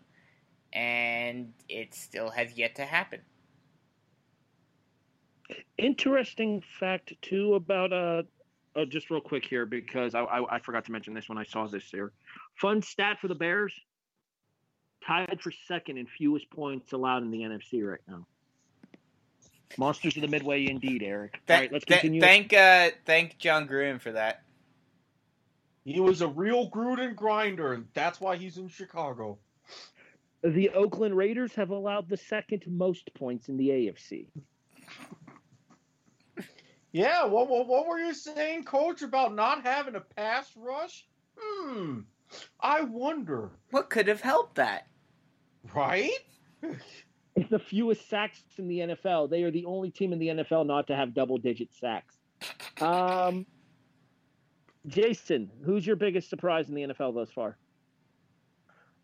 And 0.72 1.53
it 1.68 1.95
still 1.95 2.30
has 2.30 2.56
yet 2.56 2.76
to 2.76 2.85
happen. 2.85 3.22
Interesting 5.80 6.61
fact 6.80 7.14
too 7.23 7.56
about 7.56 7.91
uh, 7.91 8.22
uh 8.76 8.85
just 8.85 9.10
real 9.10 9.19
quick 9.19 9.45
here 9.45 9.65
because 9.65 10.14
I, 10.14 10.22
I 10.22 10.56
I 10.56 10.60
forgot 10.60 10.85
to 10.85 10.91
mention 10.91 11.15
this 11.15 11.27
when 11.27 11.40
I 11.40 11.44
saw 11.44 11.68
this 11.68 11.90
here. 11.90 12.11
Fun 12.56 12.84
stat 12.84 13.18
for 13.19 13.27
the 13.27 13.35
Bears: 13.35 13.73
tied 15.05 15.39
for 15.41 15.51
second 15.67 15.97
in 15.97 16.05
fewest 16.05 16.49
points 16.49 16.91
allowed 16.93 17.23
in 17.23 17.31
the 17.31 17.39
NFC 17.41 17.88
right 17.88 18.01
now. 18.07 18.25
Monsters 19.77 20.15
of 20.15 20.21
the 20.21 20.27
Midway, 20.27 20.67
indeed, 20.67 21.01
Erik. 21.01 21.34
All 21.34 21.39
Th- 21.47 21.59
right, 21.61 21.71
let's 21.71 21.85
th- 21.85 22.01
continue. 22.01 22.21
thank 22.21 22.53
uh, 22.53 22.91
thank 23.05 23.38
Jon 23.39 23.67
Gruden 23.67 23.99
for 23.99 24.11
that. 24.11 24.43
He 25.84 25.99
was 25.99 26.21
a 26.21 26.27
real 26.27 26.69
Gruden 26.69 27.15
grinder, 27.15 27.73
and 27.73 27.85
that's 27.93 28.21
why 28.21 28.38
he's 28.38 28.57
in 28.57 28.67
Chicago. 28.69 29.38
The 30.43 30.69
Oakland 30.69 31.17
Raiders 31.17 31.53
have 31.55 31.71
allowed 31.71 32.07
the 32.07 32.17
second 32.17 32.63
most 32.67 33.13
points 33.15 33.49
in 33.49 33.57
the 33.57 33.69
AFC. 33.69 34.27
Yeah, 36.91 37.25
what, 37.25 37.49
what, 37.49 37.67
what 37.67 37.88
were 37.88 37.97
you 37.97 38.13
saying, 38.13 38.65
Coach, 38.65 39.01
about 39.01 39.34
not 39.34 39.63
having 39.63 39.95
a 39.95 39.99
pass 40.01 40.51
rush? 40.55 41.05
Hmm, 41.38 42.01
I 42.59 42.81
wonder. 42.81 43.49
What 43.71 43.89
could 43.89 44.07
have 44.07 44.21
helped 44.21 44.55
that? 44.55 44.88
Right? 45.73 46.11
It's 47.35 47.49
the 47.49 47.60
fewest 47.60 48.10
sacks 48.10 48.41
in 48.57 48.68
the 48.68 48.80
NFL. 48.80 49.30
They 49.30 49.44
are 49.44 49.52
the 49.52 49.65
only 49.65 49.90
team 49.90 50.14
in 50.14 50.19
the 50.19 50.27
NFL 50.27 50.65
not 50.65 50.88
to 50.88 50.95
have 50.95 51.14
double 51.14 51.38
digit 51.38 51.73
sacks. 51.73 52.15
Um, 52.80 53.45
Jason, 54.88 55.49
who's 55.64 55.85
your 55.85 55.95
biggest 55.95 56.30
surprise 56.30 56.69
in 56.69 56.76
the 56.76 56.81
NFL 56.84 57.15
thus 57.15 57.31
far? 57.31 57.57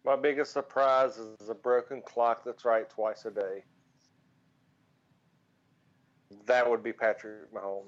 My 0.05 0.15
biggest 0.15 0.53
surprise 0.53 1.17
is 1.17 1.49
a 1.49 1.55
broken 1.55 2.01
clock 2.01 2.43
that's 2.43 2.65
right 2.65 2.89
twice 2.89 3.25
a 3.25 3.31
day. 3.31 3.63
That 6.45 6.69
would 6.69 6.83
be 6.83 6.93
Patrick 6.93 7.51
Mahomes. 7.53 7.85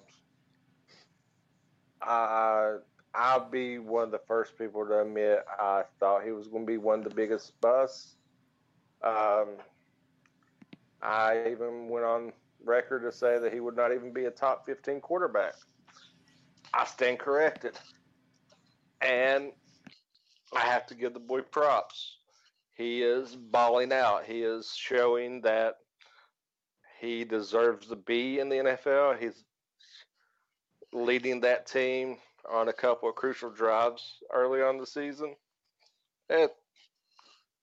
Uh, 2.02 2.80
I'll 3.14 3.49
be 3.49 3.77
one 3.77 4.06
of 4.06 4.11
the 4.11 4.22
first 4.27 4.57
people 4.57 4.85
to 4.88 5.02
admit 5.02 5.45
I 5.60 5.84
thought 5.99 6.23
he 6.23 6.31
was 6.31 6.48
going 6.48 6.64
to 6.64 6.68
be 6.68 6.77
one 6.77 6.99
of 6.99 7.06
the 7.06 7.15
biggest 7.15 7.60
busts. 7.61 8.15
Um, 9.03 9.57
I 11.02 11.48
even 11.49 11.90
went 11.90 12.06
on 12.06 12.34
record 12.64 13.03
to 13.03 13.11
say 13.11 13.40
that 13.40 13.53
he 13.53 13.60
would 13.60 13.76
not 13.76 13.94
even 13.94 14.14
be 14.14 14.26
a 14.26 14.32
top 14.32 14.65
15 14.65 15.02
quarterback. 15.02 15.56
I 16.73 16.86
stand 16.86 17.19
corrected. 17.19 17.78
And 19.02 19.52
I 20.56 20.61
have 20.61 20.86
to 20.88 20.95
give 20.95 21.14
the 21.14 21.19
boy 21.19 21.41
props. 21.41 22.18
He 22.76 23.02
is 23.02 23.36
balling 23.36 23.91
out. 23.91 24.26
He 24.26 24.41
is 24.41 24.73
showing 24.76 25.41
that 25.41 25.76
he 26.99 27.23
deserves 27.23 27.88
to 27.88 27.95
be 27.95 28.40
in 28.40 28.49
the 28.49 28.57
NFL. 28.57 29.19
He's 29.19 29.44
leading 30.94 31.41
that 31.41 31.65
team 31.65 32.18
on 32.49 32.68
a 32.68 32.73
couple 32.73 33.10
of 33.10 33.15
crucial 33.15 33.49
drives 33.49 34.18
early 34.34 34.61
on 34.61 34.78
the 34.78 34.86
season. 34.86 35.36
It, 36.30 36.56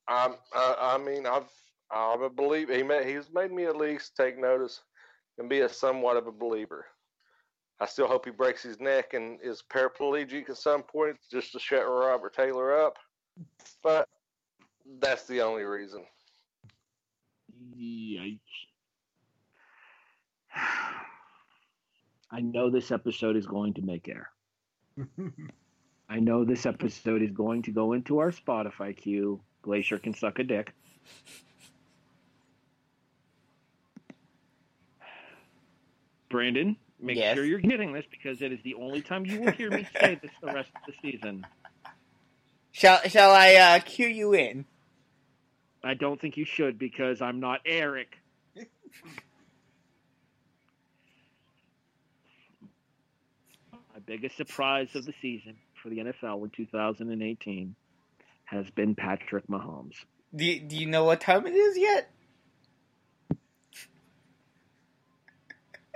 I'm, 0.09 0.35
I, 0.55 0.97
I 0.97 0.99
mean, 0.99 1.27
I've, 1.27 1.51
I'm 1.91 2.23
a 2.23 2.31
believer. 2.31 2.75
He 2.75 2.83
made, 2.83 3.07
he's 3.07 3.31
made 3.33 3.53
me 3.53 3.65
at 3.65 3.77
least 3.77 4.17
take 4.17 4.39
notice 4.39 4.81
and 5.39 5.49
be 5.49 5.61
a 5.61 5.69
somewhat 5.69 6.17
of 6.17 6.27
a 6.27 6.33
believer. 6.33 6.87
I 7.81 7.87
still 7.87 8.09
hope 8.09 8.25
he 8.25 8.33
breaks 8.33 8.63
his 8.63 8.81
neck 8.81 9.15
and 9.15 9.39
is 9.43 9.63
paraplegic 9.63 10.51
at 10.51 10.57
some 10.57 10.83
point 10.83 11.17
just 11.31 11.53
to 11.53 11.61
shut 11.61 11.87
Robert 11.87 12.35
Taylor 12.35 12.77
up. 12.77 12.97
But 13.83 14.09
that's 15.01 15.27
the 15.27 15.43
only 15.43 15.63
reason. 15.63 16.05
Yikes. 17.79 18.41
I 22.31 22.41
know 22.41 22.69
this 22.69 22.91
episode 22.91 23.37
is 23.37 23.47
going 23.47 23.75
to 23.75 23.83
make 23.83 24.09
air. 24.09 24.31
I 26.11 26.19
know 26.21 26.45
this 26.45 26.67
episode 26.67 27.23
is 27.23 27.31
going 27.31 27.63
to 27.63 27.71
go 27.71 27.93
into 27.93 28.19
our 28.19 28.33
Spotify 28.33 28.97
queue. 28.97 29.41
Glacier 29.63 29.99
can 29.99 30.15
suck 30.15 30.39
a 30.39 30.45
dick. 30.45 30.73
Brandon, 36.31 36.77
make 37.01 37.17
Yes. 37.17 37.35
sure 37.35 37.45
you're 37.45 37.59
getting 37.59 37.93
this 37.93 38.05
because 38.11 38.43
it 38.43 38.53
is 38.53 38.61
the 38.63 38.75
only 38.75 39.01
time 39.03 39.25
you 39.25 39.41
will 39.41 39.53
hear 39.53 39.71
me 39.71 39.87
say 40.01 40.15
this 40.21 40.31
the 40.43 40.53
rest 40.53 40.69
of 40.75 40.95
the 40.95 41.11
season. 41.11 41.47
Shall 42.73 43.01
shall 43.09 43.31
I 43.31 43.55
uh, 43.55 43.81
cue 43.81 44.09
you 44.09 44.35
in? 44.35 44.65
I 45.83 45.95
don't 45.95 46.21
think 46.21 46.37
you 46.37 46.45
should 46.45 46.79
because 46.79 47.23
I'm 47.23 47.41
not 47.41 47.61
Erik. 47.65 48.19
My 53.73 54.01
biggest 54.07 54.37
surprise 54.37 54.95
of 54.95 55.05
the 55.07 55.15
season 55.21 55.57
for 55.83 55.89
the 55.89 55.99
NFL 55.99 56.45
in 56.45 56.51
2018 56.51 57.75
has 58.51 58.71
been 58.71 58.95
Patrick 58.95 59.47
Mahomes. 59.47 59.95
Do 60.35 60.45
you, 60.45 60.61
do 60.61 60.77
you 60.77 60.87
know 60.87 61.05
what 61.05 61.21
time 61.21 61.47
it 61.47 61.55
is 61.55 61.77
yet? 61.79 62.11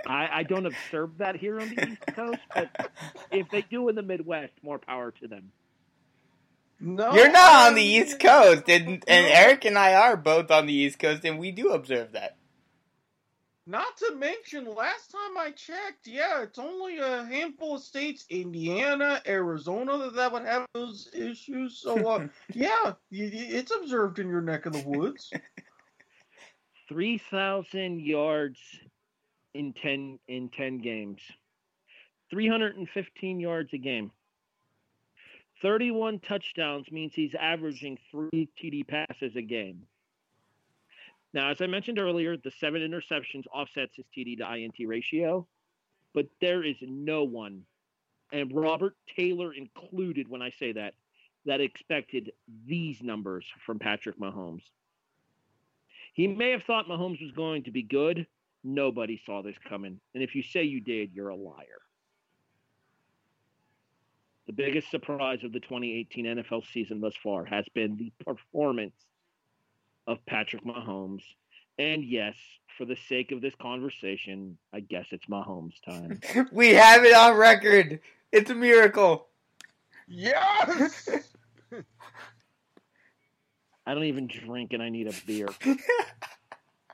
I, 0.05 0.29
I 0.31 0.43
don't 0.43 0.65
observe 0.65 1.17
that 1.19 1.35
here 1.35 1.59
on 1.59 1.69
the 1.69 1.89
East 1.89 2.05
Coast, 2.15 2.39
but 2.53 2.91
if 3.31 3.49
they 3.49 3.61
do 3.61 3.87
in 3.89 3.95
the 3.95 4.01
Midwest, 4.01 4.53
more 4.61 4.77
power 4.77 5.11
to 5.11 5.27
them. 5.27 5.51
No, 6.79 7.13
You're 7.13 7.31
not 7.31 7.67
on 7.69 7.75
the 7.75 7.83
East 7.83 8.19
Coast, 8.19 8.63
and 8.67 9.03
and 9.07 9.27
Erik 9.27 9.63
and 9.63 9.77
I 9.77 9.93
are 9.93 10.17
both 10.17 10.51
on 10.51 10.65
the 10.65 10.73
East 10.73 10.99
Coast, 10.99 11.23
and 11.23 11.39
we 11.39 11.51
do 11.51 11.69
observe 11.69 12.11
that. 12.11 12.35
Not 13.65 13.95
to 13.97 14.15
mention, 14.15 14.65
last 14.75 15.11
time 15.11 15.37
I 15.37 15.51
checked, 15.51 16.05
yeah, 16.05 16.41
it's 16.43 16.59
only 16.59 16.97
a 16.97 17.23
handful 17.23 17.75
of 17.75 17.81
states, 17.81 18.25
Indiana, 18.29 19.21
Arizona, 19.25 19.97
that, 19.99 20.15
that 20.15 20.33
would 20.33 20.43
have 20.43 20.65
those 20.73 21.09
issues. 21.13 21.77
So, 21.77 21.95
uh, 22.05 22.27
yeah, 22.53 22.93
it's 23.09 23.71
observed 23.73 24.19
in 24.19 24.27
your 24.27 24.41
neck 24.41 24.65
of 24.65 24.73
the 24.73 24.83
woods. 24.85 25.31
3,000 26.89 28.01
yards 28.01 28.59
in 29.53 29.73
10 29.81 30.19
in 30.27 30.49
10 30.49 30.79
games. 30.79 31.21
315 32.31 33.39
yards 33.39 33.69
a 33.73 33.77
game. 33.77 34.11
31 35.61 36.19
touchdowns 36.19 36.91
means 36.91 37.13
he's 37.15 37.33
averaging 37.39 37.97
3 38.11 38.29
TD 38.61 38.85
passes 38.85 39.35
a 39.37 39.41
game. 39.41 39.83
Now, 41.33 41.49
as 41.49 41.61
I 41.61 41.67
mentioned 41.67 41.99
earlier, 41.99 42.37
the 42.37 42.51
7 42.51 42.81
interceptions 42.81 43.45
offsets 43.51 43.95
his 43.95 44.05
TD 44.15 44.37
to 44.37 44.55
INT 44.55 44.75
ratio, 44.87 45.47
but 46.13 46.27
there 46.39 46.63
is 46.63 46.77
no 46.81 47.23
one 47.23 47.63
and 48.33 48.51
Robert 48.53 48.95
Taylor 49.15 49.53
included 49.53 50.27
when 50.27 50.41
I 50.41 50.49
say 50.49 50.71
that 50.73 50.95
that 51.45 51.61
expected 51.61 52.31
these 52.65 53.01
numbers 53.01 53.45
from 53.65 53.77
Patrick 53.77 54.19
Mahomes. 54.19 54.63
He 56.13 56.27
may 56.27 56.51
have 56.51 56.63
thought 56.63 56.87
Mahomes 56.87 57.21
was 57.21 57.31
going 57.31 57.63
to 57.63 57.71
be 57.71 57.83
good. 57.83 58.25
Nobody 58.63 59.21
saw 59.25 59.43
this 59.43 59.55
coming. 59.69 59.99
And 60.13 60.23
if 60.23 60.35
you 60.35 60.41
say 60.41 60.63
you 60.63 60.81
did, 60.81 61.11
you're 61.13 61.29
a 61.29 61.35
liar. 61.35 61.81
The 64.47 64.53
biggest 64.53 64.89
surprise 64.89 65.43
of 65.43 65.51
the 65.51 65.59
2018 65.59 66.25
NFL 66.25 66.63
season 66.71 67.01
thus 67.01 67.15
far 67.21 67.45
has 67.45 67.65
been 67.73 67.97
the 67.97 68.11
performance 68.25 68.95
of 70.07 70.25
Patrick 70.25 70.63
Mahomes. 70.65 71.23
And 71.79 72.03
yes, 72.03 72.35
for 72.77 72.85
the 72.85 72.95
sake 72.95 73.31
of 73.31 73.41
this 73.41 73.53
conversation, 73.61 74.57
I 74.73 74.81
guess 74.81 75.05
it's 75.11 75.25
Mahomes 75.25 75.81
time. 75.85 76.19
We 76.51 76.73
have 76.73 77.03
it 77.05 77.15
on 77.15 77.35
record. 77.35 77.99
It's 78.31 78.49
a 78.49 78.55
miracle. 78.55 79.27
Yes! 80.07 81.09
I 83.85 83.93
don't 83.93 84.05
even 84.05 84.27
drink 84.27 84.73
and 84.73 84.81
I 84.81 84.89
need 84.89 85.07
a 85.07 85.13
beer. 85.25 85.47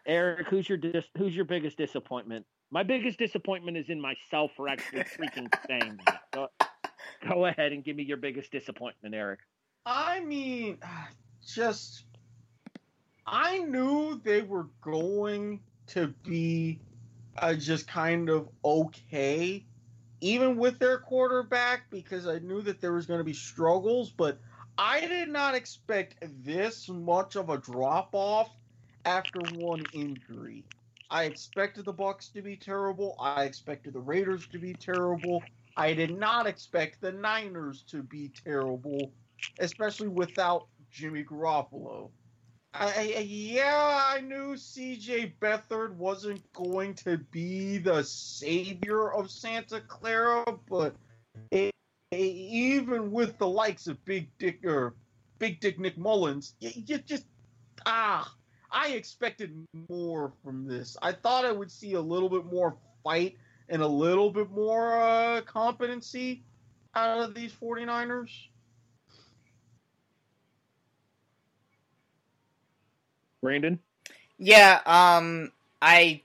Erik, 0.06 0.48
who's 0.48 0.68
your 0.68 0.77
dis- 0.77 1.06
who's 1.18 1.36
your 1.36 1.45
biggest 1.45 1.77
disappointment? 1.77 2.45
My 2.72 2.84
biggest 2.84 3.19
disappointment 3.19 3.77
is 3.77 3.90
in 3.90 4.02
myself 4.02 4.52
for 4.56 4.68
actually 4.68 5.03
freaking 5.03 5.48
saying 5.68 5.99
that. 6.06 6.22
Go, 6.34 6.48
go 7.27 7.45
ahead 7.45 7.73
and 7.73 7.84
give 7.84 7.95
me 7.95 8.03
your 8.03 8.18
biggest 8.18 8.52
disappointment, 8.52 9.14
Erik. 9.14 9.40
I 9.86 10.19
mean, 10.22 10.80
just 11.48 12.06
I 13.32 13.60
knew 13.60 14.20
they 14.24 14.42
were 14.42 14.68
going 14.82 15.62
to 15.88 16.08
be 16.26 16.80
uh, 17.38 17.54
just 17.54 17.88
kind 17.88 18.30
of 18.30 18.50
okay, 18.66 19.66
even 20.22 20.58
with 20.58 20.80
their 20.80 20.98
quarterback, 21.00 21.90
because 21.92 22.28
I 22.28 22.40
knew 22.40 22.62
that 22.64 22.82
there 22.82 22.94
was 22.94 23.06
going 23.06 23.20
to 23.20 23.24
be 23.26 23.34
struggles. 23.34 24.10
But 24.10 24.40
I 24.78 25.02
did 25.06 25.30
not 25.30 25.56
expect 25.56 26.16
this 26.44 26.90
much 26.90 27.36
of 27.36 27.50
a 27.50 27.58
drop 27.58 28.10
off 28.14 28.50
after 29.06 29.40
one 29.42 29.86
injury. 29.94 30.66
I 31.12 31.26
expected 31.26 31.86
the 31.86 31.94
Bucks 31.94 32.30
to 32.30 32.42
be 32.42 32.56
terrible. 32.58 33.16
I 33.20 33.44
expected 33.44 33.94
the 33.94 34.00
Raiders 34.00 34.48
to 34.48 34.60
be 34.60 34.74
terrible. 34.74 35.44
I 35.78 35.94
did 35.94 36.18
not 36.18 36.48
expect 36.48 37.02
the 37.02 37.12
Niners 37.12 37.84
to 37.90 38.04
be 38.04 38.30
terrible 38.44 39.14
especially 39.60 40.08
without 40.08 40.68
Jimmy 40.92 41.24
Garoppolo. 41.24 42.10
I, 42.74 43.16
I, 43.18 43.26
yeah, 43.28 44.14
I 44.16 44.22
knew 44.22 44.54
CJ 44.54 45.34
Beathard 45.41 45.94
wasn't 45.94 46.41
going 46.54 46.94
to 46.96 47.18
be 47.18 47.80
the 47.80 48.04
savior 48.04 49.12
of 49.12 49.32
Santa 49.32 49.82
Clara, 49.82 50.46
but 50.70 50.96
it, 51.52 51.74
even 52.12 53.12
with 53.12 53.38
the 53.38 53.48
likes 53.48 53.88
of 53.88 54.04
Big 54.06 54.30
Dick 54.38 54.64
or 54.66 54.94
Big 55.40 55.60
Dick 55.60 55.80
Nick 55.80 55.98
Mullens, 55.98 56.54
you, 56.60 56.72
you 56.76 56.98
just 57.00 57.26
ah, 57.86 58.32
I 58.72 58.90
expected 58.90 59.66
more 59.90 60.32
from 60.44 60.68
this. 60.68 60.96
I 61.02 61.12
thought 61.12 61.46
I 61.46 61.52
would 61.52 61.72
see 61.72 61.94
a 61.94 62.02
little 62.02 62.30
bit 62.30 62.46
more 62.46 62.78
fight 63.04 63.38
and 63.70 63.82
a 63.82 63.88
little 63.88 64.32
bit 64.32 64.52
more 64.52 65.00
uh, 65.00 65.41
competency 65.41 66.44
out 66.96 67.20
of 67.20 67.34
these 67.34 67.54
49ers? 67.54 68.30
Brandon? 73.41 73.80
Yeah, 74.38 74.80
um, 74.86 75.52
I 75.82 76.22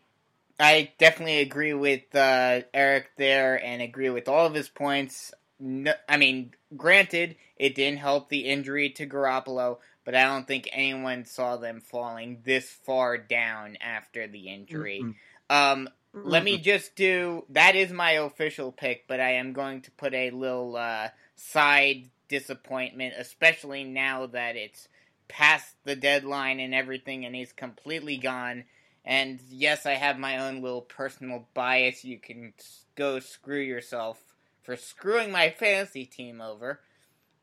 I 0.58 0.92
definitely 0.98 1.40
agree 1.40 1.74
with 1.74 2.14
uh, 2.14 2.60
Erik 2.72 3.10
there 3.16 3.62
and 3.62 3.82
agree 3.82 4.10
with 4.10 4.28
all 4.28 4.46
of 4.46 4.54
his 4.54 4.68
points. 4.68 5.32
No, 5.58 5.92
I 6.08 6.16
mean, 6.16 6.52
granted, 6.76 7.36
it 7.56 7.74
didn't 7.74 7.98
help 7.98 8.28
the 8.28 8.40
injury 8.46 8.90
to 8.90 9.06
Garoppolo, 9.06 9.78
but 10.04 10.14
I 10.14 10.24
don't 10.24 10.46
think 10.46 10.68
anyone 10.72 11.24
saw 11.24 11.56
them 11.56 11.80
falling 11.80 12.42
this 12.44 12.70
far 12.70 13.18
down 13.18 13.76
after 13.80 14.26
the 14.26 14.48
injury. 14.48 15.00
Mm-hmm. 15.02 15.56
Um, 15.56 15.88
mm-hmm. 16.14 16.28
Let 16.28 16.44
me 16.44 16.58
just 16.58 16.94
do 16.94 17.44
that 17.50 17.74
is 17.74 17.90
my 17.92 18.12
official 18.12 18.70
pick, 18.70 19.06
but 19.08 19.20
I 19.20 19.32
am 19.34 19.52
going 19.52 19.82
to 19.82 19.90
put 19.92 20.14
a 20.14 20.30
little 20.30 20.76
uh, 20.76 21.08
side 21.36 22.10
disappointment, 22.28 23.14
especially 23.18 23.84
now 23.84 24.26
that 24.26 24.56
it's 24.56 24.88
past 25.28 25.76
the 25.84 25.96
deadline 25.96 26.60
and 26.60 26.74
everything, 26.74 27.24
and 27.24 27.34
he's 27.34 27.52
completely 27.52 28.16
gone. 28.16 28.64
And 29.04 29.40
yes, 29.50 29.86
I 29.86 29.92
have 29.94 30.18
my 30.18 30.38
own 30.38 30.62
little 30.62 30.82
personal 30.82 31.48
bias. 31.54 32.04
You 32.04 32.18
can 32.18 32.54
go 32.94 33.20
screw 33.20 33.60
yourself 33.60 34.22
for 34.62 34.76
screwing 34.76 35.30
my 35.30 35.50
fantasy 35.50 36.06
team 36.06 36.40
over. 36.40 36.80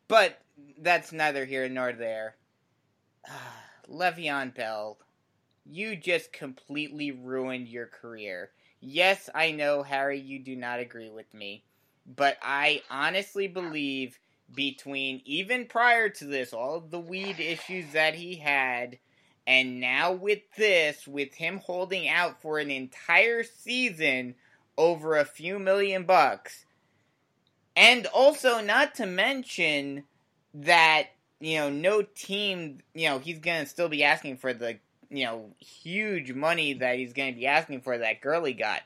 But 0.08 0.41
that's 0.78 1.12
neither 1.12 1.45
here 1.45 1.70
nor 1.70 1.94
there. 1.94 2.36
Le'Veon 3.90 4.53
Bell, 4.53 4.98
you 5.66 5.95
just 5.95 6.34
completely 6.34 7.12
ruined 7.12 7.68
your 7.68 7.88
career. 7.88 8.52
Yes, 8.80 9.30
I 9.36 9.52
know, 9.52 9.84
Harry, 9.84 10.20
you 10.20 10.40
do 10.40 10.56
not 10.56 10.80
agree 10.80 11.10
with 11.10 11.34
me. 11.34 11.64
But 12.06 12.38
I 12.41 12.82
honestly 12.90 13.48
believe 13.48 14.18
between 14.53 15.22
even 15.26 15.65
prior 15.65 16.10
to 16.10 16.26
this, 16.26 16.53
all 16.53 16.76
of 16.76 16.91
the 16.91 16.99
weed 16.99 17.40
issues 17.40 17.91
that 17.94 18.15
he 18.15 18.36
had, 18.36 18.98
and 19.48 19.80
now 19.80 20.11
with 20.11 20.41
this, 20.57 21.07
with 21.07 21.34
him 21.34 21.60
holding 21.60 22.07
out 22.07 22.41
for 22.41 22.60
an 22.60 22.69
entire 22.69 23.44
season 23.44 24.36
over 24.78 25.18
a 25.18 25.26
few 25.26 25.60
million 25.60 26.03
bucks, 26.03 26.65
and 27.76 28.06
also 28.07 28.61
not 28.61 28.95
to 28.95 29.06
mention 29.06 30.03
that, 30.53 31.07
you 31.40 31.57
know, 31.57 31.69
no 31.69 32.02
team, 32.02 32.80
you 32.94 33.07
know, 33.07 33.19
he's 33.19 33.40
going 33.40 33.64
to 33.64 33.69
still 33.69 33.90
be 33.90 34.03
asking 34.03 34.38
for 34.38 34.53
the, 34.53 34.78
you 35.10 35.26
know, 35.26 35.49
huge 35.60 36.34
money 36.34 36.73
that 36.73 36.98
he's 36.98 37.14
going 37.14 37.34
to 37.34 37.40
be 37.40 37.48
asking 37.48 37.82
for 37.82 37.98
that 37.98 38.22
Gurley 38.22 38.53
got. 38.53 38.82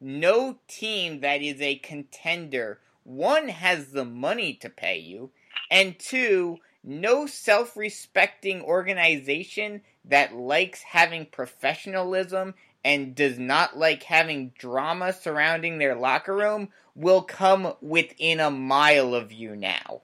No 0.00 0.58
team 0.68 1.20
that 1.20 1.42
is 1.42 1.60
a 1.60 1.76
contender 1.76 2.78
one 3.04 3.48
has 3.48 3.92
the 3.92 4.04
money 4.04 4.54
to 4.54 4.68
pay 4.68 4.98
you, 4.98 5.30
and 5.70 5.98
two, 5.98 6.58
no 6.82 7.26
self 7.26 7.76
respecting 7.76 8.60
organization 8.62 9.82
that 10.04 10.34
likes 10.34 10.82
having 10.82 11.26
professionalism 11.26 12.54
and 12.84 13.14
does 13.14 13.38
not 13.38 13.78
like 13.78 14.02
having 14.02 14.52
drama 14.58 15.12
surrounding 15.12 15.78
their 15.78 15.94
locker 15.94 16.34
room 16.34 16.68
will 16.94 17.22
come 17.22 17.72
within 17.80 18.40
a 18.40 18.50
mile 18.50 19.14
of 19.14 19.32
you 19.32 19.56
now. 19.56 20.02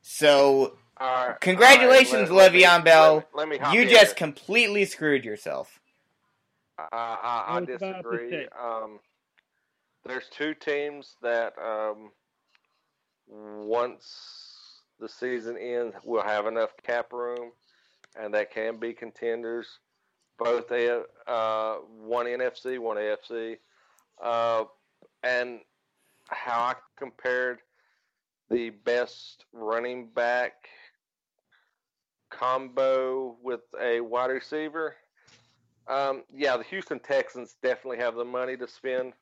So, 0.00 0.78
uh, 0.96 1.34
congratulations, 1.40 2.30
right, 2.30 2.36
let, 2.36 2.52
Le'Veon 2.52 2.62
let 2.62 2.78
me, 2.78 2.84
Bell. 2.84 3.14
Let 3.34 3.48
me, 3.48 3.58
let 3.58 3.72
me 3.72 3.78
you 3.78 3.88
just 3.88 4.16
completely 4.16 4.86
screwed 4.86 5.24
yourself. 5.24 5.78
Uh, 6.78 6.86
I, 6.92 7.44
I 7.48 7.64
disagree. 7.64 8.48
Um, 8.58 9.00
there's 10.04 10.28
two 10.30 10.54
teams 10.54 11.16
that 11.22 11.54
um, 11.58 12.10
once 13.28 14.82
the 14.98 15.08
season 15.08 15.56
ends 15.58 15.94
will 16.04 16.22
have 16.22 16.46
enough 16.46 16.70
cap 16.82 17.12
room, 17.12 17.52
and 18.18 18.34
that 18.34 18.52
can 18.52 18.76
be 18.78 18.92
contenders. 18.92 19.66
Both 20.38 20.68
they 20.68 20.90
uh, 21.26 21.74
one 21.74 22.26
NFC, 22.26 22.78
one 22.78 22.96
AFC, 22.96 23.58
uh, 24.22 24.64
and 25.22 25.60
how 26.28 26.60
I 26.60 26.74
compared 26.96 27.58
the 28.50 28.70
best 28.70 29.44
running 29.52 30.08
back 30.08 30.52
combo 32.30 33.36
with 33.42 33.60
a 33.80 34.00
wide 34.00 34.30
receiver. 34.30 34.96
Um, 35.88 36.22
yeah, 36.34 36.56
the 36.56 36.64
Houston 36.64 37.00
Texans 37.00 37.56
definitely 37.62 37.98
have 37.98 38.14
the 38.14 38.24
money 38.24 38.56
to 38.56 38.68
spend 38.68 39.12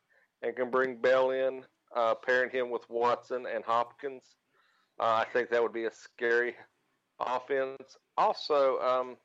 and 0.43 0.55
can 0.57 0.71
bring 0.71 0.97
Bell 0.97 1.31
in, 1.31 1.65
uh, 1.95 2.15
pairing 2.15 2.51
him 2.51 2.71
with 2.71 2.89
Watson 2.89 3.47
and 3.53 3.65
Hopkins. 3.65 4.23
Uh, 5.01 5.25
I 5.27 5.27
think 5.33 5.51
that 5.51 5.63
would 5.63 5.73
be 5.73 5.85
a 5.85 5.93
scary 5.93 6.55
offense. 7.21 7.97
Also, 8.17 8.79
um, 8.81 9.17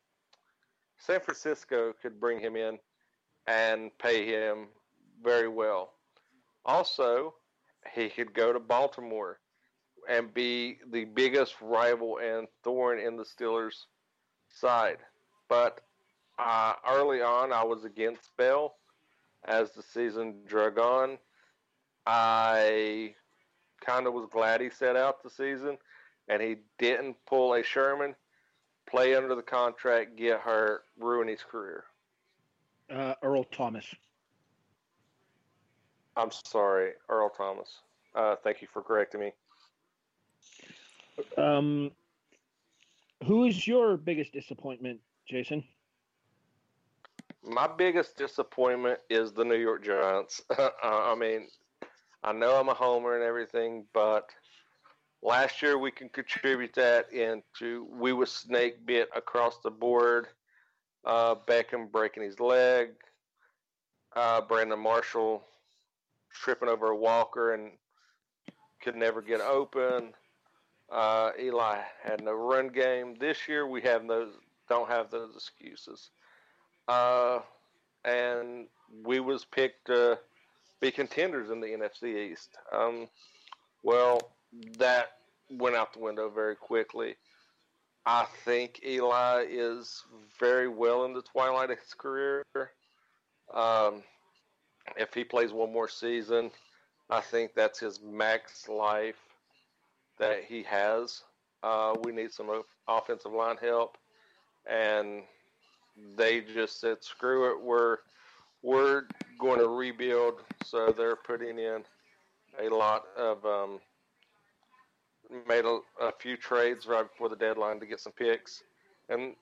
San 0.98 1.20
Francisco 1.20 1.94
could 2.02 2.20
bring 2.20 2.40
him 2.40 2.56
in 2.56 2.78
and 3.48 3.92
pay 3.98 4.26
him 4.26 4.68
very 5.22 5.48
well. 5.48 5.94
Also, 6.66 7.34
he 7.94 8.10
could 8.10 8.34
go 8.34 8.54
to 8.54 8.60
Baltimore 8.60 9.40
and 10.10 10.34
be 10.34 10.78
the 10.92 11.06
biggest 11.06 11.56
rival 11.62 12.20
and 12.20 12.48
thorn 12.64 13.00
in 13.00 13.18
the 13.18 13.24
Steelers' 13.24 13.86
side. 14.50 14.98
But 15.50 15.82
uh, 16.40 16.74
early 16.88 17.22
on, 17.22 17.52
I 17.52 17.64
was 17.64 17.84
against 17.84 18.36
Bell 18.38 18.76
as 19.46 19.72
the 19.72 19.82
season 19.82 20.36
drug 20.46 20.80
on. 20.80 21.18
I 22.06 23.16
kind 23.82 24.08
of 24.08 24.14
was 24.14 24.28
glad 24.32 24.62
he 24.62 24.70
set 24.70 24.96
out 24.96 25.24
the 25.24 25.30
season 25.30 25.78
and 26.28 26.42
he 26.42 26.58
didn't 26.78 27.18
pull 27.26 27.54
a 27.54 27.64
Sherman, 27.64 28.16
play 28.86 29.16
under 29.16 29.36
the 29.36 29.42
contract, 29.42 30.16
get 30.16 30.40
hurt, 30.40 30.84
ruin 30.98 31.28
his 31.28 31.44
career. 31.44 31.86
Uh, 32.90 33.16
Earl 33.22 33.44
Thomas. 33.46 33.86
I'm 36.16 36.32
sorry, 36.32 36.92
Earl 37.10 37.30
Thomas. 37.30 37.80
Uh, 38.16 38.36
thank 38.44 38.62
you 38.62 38.68
for 38.72 38.82
correcting 38.82 39.20
me. 39.20 39.32
Um, 41.38 41.92
who 43.26 43.46
is 43.46 43.68
your 43.68 43.98
biggest 43.98 44.34
disappointment, 44.34 45.00
Jason? 45.28 45.64
My 47.46 47.68
biggest 47.68 48.18
disappointment 48.18 49.00
is 49.10 49.34
the 49.34 49.44
New 49.44 49.58
York 49.58 49.84
Giants. 49.84 50.42
I 50.84 51.16
mean, 51.16 51.48
I 52.24 52.32
know 52.32 52.56
I'm 52.56 52.70
a 52.70 52.74
homer 52.74 53.16
and 53.16 53.24
everything, 53.24 53.86
but 53.94 54.30
last 55.22 55.62
year 55.62 55.78
we 55.78 55.92
can 55.92 56.08
contribute 56.10 56.74
that 56.76 57.12
into 57.12 57.86
we 57.92 58.14
was 58.14 58.32
snake 58.32 58.86
bit 58.86 59.10
across 59.16 59.58
the 59.64 59.72
board. 59.72 60.28
Uh, 61.06 61.36
Beckham 61.36 61.92
breaking 61.92 62.24
his 62.24 62.40
leg, 62.40 62.92
uh, 64.16 64.40
Brandon 64.40 64.80
Marshall 64.80 65.44
tripping 66.32 66.70
over 66.70 66.88
a 66.88 66.96
walker 66.96 67.54
and 67.54 67.72
could 68.82 68.96
never 68.96 69.22
get 69.22 69.42
open. 69.42 70.14
Uh, 70.90 71.32
Eli 71.38 71.80
had 72.02 72.24
no 72.24 72.32
run 72.32 72.70
game. 72.70 73.16
This 73.20 73.50
year 73.50 73.68
we 73.68 73.82
have 73.82 74.08
those 74.08 74.34
don't 74.70 74.90
have 74.90 75.12
those 75.12 75.36
excuses. 75.36 76.10
Uh, 76.88 77.40
and 78.06 78.68
we 79.04 79.20
was 79.20 79.46
picked 79.46 79.88
to 79.88 80.20
be 80.82 80.92
contenders 80.92 81.50
in 81.50 81.62
the 81.62 81.68
NFC 81.68 82.32
East. 82.32 82.58
Um, 82.72 83.08
well, 83.84 84.20
that 84.78 85.14
went 85.50 85.76
out 85.76 85.94
the 85.94 86.00
window 86.00 86.30
very 86.30 86.56
quickly. 86.56 87.16
I 88.06 88.26
think 88.44 88.82
Eli 88.86 89.46
is 89.50 90.04
very 90.40 90.68
well 90.68 91.06
in 91.06 91.14
the 91.14 91.22
twilight 91.22 91.72
of 91.72 91.80
his 91.80 91.94
career. 91.94 92.44
Um, 93.54 94.04
if 94.98 95.14
he 95.14 95.24
plays 95.24 95.54
one 95.54 95.72
more 95.72 95.88
season, 95.88 96.52
I 97.10 97.22
think 97.22 97.54
that's 97.56 97.80
his 97.80 98.02
max 98.02 98.68
life 98.68 99.20
that 100.20 100.44
he 100.44 100.64
has. 100.64 101.22
Uh, 101.62 101.96
we 102.04 102.12
need 102.12 102.34
some 102.34 102.64
offensive 102.88 103.32
line 103.32 103.58
help, 103.62 103.98
and 104.70 105.24
they 106.18 106.42
just 106.42 106.80
said, 106.80 107.04
"Screw 107.04 107.52
it, 107.52 107.62
we're 107.62 107.98
we're 108.62 109.04
going 109.40 109.60
to 109.60 109.68
rebuild." 109.68 110.42
So 110.66 110.94
they're 110.96 111.16
putting 111.16 111.60
in 111.60 111.84
a 112.62 112.70
lot 112.70 113.04
of 113.18 113.46
um, 113.46 113.80
made 115.48 115.66
a, 115.66 115.80
a, 116.02 116.12
few 116.20 116.38
trades 116.38 116.86
right 116.86 117.10
before 117.10 117.30
the 117.30 117.36
deadline 117.36 117.80
to 117.80 117.86
get 117.86 118.00
some 118.00 118.14
picks, 118.14 118.64
and 119.10 119.36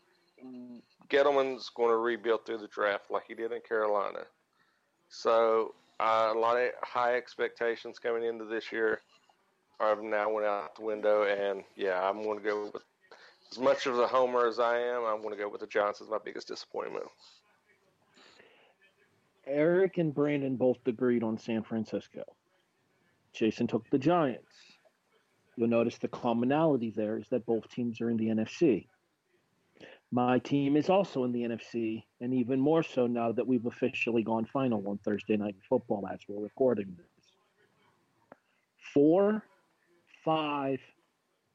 Gettleman's 1.09 1.69
going 1.69 1.89
to 1.89 1.97
rebuild 1.97 2.45
through 2.45 2.59
the 2.59 2.67
draft 2.67 3.11
like 3.11 3.23
he 3.27 3.35
did 3.35 3.51
in 3.51 3.61
Carolina. 3.61 4.21
So 5.09 5.75
uh, 5.99 6.31
a 6.33 6.39
lot 6.39 6.57
of 6.57 6.69
high 6.81 7.15
expectations 7.15 7.99
coming 7.99 8.23
into 8.23 8.45
this 8.45 8.71
year 8.71 9.01
I've 9.81 10.03
now 10.03 10.29
went 10.29 10.45
out 10.45 10.75
the 10.75 10.83
window, 10.83 11.23
and 11.23 11.63
yeah, 11.75 12.07
I'm 12.07 12.23
going 12.23 12.37
to 12.37 12.43
go 12.43 12.69
with 12.71 12.83
as 13.51 13.59
much 13.59 13.85
of 13.85 13.99
a 13.99 14.07
homer 14.07 14.47
as 14.47 14.59
I 14.59 14.79
am. 14.79 15.03
I'm 15.03 15.21
going 15.21 15.35
to 15.35 15.41
go 15.41 15.49
with 15.49 15.61
the 15.61 15.67
Giants 15.67 16.01
as 16.01 16.09
my 16.09 16.19
biggest 16.23 16.47
disappointment. 16.47 17.05
Erik 19.45 19.97
and 19.97 20.13
Brandon 20.13 20.55
both 20.55 20.77
agreed 20.85 21.23
on 21.23 21.37
San 21.37 21.63
Francisco. 21.63 22.23
Jason 23.33 23.67
took 23.67 23.89
the 23.89 23.97
Giants. 23.97 24.51
You'll 25.55 25.67
notice 25.67 25.97
the 25.97 26.07
commonality 26.07 26.91
there 26.95 27.17
is 27.17 27.27
that 27.29 27.45
both 27.45 27.69
teams 27.69 27.99
are 28.01 28.09
in 28.09 28.17
the 28.17 28.27
NFC. 28.27 28.87
My 30.11 30.39
team 30.39 30.75
is 30.75 30.89
also 30.89 31.23
in 31.23 31.31
the 31.31 31.43
NFC, 31.43 32.03
and 32.19 32.33
even 32.33 32.59
more 32.59 32.83
so 32.83 33.07
now 33.07 33.31
that 33.31 33.47
we've 33.47 33.65
officially 33.65 34.23
gone 34.23 34.45
final 34.45 34.85
on 34.87 34.97
Thursday 34.99 35.37
Night 35.37 35.55
Football 35.69 36.07
as 36.11 36.19
we're 36.27 36.43
recording 36.43 36.93
this. 36.97 37.31
Four, 38.93 39.43
five, 40.23 40.79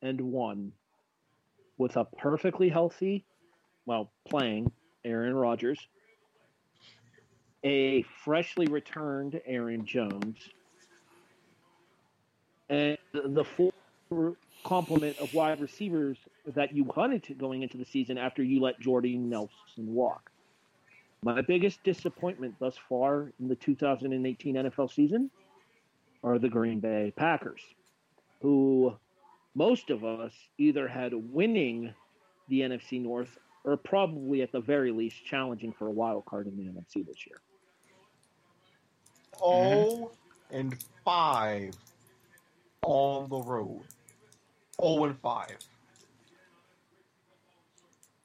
and 0.02 0.20
one 0.20 0.73
with 1.78 1.97
a 1.97 2.05
perfectly 2.05 2.69
healthy, 2.69 3.24
well, 3.85 4.11
playing 4.28 4.73
Aaron 5.05 5.35
Rodgers, 5.35 5.78
a 7.65 8.03
freshly 8.24 8.66
returned 8.66 9.40
Aaron 9.47 9.85
Jones, 9.85 10.39
and 12.69 12.98
the 13.12 13.44
full 13.44 13.73
complement 14.65 15.19
of 15.19 15.32
wide 15.35 15.61
receivers 15.61 16.19
that 16.55 16.74
you 16.74 16.85
hunted 16.94 17.39
going 17.39 17.62
into 17.62 17.77
the 17.77 17.85
season 17.85 18.19
after 18.19 18.43
you 18.43 18.61
let 18.61 18.81
Jordy 18.81 19.16
Nelson 19.16 19.51
walk. 19.78 20.31
My 21.23 21.40
biggest 21.40 21.82
disappointment 21.82 22.55
thus 22.59 22.77
far 22.89 23.32
in 23.40 23.48
the 23.48 23.57
2018 23.57 24.55
NFL 24.55 24.93
season 24.93 25.31
are 26.23 26.39
the 26.39 26.48
Green 26.48 26.81
Bay 26.81 27.12
Packers, 27.16 27.62
who 28.43 28.94
most 29.56 29.88
of 29.88 30.04
us 30.04 30.32
either 30.58 30.86
had 30.86 31.12
winning 31.14 31.92
the 32.48 32.60
NFC 32.60 33.00
North 33.02 33.38
or 33.64 33.76
probably 33.76 34.42
at 34.42 34.52
the 34.52 34.60
very 34.60 34.92
least 34.92 35.24
challenging 35.24 35.72
for 35.72 35.88
a 35.88 35.90
wild 35.90 36.26
card 36.26 36.46
in 36.46 36.56
the 36.56 36.64
NFC 36.64 37.04
this 37.04 37.26
year. 37.26 37.38
Oh, 39.42 40.12
and 40.50 40.76
5 41.04 41.74
on 42.82 43.28
the 43.30 43.38
road. 43.38 43.82
0 44.80 45.04
and 45.04 45.18
5. 45.18 45.56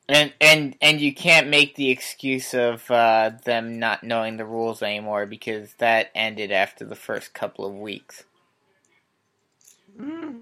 And 0.09 0.33
and 0.41 0.75
and 0.81 0.99
you 0.99 1.13
can't 1.13 1.47
make 1.47 1.75
the 1.75 1.89
excuse 1.89 2.53
of 2.53 2.91
uh, 2.91 3.31
them 3.45 3.79
not 3.79 4.03
knowing 4.03 4.35
the 4.35 4.43
rules 4.45 4.83
anymore 4.83 5.25
because 5.25 5.75
that 5.75 6.11
ended 6.13 6.51
after 6.51 6.83
the 6.83 6.97
first 6.97 7.33
couple 7.33 7.65
of 7.65 7.73
weeks. 7.73 8.25
Mm-hmm. 9.97 10.39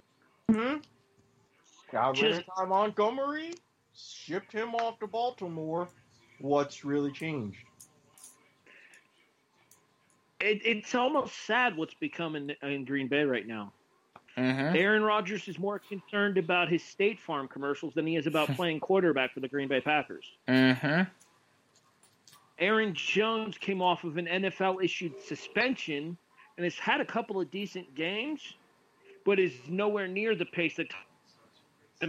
Got 1.92 2.22
rid 2.22 2.38
of 2.38 2.44
Ty 2.56 2.66
Montgomery, 2.66 3.54
shipped 3.96 4.52
him 4.52 4.76
off 4.76 5.00
to 5.00 5.08
Baltimore. 5.08 5.90
What's 6.40 6.86
really 6.86 7.12
changed? 7.12 7.64
It, 10.40 10.62
it's 10.64 10.96
almost 10.96 11.36
sad 11.46 11.76
what's 11.76 11.96
becoming 11.96 12.52
in, 12.62 12.70
in 12.70 12.86
Green 12.86 13.08
Bay 13.08 13.24
right 13.24 13.46
now. 13.46 13.74
Mm-hmm. 14.38 14.76
Aaron 14.76 15.04
Rodgers 15.04 15.48
is 15.48 15.60
more 15.60 15.80
concerned 15.80 16.38
about 16.38 16.70
his 16.70 16.82
State 16.84 17.20
Farm 17.20 17.48
commercials 17.48 17.94
than 17.94 18.08
he 18.08 18.16
is 18.16 18.26
about 18.26 18.48
playing 18.56 18.80
quarterback 18.80 19.34
for 19.34 19.42
the 19.42 19.50
Green 19.50 19.68
Bay 19.68 19.82
Packers. 19.82 20.26
Mm-hmm. 20.48 21.04
Aaron 22.60 22.94
Jones 22.94 23.58
came 23.58 23.82
off 23.82 24.04
of 24.04 24.18
an 24.18 24.28
NFL 24.28 24.84
issued 24.84 25.14
suspension 25.22 26.18
and 26.58 26.64
has 26.64 26.76
had 26.76 27.02
a 27.02 27.06
couple 27.06 27.40
of 27.40 27.50
decent 27.52 27.96
games, 27.96 28.42
but 29.30 29.38
is 29.38 29.54
nowhere 29.68 30.08
near 30.08 30.34
the 30.34 30.44
pace 30.44 30.78
that 30.78 30.90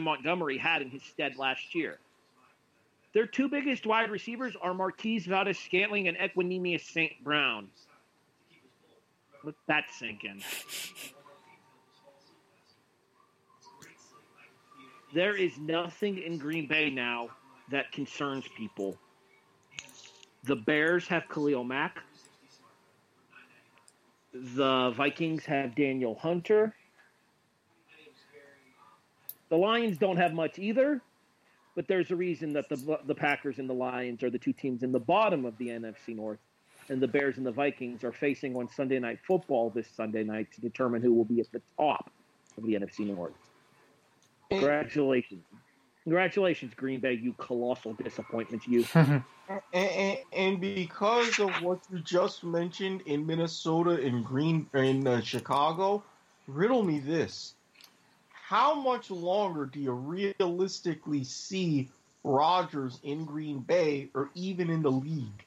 Montgomery 0.01 0.57
had 0.57 0.81
in 0.81 0.89
his 0.89 1.03
stead 1.03 1.37
last 1.37 1.75
year. 1.75 1.99
Their 3.13 3.27
two 3.27 3.47
biggest 3.47 3.85
wide 3.85 4.11
receivers 4.11 4.57
are 4.59 4.73
Marquez 4.73 5.27
Valdes 5.27 5.59
Scantling 5.59 6.09
and 6.09 6.17
Equanimeous 6.17 6.81
St. 6.81 7.23
Brown. 7.23 7.69
Let 9.45 9.55
that 9.67 9.85
sink 9.91 10.25
in. 10.25 10.41
There 15.13 15.37
is 15.37 15.59
nothing 15.59 16.23
in 16.23 16.39
Green 16.39 16.67
Bay 16.67 16.89
now 16.89 17.29
that 17.71 17.93
concerns 17.93 18.47
people. 18.57 18.97
The 20.45 20.57
Bears 20.57 21.07
have 21.09 21.29
Khalil 21.29 21.65
Mack. 21.65 21.99
The 24.33 24.95
Vikings 24.97 25.45
have 25.45 25.75
Danielle 25.75 26.15
Hunter. 26.15 26.75
The 29.51 29.57
Lions 29.57 29.99
don't 29.99 30.17
have 30.17 30.33
much 30.33 30.59
either, 30.59 31.03
but 31.75 31.87
there's 31.89 32.11
a 32.11 32.17
reason 32.17 32.53
that 32.55 32.69
the 32.69 32.99
the 33.05 33.15
Packers 33.15 33.59
and 33.59 33.69
the 33.69 33.75
Lions 33.75 34.23
are 34.23 34.31
the 34.31 34.39
two 34.39 34.53
teams 34.53 34.83
in 34.83 34.93
the 34.93 35.01
bottom 35.01 35.45
of 35.45 35.59
the 35.59 35.69
NFC 35.69 36.15
North, 36.15 36.39
and 36.89 37.01
the 37.01 37.09
Bears 37.09 37.37
and 37.37 37.45
the 37.45 37.53
Vikings 37.53 38.05
are 38.05 38.13
facing 38.13 38.57
on 38.57 38.69
Sunday 38.69 38.99
Night 39.01 39.19
Football 39.27 39.71
this 39.71 39.89
Sunday 39.89 40.23
night 40.25 40.53
to 40.55 40.61
determine 40.61 41.03
who 41.03 41.13
will 41.13 41.25
be 41.25 41.41
at 41.41 41.51
the 41.53 41.61
top 41.77 42.11
of 42.57 42.65
the 42.65 42.75
NFC 42.75 43.15
North. 43.15 43.35
Congratulations. 44.51 45.45
Congratulations, 46.05 46.73
Green 46.75 46.99
Bay, 46.99 47.13
you 47.13 47.35
colossal 47.35 47.93
disappointment, 47.93 48.67
you. 48.67 48.87
and, 48.95 49.23
and, 49.75 50.19
and, 50.33 50.61
because 50.61 51.39
of 51.39 51.51
what 51.63 51.81
you 51.93 52.01
just 52.01 52.43
mentioned 52.43 53.03
in 53.03 53.27
Minnesota 53.27 53.91
and 54.03 54.25
Green 54.25 54.67
in 54.75 55.07
uh, 55.07 55.21
Chicago, 55.21 56.03
riddle 56.47 56.83
me 56.83 57.01
this: 57.01 57.55
How 58.51 58.75
much 58.75 59.13
longer 59.13 59.65
do 59.65 59.79
you 59.79 59.93
realistically 59.93 61.23
see 61.23 61.89
Rodgers 62.25 62.99
in 63.05 63.25
Green 63.25 63.61
Bay 63.61 64.09
or 64.13 64.29
even 64.35 64.71
in 64.71 64.83
the 64.83 64.91
league? 64.91 65.45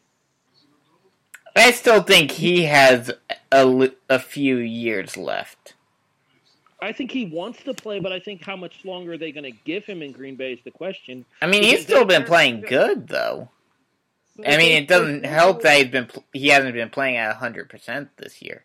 I 1.54 1.72
still 1.72 2.02
think 2.02 2.32
he 2.32 2.64
has 2.64 3.12
a, 3.52 3.92
a 4.10 4.20
few 4.20 4.56
years 4.56 5.18
left. 5.18 5.74
I 6.82 6.94
think 6.94 7.12
he 7.12 7.26
wants 7.26 7.62
to 7.64 7.74
play, 7.74 8.00
but 8.00 8.14
I 8.14 8.22
think 8.22 8.42
how 8.42 8.56
much 8.56 8.86
longer 8.86 9.12
are 9.12 9.18
they 9.18 9.34
going 9.34 9.52
to 9.52 9.60
give 9.66 9.84
him 9.84 10.02
in 10.02 10.14
Green 10.14 10.38
Bay 10.38 10.54
is 10.54 10.60
the 10.64 10.72
question. 10.72 11.26
I 11.42 11.48
mean, 11.48 11.64
he's 11.64 11.84
still 11.84 12.06
been 12.06 12.24
playing 12.24 12.62
good 12.62 13.10
though. 13.10 13.50
I 14.48 14.56
mean, 14.56 14.82
it 14.82 14.88
doesn't 14.88 15.26
help 15.26 15.64
that 15.64 15.78
he's 15.78 15.92
been 15.92 16.08
he 16.32 16.48
hasn't 16.48 16.74
been 16.74 16.90
playing 16.90 17.18
at 17.18 17.36
hundred 17.36 17.68
percent 17.68 18.12
this 18.16 18.42
year. 18.42 18.64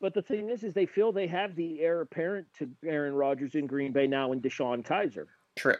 But 0.00 0.14
the 0.14 0.22
thing 0.22 0.48
is, 0.48 0.62
is 0.64 0.72
they 0.72 0.86
feel 0.86 1.12
they 1.12 1.26
have 1.26 1.54
the 1.56 1.80
heir 1.80 2.00
apparent 2.00 2.46
to 2.58 2.70
Aaron 2.84 3.14
Rodgers 3.14 3.54
in 3.54 3.66
Green 3.66 3.92
Bay 3.92 4.06
now 4.06 4.32
in 4.32 4.40
DeShone 4.40 4.82
Kizer. 4.84 5.26
True. 5.56 5.76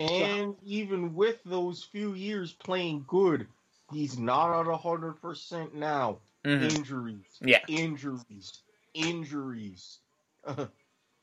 And 0.00 0.56
even 0.64 1.14
with 1.14 1.38
those 1.44 1.84
few 1.84 2.14
years 2.14 2.52
playing 2.52 3.04
good, 3.06 3.46
he's 3.92 4.18
not 4.18 4.58
at 4.58 4.80
hundred 4.80 5.20
percent 5.22 5.74
now. 5.74 6.18
Mm-hmm. 6.44 6.76
Injuries. 6.76 7.38
Yeah. 7.40 7.60
Injuries 7.68 8.62
injuries. 8.98 9.98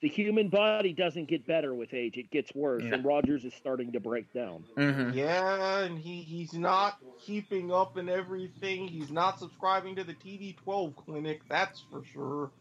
the 0.05 0.09
human 0.09 0.49
body 0.49 0.93
doesn't 0.93 1.27
get 1.27 1.47
better 1.47 1.73
with 1.73 1.91
age; 1.91 2.15
it 2.15 2.29
gets 2.29 2.53
worse, 2.53 2.83
yeah. 2.83 2.93
and 2.93 3.03
Rodgers 3.03 3.43
is 3.43 3.55
starting 3.55 3.91
to 3.93 3.99
break 3.99 4.31
down. 4.33 4.63
Mm-hmm. 4.77 5.17
Yeah, 5.17 5.79
and 5.79 5.97
he 5.97 6.21
he's 6.21 6.53
not 6.53 6.99
keeping 7.19 7.73
up 7.73 7.97
and 7.97 8.07
everything. 8.07 8.87
He's 8.87 9.09
not 9.09 9.39
subscribing 9.39 9.95
to 9.95 10.03
the 10.03 10.13
TB12 10.13 10.95
clinic. 10.95 11.41
That's 11.49 11.83
for 11.89 12.03
sure. 12.13 12.51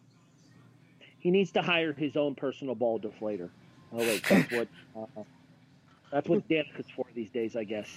He 1.19 1.31
needs 1.31 1.53
to 1.53 1.61
hire 1.61 1.93
his 1.93 2.17
own 2.17 2.35
personal 2.35 2.75
ball 2.75 2.99
deflator. 2.99 3.51
Oh 3.93 3.99
wait, 3.99 4.25
that's 4.27 4.51
what 4.51 4.69
uh, 4.97 5.23
that's 6.11 6.27
what 6.27 6.49
Danica's 6.49 6.87
for 6.97 7.05
these 7.15 7.29
days, 7.29 7.57
I 7.57 7.65
guess. 7.65 7.91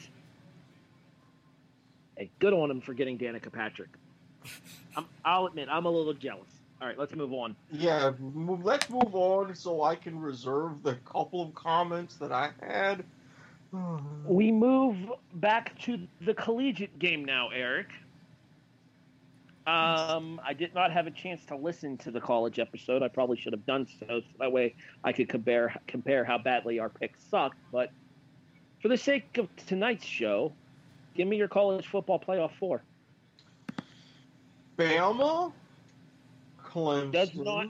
Hey, 2.18 2.30
good 2.40 2.52
on 2.52 2.70
him 2.70 2.82
for 2.82 2.94
getting 2.94 3.18
Danica 3.18 3.54
Patrick. 3.54 3.92
i 4.98 5.06
I'll 5.24 5.46
admit 5.46 5.70
I'm 5.72 5.86
a 5.86 5.90
little 5.90 6.14
jealous. 6.14 6.57
All 6.80 6.88
right, 6.88 6.98
let's 6.98 7.16
move 7.16 7.34
on. 7.34 7.56
Yeah, 7.72 8.12
let's 8.62 8.90
move 8.90 9.16
on 9.16 9.56
so 9.56 9.82
I 9.82 9.96
can 9.96 10.20
reserve 10.20 10.84
the 10.84 10.96
couple 10.96 11.42
of 11.42 11.54
comments 11.56 12.16
that 12.18 12.32
I 12.32 12.52
had. 12.62 13.04
we 14.26 14.52
move 14.52 14.98
back 15.34 15.78
to 15.82 16.00
the 16.22 16.34
collegiate 16.34 17.00
game 17.00 17.26
now, 17.26 17.50
Erik. 17.50 17.90
Um, 19.66 20.40
I 20.46 20.54
did 20.54 20.74
not 20.74 20.94
have 20.94 21.08
a 21.08 21.12
chance 21.12 21.44
to 21.46 21.58
listen 21.58 21.98
to 21.98 22.12
the 22.12 22.22
college 22.22 22.58
episode. 22.58 23.04
I 23.04 23.10
probably 23.10 23.36
should 23.36 23.52
have 23.52 23.66
done 23.66 23.86
so, 24.00 24.22
so 24.22 24.22
that 24.40 24.52
way 24.52 24.76
I 25.04 25.12
could 25.12 25.28
compare 25.28 25.76
compare 25.88 26.24
how 26.24 26.38
badly 26.38 26.80
our 26.80 26.88
picks 26.88 27.22
sucked. 27.26 27.58
But 27.70 27.92
for 28.82 28.88
the 28.88 28.96
sake 28.96 29.38
of 29.38 29.54
tonight's 29.66 30.06
show, 30.06 30.54
give 31.16 31.28
me 31.28 31.36
your 31.36 31.50
college 31.50 31.86
football 31.86 32.18
playoff 32.18 32.52
four. 32.58 32.82
Bama, 34.78 35.52
Clemson. 36.68 37.12
Does 37.12 37.34
not, 37.34 37.68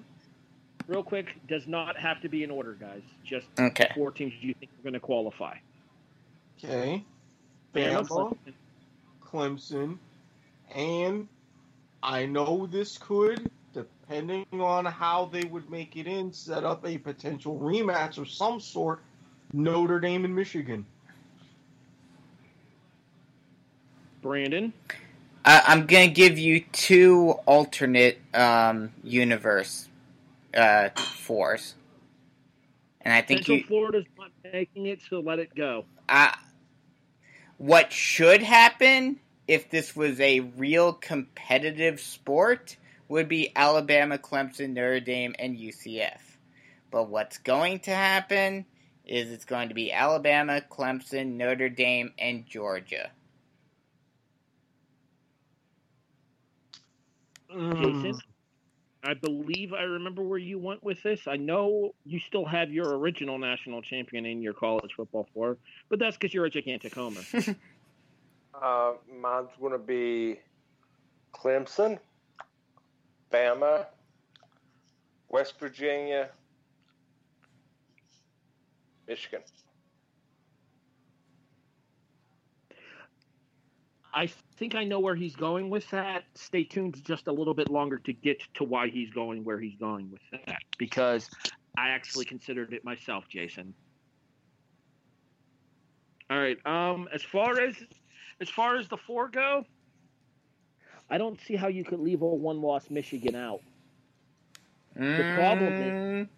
real 0.87 1.03
quick, 1.03 1.35
does 1.47 1.67
not 1.67 1.97
have 1.97 2.21
to 2.21 2.29
be 2.29 2.43
in 2.43 2.51
order, 2.51 2.73
guys. 2.73 3.01
Just 3.23 3.47
okay. 3.59 3.91
four 3.95 4.11
teams 4.11 4.33
you 4.41 4.53
think 4.55 4.71
are 4.79 4.83
going 4.83 4.93
to 4.93 4.99
qualify. 4.99 5.55
Okay. 6.57 7.03
Bama, 7.75 8.07
Clemson. 8.07 8.53
Clemson, 9.23 9.97
and 10.73 11.27
I 12.01 12.25
know 12.25 12.65
this 12.65 12.97
could, 12.97 13.51
depending 13.73 14.45
on 14.53 14.85
how 14.85 15.25
they 15.25 15.43
would 15.43 15.69
make 15.69 15.95
it 15.95 16.07
in, 16.07 16.33
set 16.33 16.63
up 16.63 16.85
a 16.85 16.97
potential 16.97 17.59
rematch 17.59 18.17
of 18.17 18.29
some 18.29 18.59
sort. 18.59 19.01
Notre 19.53 19.99
Dame 19.99 20.25
and 20.25 20.35
Michigan. 20.35 20.85
Brandon. 24.21 24.73
I, 25.47 25.71
am 25.71 25.85
gonna 25.85 26.09
give 26.09 26.37
you 26.37 26.59
two 26.73 27.31
alternate 27.45 28.19
um, 28.33 28.91
universe 29.01 29.87
uh, 30.53 30.89
fours. 30.89 31.75
And 32.99 33.13
I 33.13 33.21
think 33.21 33.45
Central 33.45 33.57
you, 33.57 33.63
Florida's 33.63 34.05
not 34.17 34.31
making 34.43 34.87
it, 34.87 34.99
so 35.09 35.21
let 35.21 35.39
it 35.39 35.55
go. 35.55 35.85
uh, 36.09 36.33
what 37.57 37.93
should 37.93 38.43
happen 38.43 39.21
if 39.47 39.69
this 39.69 39.95
was 39.95 40.19
a 40.19 40.41
real 40.41 40.91
competitive 40.91 42.01
sport 42.01 42.75
would 43.07 43.29
be 43.29 43.53
Alabama, 43.55 44.17
Clemson, 44.17 44.73
Notre 44.73 44.99
Dame, 44.99 45.33
and 45.39 45.57
UCF. 45.57 46.19
But 46.91 47.09
what's 47.09 47.37
going 47.37 47.79
to 47.81 47.91
happen 47.91 48.65
is 49.05 49.31
it's 49.31 49.45
going 49.45 49.69
to 49.69 49.75
be 49.75 49.93
Alabama, 49.93 50.61
Clemson, 50.69 51.37
Notre 51.37 51.69
Dame, 51.69 52.11
and 52.19 52.45
Georgia. 52.45 53.11
Mm. 57.53 58.03
Jason, 58.03 58.21
I 59.03 59.13
believe 59.13 59.73
I 59.73 59.83
remember 59.83 60.23
where 60.23 60.39
you 60.39 60.59
went 60.59 60.83
with 60.83 61.01
this. 61.03 61.27
I 61.27 61.37
know 61.37 61.93
you 62.05 62.19
still 62.19 62.45
have 62.45 62.71
your 62.71 62.97
original 62.97 63.37
national 63.37 63.81
champion 63.81 64.25
in 64.25 64.41
your 64.41 64.53
college 64.53 64.93
football 64.95 65.27
for, 65.33 65.57
but 65.89 65.99
that's 65.99 66.17
because 66.17 66.33
you're 66.33 66.45
a 66.45 66.49
gigantic 66.49 66.93
homer. 66.93 67.21
Uh, 68.59 68.93
mine's 69.21 69.51
going 69.59 69.71
to 69.71 69.77
be 69.77 70.39
Clemson, 71.31 71.99
Bama, 73.31 73.85
West 75.29 75.59
Virginia, 75.59 76.29
Michigan. 79.07 79.41
I 84.11 84.27
think 84.57 84.75
I 84.75 84.84
know 84.84 84.99
where 84.99 85.15
he's 85.15 85.35
going 85.35 85.69
with 85.69 85.89
that. 85.91 86.23
Stay 86.35 86.63
tuned 86.63 87.03
just 87.05 87.27
a 87.27 87.31
little 87.31 87.53
bit 87.53 87.69
longer 87.69 87.97
to 87.99 88.13
get 88.13 88.41
to 88.55 88.63
why 88.63 88.89
he's 88.89 89.09
going 89.11 89.43
where 89.43 89.59
he's 89.59 89.75
going 89.75 90.09
with 90.11 90.21
that 90.45 90.59
because 90.77 91.29
I 91.77 91.89
actually 91.89 92.25
considered 92.25 92.73
it 92.73 92.84
myself, 92.84 93.25
Jason. 93.29 93.73
All 96.29 96.39
right. 96.39 96.57
Um, 96.65 97.07
as 97.13 97.23
far 97.23 97.59
as 97.61 97.75
as 98.41 98.49
far 98.49 98.75
as 98.77 98.88
the 98.88 98.97
four 98.97 99.29
go, 99.29 99.65
I 101.09 101.17
don't 101.17 101.39
see 101.41 101.55
how 101.55 101.67
you 101.67 101.84
could 101.84 101.99
leave 101.99 102.21
a 102.21 102.25
one-loss 102.27 102.89
Michigan 102.89 103.35
out. 103.35 103.61
The 104.95 105.34
problem 105.38 105.73
is- 105.73 106.27
Mm, 106.27 106.29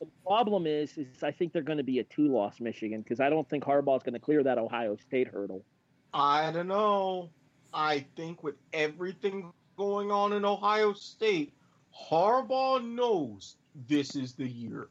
The 0.00 0.06
problem 0.26 0.66
is, 0.66 0.98
is 0.98 1.22
I 1.22 1.30
think 1.30 1.52
they're 1.54 1.62
going 1.62 1.78
to 1.78 1.84
be 1.84 2.00
a 2.00 2.04
two-loss 2.04 2.60
Michigan 2.60 3.00
because 3.00 3.18
I 3.20 3.30
don't 3.30 3.48
think 3.48 3.64
Harbaugh 3.64 3.96
is 3.96 4.02
going 4.02 4.12
to 4.14 4.18
clear 4.20 4.42
that 4.42 4.58
Ohio 4.58 4.96
State 4.96 5.28
hurdle. 5.28 5.64
I 6.12 6.50
don't 6.52 6.66
know. 6.68 7.30
I 7.76 8.06
think 8.16 8.42
with 8.42 8.54
everything 8.72 9.52
going 9.76 10.10
on 10.10 10.32
in 10.32 10.46
Ohio 10.46 10.94
State, 10.94 11.52
Harbaugh 11.94 12.82
knows 12.82 13.56
this 13.86 14.16
is 14.16 14.32
the 14.32 14.48
year. 14.48 14.88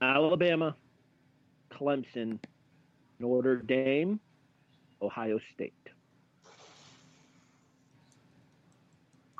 Alabama, 0.00 0.76
Clemson, 1.72 2.38
Notre 3.18 3.56
Dame, 3.56 4.20
Ohio 5.02 5.40
State. 5.52 5.74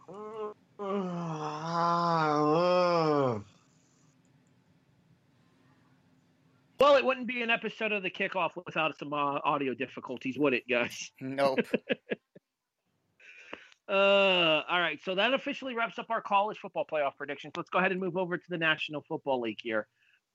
Uh, 0.77 3.39
Well, 6.85 6.97
it 6.97 7.05
wouldn't 7.07 7.27
be 7.27 7.41
an 7.41 7.49
episode 7.49 7.93
of 7.93 8.03
the 8.03 8.11
kickoff 8.11 8.51
without 8.67 8.99
some 8.99 9.15
uh, 9.15 9.39
audio 9.43 9.73
difficulties, 9.73 10.37
would 10.39 10.53
it, 10.53 10.65
guys? 10.69 11.11
nope. 11.21 11.61
Uh, 13.87 14.63
all 14.67 14.81
right, 14.81 14.99
so 15.05 15.15
that 15.15 15.35
officially 15.35 15.77
wraps 15.77 15.99
up 15.99 16.07
our 16.09 16.23
college 16.23 16.57
football 16.57 16.87
playoff 16.91 17.19
predictions. 17.19 17.53
Let's 17.55 17.69
go 17.69 17.79
ahead 17.79 17.93
and 17.93 18.01
move 18.01 18.17
over 18.17 18.39
to 18.39 18.45
the 18.49 18.57
National 18.57 19.05
Football 19.07 19.43
League 19.43 19.59
here. 19.63 19.87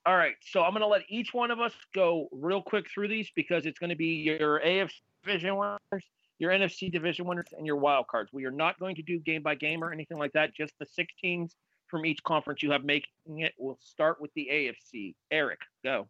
All 0.05 0.15
right, 0.15 0.35
so 0.41 0.61
I'm 0.61 0.69
going 0.69 0.81
to 0.81 0.87
let 0.87 1.01
each 1.09 1.33
one 1.33 1.49
of 1.49 1.59
us 1.59 1.73
go 1.95 2.29
real 2.31 2.61
quick 2.61 2.85
through 2.93 3.07
these 3.07 3.31
because 3.35 3.65
it's 3.65 3.79
going 3.79 3.89
to 3.89 3.95
be 3.95 4.21
your 4.21 4.59
AFC 4.59 4.91
division 5.23 5.57
winners, 5.57 6.05
your 6.37 6.51
NFC 6.51 6.91
division 6.91 7.25
winners, 7.25 7.47
and 7.57 7.65
your 7.65 7.77
wild 7.77 8.05
cards. 8.05 8.31
We 8.31 8.45
are 8.45 8.51
not 8.51 8.79
going 8.79 8.95
to 8.97 9.01
do 9.01 9.17
game 9.17 9.41
by 9.41 9.55
game 9.55 9.83
or 9.83 9.91
anything 9.91 10.19
like 10.19 10.33
that. 10.33 10.53
Just 10.53 10.73
the 10.77 10.85
six 10.85 11.11
teams 11.19 11.55
from 11.87 12.05
each 12.05 12.21
conference 12.21 12.61
you 12.61 12.69
have 12.69 12.83
making 12.83 13.39
it. 13.39 13.53
We'll 13.57 13.79
start 13.81 14.21
with 14.21 14.31
the 14.35 14.47
AFC. 14.51 15.15
Erik, 15.31 15.61
go. 15.83 16.07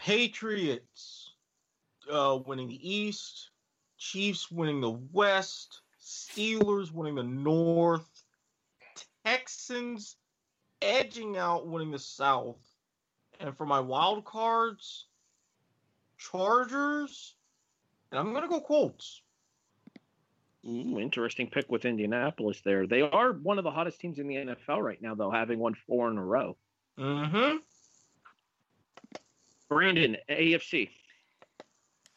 Patriots 0.00 1.34
uh, 2.10 2.38
winning 2.46 2.68
the 2.68 2.90
East, 2.90 3.50
Chiefs 3.98 4.50
winning 4.50 4.80
the 4.80 4.98
West, 5.12 5.82
Steelers 6.02 6.90
winning 6.90 7.14
the 7.14 7.22
North, 7.22 8.08
Texans 9.26 10.16
edging 10.80 11.36
out 11.36 11.66
winning 11.66 11.90
the 11.90 11.98
South. 11.98 12.56
And 13.40 13.54
for 13.54 13.66
my 13.66 13.78
wild 13.78 14.24
cards, 14.24 15.04
Chargers, 16.16 17.34
and 18.10 18.18
I'm 18.18 18.32
going 18.32 18.42
to 18.42 18.48
go 18.48 18.60
Colts. 18.60 19.20
Ooh, 20.66 20.98
interesting 20.98 21.48
pick 21.48 21.70
with 21.70 21.84
Indianapolis 21.84 22.62
there. 22.62 22.86
They 22.86 23.02
are 23.02 23.32
one 23.32 23.58
of 23.58 23.64
the 23.64 23.70
hottest 23.70 24.00
teams 24.00 24.18
in 24.18 24.28
the 24.28 24.36
NFL 24.36 24.82
right 24.82 25.00
now, 25.02 25.14
though, 25.14 25.30
having 25.30 25.58
won 25.58 25.74
four 25.74 26.10
in 26.10 26.16
a 26.16 26.24
row. 26.24 26.56
Mm-hmm. 26.98 27.56
Brandon, 29.70 30.16
AFC. 30.28 30.90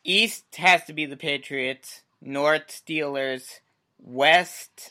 East 0.03 0.43
has 0.57 0.83
to 0.85 0.93
be 0.93 1.05
the 1.05 1.15
Patriots. 1.15 2.01
North 2.19 2.67
Steelers. 2.67 3.59
West, 3.99 4.89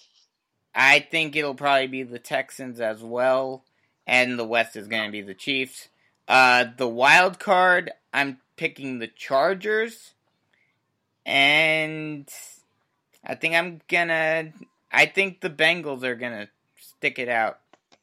I 0.74 1.00
think 1.00 1.36
it'll 1.36 1.54
probably 1.54 1.88
be 1.88 2.02
the 2.02 2.18
Texans 2.18 2.80
as 2.80 3.02
well. 3.02 3.64
And 4.06 4.38
the 4.38 4.46
West 4.46 4.76
is 4.76 4.88
going 4.88 5.04
to 5.04 5.12
be 5.12 5.20
the 5.20 5.34
Chiefs. 5.34 5.88
Uh, 6.28 6.66
the 6.76 6.88
wild 6.88 7.38
card, 7.38 7.90
I'm 8.14 8.38
picking 8.56 9.00
the 9.00 9.08
Chargers. 9.08 10.14
And 11.26 12.28
I 13.24 13.34
think 13.34 13.54
I'm 13.54 13.80
gonna. 13.88 14.52
I 14.90 15.06
think 15.06 15.40
the 15.40 15.50
Bengals 15.50 16.02
are 16.02 16.16
gonna 16.16 16.48
stick 16.76 17.18
it 17.18 17.28
out. 17.28 17.60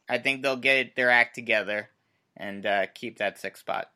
I 0.08 0.20
think 0.20 0.42
they'll 0.42 0.56
get 0.56 0.96
their 0.96 1.10
act 1.10 1.36
together 1.36 1.90
and 2.38 2.66
uh, 2.66 2.86
keep 2.94 3.18
that 3.18 3.38
sixth 3.38 3.62
spot. 3.62 3.90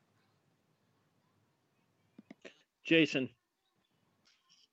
Jason. 2.83 3.29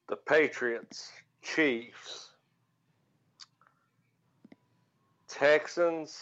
The 0.08 0.16
Patriots, 0.16 1.10
Chiefs, 1.42 2.30
Texans, 5.28 6.18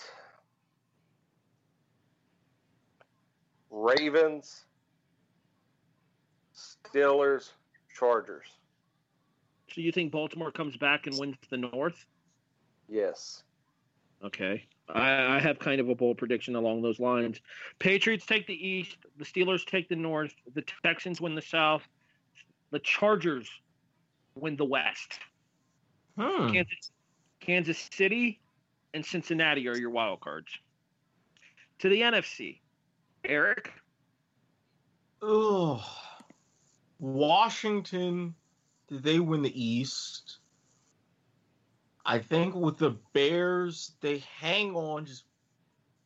Ravens, 3.71 4.65
Steelers, 6.55 7.53
Chargers. 7.95 8.47
So 9.73 9.81
you 9.81 9.93
think 9.93 10.13
Baltimore 10.13 10.51
comes 10.51 10.77
back 10.77 11.07
and 11.07 11.19
wins 11.19 11.37
the 11.51 11.57
North? 11.57 12.07
Yes. 12.89 13.43
Okay. 14.25 14.67
I, 14.95 15.37
I 15.37 15.41
have 15.41 15.59
kind 15.59 15.81
of 15.81 15.89
a 15.89 15.95
bold 15.95 16.19
prediction 16.19 16.57
along 16.57 16.83
those 16.83 16.99
lines. 16.99 17.41
Patriots 17.79 18.25
take 18.27 18.47
the 18.47 18.55
East. 18.55 18.97
The 19.19 19.25
Steelers 19.25 19.65
take 19.67 19.89
the 19.89 19.97
North. 19.97 20.35
The 20.55 20.65
Texans 20.83 21.21
win 21.21 21.35
the 21.35 21.43
South. 21.43 21.83
The 22.71 22.79
Chargers 22.81 23.49
win 24.35 24.57
the 24.57 24.65
West. 24.65 25.19
Hmm. 26.17 26.53
Kansas, 26.53 26.91
Kansas 27.41 27.89
City 27.93 28.41
and 28.95 29.05
Cincinnati 29.05 29.69
are 29.69 29.77
your 29.77 29.91
wild 29.91 30.21
cards. 30.21 30.51
To 31.81 31.89
the 31.89 32.01
NFC, 32.01 32.61
Erik. 33.25 33.73
Ugh. 35.23 35.81
Washington, 36.99 38.35
did 38.89 39.03
they 39.03 39.21
win 39.21 39.43
the 39.43 39.63
East? 39.63 40.39
I 42.09 42.19
think 42.19 42.55
with 42.55 42.79
the 42.79 42.97
Bears, 43.13 43.93
they 44.01 44.25
hang 44.41 44.75
on, 44.75 45.05
just 45.05 45.25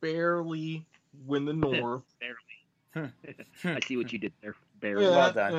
barely 0.01 0.85
win 1.25 1.45
the 1.45 1.53
North. 1.53 2.03
barely. 2.19 3.11
I 3.63 3.79
see 3.79 3.97
what 3.97 4.11
you 4.11 4.19
did 4.19 4.33
there, 4.41 4.53
Barry. 4.81 5.03
yeah, 5.03 5.09
well 5.09 5.33
done. 5.33 5.53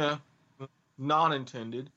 yeah. 0.61 0.66
Non 0.99 1.33
intended. 1.33 1.91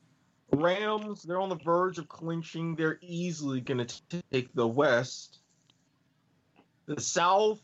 Rams, 0.53 1.23
they're 1.23 1.41
on 1.41 1.49
the 1.49 1.57
verge 1.57 1.97
of 1.99 2.07
clinching. 2.07 2.75
They're 2.75 2.97
easily 3.01 3.59
going 3.59 3.85
to 3.85 4.01
take 4.31 4.53
the 4.53 4.65
West. 4.67 5.39
The 6.85 7.01
South, 7.01 7.59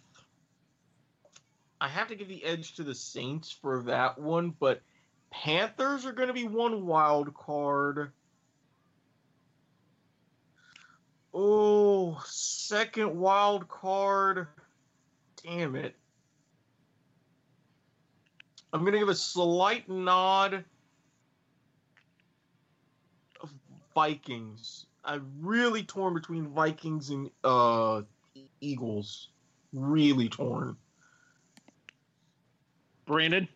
I 1.80 1.88
have 1.88 2.10
to 2.10 2.16
give 2.16 2.28
the 2.28 2.44
edge 2.44 2.76
to 2.76 2.84
the 2.84 2.94
Saints 2.94 3.50
for 3.52 3.84
that 3.84 4.20
one, 4.20 4.54
but 4.60 4.82
Panthers 5.32 6.06
are 6.06 6.12
going 6.12 6.28
to 6.28 6.34
be 6.34 6.44
one 6.48 6.86
wild 6.86 7.34
card. 7.34 8.12
Oh, 11.34 12.22
second 12.28 13.18
wild 13.18 13.68
card. 13.68 14.48
Damn 15.44 15.76
it. 15.76 15.96
I'm 18.72 18.82
going 18.82 18.94
to 18.94 19.00
give 19.00 19.10
a 19.10 19.16
slight 19.16 19.90
nod 19.90 20.64
of 23.42 23.50
Vikings. 23.94 24.86
I'm 25.04 25.32
really 25.42 25.84
torn 25.84 26.14
between 26.14 26.48
Vikings 26.48 27.10
and 27.10 27.30
uh, 27.44 28.02
Eagles. 28.62 29.30
Really 29.74 30.30
torn. 30.30 30.78
Brandon. 33.06 33.48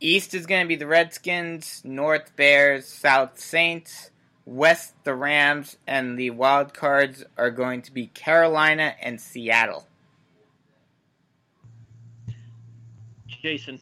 East 0.00 0.34
is 0.34 0.46
going 0.46 0.62
to 0.62 0.68
be 0.68 0.76
the 0.76 0.86
Redskins, 0.86 1.80
North 1.84 2.36
Bears, 2.36 2.86
South 2.86 3.38
Saints, 3.38 4.10
West 4.46 4.94
the 5.04 5.14
Rams, 5.14 5.76
and 5.86 6.18
the 6.18 6.30
wild 6.30 6.74
cards 6.74 7.24
are 7.36 7.50
going 7.50 7.82
to 7.82 7.92
be 7.92 8.08
Carolina 8.08 8.94
and 9.00 9.20
Seattle. 9.20 9.86
Jason. 13.26 13.80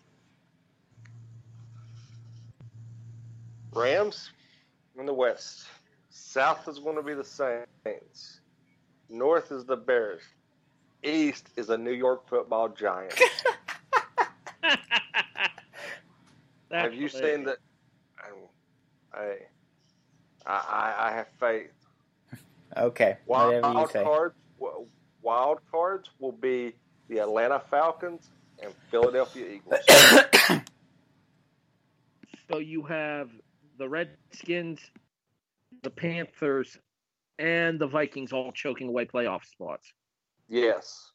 Rams 3.72 4.30
in 4.98 5.06
the 5.06 5.14
West. 5.14 5.66
South 6.10 6.68
is 6.68 6.78
going 6.78 6.96
to 6.96 7.02
be 7.02 7.14
the 7.14 7.24
Saints. 7.24 8.40
North 9.08 9.50
is 9.50 9.64
the 9.64 9.76
Bears. 9.76 10.22
East 11.02 11.48
is 11.56 11.70
a 11.70 11.76
New 11.76 11.92
York 11.92 12.28
football 12.28 12.68
giant. 12.68 13.18
have 16.70 16.94
you 16.94 17.08
seen 17.08 17.44
that? 17.44 17.58
I, 18.18 19.18
I, 19.18 19.36
I 20.46 21.12
have 21.14 21.28
faith. 21.38 21.70
Okay. 22.76 23.16
Wild, 23.26 23.54
whatever 23.54 23.80
you 23.80 23.88
say. 23.92 24.02
cards. 24.02 24.34
Wild 25.22 25.60
cards 25.70 26.10
will 26.18 26.32
be 26.32 26.74
the 27.08 27.18
Atlanta 27.18 27.60
Falcons 27.70 28.30
and 28.62 28.72
Philadelphia 28.90 29.46
Eagles. 29.46 29.80
so 32.50 32.58
you 32.58 32.82
have 32.82 33.30
the 33.78 33.88
Redskins, 33.88 34.80
the 35.82 35.90
Panthers, 35.90 36.78
and 37.38 37.78
the 37.78 37.86
Vikings 37.86 38.32
all 38.32 38.52
choking 38.52 38.88
away 38.88 39.04
playoff 39.04 39.44
spots. 39.44 39.92
Yes. 40.48 41.12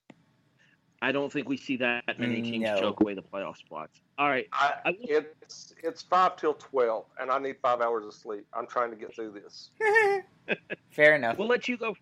I 1.02 1.12
don't 1.12 1.32
think 1.32 1.48
we 1.48 1.58
see 1.58 1.78
that 1.78 2.04
many 2.18 2.42
teams 2.42 2.64
No. 2.64 2.80
choke 2.80 3.02
away 3.02 3.14
the 3.14 3.22
playoff 3.22 3.58
spots. 3.58 4.02
All 4.18 4.30
right. 4.30 4.48
I, 4.52 4.74
I 4.86 4.98
it's 5.02 5.74
it's 5.84 6.02
five 6.02 6.38
till 6.38 6.56
twelve, 6.56 7.06
and 7.20 7.30
I 7.30 7.38
need 7.38 7.58
five 7.62 7.82
hours 7.82 8.06
of 8.06 8.14
sleep. 8.14 8.46
I'm 8.54 8.66
trying 8.66 8.90
to 8.90 8.96
get 8.98 9.14
through 9.14 9.34
this. 9.34 9.70
Fair 10.92 11.16
enough. 11.16 11.38
We'll 11.38 11.48
let 11.48 11.68
you 11.68 11.78
go. 11.78 11.96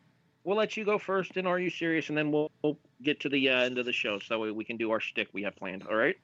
We'll 0.46 0.58
let 0.58 0.78
you 0.78 0.86
go 0.86 0.98
first. 0.98 1.36
And 1.36 1.48
are 1.48 1.60
you 1.60 1.70
serious? 1.70 2.10
And 2.10 2.18
then 2.18 2.32
we'll, 2.32 2.52
we'll 2.64 2.78
get 3.02 3.20
to 3.22 3.30
the 3.30 3.50
uh, 3.50 3.62
end 3.62 3.80
of 3.80 3.86
the 3.86 3.92
show 3.92 4.20
so 4.20 4.40
we, 4.40 4.52
we 4.52 4.64
can 4.64 4.78
do 4.78 4.92
our 4.92 5.00
shtick 5.00 5.28
we 5.34 5.44
have 5.44 5.56
planned. 5.56 5.84
All 5.90 5.96
right. 5.96 6.16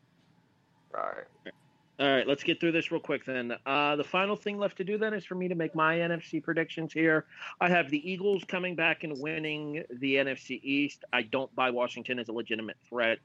All 0.95 1.01
right. 1.01 1.53
All 2.01 2.11
right. 2.11 2.27
Let's 2.27 2.41
get 2.41 2.59
through 2.59 2.71
this 2.71 2.91
real 2.91 2.99
quick 2.99 3.25
then. 3.25 3.53
Uh, 3.63 3.95
the 3.95 4.03
final 4.03 4.35
thing 4.35 4.57
left 4.57 4.77
to 4.77 4.83
do 4.83 4.97
then 4.97 5.13
is 5.13 5.23
for 5.23 5.35
me 5.35 5.47
to 5.47 5.53
make 5.53 5.75
my 5.75 5.97
NFC 5.97 6.41
predictions 6.41 6.91
here. 6.91 7.27
I 7.59 7.69
have 7.69 7.91
the 7.91 8.11
Eagles 8.11 8.43
coming 8.43 8.75
back 8.75 9.03
and 9.03 9.19
winning 9.19 9.83
the 9.99 10.15
NFC 10.15 10.59
East. 10.63 11.05
I 11.13 11.21
don't 11.21 11.53
buy 11.55 11.69
Washington 11.69 12.17
as 12.17 12.27
a 12.27 12.31
legitimate 12.31 12.77
threat. 12.89 13.19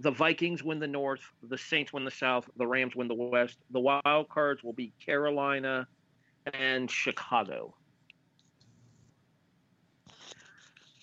The 0.00 0.10
Vikings 0.10 0.64
win 0.64 0.80
the 0.80 0.88
North. 0.88 1.20
The 1.44 1.58
Saints 1.58 1.92
win 1.92 2.04
the 2.04 2.10
South. 2.10 2.50
The 2.56 2.66
Rams 2.66 2.96
win 2.96 3.06
the 3.06 3.14
West. 3.14 3.58
The 3.70 3.78
wild 3.78 4.28
cards 4.28 4.64
will 4.64 4.72
be 4.72 4.92
Carolina 4.98 5.86
and 6.52 6.90
Chicago. 6.90 7.72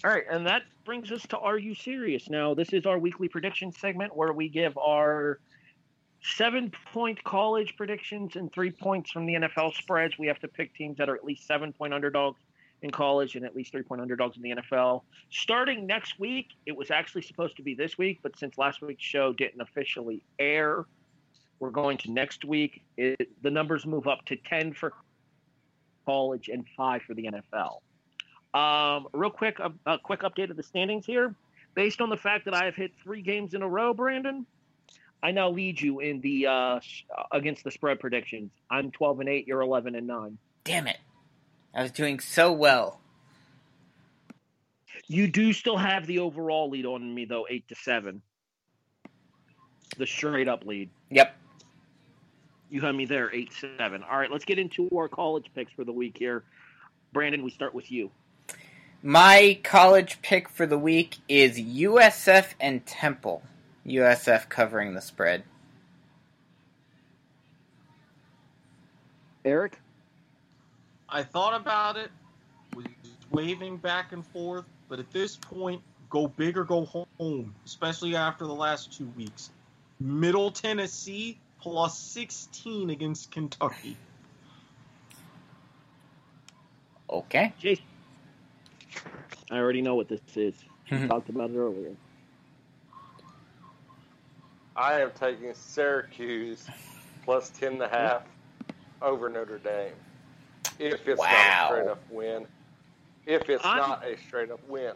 All 0.04 0.12
right, 0.12 0.26
and 0.30 0.46
that 0.46 0.64
brings 0.84 1.14
us 1.14 1.26
to 1.28 1.38
Are 1.38 1.58
You 1.58 1.74
Serious? 1.74 2.30
Now, 2.30 2.54
this 2.54 2.74
is 2.74 2.86
our 2.86 3.00
weekly 3.00 3.30
prediction 3.30 3.72
segment 3.72 4.14
where 4.14 4.34
we 4.34 4.50
give 4.50 4.78
our 4.78 5.40
seven 6.36 6.72
point 6.94 7.24
college 7.24 7.76
predictions 7.78 8.36
and 8.36 8.52
three 8.52 8.72
points 8.72 9.12
from 9.12 9.26
the 9.26 9.36
NFL 9.36 9.74
spreads. 9.74 10.18
We 10.18 10.28
have 10.28 10.40
to 10.40 10.48
pick 10.48 10.74
teams 10.76 10.98
that 10.98 11.10
are 11.10 11.16
at 11.16 11.24
least 11.24 11.48
seven 11.48 11.74
point 11.74 11.94
underdogs 11.94 12.40
in 12.82 12.92
college 12.92 13.36
and 13.36 13.46
at 13.46 13.56
least 13.56 13.72
three 13.72 13.84
point 13.84 14.02
underdogs 14.02 14.38
in 14.38 14.44
the 14.44 14.56
NFL. 14.56 15.02
Starting 15.30 15.88
next 15.88 16.20
week, 16.20 16.50
it 16.66 16.76
was 16.76 16.92
actually 16.92 17.24
supposed 17.24 17.56
to 17.58 17.64
be 17.64 17.74
this 17.74 17.98
week, 17.98 18.20
but 18.22 18.38
since 18.38 18.58
last 18.58 18.82
week's 18.82 19.04
show 19.04 19.34
didn't 19.34 19.62
officially 19.62 20.22
air, 20.40 20.86
we're 21.60 21.72
going 21.72 21.98
to 22.00 22.12
next 22.12 22.46
week. 22.46 22.84
It, 22.98 23.30
the 23.42 23.50
numbers 23.50 23.86
move 23.86 24.08
up 24.08 24.26
to 24.26 24.36
10 24.36 24.74
for 24.74 24.94
college 26.06 26.50
and 26.50 26.66
five 26.76 27.02
for 27.02 27.14
the 27.14 27.30
NFL. 27.32 27.80
Um, 28.54 29.08
real 29.14 29.30
quick, 29.30 29.60
a, 29.60 29.72
a 29.86 29.98
quick 29.98 30.22
update 30.22 30.50
of 30.50 30.58
the 30.58 30.64
standings 30.64 31.06
here. 31.06 31.36
Based 31.74 32.02
on 32.02 32.10
the 32.10 32.18
fact 32.18 32.46
that 32.46 32.56
I 32.56 32.66
have 32.66 32.76
hit 32.76 32.92
three 33.04 33.22
games 33.22 33.54
in 33.54 33.62
a 33.62 33.68
row, 33.68 33.94
Brandon, 33.94 34.48
I 35.22 35.32
now 35.32 35.50
lead 35.50 35.82
you 35.82 36.00
in 36.00 36.22
the 36.22 36.48
uh, 36.48 36.80
against 37.32 37.64
the 37.64 37.72
spread 37.72 38.00
predictions. 38.00 38.52
I'm 38.70 38.92
12 38.92 39.22
and 39.22 39.30
eight. 39.30 39.48
You're 39.48 39.62
11 39.62 39.96
and 39.96 40.08
nine. 40.08 40.38
Damn 40.64 40.88
it. 40.88 40.98
I 41.74 41.84
was 41.84 41.92
doing 41.92 42.20
so 42.20 42.52
well. 42.52 43.00
You 45.08 45.28
do 45.28 45.54
still 45.54 45.78
have 45.78 46.06
the 46.06 46.20
overall 46.20 46.70
lead 46.70 46.86
on 46.86 47.14
me 47.14 47.26
though, 47.26 47.48
eight 47.50 47.68
to 47.70 47.76
seven. 47.76 48.22
The 49.98 50.06
straight 50.06 50.48
up 50.48 50.66
lead. 50.66 50.90
Yep. 51.10 51.36
You 52.70 52.82
have 52.82 52.94
me 52.94 53.06
there, 53.06 53.34
eight 53.34 53.54
seven. 53.54 54.04
All 54.04 54.18
right, 54.18 54.32
let's 54.32 54.44
get 54.44 54.60
into 54.60 54.90
our 54.96 55.08
college 55.08 55.46
picks 55.56 55.72
for 55.72 55.86
the 55.86 55.94
week 55.94 56.18
here. 56.18 56.44
Brandon, 57.14 57.44
we 57.44 57.52
start 57.52 57.74
with 57.74 57.92
you. 57.92 58.12
My 59.02 59.60
college 59.64 60.22
pick 60.22 60.50
for 60.50 60.66
the 60.66 60.78
week 60.78 61.18
is 61.30 61.58
USF 61.58 62.54
and 62.60 62.86
Temple. 62.86 63.44
USF 63.88 64.50
covering 64.50 64.94
the 64.94 65.02
spread. 65.02 65.44
Erik. 69.46 69.80
I 71.10 71.24
thought 71.24 71.60
about 71.60 71.96
it, 71.96 72.12
was 72.76 72.86
waving 73.32 73.78
back 73.78 74.12
and 74.12 74.26
forth, 74.26 74.66
but 74.90 75.00
at 75.00 75.10
this 75.12 75.38
point, 75.38 75.82
go 76.10 76.28
big 76.28 76.58
or 76.58 76.66
go 76.66 77.08
home, 77.18 77.56
especially 77.66 78.16
after 78.16 78.46
the 78.46 78.54
last 78.54 78.92
two 78.98 79.08
weeks. 79.16 79.52
Middle 80.00 80.52
Tennessee 80.52 81.40
plus 81.62 81.98
16 81.98 82.90
against 82.90 83.32
Kentucky. 83.32 83.96
Okay. 87.10 87.54
Jason. 87.58 87.86
I 89.50 89.58
already 89.58 89.82
know 89.82 89.96
what 89.96 90.10
this 90.10 90.20
is. 90.36 90.54
We 90.92 90.98
mm-hmm. 90.98 91.08
talked 91.08 91.30
about 91.30 91.52
it 91.52 91.58
earlier. 91.58 91.92
I 94.78 95.02
am 95.02 95.12
taking 95.20 95.54
Syracuse 95.56 96.68
plus 97.26 97.50
ten 97.50 97.74
and 97.74 97.82
a 97.82 97.88
half 97.88 98.22
over 99.02 99.28
Notre 99.28 99.58
Dame. 99.58 99.94
If 100.80 101.08
it's 101.08 101.20
not 101.20 101.28
a 101.32 101.66
straight 101.68 101.88
up 101.88 102.04
win. 102.12 102.46
If 103.26 103.50
it's 103.50 103.66
I'm- 103.66 103.78
not 103.78 104.08
a 104.08 104.18
straight 104.18 104.52
up 104.52 104.62
win. 104.70 104.94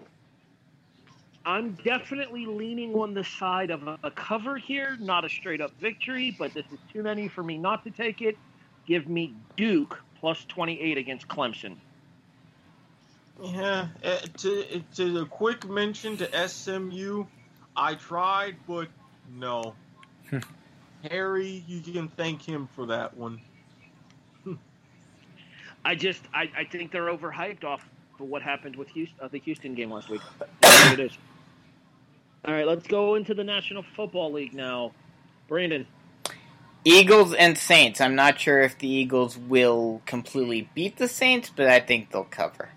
I'm 1.44 1.72
definitely 1.84 2.46
leaning 2.46 2.94
on 2.94 3.16
the 3.16 3.24
side 3.24 3.72
of 3.72 3.88
a, 3.88 3.98
a 4.04 4.12
cover 4.12 4.58
here, 4.58 4.96
not 5.00 5.26
a 5.26 5.30
straight 5.30 5.60
up 5.60 5.72
victory, 5.80 6.36
but 6.38 6.54
this 6.54 6.66
is 6.72 6.78
too 6.94 7.02
many 7.02 7.28
for 7.28 7.42
me 7.42 7.58
not 7.58 7.84
to 7.86 7.90
take 7.90 8.22
it. 8.22 8.38
Give 8.86 9.10
me 9.10 9.34
Duke 9.58 10.00
plus 10.20 10.46
28 10.46 11.00
against 11.00 11.28
Clemson. 11.28 11.78
Yeah, 13.44 13.88
uh, 14.04 14.18
to, 14.38 14.84
to 14.98 15.20
a 15.22 15.26
quick 15.26 15.68
mention 15.68 16.18
to 16.18 16.48
SMU, 16.48 17.26
I 17.76 17.96
tried, 17.96 18.58
but 18.68 18.88
no. 19.36 19.76
Harry, 21.10 21.64
you 21.68 21.82
can 21.82 22.08
thank 22.10 22.42
him 22.42 22.68
for 22.76 22.86
that 22.88 23.16
one. 23.16 23.42
I 25.86 25.96
just, 25.96 26.22
I, 26.34 26.50
I 26.58 26.64
think 26.66 26.92
they're 26.92 27.08
overhyped 27.08 27.64
off 27.64 27.84
for 28.18 28.26
what 28.26 28.42
happened 28.42 28.76
with 28.76 28.90
Houston, 28.90 29.18
uh, 29.22 29.28
the 29.28 29.40
Houston 29.40 29.74
game 29.76 29.92
last 29.92 30.10
week. 30.10 30.22
It 30.64 31.00
is. 31.00 31.18
All 32.44 32.54
right, 32.54 32.68
let's 32.68 32.88
go 32.88 33.16
into 33.16 33.34
the 33.34 33.44
National 33.44 33.84
Football 33.96 34.34
League 34.34 34.54
now. 34.54 34.92
Brandon, 35.48 35.86
Eagles 36.84 37.34
and 37.34 37.58
Saints. 37.58 38.02
I'm 38.02 38.16
not 38.16 38.40
sure 38.40 38.62
if 38.62 38.78
the 38.78 38.88
Eagles 38.88 39.38
will 39.38 40.02
completely 40.06 40.70
beat 40.74 40.98
the 40.98 41.08
Saints, 41.08 41.52
but 41.56 41.68
I 41.68 41.80
think 41.80 42.12
they'll 42.12 42.24
cover. 42.24 42.70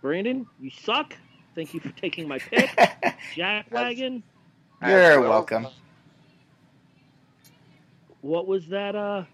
Brandon, 0.00 0.46
you 0.60 0.70
suck. 0.70 1.16
Thank 1.54 1.74
you 1.74 1.80
for 1.80 1.90
taking 1.90 2.26
my 2.28 2.38
pick. 2.38 2.70
Jack 3.36 3.66
Wagon, 3.70 4.22
You're 4.84 5.00
As 5.00 5.18
welcome. 5.20 5.66
what 8.20 8.46
was 8.46 8.66
that, 8.68 8.94
uh, 8.96 9.24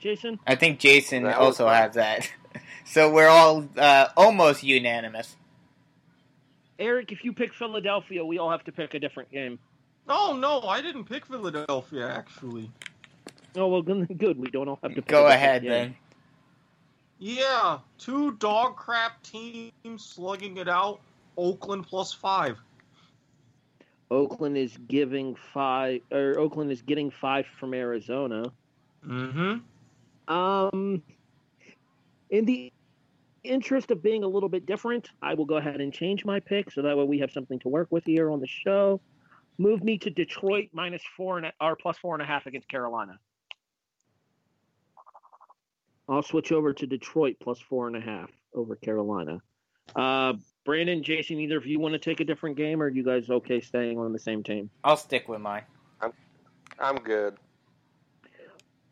Jason? 0.00 0.38
I 0.46 0.54
think 0.54 0.78
Jason 0.78 1.24
That 1.24 1.38
also 1.38 1.64
fun. 1.64 1.74
has 1.74 1.94
that. 1.94 2.30
So 2.84 3.12
we're 3.12 3.28
all 3.28 3.68
uh, 3.76 4.08
almost 4.16 4.62
unanimous. 4.64 5.36
Erik, 6.78 7.12
if 7.12 7.22
you 7.22 7.34
pick 7.34 7.52
Philadelphia, 7.52 8.24
we 8.24 8.38
all 8.38 8.50
have 8.50 8.64
to 8.64 8.72
pick 8.72 8.94
a 8.94 8.98
different 8.98 9.30
game. 9.30 9.58
Oh, 10.08 10.34
no, 10.40 10.62
I 10.62 10.80
didn't 10.80 11.04
pick 11.04 11.26
Philadelphia, 11.26 12.08
actually. 12.08 12.70
Oh 13.54 13.66
well, 13.68 13.82
good. 13.82 14.08
good. 14.16 14.38
We 14.38 14.48
don't 14.48 14.68
all 14.68 14.78
have 14.82 14.92
to. 14.94 15.02
Pick 15.02 15.06
Go 15.06 15.26
a 15.26 15.32
ahead 15.34 15.62
game. 15.62 15.70
then. 15.70 15.96
Yeah, 17.18 17.78
two 17.98 18.32
dog 18.32 18.76
crap 18.76 19.22
teams 19.22 19.72
slugging 19.96 20.56
it 20.58 20.68
out. 20.68 21.00
Oakland 21.36 21.86
plus 21.86 22.12
five. 22.12 22.58
Oakland 24.10 24.56
is 24.56 24.76
giving 24.88 25.34
five, 25.34 26.00
or 26.10 26.38
Oakland 26.38 26.70
is 26.70 26.82
getting 26.82 27.10
five 27.10 27.46
from 27.58 27.74
Arizona. 27.74 28.50
Mm-hmm. 29.06 30.34
Um, 30.34 31.02
in 32.30 32.44
the 32.44 32.72
interest 33.44 33.90
of 33.90 34.02
being 34.02 34.24
a 34.24 34.28
little 34.28 34.48
bit 34.48 34.66
different, 34.66 35.10
I 35.22 35.34
will 35.34 35.44
go 35.44 35.56
ahead 35.56 35.80
and 35.80 35.92
change 35.92 36.24
my 36.24 36.40
pick 36.40 36.70
so 36.70 36.82
that 36.82 36.96
way 36.96 37.04
we 37.04 37.18
have 37.18 37.30
something 37.30 37.58
to 37.60 37.68
work 37.68 37.88
with 37.90 38.04
here 38.04 38.30
on 38.30 38.40
the 38.40 38.46
show. 38.46 39.00
Move 39.58 39.82
me 39.82 39.98
to 39.98 40.10
Detroit 40.10 40.68
minus 40.72 41.02
four 41.16 41.36
and 41.36 41.46
a, 41.46 41.52
or 41.60 41.76
plus 41.76 41.98
four 41.98 42.14
and 42.14 42.22
a 42.22 42.26
half 42.26 42.46
against 42.46 42.68
Carolina. 42.68 43.18
I'll 46.08 46.22
switch 46.22 46.52
over 46.52 46.72
to 46.72 46.86
Detroit 46.86 47.36
plus 47.40 47.60
four 47.60 47.86
and 47.86 47.96
a 47.96 48.00
half 48.00 48.30
over 48.54 48.76
Carolina. 48.76 49.40
Uh, 49.94 50.34
Brandon, 50.64 51.02
Jason, 51.02 51.38
either 51.38 51.56
of 51.56 51.66
you 51.66 51.78
want 51.78 51.92
to 51.92 51.98
take 51.98 52.20
a 52.20 52.24
different 52.24 52.56
game, 52.56 52.82
or 52.82 52.86
are 52.86 52.88
you 52.88 53.04
guys 53.04 53.30
okay 53.30 53.60
staying 53.60 53.98
on 53.98 54.12
the 54.12 54.18
same 54.18 54.42
team? 54.42 54.70
I'll 54.84 54.96
stick 54.96 55.28
with 55.28 55.40
mine. 55.40 55.62
I'm, 56.00 56.12
I'm 56.78 56.96
good. 56.96 57.36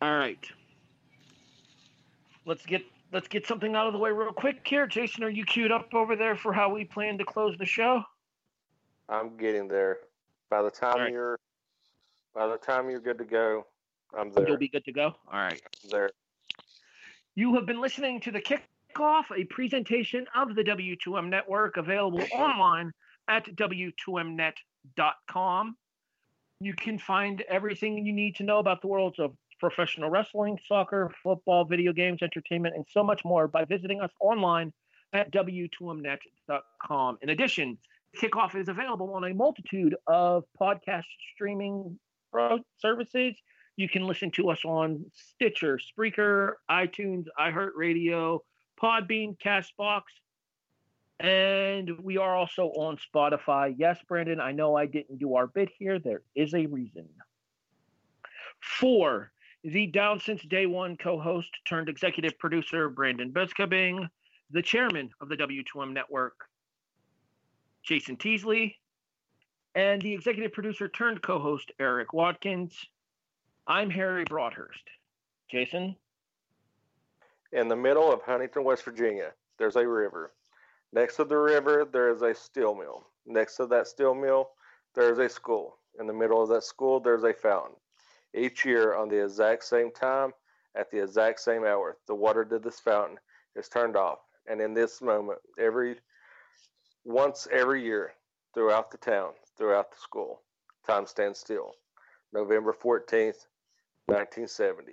All 0.00 0.16
right. 0.16 0.44
Let's 2.44 2.64
get 2.64 2.82
let's 3.12 3.28
get 3.28 3.46
something 3.46 3.74
out 3.74 3.86
of 3.86 3.92
the 3.92 3.98
way 3.98 4.10
real 4.10 4.32
quick 4.32 4.66
here. 4.66 4.86
Jason, 4.86 5.24
are 5.24 5.30
you 5.30 5.44
queued 5.44 5.72
up 5.72 5.94
over 5.94 6.16
there 6.16 6.36
for 6.36 6.52
how 6.52 6.72
we 6.72 6.84
plan 6.84 7.18
to 7.18 7.24
close 7.24 7.56
the 7.58 7.64
show? 7.64 8.02
I'm 9.08 9.36
getting 9.36 9.68
there. 9.68 9.98
By 10.50 10.62
the 10.62 10.70
time 10.70 10.98
right. 10.98 11.12
you're 11.12 11.38
by 12.34 12.46
the 12.46 12.56
time 12.56 12.90
you're 12.90 13.00
good 13.00 13.18
to 13.18 13.24
go, 13.24 13.66
I'm 14.16 14.30
there. 14.32 14.46
You'll 14.46 14.58
be 14.58 14.68
good 14.68 14.84
to 14.84 14.92
go. 14.92 15.14
All 15.32 15.40
right. 15.40 15.60
I'm 15.84 15.90
there. 15.90 16.10
You 17.38 17.54
have 17.56 17.66
been 17.66 17.82
listening 17.82 18.20
to 18.20 18.30
the 18.30 18.40
Kickoff, 18.40 19.24
a 19.36 19.44
presentation 19.44 20.24
of 20.34 20.54
the 20.54 20.64
W2M 20.64 21.28
Network, 21.28 21.76
available 21.76 22.24
online 22.32 22.92
at 23.28 23.54
W2Mnet.com. 23.54 25.76
You 26.60 26.72
can 26.72 26.98
find 26.98 27.42
everything 27.42 28.06
you 28.06 28.14
need 28.14 28.36
to 28.36 28.42
know 28.42 28.58
about 28.58 28.80
the 28.80 28.86
worlds 28.86 29.18
of 29.18 29.36
professional 29.60 30.08
wrestling, 30.08 30.58
soccer, 30.66 31.12
football, 31.22 31.66
video 31.66 31.92
games, 31.92 32.22
entertainment, 32.22 32.74
and 32.74 32.86
so 32.90 33.04
much 33.04 33.22
more 33.22 33.46
by 33.46 33.66
visiting 33.66 34.00
us 34.00 34.12
online 34.18 34.72
at 35.12 35.30
W2Mnet.com. 35.30 37.18
In 37.20 37.28
addition, 37.28 37.76
Kickoff 38.16 38.58
is 38.58 38.70
available 38.70 39.12
on 39.12 39.24
a 39.24 39.34
multitude 39.34 39.94
of 40.06 40.44
podcast 40.58 41.04
streaming 41.34 41.98
services 42.78 43.34
you 43.76 43.88
can 43.88 44.06
listen 44.06 44.30
to 44.32 44.50
us 44.50 44.64
on 44.64 45.04
Stitcher, 45.12 45.78
Spreaker, 45.78 46.54
iTunes, 46.70 47.26
iHeartRadio, 47.38 48.40
Podbean, 48.80 49.38
Castbox, 49.38 50.02
and 51.20 51.90
we 52.02 52.18
are 52.18 52.34
also 52.34 52.68
on 52.68 52.98
Spotify. 52.98 53.74
Yes, 53.76 53.98
Brandon, 54.06 54.40
I 54.40 54.52
know 54.52 54.76
I 54.76 54.86
didn't 54.86 55.18
do 55.18 55.34
our 55.36 55.46
bit 55.46 55.70
here. 55.78 55.98
There 55.98 56.22
is 56.34 56.54
a 56.54 56.66
reason. 56.66 57.08
Four, 58.60 59.30
the 59.64 59.86
Down 59.86 60.20
Since 60.20 60.42
Day 60.42 60.66
One 60.66 60.96
co 60.96 61.18
host 61.18 61.50
turned 61.66 61.88
executive 61.88 62.38
producer, 62.38 62.88
Brandon 62.88 63.32
Biskobing, 63.32 64.08
the 64.50 64.62
chairman 64.62 65.10
of 65.20 65.28
the 65.28 65.36
W2M 65.36 65.92
network, 65.92 66.48
Jason 67.82 68.16
Teasley, 68.16 68.76
and 69.74 70.00
the 70.00 70.12
executive 70.12 70.52
producer 70.52 70.88
turned 70.88 71.22
co 71.22 71.38
host, 71.38 71.72
Erik 71.78 72.12
Watkins. 72.12 72.86
I'm 73.68 73.90
Harry 73.90 74.22
Broadhurst. 74.22 74.84
Jason? 75.50 75.96
In 77.50 77.66
the 77.66 77.74
middle 77.74 78.12
of 78.12 78.22
Huntington, 78.22 78.62
West 78.62 78.84
Virginia, 78.84 79.32
there's 79.58 79.74
a 79.74 79.88
river. 79.88 80.30
Next 80.92 81.16
to 81.16 81.24
the 81.24 81.36
river, 81.36 81.84
there 81.84 82.10
is 82.10 82.22
a 82.22 82.32
steel 82.32 82.76
mill. 82.76 83.08
Next 83.26 83.56
to 83.56 83.66
that 83.66 83.88
steel 83.88 84.14
mill, 84.14 84.50
there 84.94 85.10
is 85.10 85.18
a 85.18 85.28
school. 85.28 85.78
In 85.98 86.06
the 86.06 86.12
middle 86.12 86.40
of 86.40 86.48
that 86.50 86.62
school, 86.62 87.00
there's 87.00 87.24
a 87.24 87.32
fountain. 87.32 87.74
Each 88.34 88.64
year, 88.64 88.94
on 88.94 89.08
the 89.08 89.24
exact 89.24 89.64
same 89.64 89.90
time, 89.90 90.32
at 90.76 90.88
the 90.92 91.02
exact 91.02 91.40
same 91.40 91.64
hour, 91.64 91.96
the 92.06 92.14
water 92.14 92.44
to 92.44 92.60
this 92.60 92.78
fountain 92.78 93.18
is 93.56 93.68
turned 93.68 93.96
off. 93.96 94.20
And 94.46 94.60
in 94.60 94.74
this 94.74 95.02
moment, 95.02 95.40
every 95.58 95.96
once 97.04 97.48
every 97.50 97.82
year, 97.82 98.12
throughout 98.54 98.92
the 98.92 98.98
town, 98.98 99.32
throughout 99.58 99.90
the 99.90 99.98
school, 99.98 100.42
time 100.86 101.06
stands 101.06 101.40
still. 101.40 101.72
November 102.32 102.72
14th, 102.72 103.46
1970. 104.06 104.92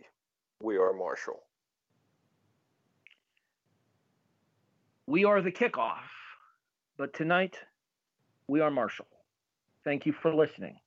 We 0.60 0.78
are 0.78 0.92
Marshall. 0.92 1.44
We 5.06 5.24
are 5.24 5.42
the 5.42 5.52
kickoff, 5.52 6.10
but 6.98 7.14
tonight 7.14 7.56
we 8.48 8.60
are 8.62 8.72
Marshall. 8.72 9.06
Thank 9.84 10.08
you 10.08 10.14
for 10.14 10.34
listening. 10.34 10.80